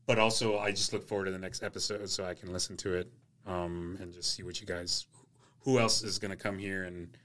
[0.06, 2.94] But also, I just look forward to the next episode so I can listen to
[2.94, 3.12] it
[3.46, 5.06] um, and just see what you guys,
[5.60, 7.16] who else is going to come here and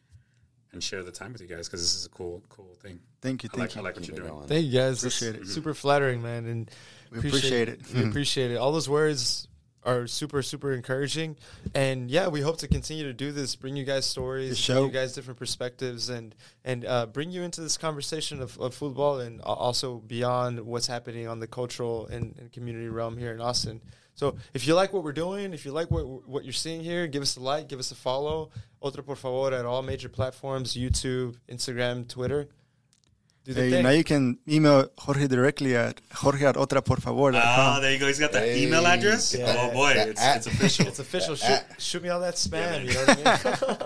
[0.75, 2.99] and share the time with you guys because this is a cool cool thing.
[3.21, 3.81] Thank you, I thank like, you.
[3.81, 4.29] I like what you're doing.
[4.29, 4.47] going.
[4.47, 4.99] Thank you guys.
[4.99, 5.53] Appreciate That's it.
[5.53, 6.45] Super flattering, man.
[6.45, 6.71] And
[7.11, 7.81] We appreciate it.
[7.93, 8.57] We appreciate it.
[8.57, 9.47] All those words
[9.83, 11.37] are super, super encouraging.
[11.73, 14.83] And yeah, we hope to continue to do this, bring you guys stories, The bring
[14.83, 14.85] show.
[14.87, 19.19] you guys different perspectives, and and uh, bring you into this conversation of, of football
[19.19, 23.81] and also beyond what's happening on the cultural and, and community realm here in Austin.
[24.15, 27.05] So if you like what we're doing, if you like what what you're seeing here,
[27.07, 28.49] give us a like, give us a follow.
[28.81, 32.47] Otra por favor at all major platforms: YouTube, Instagram, Twitter.
[33.43, 33.83] Do the Hey, thing.
[33.83, 37.35] now you can email Jorge directly at jorge at otraporfavor.com.
[37.43, 38.07] Ah, there you go.
[38.07, 38.63] He's got the Hey.
[38.63, 39.35] email address.
[39.35, 39.53] Yeah.
[39.59, 40.87] Oh boy, it's, it's official.
[40.87, 41.35] it's official.
[41.35, 42.85] Shoot, shoot me all that spam.
[42.85, 43.15] you know what I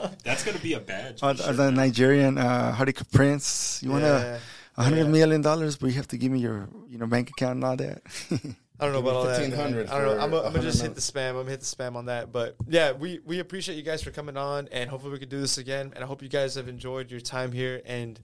[0.05, 0.11] mean?
[0.23, 1.19] That's gonna be a badge.
[1.21, 1.73] Uh, sure, the man.
[1.75, 3.81] Nigerian uh, Harika Prince.
[3.83, 4.39] You want Yeah.
[4.77, 5.17] a hundred Yeah.
[5.17, 7.75] million dollars, but you have to give me your you know bank account and all
[7.75, 8.01] that.
[8.79, 9.39] I don't know about all that.
[9.39, 10.11] 1500 I don't know.
[10.13, 11.29] I'm, gonna- I'm gonna 100 just hit the spam.
[11.31, 12.31] I'm gonna hit the spam on that.
[12.31, 15.41] But yeah, we we appreciate you guys for coming on, and hopefully we can do
[15.41, 15.91] this again.
[15.95, 17.81] And I hope you guys have enjoyed your time here.
[17.85, 18.19] And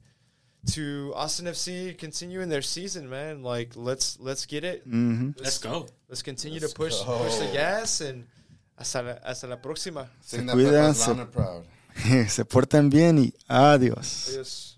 [0.74, 3.44] to Austin FC continuing their season, man.
[3.44, 4.84] Like let's let's get it.
[4.84, 5.88] hmm Let's go.
[6.10, 8.26] Let's continue Let's to push push the gas and
[8.78, 10.08] hasta la, hasta la próxima.
[10.22, 11.66] Se that cuidan, se- proud.
[12.30, 14.30] Se portan bien y adiós.
[14.30, 14.75] Adios.